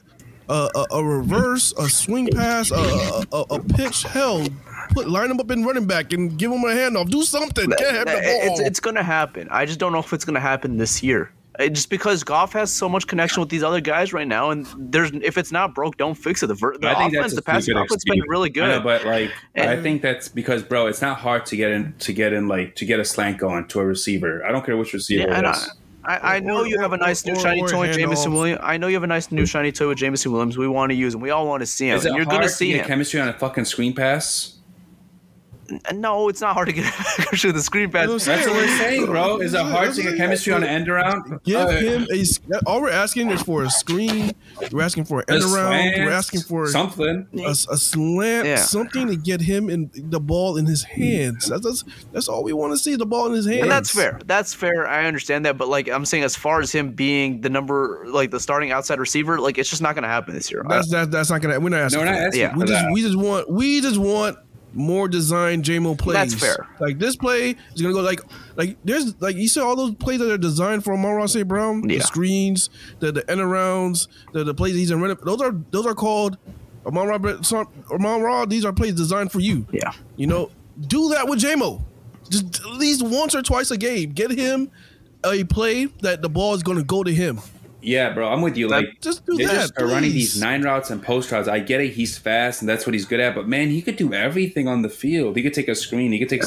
a, 0.49 0.69
a, 0.75 0.87
a 0.97 1.05
reverse, 1.05 1.73
a 1.79 1.89
swing 1.89 2.29
pass, 2.29 2.71
a, 2.71 2.75
a, 2.75 3.25
a, 3.33 3.41
a 3.57 3.63
pitch. 3.63 4.03
Hell, 4.05 4.47
put 4.91 5.09
line 5.09 5.31
him 5.31 5.41
up 5.41 5.51
in 5.51 5.65
running 5.65 5.87
back 5.87 6.13
and 6.13 6.39
give 6.39 6.51
him 6.53 6.63
a 6.65 6.69
handoff. 6.69 7.11
Do 7.11 7.23
something. 7.23 7.69
Get 7.71 7.95
him 7.95 7.99
the 8.01 8.05
ball. 8.05 8.21
it's 8.23 8.61
it's 8.61 8.81
gonna 8.81 9.03
happen. 9.03 9.49
I 9.51 9.67
just 9.67 9.79
don't 9.79 9.93
know 9.93 9.99
if 10.01 10.13
it's 10.13 10.25
gonna 10.25 10.41
happen 10.41 10.77
this 10.79 11.03
year. 11.03 11.31
Uh, 11.59 11.69
Just 11.69 11.89
because 11.89 12.23
Goff 12.23 12.53
has 12.53 12.71
so 12.71 12.87
much 12.87 13.07
connection 13.07 13.41
with 13.41 13.49
these 13.49 13.63
other 13.63 13.81
guys 13.81 14.13
right 14.13 14.29
now, 14.29 14.51
and 14.51 14.67
there's 14.77 15.11
if 15.13 15.39
it's 15.39 15.51
not 15.51 15.75
broke, 15.75 15.97
don't 15.97 16.15
fix 16.15 16.43
it. 16.43 16.49
The, 16.49 16.55
ver- 16.55 16.77
the 16.77 16.91
I 16.91 16.95
think 16.97 17.15
offense, 17.15 17.33
that's 17.33 17.35
the 17.35 17.41
a 17.41 17.43
passing 17.43 17.63
stupid 17.75 17.85
offense, 17.87 18.05
been 18.05 18.21
really 18.29 18.51
I 18.57 18.61
know, 18.61 18.75
good. 18.81 18.85
but 18.85 19.07
like, 19.07 19.31
I 19.57 19.81
think 19.81 20.03
that's 20.03 20.29
because, 20.29 20.63
bro, 20.63 20.87
it's 20.87 21.01
not 21.01 21.17
hard 21.17 21.47
to 21.47 21.57
get 21.57 21.71
in 21.71 21.95
to 22.01 22.13
get 22.13 22.35
in 22.35 22.47
like 22.47 22.75
to 22.75 22.85
get 22.85 23.01
a 23.01 23.07
slant 23.07 23.39
going 23.39 23.67
to 23.69 23.81
a 23.81 23.87
receiver. 23.87 24.45
I 24.45 24.53
don't 24.53 24.67
care 24.67 24.77
which 24.77 24.93
receiver 24.93 25.23
Yeah, 25.29 25.35
and 25.35 25.47
it 25.47 25.49
I, 25.49 25.53
is. 25.53 25.71
I, 26.07 26.37
I 26.37 26.41
know 26.41 26.59
Or- 26.61 26.67
you 26.67 26.79
have 26.81 26.93
a 26.93 26.97
nice 26.97 27.27
or- 27.27 27.33
new 27.33 27.41
shiny 27.41 27.61
or 27.63 27.69
toy 27.69 27.89
with 27.89 27.97
Jameson. 27.97 28.33
Williams. 28.33 28.61
I 28.63 28.77
know 28.77 28.87
you 28.87 28.95
have 28.95 29.03
a 29.03 29.09
nice 29.09 29.33
new 29.33 29.45
shiny 29.45 29.73
toy 29.73 29.89
with 29.89 29.99
Jameson 29.99 30.31
Williams. 30.33 30.57
We 30.57 30.69
want 30.69 30.91
to 30.91 30.97
use 30.97 31.15
him. 31.15 31.21
We 31.21 31.31
all 31.31 31.47
want 31.47 31.61
to 31.63 31.67
see 31.67 31.89
him. 31.89 31.97
Is 31.97 32.07
it 32.07 32.11
You're 32.15 32.25
hard 32.25 32.29
gonna 32.29 32.43
to 32.45 32.49
see 32.49 32.69
get 32.73 32.83
him. 32.83 32.87
chemistry 32.87 33.21
on 33.21 33.29
a 33.29 33.33
fucking 33.33 33.65
screen 33.65 33.93
pass? 33.93 34.56
No, 35.93 36.29
it's 36.29 36.41
not 36.41 36.55
hard 36.55 36.67
to 36.69 36.73
get 36.73 36.85
chemistry 37.17 37.49
with 37.49 37.57
the 37.57 37.63
screen 37.63 37.91
pass. 37.91 38.09
That's 38.09 38.27
what 38.27 38.33
I'm 38.33 38.37
That's 38.37 38.49
what 38.49 38.57
we're 38.57 38.79
saying, 38.79 39.07
bro. 39.07 39.39
Is 39.39 39.55
it 39.55 39.61
hard 39.61 39.93
to 39.95 40.03
get 40.03 40.17
chemistry 40.17 40.53
on 40.53 40.63
an 40.63 40.69
end 40.69 40.89
around? 40.89 41.41
Give 41.45 41.57
Uh, 41.61 41.69
him 41.71 42.07
a. 42.13 42.21
s- 42.21 42.41
All 42.67 42.81
we're 42.81 42.91
asking 42.91 43.31
is 43.31 43.43
for 43.43 43.63
a 43.65 43.71
screen. 43.71 44.33
We're 44.73 44.83
asking 44.83 45.05
for 45.07 45.21
an 45.21 45.25
end 45.29 45.43
around. 45.45 45.93
We're 46.05 46.11
asking 46.11 46.41
for 46.43 46.67
something. 46.69 47.27
a, 47.39 47.51
a 47.51 47.55
slant, 47.55 48.47
Yeah. 48.47 48.57
something 48.57 49.07
to 49.09 49.17
get 49.17 49.41
him 49.41 49.69
in 49.71 49.91
the 49.95 50.21
ball 50.21 50.57
in 50.57 50.67
his 50.67 50.83
hands. 50.85 51.49
That's 51.49 51.65
that's, 51.65 51.85
that's 52.13 52.29
all 52.29 52.43
we 52.45 52.53
want 52.53 52.73
to 52.73 52.79
see. 52.79 52.97
The 52.97 53.07
ball 53.07 53.27
in 53.27 53.33
his 53.33 53.47
hands. 53.47 53.63
And 53.63 53.71
that's 53.71 53.91
fair. 53.91 54.21
That's 54.27 54.55
fair. 54.55 54.87
I 54.87 55.07
understand 55.07 55.45
that, 55.47 55.59
but 55.59 55.69
like 55.69 55.89
I'm 55.89 56.05
saying, 56.05 56.25
as 56.25 56.37
far 56.37 56.61
as 56.61 56.73
him 56.73 56.93
being 56.93 57.41
the 57.41 57.51
number, 57.51 58.05
like 58.09 58.31
the 58.31 58.41
starting 58.41 58.71
outside 58.73 58.99
receiver, 59.01 59.39
like 59.39 59.59
it's 59.59 59.71
just 59.71 59.83
not 59.83 59.95
going 59.95 60.03
to 60.03 60.09
happen 60.09 60.35
this 60.35 60.51
year. 60.51 60.63
I- 60.67 60.77
That's 60.77 60.91
that, 60.91 61.11
that's 61.11 61.31
not 61.31 61.41
gonna. 61.41 61.59
We're 61.61 61.69
not 61.71 61.81
asking. 61.81 62.05
No, 62.05 62.07
we're 62.07 62.13
not 62.13 62.21
asking 62.27 62.41
Yeah. 62.41 62.57
We 62.57 62.65
just 62.67 62.83
that. 62.83 62.93
we 62.93 63.03
just 63.03 63.17
want 63.17 63.51
we 63.51 63.81
just 63.81 63.99
want 63.99 64.39
more 64.77 65.09
design 65.09 65.63
JMO 65.63 65.99
plays. 65.99 66.15
That's 66.15 66.35
fair. 66.35 66.69
Like 66.79 66.99
this 66.99 67.17
play 67.17 67.57
is 67.75 67.83
gonna 67.83 67.95
go 67.95 68.01
like 68.03 68.21
like 68.57 68.77
there's 68.85 69.21
like 69.21 69.37
you 69.37 69.49
see 69.49 69.61
all 69.61 69.75
those 69.75 69.95
plays 69.95 70.19
that 70.21 70.31
are 70.31 70.39
designed 70.39 70.85
for 70.85 70.93
Amon 70.95 71.27
St. 71.29 71.49
Brown, 71.49 71.89
Yeah. 71.89 71.99
the 71.99 72.05
screens, 72.05 72.71
the 73.01 73.11
the 73.13 73.29
end 73.31 73.41
arounds, 73.41 74.09
the 74.33 74.45
the 74.45 74.55
plays 74.55 74.75
he's 74.75 74.91
in. 74.91 75.01
Those 75.25 75.41
are 75.41 75.55
those 75.71 75.87
are 75.87 75.95
called 75.95 76.39
Amon 76.87 77.09
Robert 77.09 77.53
Amon. 77.91 78.49
These 78.49 78.65
are 78.65 78.73
plays 78.73 78.95
designed 78.95 79.33
for 79.33 79.41
you. 79.41 79.67
yeah. 79.73 79.93
You 80.17 80.27
know, 80.27 80.51
do 80.87 81.09
that 81.11 81.27
with 81.29 81.41
JMO. 81.41 81.83
Just 82.29 82.61
at 82.61 82.73
least 82.73 83.05
once 83.05 83.35
or 83.35 83.43
twice 83.43 83.71
a 83.71 83.77
game. 83.77 84.13
Get 84.13 84.31
him 84.31 84.71
a 85.25 85.45
play 85.45 85.87
that 86.03 86.23
the 86.23 86.29
ball 86.29 86.55
is 86.55 86.63
gonna 86.63 86.83
go 86.85 87.03
to 87.03 87.13
him. 87.13 87.41
Yeah, 87.87 88.13
bro, 88.13 88.29
I'm 88.33 88.43
with 88.43 88.57
you. 88.57 88.67
Like, 88.67 89.01
Just 89.01 89.25
do 89.27 89.37
they 89.37 89.45
that, 89.45 89.53
just 89.53 89.79
are 89.81 89.87
running 89.87 90.11
these 90.11 90.41
nine 90.41 90.63
routes 90.63 90.91
and 90.91 91.01
post 91.01 91.31
routes. 91.31 91.47
I 91.47 91.61
get 91.61 91.81
it; 91.81 91.93
he's 91.93 92.19
fast, 92.19 92.61
and 92.61 92.69
that's 92.69 92.85
what 92.85 92.95
he's 92.95 93.05
good 93.05 93.21
at. 93.21 93.37
But 93.37 93.47
man, 93.47 93.69
he 93.69 93.81
could 93.81 93.95
do 93.95 94.13
everything 94.13 94.67
on 94.67 94.83
the 94.83 94.89
field. 94.89 95.37
He 95.37 95.43
could 95.45 95.55
take 95.55 95.69
a 95.69 95.75
screen. 95.77 96.11
He 96.11 96.19
could 96.19 96.29
take. 96.29 96.43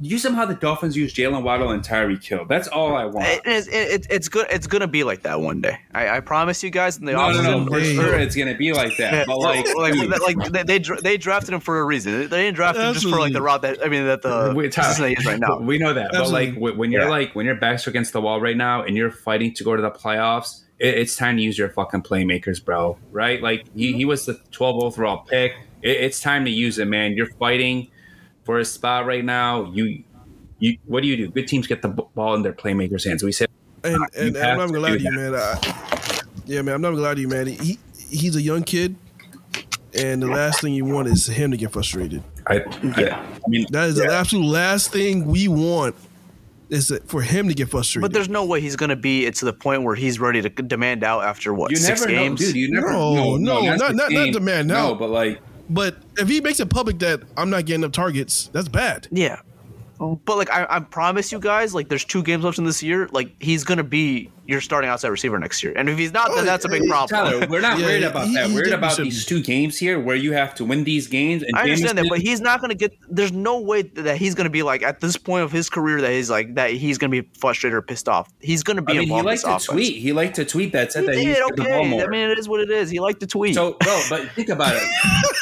Use 0.00 0.24
him 0.24 0.34
how 0.34 0.44
the 0.44 0.54
Dolphins 0.54 0.96
use 0.96 1.14
Jaylen 1.14 1.44
Waddle 1.44 1.70
and 1.70 1.84
Tyreek 1.84 2.24
Hill. 2.24 2.46
That's 2.48 2.66
all 2.66 2.96
I 2.96 3.04
want. 3.04 3.28
It, 3.28 3.42
it's 3.44 3.68
it, 3.68 4.06
it's 4.10 4.28
good. 4.28 4.48
It's 4.50 4.66
gonna 4.66 4.88
be 4.88 5.04
like 5.04 5.22
that 5.22 5.40
one 5.40 5.60
day. 5.60 5.78
I, 5.94 6.16
I 6.16 6.20
promise 6.20 6.64
you 6.64 6.70
guys. 6.70 6.98
In 6.98 7.04
the 7.04 7.12
no, 7.12 7.30
no, 7.30 7.38
offseason, 7.38 7.64
no, 7.64 7.70
for 7.70 7.78
Hey. 7.78 7.94
sure 7.94 8.18
it's 8.18 8.34
gonna 8.34 8.56
be 8.56 8.72
like 8.72 8.96
that. 8.96 9.28
But 9.28 9.38
like, 9.38 9.66
like, 9.76 9.94
like 10.20 10.52
they, 10.52 10.62
they 10.64 10.84
they 11.00 11.16
drafted 11.16 11.54
him 11.54 11.60
for 11.60 11.78
a 11.78 11.84
reason. 11.84 12.28
They 12.28 12.42
didn't 12.42 12.56
draft 12.56 12.76
him 12.78 12.92
just 12.92 13.08
for 13.08 13.20
like 13.20 13.32
the 13.32 13.42
route 13.42 13.62
that 13.62 13.78
I 13.84 13.88
mean 13.88 14.06
that 14.06 14.22
the 14.22 14.52
we- 14.56 14.68
Tyler, 14.68 14.88
Cincinnati 14.88 15.14
is 15.20 15.26
right 15.26 15.38
now. 15.38 15.60
We 15.60 15.78
know 15.78 15.94
that, 15.94 16.12
Absolutely. 16.12 16.50
but 16.52 16.60
like 16.62 16.76
when 16.76 16.90
you're 16.90 17.02
Yeah. 17.02 17.08
like 17.08 17.36
when 17.36 17.46
your 17.46 17.54
backs 17.54 17.86
are 17.86 17.90
against 17.90 18.12
the 18.12 18.20
wall 18.20 18.40
right 18.40 18.56
now 18.56 18.82
and 18.82 18.96
you're 18.96 19.12
fighting 19.12 19.54
to 19.54 19.62
go 19.62 19.76
to 19.76 19.82
the 19.82 19.90
playoffs, 19.92 20.62
it, 20.62 20.71
it's 20.82 21.16
time 21.16 21.36
to 21.36 21.42
use 21.42 21.56
your 21.56 21.68
fucking 21.70 22.02
playmakers, 22.02 22.62
bro. 22.62 22.98
Right? 23.10 23.40
Like 23.40 23.66
he, 23.74 23.92
he 23.92 24.04
was 24.04 24.26
the 24.26 24.34
12th 24.50 24.82
overall 24.82 25.18
pick. 25.18 25.52
It, 25.80 25.96
it's 25.98 26.20
time 26.20 26.44
to 26.44 26.50
use 26.50 26.78
it, 26.78 26.86
man. 26.86 27.12
You're 27.12 27.30
fighting 27.38 27.88
for 28.44 28.58
a 28.58 28.64
spot 28.64 29.06
right 29.06 29.24
now. 29.24 29.70
You, 29.72 30.02
you, 30.58 30.78
what 30.86 31.02
do 31.02 31.08
you 31.08 31.16
do? 31.16 31.28
Good 31.28 31.46
teams 31.46 31.66
get 31.66 31.82
the 31.82 31.88
ball 31.88 32.34
in 32.34 32.42
their 32.42 32.52
playmakers' 32.52 33.06
hands. 33.06 33.22
We 33.22 33.32
said 33.32 33.48
And 33.84 33.94
You 33.94 34.06
and, 34.16 34.36
and 34.36 34.38
I'm 34.38 34.58
not 34.58 34.66
to 34.66 34.72
gonna 34.72 34.80
lie 34.80 34.96
to 34.96 35.02
you, 35.02 35.12
man. 35.12 35.34
I, 35.34 36.22
yeah, 36.46 36.62
man, 36.62 36.74
I'm 36.74 36.80
not 36.80 36.90
gonna 36.90 37.02
lie 37.02 37.14
to 37.14 37.20
you, 37.20 37.28
man. 37.28 37.46
He 37.46 37.78
he's 38.10 38.36
a 38.36 38.42
young 38.42 38.62
kid, 38.64 38.96
and 39.94 40.22
the 40.22 40.26
last 40.26 40.60
thing 40.60 40.74
you 40.74 40.84
want 40.84 41.08
is 41.08 41.26
him 41.26 41.52
to 41.52 41.56
get 41.56 41.72
frustrated. 41.72 42.22
I, 42.46 42.56
I, 42.56 43.10
I 43.10 43.48
mean, 43.48 43.66
That 43.70 43.88
is 43.88 43.96
the 43.96 44.12
absolute 44.12 44.46
last 44.46 44.92
thing 44.92 45.26
we 45.26 45.46
want 45.46 45.94
is 46.72 46.88
that 46.88 47.06
for 47.08 47.20
him 47.22 47.48
to 47.48 47.54
get 47.54 47.68
frustrated. 47.68 48.02
But 48.02 48.12
there's 48.12 48.28
no 48.28 48.44
way 48.44 48.60
he's 48.60 48.76
gonna 48.76 48.96
be 48.96 49.30
to 49.30 49.44
the 49.44 49.52
point 49.52 49.82
where 49.82 49.94
he's 49.94 50.18
ready 50.18 50.42
to 50.42 50.48
demand 50.48 51.04
out 51.04 51.22
after 51.24 51.52
what 51.54 51.70
you 51.70 51.76
six 51.76 52.00
never 52.00 52.10
games. 52.10 52.40
know, 52.40 52.46
dude. 52.46 52.56
You 52.56 52.70
never 52.72 52.90
No, 52.92 53.14
know. 53.14 53.36
no, 53.36 53.60
not- 53.60 53.78
not- 53.78 53.94
not 53.96 54.10
16. 54.10 54.32
demand 54.32 54.68
No, 54.68 54.94
but 54.94 55.10
like. 55.10 55.40
But 55.70 55.96
if 56.18 56.28
he 56.28 56.40
makes 56.40 56.60
it 56.60 56.68
public 56.70 56.98
that 56.98 57.20
I'm 57.36 57.48
not 57.50 57.64
getting 57.66 57.84
up 57.84 57.92
targets, 57.92 58.50
that's 58.52 58.68
bad. 58.68 59.06
Yeah. 59.10 59.40
But 59.98 60.36
like 60.36 60.50
I, 60.50 60.66
I 60.68 60.80
promise 60.80 61.30
you 61.30 61.38
guys, 61.38 61.74
like 61.74 61.88
there's 61.88 62.04
two 62.04 62.22
games 62.24 62.42
left 62.42 62.58
in 62.58 62.64
this 62.64 62.82
year. 62.82 63.08
Like 63.12 63.34
he's 63.40 63.62
gonna 63.62 63.84
be 63.84 64.30
your 64.46 64.60
starting 64.60 64.90
outside 64.90 65.08
receiver 65.08 65.38
next 65.38 65.62
year, 65.62 65.72
and 65.76 65.88
if 65.88 65.96
he's 65.98 66.12
not, 66.12 66.30
Oh, 66.30 66.36
then 66.36 66.46
that's 66.46 66.64
a 66.64 66.68
big 66.68 66.88
problem. 66.88 67.08
Tyler, 67.08 67.46
we're 67.48 67.60
not 67.60 67.78
Yeah, 67.78 67.86
worried 67.86 68.02
about 68.02 68.26
he- 68.26 68.34
that. 68.34 68.46
he 68.48 68.54
We're 68.54 68.60
worried 68.62 68.72
about 68.72 68.96
should 68.96 69.04
these 69.06 69.24
two 69.24 69.40
games 69.42 69.78
here 69.78 70.00
where 70.00 70.16
you 70.16 70.32
have 70.32 70.54
to 70.56 70.64
win 70.64 70.84
these 70.84 71.06
games. 71.06 71.42
And 71.42 71.56
I 71.56 71.62
understand 71.62 71.98
that, 71.98 72.02
Jameson- 72.04 72.08
but 72.10 72.18
he's 72.18 72.40
not 72.40 72.60
going 72.60 72.70
to 72.70 72.74
get. 72.76 72.92
There's 73.08 73.32
no 73.32 73.60
way 73.60 73.82
that 73.82 74.16
he's 74.16 74.34
going 74.34 74.44
to 74.46 74.50
be 74.50 74.62
like 74.62 74.82
at 74.82 75.00
this 75.00 75.16
point 75.16 75.44
of 75.44 75.52
his 75.52 75.70
career 75.70 76.00
that 76.00 76.10
he's 76.12 76.30
like 76.30 76.54
that 76.56 76.70
he's 76.72 76.98
going 76.98 77.10
to 77.12 77.22
be 77.22 77.28
frustrated 77.38 77.76
or 77.76 77.82
pissed 77.82 78.08
off. 78.08 78.28
He's 78.40 78.62
going 78.62 78.76
to 78.76 78.82
be 78.82 78.92
I 78.92 78.94
mean, 78.98 79.02
he 79.02 79.04
involved 79.14 79.20
in 79.22 79.26
liked 79.26 79.40
to 79.42 79.48
offense. 79.48 79.66
tweet. 79.66 79.96
He 79.96 80.12
liked 80.12 80.36
to 80.36 80.44
tweet 80.44 80.72
that 80.72 80.92
said 80.92 81.02
He 81.02 81.06
that 81.06 81.16
he 81.18 81.24
did, 81.26 81.36
used 81.36 81.40
to 81.48 81.54
get 81.54 81.56
the 81.56 81.74
okay. 81.76 82.02
I 82.02 82.06
mean, 82.08 82.30
it 82.30 82.38
is 82.38 82.48
what 82.48 82.60
it 82.60 82.70
is. 82.70 82.90
He 82.90 82.98
liked 83.00 83.20
to 83.20 83.26
tweet. 83.26 83.54
so, 83.54 83.76
bro, 83.80 84.00
but 84.10 84.28
think 84.32 84.48
about 84.48 84.74
it. 84.76 84.82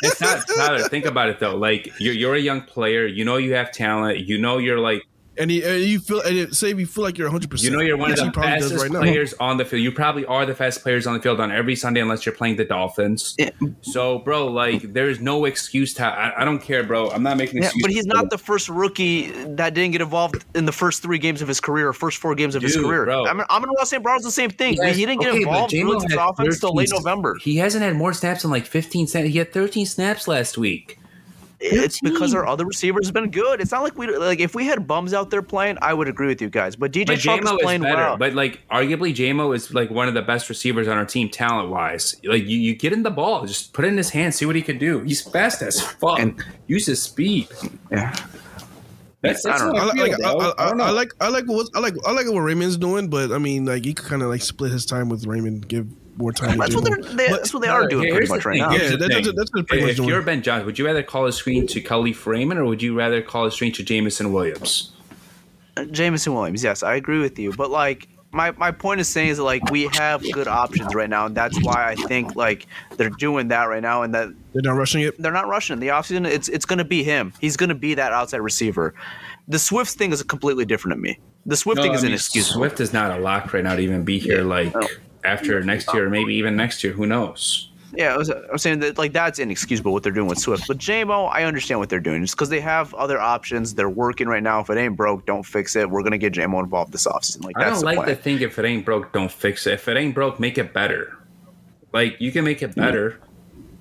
It's 0.03 0.21
not 0.21 0.47
Tyler. 0.57 0.81
Think 0.89 1.07
about 1.07 1.29
it 1.29 1.39
though. 1.41 1.57
Like 1.57 1.91
you're 1.99 2.15
you're 2.15 2.35
a 2.35 2.41
young 2.41 2.63
player. 2.63 3.07
You 3.07 3.25
know 3.25 3.37
you 3.39 3.55
have 3.55 3.73
talent. 3.73 4.19
You 4.21 4.39
know 4.39 4.59
you're 4.59 4.79
like 4.79 5.03
and, 5.39 5.51
he, 5.51 5.63
and 5.63 5.81
you 5.83 6.01
feel 6.01 6.21
and 6.21 6.37
it, 6.37 6.55
say 6.55 6.69
you 6.75 6.87
feel 6.87 7.05
like 7.05 7.17
you're 7.17 7.29
100. 7.29 7.51
percent 7.51 7.71
You 7.71 7.77
know 7.77 7.83
you're 7.83 7.97
one 7.97 8.11
of 8.11 8.17
the 8.19 8.31
fastest 8.33 8.87
players 8.91 9.33
on 9.35 9.57
the 9.57 9.65
field. 9.65 9.83
You 9.83 9.93
probably 9.93 10.27
are 10.27 10.45
the 10.45 10.55
fastest 10.55 10.83
players 10.83 11.07
on 11.07 11.15
the 11.15 11.21
field 11.21 11.41
on 11.41 11.51
every 11.51 11.77
Sunday, 11.77 12.01
unless 12.01 12.27
you're 12.27 12.35
playing 12.35 12.57
the 12.57 12.65
Dolphins. 12.65 13.35
Yeah. 13.39 13.51
So, 13.83 14.19
bro, 14.19 14.47
like, 14.49 14.93
there's 14.93 15.21
no 15.21 15.45
excuse 15.47 15.95
to. 15.95 16.05
I, 16.05 16.43
I 16.43 16.45
don't 16.45 16.59
care, 16.61 16.85
bro. 16.85 17.11
I'm 17.11 17.23
not 17.23 17.37
making 17.37 17.59
Yeah, 17.59 17.67
excuses. 17.69 17.83
but 17.83 17.91
he's 17.91 18.07
not 18.07 18.31
the 18.31 18.39
first 18.39 18.69
rookie 18.69 19.31
that 19.55 19.75
didn't 19.75 19.93
get 19.93 20.01
involved 20.01 20.45
in 20.55 20.65
the 20.67 20.73
first 20.73 21.03
three 21.03 21.19
games 21.19 21.41
of 21.43 21.49
his 21.49 21.61
career, 21.61 21.89
or 21.89 21.93
first 21.93 22.19
four 22.19 22.35
games 22.35 22.55
of 22.55 22.63
his 22.63 22.75
Dude, 22.75 22.85
career. 22.85 23.05
bro. 23.05 23.27
I 23.27 23.33
mean, 23.33 23.45
I'm 23.51 23.63
in 23.65 23.71
St. 23.85 24.03
Brown's 24.03 24.25
the 24.25 24.31
same 24.31 24.51
thing. 24.51 24.77
has- 24.83 24.97
he 24.97 25.07
didn't 25.07 25.21
get 25.21 25.31
okay, 25.31 25.45
but 25.45 25.49
involved 25.49 25.71
J-Mo 25.71 25.95
with 25.95 26.03
his 26.05 26.13
had 26.13 26.29
offense 26.29 26.61
till 26.61 26.71
13 26.71 26.77
late 26.77 26.89
November. 26.93 27.37
He 27.41 27.57
hasn't 27.57 27.83
had 27.83 27.95
more 27.97 28.13
snaps 28.13 28.43
than 28.43 28.51
like 28.51 28.67
15 28.67 29.07
snaps. 29.07 29.29
He 29.29 29.39
had 29.39 29.53
13 29.53 29.87
snaps 29.87 30.29
last 30.29 30.59
week. 30.59 30.99
It's 31.63 32.01
because 32.01 32.35
our 32.35 32.47
other 32.47 32.65
receivers 32.65 33.07
have 33.07 33.13
been 33.15 33.31
good. 33.31 33.61
It's 33.61 33.71
not 33.71 33.83
like 33.83 33.97
we 33.99 34.07
like 34.17 34.41
if 34.41 34.55
we 34.55 34.65
had 34.65 34.87
bums 34.87 35.13
out 35.13 35.29
there 35.31 35.43
playing, 35.43 35.77
I 35.83 35.93
would 35.93 36.09
agree 36.09 36.27
with 36.29 36.41
you 36.41 36.49
guys. 36.49 36.75
But 36.75 36.91
DJ 36.91 37.07
But 37.07 37.19
Chark 37.19 37.41
is 37.43 37.45
JMO 37.51 37.53
is 37.57 37.63
playing 37.63 37.83
better. 37.83 37.97
well. 37.97 38.17
But 38.17 38.33
like, 38.35 38.61
arguably, 38.71 39.15
JMO 39.15 39.55
is 39.55 39.73
like 39.75 39.91
one 39.91 40.09
of 40.09 40.15
the 40.15 40.23
best 40.23 40.49
receivers 40.49 40.89
on 40.89 40.97
our 40.97 41.05
team, 41.05 41.29
talent 41.29 41.69
wise. 41.69 42.17
Like, 42.25 42.45
you, 42.45 42.57
you 42.59 42.75
get 42.75 42.93
in 42.95 43.03
the 43.03 43.11
ball, 43.11 43.45
just 43.45 43.75
put 43.75 43.85
it 43.85 43.89
in 43.89 43.97
his 43.99 44.09
hand, 44.11 44.35
see 44.35 44.47
what 44.47 44.57
he 44.57 44.63
can 44.63 44.79
do. 44.79 45.01
He's 45.01 45.21
fast 45.21 45.61
as 45.63 45.81
fuck. 45.81 46.19
And- 46.19 46.43
Use 46.67 46.87
his 46.87 47.03
speed. 47.03 47.49
yeah. 47.91 48.15
That's, 49.23 49.45
I 49.45 49.59
don't 49.59 49.77
I 49.77 49.81
I, 49.83 49.85
like, 49.85 49.95
feel, 49.97 50.09
like. 50.09 50.21
I, 50.25 50.31
I 50.63 50.65
I, 50.65 50.69
don't 50.71 50.79
know. 50.79 50.85
I 50.85 50.91
like 50.91 51.13
I 51.21 51.29
like 51.29 51.45
what 51.45 51.69
I 51.75 51.81
like 51.81 51.95
I 52.07 52.13
like 52.13 52.27
what 52.27 52.39
Raymond's 52.41 52.79
doing, 52.79 53.11
but 53.11 53.33
I 53.33 53.37
mean 53.39 53.67
like 53.67 53.85
he 53.85 53.93
could 53.93 54.07
kind 54.07 54.23
of 54.23 54.31
like 54.31 54.41
split 54.41 54.73
his 54.73 54.87
time 54.87 55.11
with 55.11 55.27
Raymond, 55.27 55.69
give 55.69 55.87
more 56.21 56.33
time. 56.33 56.59
That's 56.59 56.75
what 56.75 56.85
they're 56.85 56.97
But- 56.99 57.17
that's 57.17 57.53
what 57.53 57.61
they 57.63 57.69
are 57.69 57.89
doing 57.89 58.11
pretty 58.11 58.27
the 58.27 58.35
much 58.35 58.45
right 58.45 58.55
thing. 58.55 58.63
now. 58.63 58.73
Yeah, 58.73 58.91
the 58.91 58.97
that- 58.99 59.09
that's- 59.09 59.33
that's 59.37 59.51
what 59.53 59.67
pretty 59.67 59.83
much 59.83 59.91
if 59.93 59.97
doing. 59.97 60.09
you're 60.09 60.23
Ben 60.23 60.43
Johnson, 60.43 60.67
would 60.67 60.79
you 60.79 60.87
rather 60.87 61.03
call 61.03 61.27
a 61.27 61.33
screen 61.33 61.67
to 61.69 61.81
Kelly 61.81 62.13
Freeman 62.13 62.59
or 62.59 62.65
would 62.67 62.83
you 62.83 62.95
rather 62.97 63.21
call 63.23 63.47
a 63.47 63.51
screen 63.51 63.73
to 63.73 63.83
Jameson 63.83 64.33
Williams? 64.33 64.93
Uh, 65.77 65.85
Jameson 65.85 66.35
Williams, 66.35 66.63
yes, 66.65 66.83
I 66.83 66.95
agree 66.95 67.21
with 67.21 67.39
you. 67.39 67.53
But 67.53 67.71
like 67.71 68.09
my, 68.33 68.53
my 68.53 68.71
point 68.71 69.01
is 69.01 69.09
saying 69.09 69.29
is 69.31 69.39
that 69.39 69.43
like 69.45 69.71
we 69.73 69.89
have 69.95 70.23
good 70.33 70.47
options 70.47 70.95
right 70.95 71.11
now, 71.11 71.27
and 71.27 71.35
that's 71.37 71.61
why 71.65 71.87
I 71.89 71.95
think 71.97 72.37
like 72.37 72.67
they're 72.97 73.11
doing 73.11 73.49
that 73.49 73.65
right 73.65 73.83
now, 73.83 74.03
and 74.03 74.15
that 74.15 74.29
They're 74.53 74.63
not 74.63 74.77
rushing 74.77 75.03
it. 75.03 75.21
they're 75.21 75.33
not 75.33 75.49
rushing 75.49 75.75
in 75.75 75.81
the 75.81 75.89
offseason. 75.89 76.27
It's 76.27 76.49
it's 76.49 76.65
gonna 76.65 76.85
be 76.85 77.03
him. 77.03 77.33
He's 77.41 77.57
gonna 77.57 77.75
be 77.75 77.95
that 77.95 78.13
outside 78.13 78.39
receiver. 78.39 78.95
The 79.49 79.59
Swift 79.59 79.93
thing 79.97 80.13
is 80.13 80.23
completely 80.23 80.65
different 80.65 80.97
to 80.97 81.01
me. 81.03 81.19
The 81.47 81.57
Swift 81.57 81.79
No, 81.79 81.83
thing 81.83 81.93
I 81.93 81.95
is 81.97 82.03
mean, 82.03 82.13
inexcusable. 82.13 82.59
Swift 82.61 82.79
is 82.81 82.93
not 82.93 83.11
a 83.11 83.21
lock 83.21 83.53
right 83.53 83.65
now 83.65 83.75
to 83.75 83.83
even 83.83 84.05
be 84.05 84.19
here. 84.21 84.43
Like 84.45 84.73
after 85.25 85.63
next 85.63 85.93
year, 85.93 86.07
or 86.07 86.11
maybe 86.11 86.35
even 86.35 86.57
next 86.57 86.83
year. 86.85 86.93
Who 86.93 87.07
knows? 87.07 87.71
Yeah, 87.93 88.15
I 88.15 88.17
was, 88.17 88.31
I'm 88.31 88.59
saying 88.59 88.81
that 88.81 88.99
like 88.99 89.13
that's 89.13 89.39
inexcusable 89.39 89.93
what 89.93 90.03
they're 90.03 90.13
doing 90.13 90.29
with 90.29 90.39
Swift. 90.39 90.69
But 90.69 90.79
JMO, 90.79 91.29
I 91.33 91.43
understand 91.45 91.81
what 91.81 91.89
they're 91.89 91.99
doing. 91.99 92.23
It's 92.23 92.33
because 92.33 92.49
they 92.49 92.61
have 92.61 92.95
other 92.95 93.19
options. 93.19 93.75
They're 93.75 93.91
working 93.91 94.29
right 94.29 94.43
now. 94.43 94.61
If 94.61 94.71
it 94.71 94.79
ain't 94.79 94.97
broke, 94.97 95.27
don't 95.27 95.43
fix 95.43 95.75
it. 95.75 95.91
We're 95.91 96.03
gonna 96.03 96.19
get 96.19 96.33
JMO 96.33 96.61
involved 96.61 96.93
this 96.93 97.07
offseason. 97.07 97.45
Like 97.45 97.59
I 97.59 97.71
don't 97.71 97.83
like 97.83 97.99
the 97.99 98.05
plan. 98.05 98.17
thing 98.17 98.41
if 98.43 98.59
it 98.59 98.65
ain't 98.65 98.85
broke, 98.85 99.13
don't 99.13 99.31
fix 99.31 99.67
it. 99.67 99.75
If 99.75 99.89
it 99.89 99.97
ain't 99.97 100.15
broke, 100.15 100.39
make 100.39 100.57
it 100.59 100.73
better. 100.73 101.19
Like 101.93 102.21
you 102.21 102.31
can 102.31 102.45
make 102.45 102.63
it 102.63 102.73
mm. 102.73 102.77
better. 102.77 103.21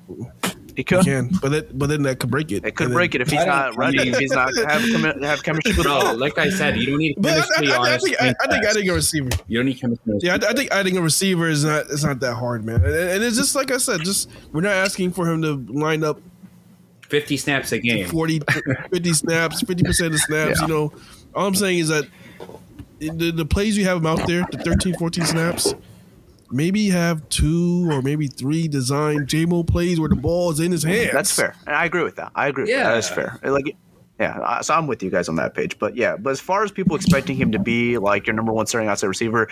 He 0.07 0.25
You 0.79 0.83
could. 0.85 1.03
can, 1.05 1.29
but 1.41 1.49
that, 1.51 1.77
but 1.77 1.89
then 1.89 2.03
that 2.03 2.19
could 2.19 2.31
break 2.31 2.51
it. 2.51 2.63
It 2.65 2.75
could 2.75 2.85
And 2.87 2.93
break 2.93 3.11
then- 3.11 3.21
it 3.21 3.27
if 3.27 3.31
he's 3.31 3.39
don't- 3.39 3.47
not 3.49 3.75
ready. 3.77 4.09
If 4.09 4.17
he's 4.17 4.31
not 4.31 4.55
have 4.69 4.81
have 5.21 5.43
chemistry 5.43 5.73
with 5.73 5.83
Bro, 5.85 6.01
bro. 6.01 6.11
like 6.13 6.37
I 6.37 6.49
said, 6.49 6.77
you 6.77 6.87
don't 6.87 6.97
need 6.97 7.15
But 7.17 7.31
I, 7.31 7.35
chemistry 7.35 7.71
I, 7.71 7.77
on 7.77 7.85
think 7.85 7.93
I, 7.93 7.97
screen 7.97 8.35
I 8.41 8.47
think 8.51 8.65
adding 8.65 8.89
a 8.89 8.93
receiver. 8.93 9.29
You 9.47 9.57
don't 9.59 9.65
need 9.67 9.79
chemistry. 9.81 10.13
Yeah, 10.21 10.37
I, 10.41 10.49
I 10.49 10.53
think 10.53 10.71
adding 10.71 10.97
a 10.97 11.01
receiver 11.01 11.47
is 11.49 11.63
not 11.65 11.85
it's 11.91 12.03
not 12.03 12.19
that 12.21 12.35
hard, 12.35 12.65
man. 12.65 12.83
And, 12.83 12.93
and 12.95 13.23
it's 13.23 13.37
just 13.37 13.55
like 13.55 13.71
I 13.71 13.77
said, 13.77 14.01
just 14.01 14.29
we're 14.51 14.61
not 14.61 14.71
asking 14.73 15.11
for 15.11 15.27
him 15.29 15.41
to 15.43 15.55
line 15.71 16.03
up 16.03 16.19
50 17.09 17.37
snaps 17.37 17.71
a 17.71 17.79
game. 17.79 18.07
40, 18.07 18.39
50 18.91 19.13
snaps, 19.13 19.63
50% 19.63 20.05
of 20.05 20.11
the 20.11 20.17
snaps, 20.19 20.61
you 20.61 20.67
know. 20.67 20.93
All 21.35 21.47
I'm 21.47 21.55
saying 21.55 21.79
is 21.79 21.87
that 21.89 22.05
the, 22.99 23.31
the 23.31 23.45
plays 23.45 23.77
you 23.77 23.83
have 23.85 23.97
him 23.97 24.05
out 24.05 24.25
there, 24.27 24.45
the 24.51 24.57
13, 24.59 24.95
14 24.97 25.25
snaps, 25.25 25.73
maybe 26.51 26.89
have 26.89 27.27
two 27.29 27.87
or 27.89 28.01
maybe 28.01 28.27
three 28.27 28.67
design 28.67 29.25
JMO 29.25 29.67
plays 29.67 29.99
where 29.99 30.09
the 30.09 30.15
ball 30.15 30.51
is 30.51 30.59
in 30.59 30.71
his 30.71 30.83
hands. 30.83 31.11
That's 31.13 31.31
fair. 31.35 31.55
And 31.67 31.75
I 31.75 31.85
agree 31.85 32.03
with 32.03 32.15
that. 32.15 32.31
I 32.35 32.47
agree. 32.47 32.63
With 32.63 32.71
that. 32.71 32.77
Yeah. 32.77 32.93
That's 32.93 33.09
fair. 33.09 33.39
Like, 33.43 33.75
yeah. 34.19 34.59
So 34.61 34.73
I'm 34.73 34.87
with 34.87 35.01
you 35.01 35.09
guys 35.09 35.29
on 35.29 35.35
that 35.37 35.53
page. 35.53 35.79
But 35.79 35.95
yeah, 35.95 36.17
but 36.17 36.31
as 36.31 36.41
far 36.41 36.63
as 36.63 36.71
people 36.71 36.95
expecting 36.95 37.37
him 37.37 37.51
to 37.53 37.59
be 37.59 37.97
like 37.97 38.27
your 38.27 38.35
number 38.35 38.51
one 38.51 38.65
starting 38.65 38.89
outside 38.89 39.07
receiver, 39.07 39.47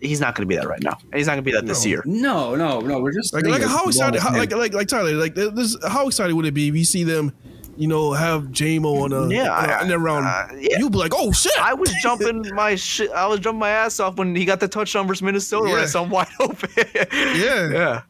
he's 0.00 0.20
not 0.20 0.34
going 0.34 0.48
to 0.48 0.48
be 0.48 0.56
that 0.56 0.66
right 0.68 0.82
now. 0.82 0.98
And 1.02 1.14
he's 1.14 1.26
not 1.26 1.34
going 1.34 1.44
to 1.44 1.50
be 1.50 1.52
that 1.52 1.66
this 1.66 1.84
year. 1.84 2.02
No, 2.06 2.54
no, 2.54 2.80
no. 2.80 3.00
We're 3.00 3.12
just 3.12 3.34
Like, 3.34 3.46
like 3.46 3.62
how 3.62 3.84
excited, 3.84 4.20
how, 4.20 4.32
like, 4.32 4.52
like, 4.52 4.72
like 4.72 4.88
Tyler, 4.88 5.12
like, 5.12 5.34
this, 5.34 5.76
how 5.86 6.06
excited 6.06 6.34
would 6.34 6.46
it 6.46 6.54
be 6.54 6.68
if 6.68 6.76
you 6.76 6.84
see 6.84 7.04
them, 7.04 7.32
you 7.76 7.86
know, 7.88 8.12
have 8.12 8.44
JMO 8.44 9.02
on 9.04 9.12
a, 9.12 9.28
Yeah, 9.28 9.50
on 9.50 9.68
a- 9.68 9.72
I- 9.72 9.82
in 9.82 9.88
that 9.88 9.98
round? 9.98 10.26
uh, 10.26 10.46
yeah. 10.58 10.78
You'll 10.78 10.90
be 10.90 10.98
like, 10.98 11.12
oh 11.14 11.32
shit! 11.32 11.52
I 11.60 11.74
was 11.74 11.92
jumping 12.02 12.42
my 12.54 12.74
shit. 12.74 13.10
I 13.12 13.26
was 13.26 13.40
jumping 13.40 13.60
my 13.60 13.70
ass 13.70 14.00
off 14.00 14.16
when 14.16 14.34
he 14.34 14.44
got 14.44 14.60
the 14.60 14.68
touchdown 14.68 15.06
versus 15.06 15.22
Minnesota 15.22 15.64
when 15.64 15.74
I 15.76 15.80
Yeah. 15.80 15.86
saw 15.86 16.04
him 16.04 16.10
wide 16.10 16.28
open. 16.40 16.70
Yeah. 16.94 17.70
yeah. 17.70 18.02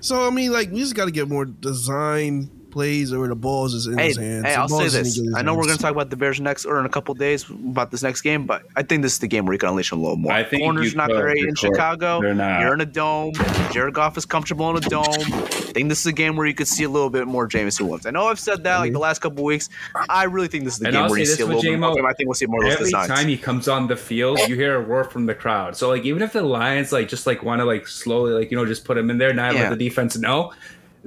So 0.00 0.26
I 0.26 0.30
mean, 0.30 0.52
like, 0.52 0.70
we 0.70 0.80
just 0.80 0.94
got 0.94 1.04
to 1.06 1.10
get 1.10 1.28
more 1.28 1.44
design 1.44 2.50
plays 2.70 3.14
where 3.14 3.28
the 3.28 3.34
balls 3.36 3.74
is 3.74 3.86
in 3.86 3.98
Hey, 3.98 4.08
his 4.08 4.16
hands. 4.16 4.44
hey, 4.46 4.52
The 4.52 4.58
I'll 4.60 4.68
say 4.68 4.72
balls 4.74 4.94
is 4.94 5.18
in 5.18 5.26
this. 5.26 5.34
I 5.36 5.42
know 5.42 5.54
we're 5.54 5.64
going 5.64 5.76
to 5.76 5.82
talk 5.82 5.92
about 5.92 6.10
the 6.10 6.16
Bears 6.16 6.40
next 6.40 6.64
or 6.64 6.78
in 6.80 6.86
a 6.86 6.88
couple 6.88 7.14
days 7.14 7.48
about 7.50 7.90
this 7.90 8.02
next 8.02 8.22
game, 8.22 8.46
but 8.46 8.62
I 8.76 8.82
think 8.82 9.02
this 9.02 9.14
is 9.14 9.18
the 9.18 9.26
game 9.26 9.46
where 9.46 9.52
you 9.54 9.58
can 9.58 9.68
unleash 9.70 9.90
a 9.90 9.96
little 9.96 10.16
more. 10.16 10.32
I 10.32 10.44
think 10.44 10.62
Corners 10.62 10.94
not 10.94 11.08
could, 11.10 11.20
great 11.20 11.44
in 11.44 11.54
sure. 11.54 11.72
Chicago. 11.74 12.20
They're 12.20 12.34
not. 12.34 12.60
You're 12.60 12.74
in 12.74 12.80
a 12.80 12.86
dome. 12.86 13.32
Jared 13.72 13.94
Goff 13.94 14.16
is 14.16 14.24
comfortable 14.26 14.68
in 14.70 14.76
a 14.76 14.88
dome. 14.88 15.04
I 15.08 15.70
think 15.72 15.88
this 15.88 16.00
is 16.00 16.06
a 16.06 16.12
game 16.12 16.36
where 16.36 16.46
you 16.46 16.54
could 16.54 16.68
see 16.68 16.84
a 16.84 16.88
little 16.88 17.10
bit 17.10 17.26
more 17.26 17.46
Jameson 17.46 17.86
Williams. 17.86 18.06
I 18.06 18.10
know 18.10 18.26
I've 18.26 18.40
said 18.40 18.64
that 18.64 18.78
like 18.78 18.92
the 18.92 18.98
last 18.98 19.20
couple 19.20 19.44
weeks. 19.44 19.68
I 20.08 20.24
really 20.24 20.48
think 20.48 20.64
this 20.64 20.74
is 20.74 20.78
the 20.80 20.86
And 20.86 20.94
game 20.94 21.02
I'll 21.04 21.10
where 21.10 21.18
you 21.18 21.26
say 21.26 21.34
see 21.36 21.42
a 21.42 21.46
this 21.46 21.54
little 21.54 21.56
with 21.58 21.64
bit 21.64 21.78
more. 21.78 21.88
of 21.90 21.94
J-Mo. 21.96 22.06
him. 22.06 22.10
I 22.10 22.12
think 22.14 22.26
we'll 22.28 22.34
see 22.34 22.46
more 22.46 22.60
of 22.64 22.70
those 22.70 22.74
Every 22.74 22.84
designs. 22.86 23.08
time 23.08 23.28
he 23.28 23.36
comes 23.36 23.68
on 23.68 23.86
the 23.86 23.96
field, 23.96 24.38
you 24.48 24.54
hear 24.56 24.76
a 24.76 24.80
roar 24.80 25.04
from 25.04 25.26
the 25.26 25.34
crowd. 25.34 25.76
So 25.76 25.88
like 25.88 26.04
even 26.04 26.22
if 26.22 26.32
the 26.32 26.42
Lions 26.42 26.92
like 26.92 27.08
just 27.08 27.26
like 27.26 27.42
want 27.42 27.60
to 27.60 27.64
like 27.64 27.86
slowly 27.86 28.32
like 28.32 28.50
you 28.50 28.56
know 28.56 28.64
just 28.66 28.84
put 28.84 28.96
him 28.98 29.10
in 29.10 29.18
there, 29.18 29.32
not 29.32 29.54
Yeah. 29.54 29.68
let 29.70 29.78
the 29.78 29.88
defense 29.88 30.16
know, 30.16 30.52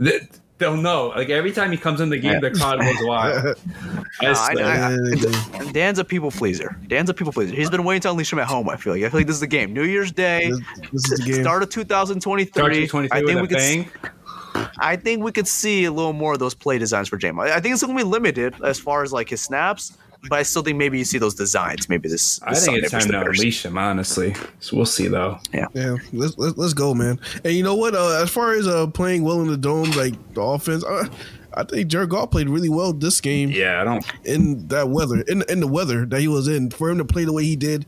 th- 0.02 0.24
they'll 0.62 0.78
know. 0.78 1.10
Like 1.10 1.30
every 1.30 1.52
time 1.52 1.72
he 1.72 1.78
comes 1.78 2.00
in 2.00 2.08
the 2.10 2.18
game, 2.18 2.40
the 2.40 2.52
crowd 2.52 2.80
goes 2.80 2.96
wild. 3.02 3.46
I 4.22 4.24
No, 4.24 4.30
just- 4.30 4.50
I- 4.50 4.54
I- 4.54 4.56
Yeah, 4.92 4.98
they 5.04 5.16
do. 5.18 5.72
Dan's 5.74 6.00
a 6.00 6.06
people 6.06 6.32
pleaser. 6.32 6.78
Dan's 6.88 7.10
a 7.10 7.14
people 7.14 7.34
pleaser. 7.34 7.54
He's 7.54 7.70
been 7.70 7.84
waiting 7.84 8.02
to 8.04 8.12
unleash 8.12 8.32
him 8.32 8.40
at 8.40 8.48
home. 8.48 8.70
I 8.70 8.78
feel 8.78 8.94
like. 8.94 9.04
I 9.04 9.10
feel 9.10 9.20
like 9.20 9.28
this 9.28 9.36
is 9.36 9.40
the 9.42 9.48
game. 9.48 9.74
New 9.74 9.84
Year's 9.84 10.14
Day, 10.14 10.50
This, 10.50 10.60
this 10.94 11.12
is 11.12 11.20
the 11.20 11.32
game. 11.34 11.42
start 11.44 11.64
of 11.64 11.70
2023. 11.70 12.88
Start 12.88 13.08
I 13.12 13.18
think 13.20 13.28
we 13.28 13.42
with 13.42 13.50
could. 13.50 13.58
bang. 13.58 13.90
I 14.80 14.96
think 14.96 15.24
we 15.24 15.32
could 15.32 15.48
see 15.48 15.86
a 15.86 15.92
little 15.92 16.14
more 16.14 16.34
of 16.34 16.40
those 16.40 16.54
play 16.54 16.78
designs 16.78 17.08
for 17.10 17.18
J-Mo. 17.18 17.44
I 17.44 17.60
think 17.60 17.74
it's 17.74 17.84
going 17.84 17.98
to 17.98 18.04
be 18.04 18.10
limited 18.10 18.56
as 18.64 18.80
far 18.80 19.04
as 19.04 19.12
like 19.14 19.30
his 19.30 19.42
snaps, 19.42 19.98
but 20.30 20.40
I 20.40 20.44
still 20.44 20.62
think 20.62 20.78
maybe 20.78 20.98
you 20.98 21.06
see 21.06 21.18
those 21.18 21.36
designs. 21.36 21.90
Maybe 21.90 22.08
this. 22.10 22.42
I 22.44 22.54
think 22.54 22.78
it's 22.78 22.92
time 22.92 23.00
versus 23.02 23.06
the 23.08 23.12
to 23.12 23.30
unleash 23.30 23.66
him. 23.66 23.78
Honestly, 23.78 24.36
so 24.60 24.78
we'll 24.78 24.86
see 24.86 25.08
though. 25.08 25.40
Yeah, 25.54 25.68
let's, 26.14 26.38
let's 26.38 26.58
let's 26.58 26.74
go, 26.74 26.94
man. 26.94 27.20
And 27.44 27.54
you 27.54 27.64
know 27.64 27.76
what? 27.76 27.96
Uh, 27.96 28.22
as 28.22 28.30
far 28.30 28.54
as 28.54 28.68
uh, 28.68 28.88
playing 28.88 29.24
well 29.24 29.42
in 29.42 29.48
the 29.48 29.58
dome, 29.58 29.92
like 29.92 30.14
the 30.34 30.42
offense, 30.42 30.84
uh, 30.84 31.08
I 31.54 31.64
think 31.64 31.90
Jared 31.90 32.10
Goff 32.10 32.32
played 32.32 32.48
really 32.50 32.70
well 32.70 32.94
this 32.94 33.20
game 33.20 33.50
Yeah, 33.50 33.82
I 33.82 33.84
don't. 33.84 34.06
in 34.24 34.68
that 34.70 34.90
weather, 34.90 35.22
in 35.28 35.44
in 35.50 35.60
the 35.60 35.68
weather 35.68 36.06
that 36.06 36.20
he 36.20 36.28
was 36.28 36.48
in. 36.48 36.70
For 36.70 36.90
him 36.90 36.98
to 37.00 37.06
play 37.06 37.26
the 37.26 37.34
way 37.34 37.44
he 37.44 37.56
did, 37.56 37.86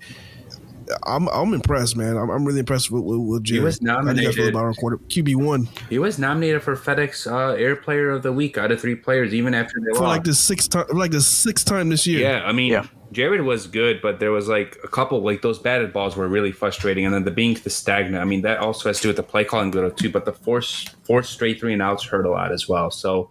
I'm 1.05 1.27
I'm 1.29 1.53
impressed, 1.53 1.95
man. 1.97 2.17
I'm, 2.17 2.29
I'm 2.29 2.45
really 2.45 2.59
impressed 2.59 2.91
with 2.91 3.03
with, 3.03 3.19
with 3.19 3.43
Jared. 3.43 3.63
was 3.63 3.79
How 3.85 4.01
do 4.01 4.09
you 4.09 4.27
guys 4.27 4.35
feel 4.35 4.45
nominated. 4.45 4.49
about 4.49 4.63
our 4.65 4.73
quarter 4.73 4.97
QB 4.97 5.35
one 5.35 5.67
He 5.89 5.99
was 5.99 6.19
nominated 6.19 6.61
for 6.63 6.75
FedEx 6.75 7.31
uh, 7.31 7.55
Air 7.55 7.75
Player 7.75 8.09
of 8.09 8.23
the 8.23 8.31
Week 8.31 8.57
out 8.57 8.71
of 8.71 8.79
three 8.81 8.95
players, 8.95 9.33
even 9.33 9.53
after 9.53 9.79
they 9.79 9.89
for 9.97 10.03
lost. 10.03 10.17
like 10.17 10.23
the 10.23 10.33
sixth 10.33 10.69
time, 10.69 10.85
like 10.93 11.11
the 11.11 11.21
sixth 11.21 11.65
time 11.65 11.89
this 11.89 12.05
year. 12.07 12.19
Yeah, 12.21 12.43
I 12.45 12.51
mean, 12.51 12.71
Yeah. 12.71 12.85
Jared 13.11 13.41
was 13.41 13.67
good, 13.67 14.01
but 14.01 14.19
there 14.19 14.31
was 14.31 14.47
like 14.47 14.75
a 14.83 14.87
couple 14.87 15.21
like 15.21 15.43
those 15.43 15.59
batted 15.59 15.93
balls 15.93 16.15
were 16.15 16.27
really 16.27 16.51
frustrating, 16.51 17.05
and 17.05 17.13
then 17.13 17.23
the 17.23 17.29
being 17.31 17.53
the 17.63 17.69
stagnant. 17.69 18.15
I 18.19 18.25
mean, 18.25 18.41
that 18.41 18.57
also 18.57 18.89
has 18.89 18.97
to 18.97 19.03
do 19.03 19.09
with 19.09 19.17
the 19.17 19.23
play 19.23 19.43
calling 19.43 19.69
little 19.69 19.91
too. 19.91 20.09
But 20.09 20.25
the 20.25 20.33
four 20.33 20.63
four 21.03 21.21
straight 21.21 21.59
three 21.59 21.73
and 21.73 21.81
outs 21.81 22.03
hurt 22.05 22.25
a 22.25 22.31
lot 22.31 22.51
as 22.51 22.67
well. 22.67 22.89
So, 22.89 23.29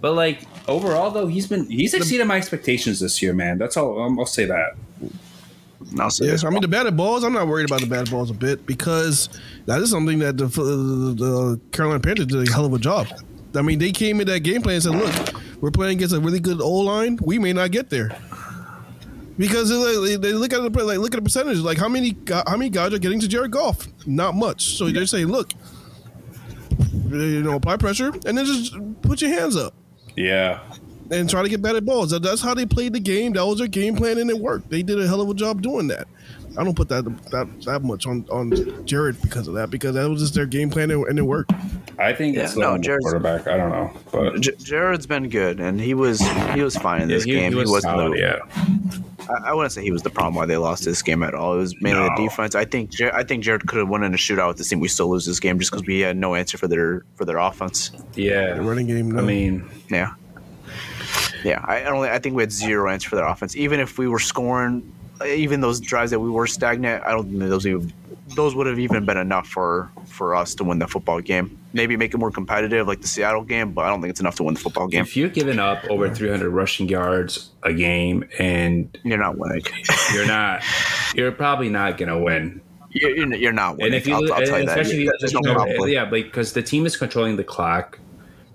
but 0.00 0.14
like 0.14 0.42
overall 0.66 1.12
though, 1.12 1.28
he's 1.28 1.46
been 1.46 1.70
he's 1.70 1.94
exceeded 1.94 2.26
my 2.26 2.36
expectations 2.36 2.98
this 2.98 3.22
year, 3.22 3.32
man. 3.32 3.58
That's 3.58 3.76
all 3.76 4.02
um, 4.02 4.18
I'll 4.18 4.26
say 4.26 4.44
that. 4.46 4.74
And 5.90 6.00
I'll 6.00 6.10
say 6.10 6.26
Yeah. 6.26 6.36
I 6.44 6.50
mean 6.50 6.62
the 6.62 6.68
batted 6.68 6.96
balls. 6.96 7.24
I'm 7.24 7.32
not 7.32 7.46
worried 7.46 7.68
about 7.68 7.80
the 7.80 7.86
batted 7.86 8.10
balls 8.10 8.30
a 8.30 8.34
bit 8.34 8.66
because 8.66 9.28
that 9.66 9.80
is 9.80 9.90
something 9.90 10.18
that 10.20 10.36
the, 10.36 10.46
the, 10.46 11.14
the 11.14 11.60
Carolina 11.72 12.00
Panthers 12.00 12.26
did 12.26 12.48
a 12.48 12.52
hell 12.52 12.64
of 12.64 12.72
a 12.72 12.78
job. 12.78 13.06
I 13.54 13.62
mean, 13.62 13.78
they 13.78 13.92
came 13.92 14.20
in 14.20 14.26
that 14.28 14.40
game 14.40 14.62
plan 14.62 14.76
and 14.76 14.82
said, 14.82 14.94
"Look, 14.94 15.42
we're 15.60 15.70
playing 15.70 15.98
against 15.98 16.14
a 16.14 16.20
really 16.20 16.40
good 16.40 16.60
O 16.60 16.70
line. 16.70 17.18
We 17.22 17.38
may 17.38 17.52
not 17.52 17.70
get 17.70 17.90
there." 17.90 18.16
Because 19.38 19.70
they, 19.70 20.16
they 20.16 20.32
look 20.34 20.52
at 20.52 20.62
the 20.62 20.84
like 20.84 20.98
look 20.98 21.14
at 21.14 21.18
the 21.18 21.22
percentage, 21.22 21.58
like 21.58 21.78
how 21.78 21.88
many 21.88 22.16
how 22.28 22.56
many 22.56 22.70
guys 22.70 22.92
are 22.92 22.98
getting 22.98 23.20
to 23.20 23.28
Jared 23.28 23.50
Goff? 23.50 23.88
Not 24.06 24.34
much. 24.34 24.76
So 24.76 24.88
they're 24.90 25.06
saying, 25.06 25.26
look, 25.26 25.52
you 27.10 27.42
know, 27.42 27.54
apply 27.56 27.76
pressure 27.76 28.12
and 28.26 28.36
then 28.38 28.44
just 28.44 28.74
put 29.02 29.20
your 29.20 29.30
hands 29.30 29.56
up 29.56 29.74
Yeah, 30.16 30.60
and 31.12 31.28
try 31.30 31.42
to 31.42 31.48
get 31.48 31.62
batted 31.62 31.84
balls. 31.84 32.10
That- 32.10 32.22
That's 32.22 32.40
how 32.42 32.54
they 32.54 32.66
played 32.66 32.92
the 32.94 33.00
game. 33.00 33.32
That 33.34 33.44
was 33.46 33.58
their 33.58 33.68
game 33.68 33.94
plan, 33.96 34.18
and 34.18 34.30
it 34.30 34.38
worked. 34.38 34.70
They 34.70 34.82
did 34.82 35.00
a 35.00 35.06
hell 35.06 35.20
of 35.20 35.28
a 35.28 35.34
job 35.34 35.62
doing 35.62 35.88
that. 35.88 36.08
I 36.58 36.64
don't 36.64 36.74
put 36.76 36.88
that 36.90 37.04
that, 37.30 37.48
that 37.64 37.82
much 37.82 38.06
on 38.06 38.26
on 38.30 38.84
Jared 38.84 39.20
because 39.22 39.48
of 39.48 39.54
that 39.54 39.70
because 39.70 39.94
that 39.94 40.06
was 40.10 40.20
just 40.20 40.34
their 40.34 40.44
game 40.44 40.68
plan 40.68 40.90
and, 40.90 41.02
and 41.06 41.18
it 41.18 41.22
worked. 41.22 41.50
I 41.98 42.12
think 42.12 42.36
Yeah, 42.36 42.42
it's 42.44 42.56
no, 42.56 42.72
um, 42.72 42.76
no, 42.76 42.82
Jared's- 42.82 43.04
quarterback. 43.04 43.46
I 43.46 43.56
don't 43.56 43.70
know, 43.70 43.90
but 44.10 44.38
J- 44.40 44.56
Jared's 44.58 45.06
been 45.06 45.30
good, 45.30 45.60
and 45.60 45.80
he 45.80 45.94
was 45.94 46.20
he 46.54 46.60
was 46.62 46.76
fine 46.76 47.00
in 47.02 47.08
yeah, 47.08 47.16
this 47.16 47.24
he, 47.24 47.32
game. 47.32 47.52
he 47.52 47.58
was 47.58 47.70
wasn't 47.70 47.92
solid. 47.96 48.12
the- 48.12 48.18
Yeah, 48.18 48.38
I, 49.30 49.50
I 49.50 49.54
wouldn't 49.54 49.72
say 49.72 49.82
he 49.82 49.92
was 49.92 50.02
the 50.02 50.10
problem 50.10 50.34
why 50.34 50.44
they 50.44 50.58
lost 50.58 50.84
this 50.84 51.00
game 51.00 51.22
at 51.22 51.32
all. 51.32 51.54
It 51.54 51.58
was 51.58 51.80
mainly 51.80 52.00
No. 52.06 52.14
the 52.16 52.22
defense. 52.28 52.54
I 52.54 52.66
think 52.66 52.90
Jar- 52.90 53.14
I 53.14 53.24
think 53.24 53.42
Jared 53.44 53.66
could 53.66 53.78
have 53.78 53.88
won 53.88 54.02
in 54.04 54.12
a 54.12 54.18
shootout 54.18 54.48
with 54.48 54.58
this 54.58 54.68
team. 54.68 54.80
We 54.80 54.88
still 54.88 55.08
lose 55.08 55.24
this 55.24 55.40
game 55.40 55.58
just 55.58 55.70
because 55.70 55.86
we 55.86 56.00
had 56.00 56.18
no 56.18 56.34
answer 56.34 56.58
for 56.58 56.68
their 56.68 57.02
for 57.14 57.24
their 57.24 57.38
offense. 57.38 57.92
Yeah. 58.14 58.54
The 58.56 58.60
running 58.62 58.88
game. 58.88 59.10
No. 59.12 59.22
I 59.22 59.24
mean, 59.24 59.64
Yeah. 59.90 60.10
Yeah, 61.44 61.64
I 61.66 61.80
don't. 61.80 62.04
I 62.04 62.18
think 62.18 62.34
we 62.36 62.42
had 62.42 62.52
zero 62.52 62.90
answer 62.90 63.08
for 63.08 63.16
their 63.16 63.26
offense. 63.26 63.56
Even 63.56 63.80
if 63.80 63.98
we 63.98 64.08
were 64.08 64.18
scoring, 64.18 64.92
even 65.26 65.60
those 65.60 65.80
drives 65.80 66.10
that 66.10 66.20
we 66.20 66.30
were 66.30 66.46
stagnant, 66.46 67.04
I 67.04 67.10
don't 67.10 67.24
think 67.28 67.38
those 67.40 67.66
even, 67.66 67.92
those 68.34 68.54
would 68.54 68.66
have 68.66 68.78
even 68.78 69.04
been 69.04 69.16
enough 69.18 69.48
for 69.48 69.90
for 70.06 70.34
us 70.34 70.54
to 70.56 70.64
win 70.64 70.78
the 70.78 70.86
football 70.86 71.20
game. 71.20 71.58
Maybe 71.72 71.96
make 71.96 72.12
it 72.12 72.18
more 72.18 72.30
competitive, 72.30 72.86
like 72.86 73.00
the 73.00 73.08
Seattle 73.08 73.42
game, 73.44 73.72
but 73.72 73.84
I 73.84 73.88
don't 73.88 74.00
think 74.02 74.10
it's 74.10 74.20
enough 74.20 74.36
to 74.36 74.42
win 74.42 74.54
the 74.54 74.60
football 74.60 74.88
game. 74.88 75.02
if 75.02 75.16
you're 75.16 75.28
giving 75.30 75.58
up 75.58 75.82
over 75.88 76.12
300 76.14 76.50
rushing 76.50 76.88
yards 76.88 77.50
a 77.62 77.72
game 77.72 78.28
and 78.38 78.96
You're 79.04 79.18
not 79.18 79.38
winning. 79.38 79.62
you're 80.14 80.26
not, 80.26 80.62
you're 81.14 81.32
probably 81.32 81.70
not 81.70 81.96
gonna 81.96 82.18
win. 82.18 82.60
You're, 82.90 83.34
you're- 83.34 83.52
not 83.52 83.78
winning. 83.78 83.86
And 83.86 83.94
if 83.94 84.06
you, 84.06 84.14
I'll, 84.14 84.34
I'll 84.34 84.44
tell 84.44 84.60
you 84.60 84.66
that. 84.66 84.78
especially 84.78 85.06
if 85.06 85.32
you, 85.32 85.40
no 85.42 85.86
yeah, 85.86 86.04
because 86.04 86.52
the 86.52 86.62
team 86.62 86.84
is 86.84 86.96
controlling 86.96 87.36
the 87.36 87.44
clock. 87.44 87.98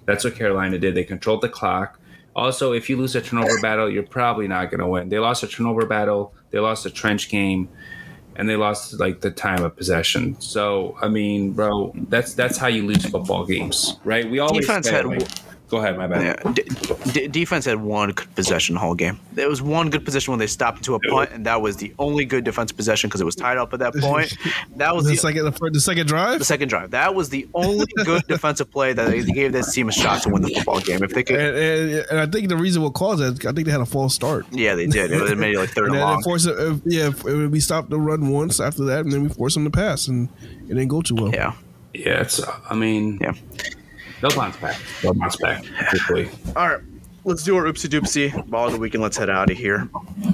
That's 0.05 0.23
what 0.23 0.35
Carolina 0.35 0.77
did. 0.77 0.93
They 0.95 1.03
controlled 1.03 1.41
the 1.41 1.49
clock. 1.49 1.96
Also, 2.37 2.71
if 2.71 2.87
you 2.87 2.97
lose 2.97 3.15
a 3.15 3.21
turnover 3.21 3.59
battle, 3.61 3.89
you're 3.89 4.03
probably 4.03 4.47
not 4.47 4.69
going 4.69 4.79
to 4.79 4.87
win. 4.87 5.09
They 5.09 5.17
lost 5.17 5.41
a 5.41 5.47
turnover 5.47 5.87
battle. 5.87 6.35
They 6.51 6.59
lost 6.59 6.85
a 6.85 6.91
trench 6.91 7.29
game, 7.29 7.67
and 8.35 8.47
they 8.47 8.55
lost 8.55 8.99
like 8.99 9.21
the 9.21 9.31
time 9.31 9.63
of 9.63 9.75
possession. 9.75 10.39
So, 10.39 10.95
I 11.01 11.07
mean, 11.07 11.53
bro, 11.53 11.93
that's 12.09 12.35
that's 12.35 12.57
how 12.59 12.67
you 12.67 12.85
lose 12.85 13.03
football 13.03 13.45
games, 13.45 13.99
right? 14.03 14.29
We 14.29 14.37
always 14.37 14.67
Defense 14.67 14.87
had 14.87 15.05
Go 15.69 15.79
ahead, 15.79 15.97
my 15.97 16.07
bad. 16.07 16.39
Yeah, 16.45 16.51
d- 16.53 16.63
d- 17.11 17.27
defense 17.27 17.65
had 17.65 17.81
one 17.81 18.11
good 18.11 18.33
possession 18.35 18.75
the 18.75 18.79
whole 18.79 18.95
game. 18.95 19.19
There 19.33 19.49
was 19.49 19.61
one 19.61 19.89
good 19.89 20.05
possession 20.05 20.31
when 20.31 20.39
they 20.39 20.47
stopped 20.47 20.77
into 20.77 20.95
a 20.95 20.99
punt, 21.01 21.31
and 21.33 21.45
that 21.45 21.61
was 21.61 21.75
the 21.75 21.93
only 21.99 22.23
good 22.23 22.45
defensive 22.45 22.77
possession 22.77 23.09
because 23.09 23.19
it 23.19 23.25
was 23.25 23.35
tied 23.35 23.57
up 23.57 23.73
at 23.73 23.79
that 23.79 23.93
point. 23.99 24.33
That 24.77 24.95
was 24.95 25.03
the 25.03 25.11
the, 25.11 25.17
second, 25.17 25.43
the, 25.43 25.51
fir- 25.51 25.69
the 25.71 25.81
second 25.81 26.07
drive. 26.07 26.39
the 26.39 26.45
second 26.45 26.69
drive. 26.69 26.91
That 26.91 27.15
was 27.15 27.29
the 27.29 27.49
only 27.53 27.85
good 28.05 28.23
defensive 28.29 28.71
play 28.71 28.93
that 28.93 29.09
they 29.09 29.23
gave 29.23 29.51
this 29.51 29.73
team 29.73 29.89
a 29.89 29.91
shot 29.91 30.21
to 30.23 30.29
win 30.29 30.41
the 30.41 30.53
football 30.53 30.79
game. 30.79 31.03
If 31.03 31.13
they 31.13 31.23
could, 31.23 31.37
And, 31.37 31.57
and, 31.57 32.05
and 32.11 32.19
I 32.21 32.27
think 32.27 32.47
the 32.47 32.55
reason 32.55 32.81
what 32.81 32.93
caused 32.93 33.21
that, 33.21 33.45
I 33.45 33.51
think 33.51 33.65
they 33.65 33.71
had 33.73 33.81
a 33.81 33.85
false 33.85 34.15
start. 34.15 34.45
yeah, 34.51 34.73
they 34.75 34.87
did. 34.87 35.11
It 35.11 35.19
was 35.21 35.35
maybe 35.35 35.57
like 35.57 35.71
third 35.71 35.87
And 35.91 35.95
and 35.95 36.03
long. 36.03 36.19
it 36.19 36.23
forced, 36.23 36.47
it- 36.47 36.57
uh, 36.57 36.75
yeah, 36.85 37.07
if, 37.07 37.19
if 37.25 37.25
uh, 37.25 37.49
we 37.49 37.59
stopped 37.59 37.89
the 37.89 37.99
run 37.99 38.29
once 38.29 38.61
after 38.61 38.85
that, 38.85 39.01
and 39.01 39.11
then 39.11 39.21
we 39.23 39.27
forced 39.27 39.55
them 39.55 39.65
to 39.65 39.69
pass, 39.71 40.07
and 40.07 40.29
it 40.41 40.67
didn't 40.69 40.87
go 40.87 41.01
too 41.01 41.15
well. 41.15 41.33
Yeah, 41.33 41.51
Yeah, 41.93 42.21
it's. 42.21 42.39
I 42.69 42.73
mean, 42.75 43.17
yeah. 43.19 43.33
They'll 44.21 44.35
bounce 44.35 44.57
back. 44.57 44.77
They'll 45.01 45.13
bounce 45.13 45.35
back 45.37 45.63
quickly. 45.89 46.29
All 46.55 46.67
right, 46.69 46.81
let's 47.23 47.43
do 47.43 47.55
our 47.57 47.63
oopsie 47.65 47.89
doopsie 47.89 48.47
ball 48.49 48.67
of 48.67 48.73
the 48.73 48.79
week 48.79 48.93
and 48.93 49.03
let's 49.03 49.17
head 49.17 49.29
out 49.29 49.49
of 49.51 49.57
here. 49.57 49.89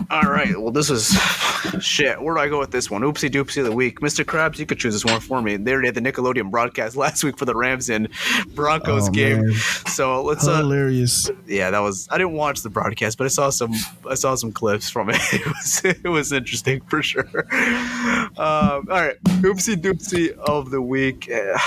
All 0.09 0.23
right, 0.23 0.55
well, 0.59 0.71
this 0.71 0.89
is 0.89 1.07
shit. 1.79 2.21
Where 2.21 2.35
do 2.35 2.41
I 2.41 2.47
go 2.49 2.59
with 2.59 2.71
this 2.71 2.91
one? 2.91 3.01
Oopsie 3.01 3.29
doopsie 3.29 3.57
of 3.59 3.65
the 3.65 3.71
week. 3.71 3.99
Mr. 4.01 4.23
Krabs, 4.23 4.59
you 4.59 4.65
could 4.65 4.77
choose 4.79 4.93
this 4.93 5.05
one 5.05 5.19
for 5.19 5.41
me. 5.41 5.55
They 5.57 5.71
already 5.71 5.87
had 5.87 5.95
the 5.95 6.01
Nickelodeon 6.01 6.51
broadcast 6.51 6.95
last 7.03 7.23
week 7.23 7.37
for 7.37 7.45
the 7.45 7.55
Rams 7.55 7.89
and 7.89 8.09
Broncos 8.53 9.07
Oh, 9.07 9.11
game. 9.11 9.43
man. 9.47 9.53
So 9.87 10.21
let's, 10.23 10.45
uh, 10.47 10.57
Hilarious. 10.57 11.31
yeah, 11.47 11.71
that 11.71 11.79
was, 11.79 12.07
I 12.11 12.17
didn't 12.17 12.33
watch 12.33 12.61
the 12.61 12.69
broadcast, 12.69 13.17
but 13.17 13.25
I 13.25 13.29
saw 13.29 13.49
some, 13.49 13.73
I 14.07 14.15
saw 14.15 14.35
some 14.35 14.51
clips 14.51 14.89
from 14.89 15.09
it. 15.09 15.17
It 15.33 15.45
was, 15.47 15.81
it 15.85 16.03
was 16.09 16.31
interesting 16.31 16.81
for 16.81 17.01
sure. 17.01 17.47
Um, 18.33 18.87
all 18.89 18.99
right, 19.01 19.15
oopsie 19.23 19.75
doopsie 19.75 20.31
of 20.37 20.69
the 20.71 20.81
week. 20.81 21.29
Eh, 21.43 21.57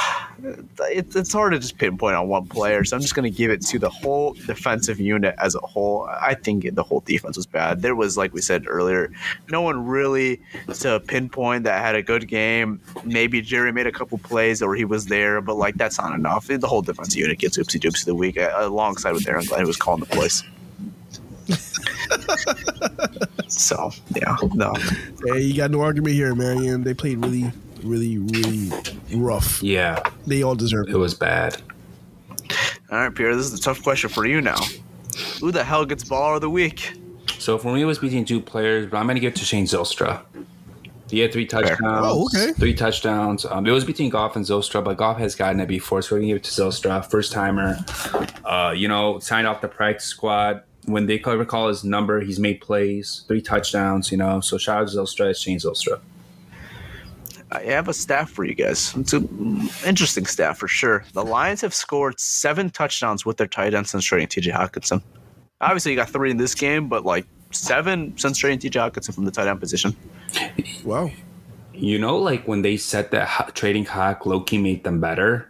It's, 0.81 1.17
it's 1.17 1.33
hard 1.33 1.53
to 1.53 1.59
just 1.59 1.79
pinpoint 1.79 2.15
on 2.15 2.29
one 2.29 2.47
player, 2.47 2.85
so 2.85 2.97
I'm 2.97 3.03
just 3.03 3.15
going 3.15 3.31
to 3.31 3.37
give 3.37 3.51
it 3.51 3.63
to 3.67 3.79
the 3.79 3.91
whole 3.91 4.35
defensive 4.35 5.01
unit 5.01 5.35
as 5.39 5.55
a 5.55 5.61
whole. 5.61 6.09
I 6.09 6.35
think 6.35 6.75
the 6.75 6.83
whole 6.83 7.01
defense 7.01 7.37
was 7.37 7.47
bad. 7.47 7.83
There 7.83 7.95
was, 7.95 8.17
like 8.17 8.33
we 8.33 8.41
said 8.41 8.65
earlier, 8.67 9.11
no 9.51 9.63
one 9.63 9.87
really 9.87 10.41
to 10.81 11.01
pinpoint 11.01 11.65
that 11.65 11.81
had 11.81 11.95
a 11.95 12.03
good 12.03 12.29
game. 12.29 12.81
Maybe 13.05 13.41
Jerry 13.41 13.73
made 13.73 13.87
a 13.87 13.93
couple 13.93 14.19
plays 14.19 14.63
or 14.63 14.75
he 14.75 14.85
was 14.85 15.07
there, 15.07 15.41
but 15.41 15.55
like 15.55 15.77
that's 15.77 15.99
not 15.99 16.15
enough. 16.15 16.47
The 16.47 16.67
whole 16.67 16.83
defensive 16.83 17.19
unit 17.19 17.39
gets 17.39 17.59
oopsie 17.59 17.81
doopsie 17.81 18.03
of 18.03 18.07
the 18.07 18.15
week 18.15 18.39
uh, 18.39 18.53
alongside 18.57 19.13
with 19.13 19.29
Aaron 19.29 19.45
Glenn, 19.47 19.61
who 19.63 19.67
was 19.67 19.77
calling 19.77 20.01
the 20.01 20.07
plays. 20.07 20.43
so 23.49 23.91
yeah, 24.15 24.37
no, 24.55 24.75
Hey, 25.25 25.41
you 25.43 25.57
got 25.57 25.71
no 25.71 25.81
argument 25.81 26.15
here, 26.15 26.35
man. 26.35 26.83
They 26.83 26.95
played 26.95 27.19
really, 27.19 27.53
really, 27.87 28.19
really 28.19 28.71
rough. 29.15 29.63
Yeah, 29.63 30.03
They 30.27 30.43
all 30.43 30.55
deserve 30.55 30.89
it 30.89 30.95
it. 30.95 30.99
was 30.99 31.15
bad. 31.15 31.61
All 32.91 32.99
right, 32.99 33.15
Pierre, 33.15 33.35
this 33.35 33.47
is 33.53 33.59
a 33.59 33.63
tough 33.63 33.83
question 33.83 34.11
for 34.11 34.27
you 34.27 34.41
now. 34.41 34.59
Who 35.41 35.51
the 35.51 35.65
hell 35.65 35.85
gets 35.85 36.05
baller 36.05 36.37
of 36.37 36.41
the 36.41 36.51
week? 36.51 36.93
So 37.39 37.59
for 37.59 37.73
me, 37.73 37.83
it 37.83 37.85
was 37.85 37.99
between 37.99 38.25
two 38.25 38.41
players, 38.41 38.89
but 38.91 38.99
I'm 38.99 39.07
going 39.07 39.17
to 39.17 39.21
give 39.21 39.33
it 39.33 39.37
to 39.37 39.45
Shane 39.45 39.65
Zylstra. 39.67 40.23
He 41.11 41.21
had 41.21 41.33
three 41.33 41.47
touchdowns. 41.47 41.81
Oh, 41.83 42.25
okay. 42.27 42.53
Three 42.55 42.75
touchdowns. 42.75 43.45
Um, 43.45 43.67
it 43.67 43.71
was 43.71 43.85
between 43.85 44.11
Goff 44.11 44.35
and 44.37 44.45
Zylstra, 44.45 44.83
but 44.83 44.97
Goff 44.97 45.19
has 45.19 45.35
gotten 45.37 45.61
it 45.61 45.67
before, 45.69 46.03
so 46.03 46.15
we're 46.17 46.21
going 46.21 46.29
to 46.29 46.35
give 46.35 46.43
it 46.43 46.45
to 46.45 46.51
Zylstra, 46.51 47.09
first 47.09 47.31
timer. 47.33 47.79
Uh, 48.45 48.73
you 48.77 48.89
know, 48.89 49.19
signed 49.21 49.47
off 49.47 49.61
the 49.61 49.69
practice 49.69 50.07
squad. 50.07 50.63
When 50.87 51.07
they 51.07 51.19
could 51.19 51.39
recall 51.39 51.69
his 51.69 51.83
number, 51.85 52.21
he's 52.21 52.39
made 52.39 52.61
plays, 52.61 53.25
three 53.29 53.41
touchdowns, 53.43 54.11
you 54.13 54.19
know. 54.19 54.41
So 54.41 54.57
shout 54.59 54.83
out 54.83 54.89
to 54.89 54.97
Zylstra, 54.97 55.31
it's 55.31 55.41
Shane 55.41 55.59
Zylstra. 55.59 56.01
I 57.53 57.63
have 57.63 57.89
a 57.89 57.95
staff 57.95 58.31
for 58.31 58.45
you 58.45 58.55
guys. 58.55 58.95
It's 58.97 59.13
an 59.13 59.69
interesting 59.87 60.27
staff 60.27 60.59
for 60.59 60.69
sure. 60.69 61.05
The 61.13 61.25
Lions 61.25 61.61
have 61.61 61.75
scored 61.75 62.19
seven 62.19 62.71
touchdowns 62.71 63.25
with 63.25 63.37
their 63.37 63.47
tight 63.47 63.75
end 63.75 63.87
since 63.87 64.05
trading 64.05 64.29
TJ 64.29 64.53
Hockenson. 64.53 65.03
Obviously, 65.61 65.93
you 65.93 65.97
got 65.97 66.11
three 66.11 66.31
in 66.31 66.37
this 66.37 66.55
game, 66.55 66.89
but 66.89 67.05
like 67.05 67.25
seven 67.53 68.17
since 68.19 68.39
trading 68.39 68.59
TJ 68.59 68.91
Hockenson 68.91 69.15
from 69.15 69.25
the 69.25 69.31
tight 69.31 69.47
end 69.47 69.61
position. 69.61 69.97
Wow. 70.85 71.11
You 71.73 71.99
know, 71.99 72.17
like 72.17 72.49
when 72.49 72.63
they 72.63 72.77
said 72.77 73.11
that 73.13 73.55
trading 73.55 73.85
Hawk 73.85 74.27
Loki 74.27 74.59
made 74.59 74.83
them 74.83 75.01
better, 75.01 75.49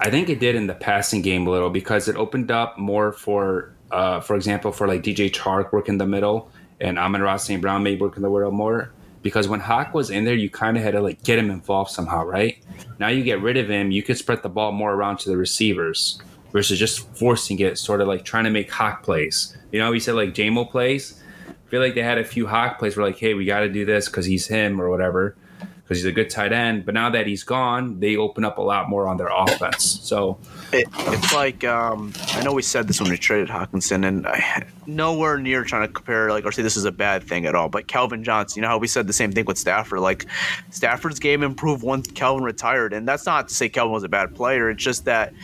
I 0.00 0.10
think 0.10 0.28
it 0.28 0.40
did 0.40 0.56
in 0.56 0.66
the 0.66 0.74
passing 0.74 1.22
game 1.22 1.46
a 1.46 1.50
little 1.50 1.70
because 1.70 2.08
it 2.08 2.16
opened 2.16 2.50
up 2.50 2.78
more 2.78 3.12
for, 3.12 3.72
uh, 3.92 4.20
for 4.20 4.34
example, 4.34 4.72
for 4.72 4.88
like 4.88 5.02
DJ 5.02 5.30
Chark 5.30 5.72
work 5.72 5.88
in 5.88 5.98
the 5.98 6.06
middle 6.06 6.50
and 6.80 6.98
Amon-Ra 6.98 7.36
St. 7.36 7.62
Brown 7.62 7.82
may 7.82 7.96
work 7.96 8.16
in 8.16 8.22
the 8.22 8.28
middle 8.28 8.50
more. 8.50 8.90
Because 9.22 9.48
when 9.48 9.60
Hawk 9.60 9.94
was 9.94 10.10
in 10.10 10.24
there, 10.24 10.34
you 10.34 10.50
kind 10.50 10.76
of 10.76 10.82
had 10.82 10.92
to 10.92 11.00
like 11.00 11.22
get 11.22 11.38
him 11.38 11.50
involved 11.50 11.90
somehow, 11.90 12.24
right? 12.24 12.58
Now 12.98 13.08
you 13.08 13.22
get 13.22 13.40
rid 13.40 13.56
of 13.56 13.70
him, 13.70 13.90
you 13.90 14.02
could 14.02 14.18
spread 14.18 14.42
the 14.42 14.48
ball 14.48 14.72
more 14.72 14.92
around 14.92 15.18
to 15.20 15.30
the 15.30 15.36
receivers 15.36 16.20
versus 16.52 16.78
just 16.78 17.08
forcing 17.16 17.58
it, 17.60 17.78
sort 17.78 18.00
of 18.00 18.08
like 18.08 18.24
trying 18.24 18.44
to 18.44 18.50
make 18.50 18.70
Hawk 18.70 19.02
plays. 19.02 19.56
You 19.70 19.78
know, 19.78 19.90
we 19.90 20.00
said 20.00 20.14
like 20.14 20.34
JMO 20.34 20.70
plays. 20.70 21.22
I 21.48 21.70
feel 21.70 21.80
like 21.80 21.94
they 21.94 22.02
had 22.02 22.18
a 22.18 22.24
few 22.24 22.46
Hawk 22.46 22.78
plays 22.78 22.96
where 22.96 23.06
like, 23.06 23.18
hey, 23.18 23.34
we 23.34 23.46
got 23.46 23.60
to 23.60 23.68
do 23.68 23.84
this 23.84 24.06
because 24.06 24.26
he's 24.26 24.46
him 24.46 24.80
or 24.80 24.90
whatever, 24.90 25.36
because 25.82 25.98
he's 25.98 26.06
a 26.06 26.12
good 26.12 26.30
tight 26.30 26.52
end. 26.52 26.86
But 26.86 26.94
now 26.94 27.10
that 27.10 27.26
he's 27.26 27.42
gone, 27.44 28.00
they 28.00 28.16
open 28.16 28.44
up 28.44 28.58
a 28.58 28.62
lot 28.62 28.88
more 28.88 29.08
on 29.08 29.16
their 29.16 29.30
offense. 29.30 30.00
So 30.02 30.38
It, 30.72 30.88
it's 30.92 31.34
like 31.34 31.64
um, 31.64 32.12
I 32.28 32.42
know 32.42 32.52
we 32.52 32.62
said 32.62 32.88
this 32.88 33.00
when 33.00 33.10
we 33.10 33.18
traded 33.18 33.48
Hockenson, 33.48 34.06
and 34.06 34.26
I, 34.26 34.64
nowhere 34.86 35.38
near 35.38 35.64
trying 35.64 35.86
to 35.86 35.92
compare 35.92 36.30
like 36.30 36.44
or 36.44 36.52
say 36.52 36.62
this 36.62 36.76
is 36.76 36.84
a 36.84 36.92
bad 36.92 37.24
thing 37.24 37.46
at 37.46 37.54
all. 37.54 37.68
But 37.68 37.88
Calvin 37.88 38.24
Johnson, 38.24 38.58
you 38.58 38.62
know 38.62 38.68
how 38.68 38.78
we 38.78 38.86
said 38.86 39.06
the 39.06 39.12
same 39.12 39.32
thing 39.32 39.44
with 39.44 39.58
Stafford. 39.58 40.00
Like 40.00 40.26
Stafford's 40.70 41.18
game 41.18 41.42
improved 41.42 41.82
once 41.82 42.06
Calvin 42.08 42.44
retired, 42.44 42.92
and 42.92 43.06
that's 43.06 43.26
not 43.26 43.48
to 43.48 43.54
say 43.54 43.68
Calvin 43.68 43.92
was 43.92 44.04
a 44.04 44.08
bad 44.08 44.34
player. 44.34 44.70
It's 44.70 44.82
just 44.82 45.04
that 45.04 45.34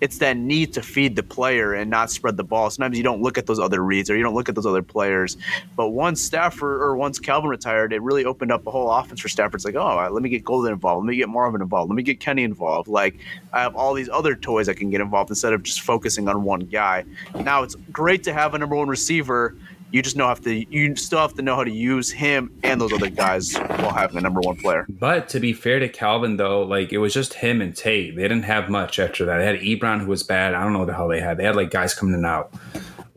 it's 0.00 0.18
that 0.18 0.36
need 0.36 0.72
to 0.74 0.82
feed 0.82 1.16
the 1.16 1.22
player 1.22 1.74
and 1.74 1.90
not 1.90 2.10
spread 2.10 2.36
the 2.36 2.44
ball. 2.44 2.70
Sometimes 2.70 2.96
you 2.96 3.02
don't 3.02 3.22
look 3.22 3.38
at 3.38 3.46
those 3.46 3.58
other 3.58 3.82
reads 3.82 4.10
or 4.10 4.16
you 4.16 4.22
don't 4.22 4.34
look 4.34 4.48
at 4.48 4.54
those 4.54 4.66
other 4.66 4.82
players. 4.82 5.36
But 5.76 5.88
once 5.88 6.22
Stafford 6.22 6.80
or 6.80 6.96
once 6.96 7.18
Calvin 7.18 7.50
retired, 7.50 7.92
it 7.92 8.02
really 8.02 8.24
opened 8.24 8.52
up 8.52 8.66
a 8.66 8.70
whole 8.70 8.90
offense 8.90 9.20
for 9.20 9.28
Stafford. 9.28 9.56
It's 9.56 9.64
like, 9.64 9.74
oh, 9.74 10.08
let 10.10 10.22
me 10.22 10.28
get 10.28 10.44
Golden 10.44 10.72
involved. 10.72 11.04
Let 11.04 11.10
me 11.10 11.16
get 11.16 11.28
Marvin 11.28 11.60
involved. 11.60 11.90
Let 11.90 11.96
me 11.96 12.02
get 12.02 12.20
Kenny 12.20 12.44
involved. 12.44 12.88
Like 12.88 13.18
I 13.52 13.60
have 13.62 13.74
all 13.74 13.94
these 13.94 14.08
other 14.08 14.34
toys 14.34 14.68
I 14.68 14.74
can 14.74 14.90
get 14.90 15.00
involved 15.00 15.30
instead 15.30 15.52
of 15.52 15.62
just 15.62 15.80
focusing 15.80 16.28
on 16.28 16.44
one 16.44 16.60
guy. 16.60 17.04
Now 17.34 17.62
it's 17.62 17.74
great 17.90 18.22
to 18.24 18.32
have 18.32 18.54
a 18.54 18.58
number 18.58 18.76
one 18.76 18.88
receiver. 18.88 19.56
You 19.90 20.02
just 20.02 20.16
know 20.16 20.28
have 20.28 20.42
to 20.42 20.54
you 20.70 20.94
still 20.96 21.18
have 21.20 21.32
to 21.34 21.42
know 21.42 21.56
how 21.56 21.64
to 21.64 21.70
use 21.70 22.10
him 22.10 22.50
and 22.62 22.78
those 22.80 22.92
other 22.92 23.08
guys 23.08 23.56
while 23.56 23.90
having 23.92 24.18
a 24.18 24.20
number 24.20 24.40
one 24.40 24.56
player. 24.56 24.84
But 24.88 25.28
to 25.30 25.40
be 25.40 25.52
fair 25.54 25.78
to 25.78 25.88
Calvin, 25.88 26.36
though, 26.36 26.62
like 26.62 26.92
it 26.92 26.98
was 26.98 27.14
just 27.14 27.34
him 27.34 27.62
and 27.62 27.74
Tate. 27.74 28.14
They 28.16 28.22
didn't 28.22 28.42
have 28.44 28.68
much 28.68 28.98
after 28.98 29.24
that. 29.24 29.38
They 29.38 29.46
had 29.46 29.60
Ebron, 29.60 30.00
who 30.00 30.08
was 30.08 30.22
bad. 30.22 30.54
I 30.54 30.62
don't 30.62 30.72
know 30.74 30.80
what 30.80 30.88
the 30.88 30.94
hell 30.94 31.08
they 31.08 31.20
had. 31.20 31.38
They 31.38 31.44
had 31.44 31.56
like 31.56 31.70
guys 31.70 31.94
coming 31.94 32.12
in 32.12 32.18
and 32.20 32.26
out. 32.26 32.52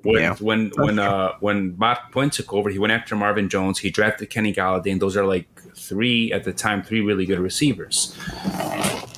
When 0.03 0.15
Yeah. 0.22 0.36
when 0.39 0.72
when 0.78 0.97
uh 0.97 1.34
when 1.41 1.72
Bob 1.72 1.98
Quinn 2.11 2.30
took 2.30 2.53
over, 2.53 2.69
he 2.69 2.80
went 2.80 2.93
after 2.93 3.15
Marvin 3.15 3.49
Jones. 3.49 3.80
He 3.80 3.89
drafted 3.89 4.30
Kenny 4.30 4.53
Golladay, 4.53 4.91
and 4.93 5.02
those 5.02 5.18
are 5.18 5.26
like 5.26 5.48
three 5.76 6.31
at 6.31 6.43
the 6.45 6.53
time, 6.53 6.84
three 6.84 7.02
really 7.02 7.26
good 7.26 7.39
receivers. 7.39 8.15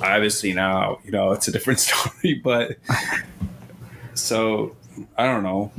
Obviously 0.02 0.54
now, 0.54 0.98
you 1.06 1.12
know, 1.12 1.32
it's 1.32 1.48
a 1.48 1.52
different 1.52 1.80
story, 1.88 2.42
but 2.44 2.78
so 4.16 4.76
I 5.18 5.26
don't 5.26 5.44
know. 5.44 5.72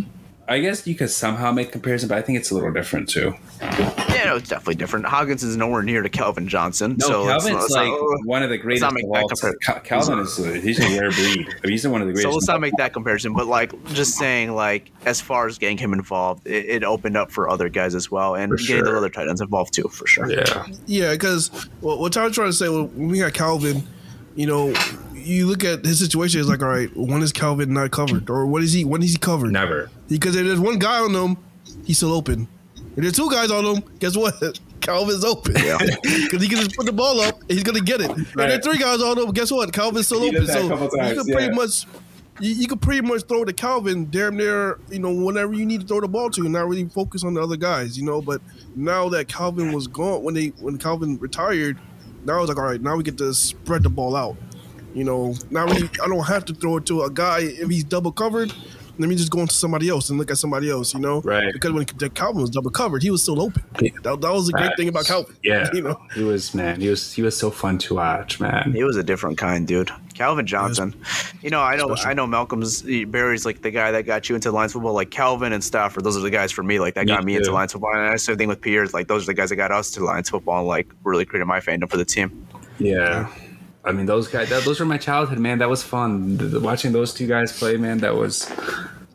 I 0.47 0.59
guess 0.61 0.87
you 0.87 0.95
could 0.95 1.09
somehow 1.11 1.53
make 1.53 1.73
comparison, 1.73 2.09
but 2.09 2.19
I 2.19 2.23
think 2.23 2.39
it's 2.39 2.51
a 2.51 2.55
little 2.55 2.71
different 2.71 3.09
too. 3.09 3.35
Yeah, 3.63 4.15
Yeah, 4.15 4.25
no, 4.27 4.37
it's 4.37 4.49
definitely 4.51 4.75
different. 4.75 5.07
Hoggins 5.07 5.43
is 5.43 5.57
nowhere 5.57 5.83
near 5.83 6.03
to 6.03 6.09
Calvin 6.11 6.49
Johnson. 6.49 6.97
No, 6.99 7.07
so 7.07 7.23
it's 7.23 7.45
Calvin's 7.45 7.55
not- 7.55 7.65
it's 7.65 7.73
like 7.75 7.89
not- 7.89 8.27
one 8.27 8.43
of 8.43 8.51
the 8.51 8.59
greatest. 8.59 8.83
not 8.83 8.93
make 8.93 9.05
that 9.11 9.37
time. 9.41 9.53
compar- 9.65 9.85
Calvin 9.85 10.19
is 10.19 10.37
he's 10.63 10.79
a 10.81 11.01
rare 11.01 11.11
breed. 11.11 11.47
I 11.49 11.53
mean, 11.65 11.71
he's 11.73 11.87
one 11.89 12.03
of 12.03 12.09
the 12.09 12.13
greatest. 12.13 12.31
So 12.31 12.35
let's 12.37 12.47
not 12.49 12.61
make 12.61 12.75
that 12.77 12.93
comparison, 12.93 13.33
but 13.33 13.47
like 13.47 13.73
just 13.95 14.15
saying, 14.19 14.53
like 14.55 14.91
as 15.07 15.19
far 15.21 15.47
as 15.47 15.57
getting 15.57 15.79
him 15.79 15.95
involved, 15.95 16.47
it, 16.47 16.67
it 16.67 16.85
opened 16.85 17.17
up 17.17 17.31
for 17.31 17.49
other 17.49 17.71
guys 17.71 17.95
as 17.95 18.11
well, 18.11 18.35
and 18.35 18.51
For 18.53 18.57
getting 18.59 18.77
sure. 18.77 18.85
the 18.85 18.97
other 18.99 19.09
tight 19.09 19.29
ends 19.29 19.41
involved 19.41 19.73
too, 19.73 19.89
for 19.89 20.07
sure. 20.07 20.31
Yeah. 20.31 20.67
Yeah, 20.87 21.13
because 21.13 21.51
well, 21.81 21.99
what 21.99 22.15
I'm 22.19 22.33
trying 22.33 22.49
to 22.49 22.53
say, 22.53 22.69
well, 22.69 22.85
when 22.89 23.09
we 23.09 23.19
got 23.21 23.33
Calvin, 23.33 23.83
you 24.37 24.47
know, 24.47 24.75
you 25.25 25.47
look 25.47 25.65
at 25.65 25.85
his 25.85 25.99
situation. 25.99 26.41
It's 26.41 26.49
like, 26.49 26.63
all 26.63 26.69
right, 26.69 26.95
when 26.97 27.23
is 27.23 27.33
Calvin 27.33 27.73
not 27.75 27.91
covered, 27.91 28.29
or 28.31 28.47
what 28.47 28.63
is 28.63 28.73
he? 28.73 28.85
When 28.85 29.03
is 29.03 29.13
he 29.13 29.19
covered? 29.19 29.53
Never. 29.53 29.91
Because 30.09 30.37
if 30.37 30.47
there's 30.47 30.61
one 30.61 30.79
guy 30.79 30.99
on 31.01 31.13
them, 31.13 31.37
he's 31.85 31.97
still 31.99 32.13
open. 32.13 32.47
If 32.77 33.03
there's 33.03 33.13
two 33.15 33.31
guys 33.31 33.51
on 33.51 33.65
them, 33.65 33.83
guess 33.99 34.17
what? 34.17 34.35
Calvin's 34.81 35.25
open. 35.25 35.55
Yeah. 35.57 35.79
Because 36.03 36.43
he 36.43 36.49
can 36.49 36.59
just 36.59 36.77
put 36.77 36.87
the 36.87 36.93
ball 36.93 37.21
up 37.21 37.41
and 37.41 37.51
he's 37.51 37.63
gonna 37.63 37.81
get 37.81 38.01
it. 38.01 38.11
If 38.11 38.37
Right. 38.37 38.49
there's 38.49 38.65
three 38.65 38.79
guys 38.79 39.01
on 39.03 39.17
them, 39.17 39.31
guess 39.33 39.51
what? 39.51 39.73
Calvin's 39.73 40.07
still 40.07 40.21
He 40.21 40.29
open. 40.29 40.41
did 40.43 40.49
that 40.51 40.59
a 40.65 40.91
So 40.91 41.09
you 41.09 41.15
can 41.15 41.25
pretty 41.33 41.47
yeah. 41.47 41.55
much 41.55 41.87
you, 42.41 42.51
you 42.55 42.67
can 42.67 42.79
pretty 42.79 43.01
much 43.01 43.23
throw 43.23 43.45
to 43.45 43.53
Calvin 43.53 44.09
damn 44.11 44.37
near, 44.37 44.79
you 44.91 44.99
know, 44.99 45.13
whenever 45.15 45.55
you 45.55 45.65
need 45.65 45.83
to 45.83 45.87
throw 45.87 46.01
the 46.01 46.09
ball 46.09 46.31
to 46.31 46.43
and 46.43 46.53
not 46.53 46.69
really 46.69 46.85
focus 46.89 47.23
on 47.25 47.33
the 47.35 47.41
other 47.43 47.57
guys, 47.57 47.97
you 47.97 48.05
know. 48.05 48.21
But 48.21 48.41
now 48.75 49.09
that 49.11 49.29
Calvin 49.29 49.73
was 49.73 49.87
gone 49.87 50.23
when 50.25 50.35
they 50.35 50.49
when 50.61 50.77
Calvin 50.79 51.17
retired, 51.19 51.79
now 52.25 52.41
it's 52.41 52.49
like, 52.49 52.59
all 52.59 52.65
right, 52.65 52.81
now 52.81 52.97
we 52.97 53.03
get 53.05 53.17
to 53.19 53.33
spread 53.35 53.83
the 53.85 53.89
ball 53.91 54.17
out. 54.17 54.37
You 54.95 55.05
know, 55.05 55.35
now 55.51 55.67
really 55.67 55.91
I 56.03 56.07
don't 56.07 56.25
have 56.25 56.45
to 56.47 56.55
throw 56.55 56.77
it 56.77 56.87
to 56.87 57.03
a 57.03 57.11
guy 57.11 57.41
if 57.41 57.69
he's 57.69 57.85
double 57.85 58.13
covered. 58.13 58.53
Let 58.97 59.09
me 59.09 59.17
just 59.17 59.33
go 59.33 59.41
into 59.41 59.55
somebody 59.55 59.89
else 59.89 60.09
and 60.09 60.21
look 60.21 60.31
at 60.31 60.39
somebody 60.39 60.71
else, 60.71 60.95
you 60.95 61.01
know? 61.01 61.21
Right. 61.23 61.53
Because 61.53 61.73
when 61.73 61.85
Calvin 61.85 62.43
was 62.43 62.51
double 62.51 62.71
covered, 62.71 63.03
he 63.03 63.11
was 63.11 63.25
still 63.25 63.43
open. 63.43 63.65
That, 64.05 64.21
that 64.21 64.33
was 64.33 64.49
a 64.49 64.53
great 64.53 64.71
thing 64.77 64.87
about 64.87 65.07
Calvin. 65.07 65.37
Yeah. 65.43 65.69
You 65.75 65.83
know? 65.83 66.01
He 66.15 66.23
was 66.23 66.55
man. 66.55 66.81
He 66.81 66.89
was 66.89 67.13
he 67.13 67.21
was 67.23 67.37
so 67.37 67.51
fun 67.51 67.79
to 67.79 67.97
watch, 67.97 68.39
man. 68.39 68.73
He 68.73 68.85
was 68.85 68.97
a 68.97 69.03
different 69.03 69.37
kind, 69.37 69.67
dude. 69.67 69.91
Calvin 70.15 70.47
Johnson. 70.47 70.95
You 71.43 71.51
know, 71.51 71.61
I 71.61 71.75
know, 71.75 71.87
Special. 71.89 72.09
I 72.09 72.15
know. 72.15 72.29
Malcolm's 72.29 72.83
Barry's 73.07 73.45
like 73.45 73.63
the 73.63 73.73
guy 73.73 73.91
that 73.91 74.03
got 74.07 74.29
you 74.29 74.37
into 74.37 74.53
Lions 74.53 74.75
football. 74.75 74.93
Like 74.93 75.11
Calvin 75.11 75.53
and 75.53 75.65
Stafford, 75.65 76.05
those 76.05 76.17
are 76.17 76.21
the 76.21 76.31
guys 76.31 76.53
for 76.53 76.63
me. 76.63 76.79
Like 76.79 76.95
that 76.95 77.07
Me 77.07 77.13
got 77.13 77.25
me 77.25 77.35
into 77.35 77.49
too. 77.49 77.53
Lions 77.53 77.73
football. 77.73 77.91
And 77.97 78.13
that's 78.13 78.25
the 78.25 78.37
thing 78.37 78.47
with 78.47 78.61
Pierce. 78.61 78.95
Like 78.95 79.09
those 79.09 79.25
are 79.25 79.27
the 79.27 79.35
guys 79.35 79.51
that 79.51 79.57
got 79.57 79.73
us 79.73 79.91
to 79.93 80.05
Lions 80.05 80.31
football. 80.31 80.61
And 80.61 80.69
like 80.69 80.87
really 81.03 81.25
created 81.25 81.47
my 81.47 81.59
fandom 81.59 81.91
for 81.91 81.97
the 81.97 82.05
team. 82.05 82.47
Yeah. 82.79 83.29
I 83.85 83.93
mean, 83.93 84.07
those 84.07 84.29
guys. 84.29 84.49
That, 84.49 84.65
those 84.65 84.81
were 84.81 84.87
my 84.87 84.99
childhood, 84.99 85.39
man. 85.39 85.59
That 85.59 85.69
was 85.69 85.83
fun. 85.83 86.37
The- 86.39 86.45
the- 86.47 86.61
watching 86.61 86.93
those 86.93 87.13
two 87.13 87.27
guys 87.27 87.57
play, 87.57 87.77
man. 87.77 87.99
That 87.99 88.15
was 88.17 88.51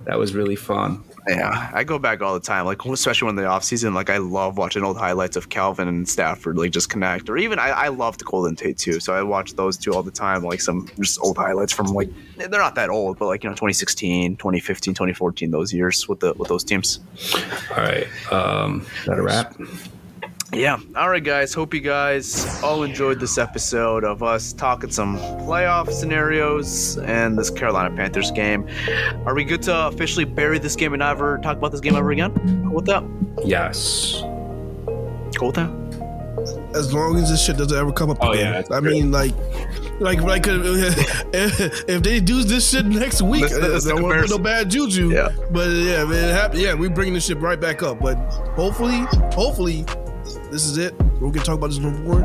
that 0.05 0.17
was 0.17 0.33
really 0.33 0.55
fun. 0.55 1.03
Yeah, 1.27 1.69
I 1.73 1.83
go 1.83 1.99
back 1.99 2.21
all 2.21 2.33
the 2.33 2.39
time, 2.39 2.65
like 2.65 2.83
especially 2.85 3.27
when 3.27 3.35
the 3.35 3.45
off 3.45 3.63
season. 3.63 3.93
Like 3.93 4.09
I 4.09 4.17
love 4.17 4.57
watching 4.57 4.83
old 4.83 4.97
highlights 4.97 5.35
of 5.35 5.49
Calvin 5.49 5.87
and 5.87 6.07
Stafford, 6.07 6.57
like 6.57 6.71
just 6.71 6.89
connect. 6.89 7.29
Or 7.29 7.37
even 7.37 7.59
I, 7.59 7.69
I 7.69 7.87
loved 7.89 8.23
Golden 8.25 8.55
Tate 8.55 8.77
too, 8.77 8.99
so 8.99 9.13
I 9.13 9.21
watch 9.21 9.53
those 9.53 9.77
two 9.77 9.93
all 9.93 10.01
the 10.01 10.11
time. 10.11 10.43
Like 10.43 10.61
some 10.61 10.87
just 10.99 11.19
old 11.21 11.37
highlights 11.37 11.73
from 11.73 11.87
like 11.87 12.09
they're 12.37 12.49
not 12.49 12.75
that 12.75 12.89
old, 12.89 13.19
but 13.19 13.27
like 13.27 13.43
you 13.43 13.49
know 13.49 13.55
2016, 13.55 14.37
2015, 14.37 14.93
2014, 14.93 15.51
those 15.51 15.73
years 15.73 16.07
with 16.07 16.19
the 16.21 16.33
with 16.33 16.47
those 16.47 16.63
teams. 16.63 16.99
All 17.71 17.77
right. 17.77 18.07
Um, 18.31 18.85
is 19.01 19.05
that 19.05 19.19
a 19.19 19.21
wrap? 19.21 19.55
Yeah. 20.51 20.79
All 20.95 21.09
right, 21.09 21.23
guys. 21.23 21.53
Hope 21.53 21.73
you 21.75 21.79
guys 21.79 22.61
all 22.63 22.81
enjoyed 22.83 23.19
this 23.19 23.37
episode 23.37 24.03
of 24.03 24.23
us 24.23 24.51
talking 24.51 24.89
some 24.89 25.17
playoff 25.45 25.91
scenarios 25.91 26.97
and 26.97 27.37
this 27.37 27.51
Carolina 27.51 27.95
Panthers 27.95 28.31
game. 28.31 28.67
Are 29.27 29.35
we 29.35 29.43
good 29.43 29.61
to 29.63 29.85
officially 29.87 30.25
bury 30.25 30.57
this 30.57 30.75
game 30.75 30.93
and 30.93 31.01
never 31.01 31.37
talk 31.39 31.57
about 31.57 31.71
this 31.71 31.81
game 31.81 31.95
ever 31.95 32.09
again? 32.11 32.33
Cool 32.63 32.73
with 32.75 32.85
that? 32.85 33.03
Yes. 33.45 34.21
Cool 35.37 35.47
with 35.49 35.55
that? 35.57 35.69
As 36.75 36.91
long 36.93 37.17
as 37.17 37.29
this 37.29 37.43
shit 37.45 37.57
doesn't 37.57 37.77
ever 37.77 37.91
come 37.91 38.09
up 38.09 38.17
Oh, 38.21 38.31
again. 38.31 38.53
yeah, 38.69 38.75
I 38.75 38.79
great. 38.79 38.93
mean, 38.93 39.11
like, 39.11 39.33
like, 39.99 40.21
like, 40.21 40.47
uh, 40.47 40.53
if, 41.33 41.87
if 41.87 42.01
they 42.01 42.19
do 42.19 42.43
this 42.43 42.69
shit 42.71 42.85
next 42.87 43.21
week, 43.21 43.41
That's- 43.49 43.59
that's 43.71 43.85
I 43.85 43.89
the 43.89 43.95
don't 43.95 44.03
want 44.03 44.21
put 44.21 44.29
no 44.31 44.39
bad 44.39 44.69
juju. 44.71 45.11
Yeah. 45.11 45.29
But 45.51 45.69
yeah, 45.69 46.05
man, 46.05 46.29
it 46.29 46.33
happen- 46.33 46.59
yeah, 46.59 46.73
we 46.73 46.87
bringing 46.89 47.13
this 47.13 47.25
shit 47.27 47.37
right 47.39 47.59
back 47.59 47.83
up. 47.83 47.99
But 47.99 48.15
hopefully, 48.55 48.99
hopefully, 49.33 49.85
this 50.51 50.65
is 50.65 50.77
it. 50.77 50.93
We 51.21 51.31
can 51.31 51.43
talk 51.43 51.57
about 51.57 51.67
this 51.67 51.79
no 51.79 51.91
more. 51.91 52.23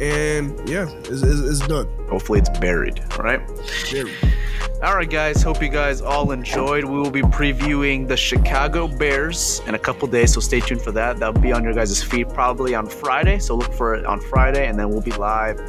And 0.00 0.68
yeah, 0.68 0.90
it's, 1.00 1.22
it's, 1.22 1.40
it's 1.40 1.66
done. 1.66 1.88
Hopefully 2.08 2.40
it's 2.40 2.48
buried. 2.58 3.02
All 3.12 3.24
right. 3.24 3.40
Very. 3.90 4.12
All 4.82 4.96
right, 4.96 5.08
guys. 5.08 5.42
Hope 5.42 5.62
you 5.62 5.68
guys 5.68 6.00
all 6.00 6.32
enjoyed. 6.32 6.84
We 6.84 6.98
will 6.98 7.12
be 7.12 7.22
previewing 7.22 8.08
the 8.08 8.16
Chicago 8.16 8.88
Bears 8.88 9.62
in 9.68 9.76
a 9.76 9.78
couple 9.78 10.08
days, 10.08 10.34
so 10.34 10.40
stay 10.40 10.58
tuned 10.58 10.82
for 10.82 10.90
that. 10.90 11.18
That'll 11.18 11.40
be 11.40 11.52
on 11.52 11.62
your 11.62 11.72
guys' 11.72 12.02
feed 12.02 12.28
probably 12.30 12.74
on 12.74 12.88
Friday. 12.88 13.38
So 13.38 13.54
look 13.54 13.72
for 13.72 13.94
it 13.94 14.04
on 14.04 14.20
Friday, 14.20 14.66
and 14.66 14.76
then 14.76 14.90
we'll 14.90 15.00
be 15.00 15.12
live 15.12 15.60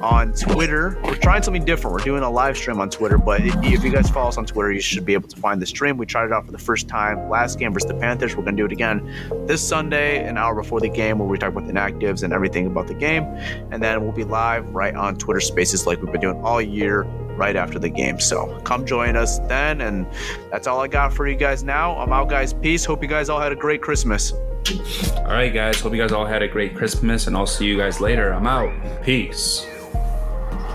on 0.00 0.32
Twitter. 0.32 0.98
We're 1.04 1.16
trying 1.16 1.42
something 1.42 1.64
different. 1.64 1.94
We're 1.94 2.04
doing 2.04 2.22
a 2.22 2.30
live 2.30 2.56
stream 2.56 2.80
on 2.80 2.90
Twitter, 2.90 3.18
but 3.18 3.40
if 3.42 3.84
you 3.84 3.90
guys 3.90 4.10
follow 4.10 4.28
us 4.28 4.38
on 4.38 4.46
Twitter, 4.46 4.72
you 4.72 4.80
should 4.80 5.04
be 5.04 5.14
able 5.14 5.28
to 5.28 5.36
find 5.36 5.60
the 5.60 5.66
stream. 5.66 5.96
We 5.96 6.06
tried 6.06 6.26
it 6.26 6.32
out 6.32 6.46
for 6.46 6.52
the 6.52 6.58
first 6.58 6.88
time 6.88 7.28
last 7.28 7.58
game 7.58 7.72
versus 7.72 7.88
the 7.88 7.94
Panthers. 7.94 8.36
We're 8.36 8.44
going 8.44 8.56
to 8.56 8.62
do 8.62 8.66
it 8.66 8.72
again 8.72 9.46
this 9.46 9.66
Sunday, 9.66 10.26
an 10.26 10.38
hour 10.38 10.54
before 10.54 10.80
the 10.80 10.88
game, 10.88 11.18
where 11.18 11.28
we 11.28 11.38
talk 11.38 11.50
about 11.50 11.66
the 11.66 11.72
inactives 11.72 12.22
and 12.22 12.32
everything 12.32 12.66
about 12.66 12.86
the 12.86 12.94
game. 12.94 13.24
And 13.70 13.82
then 13.82 14.02
we'll 14.02 14.12
be 14.12 14.24
live 14.24 14.68
right 14.70 14.94
on 14.94 15.16
Twitter 15.16 15.40
Spaces 15.40 15.86
like 15.86 16.00
we've 16.02 16.12
been 16.12 16.20
doing 16.20 16.40
all 16.42 16.60
year 16.60 17.02
right 17.36 17.56
after 17.56 17.78
the 17.78 17.88
game. 17.88 18.20
So 18.20 18.60
come 18.64 18.84
join 18.84 19.16
us 19.16 19.38
then. 19.40 19.80
And 19.80 20.06
that's 20.50 20.66
all 20.66 20.80
I 20.80 20.88
got 20.88 21.12
for 21.12 21.26
you 21.26 21.36
guys 21.36 21.62
now. 21.62 21.96
I'm 21.96 22.12
out, 22.12 22.28
guys. 22.28 22.52
Peace. 22.52 22.84
Hope 22.84 23.02
you 23.02 23.08
guys 23.08 23.28
all 23.28 23.40
had 23.40 23.52
a 23.52 23.56
great 23.56 23.80
Christmas. 23.80 24.32
All 24.32 25.24
right, 25.24 25.52
guys. 25.52 25.80
Hope 25.80 25.92
you 25.92 25.98
guys 25.98 26.12
all 26.12 26.26
had 26.26 26.42
a 26.42 26.48
great 26.48 26.76
Christmas, 26.76 27.26
and 27.26 27.36
I'll 27.36 27.46
see 27.46 27.64
you 27.64 27.78
guys 27.78 28.00
later. 28.00 28.32
I'm 28.32 28.46
out. 28.46 28.72
Peace. 29.02 29.66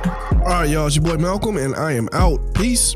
All 0.06 0.40
right, 0.46 0.70
y'all. 0.70 0.88
It's 0.88 0.96
your 0.96 1.06
boy 1.06 1.18
Malcolm, 1.18 1.58
and 1.58 1.76
I 1.76 1.94
am 1.94 2.10
out. 2.14 2.40
Peace. 2.54 2.96